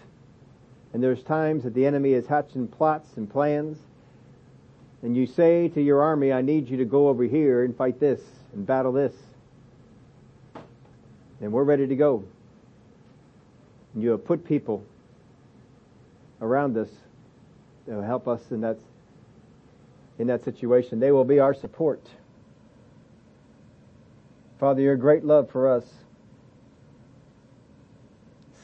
And 0.94 1.02
there's 1.02 1.24
times 1.24 1.64
that 1.64 1.74
the 1.74 1.86
enemy 1.86 2.14
is 2.14 2.28
hatching 2.28 2.68
plots 2.68 3.10
and 3.18 3.30
plans 3.30 3.78
and 5.04 5.18
you 5.18 5.28
say 5.28 5.68
to 5.68 5.82
your 5.82 6.02
army, 6.02 6.32
I 6.32 6.42
need 6.42 6.70
you 6.70 6.78
to 6.78 6.86
go 6.86 7.10
over 7.10 7.26
here 7.26 7.66
and 7.66 7.76
fight 7.76 8.00
this 8.00 8.22
and 8.54 8.66
battle 8.66 8.94
this. 8.94 9.14
And 11.42 11.52
we're 11.52 11.66
ready 11.66 11.86
to 11.88 11.96
go. 11.96 12.24
And 13.94 14.04
you 14.04 14.12
have 14.12 14.26
put 14.26 14.46
people 14.46 14.86
around 16.42 16.78
us 16.78 16.90
that 17.88 17.96
will 17.96 18.04
help 18.04 18.28
us 18.28 18.52
in 18.52 18.62
that, 18.62 18.78
in 20.20 20.28
that 20.28 20.44
situation. 20.44 21.00
They 21.00 21.12
will 21.12 21.26
be 21.26 21.40
our 21.40 21.54
support. 21.54 22.02
Father, 24.60 24.82
your 24.82 24.96
great 24.96 25.26
love 25.26 25.50
for 25.50 25.70
us 25.70 25.86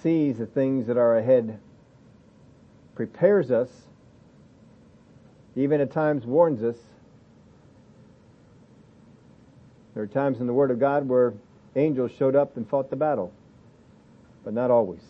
sees 0.01 0.37
the 0.37 0.45
things 0.45 0.87
that 0.87 0.97
are 0.97 1.17
ahead, 1.17 1.59
prepares 2.95 3.51
us 3.51 3.69
even 5.55 5.81
at 5.81 5.91
times 5.91 6.25
warns 6.25 6.63
us. 6.63 6.77
There 9.93 10.03
are 10.03 10.07
times 10.07 10.39
in 10.39 10.47
the 10.47 10.53
Word 10.53 10.71
of 10.71 10.79
God 10.79 11.07
where 11.07 11.33
angels 11.75 12.11
showed 12.17 12.35
up 12.35 12.55
and 12.55 12.67
fought 12.67 12.89
the 12.89 12.95
battle, 12.95 13.33
but 14.45 14.53
not 14.53 14.71
always. 14.71 15.01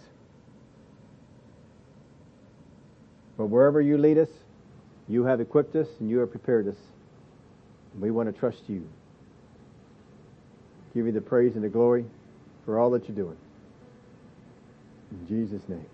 But 3.39 3.45
wherever 3.45 3.79
you 3.79 3.97
lead 3.97 4.17
us, 4.17 4.27
you 5.07 5.23
have 5.23 5.39
equipped 5.39 5.73
us 5.77 5.87
and 6.01 6.09
you 6.09 6.17
have 6.17 6.29
prepared 6.29 6.67
us. 6.67 6.75
We 7.97 8.11
want 8.11 8.31
to 8.31 8.37
trust 8.37 8.63
you. 8.67 8.85
Give 10.93 11.05
you 11.05 11.13
the 11.13 11.21
praise 11.21 11.55
and 11.55 11.63
the 11.63 11.69
glory 11.69 12.03
for 12.65 12.77
all 12.77 12.89
that 12.89 13.07
you're 13.07 13.15
doing. 13.15 13.37
In 15.11 15.25
Jesus' 15.25 15.61
name. 15.69 15.85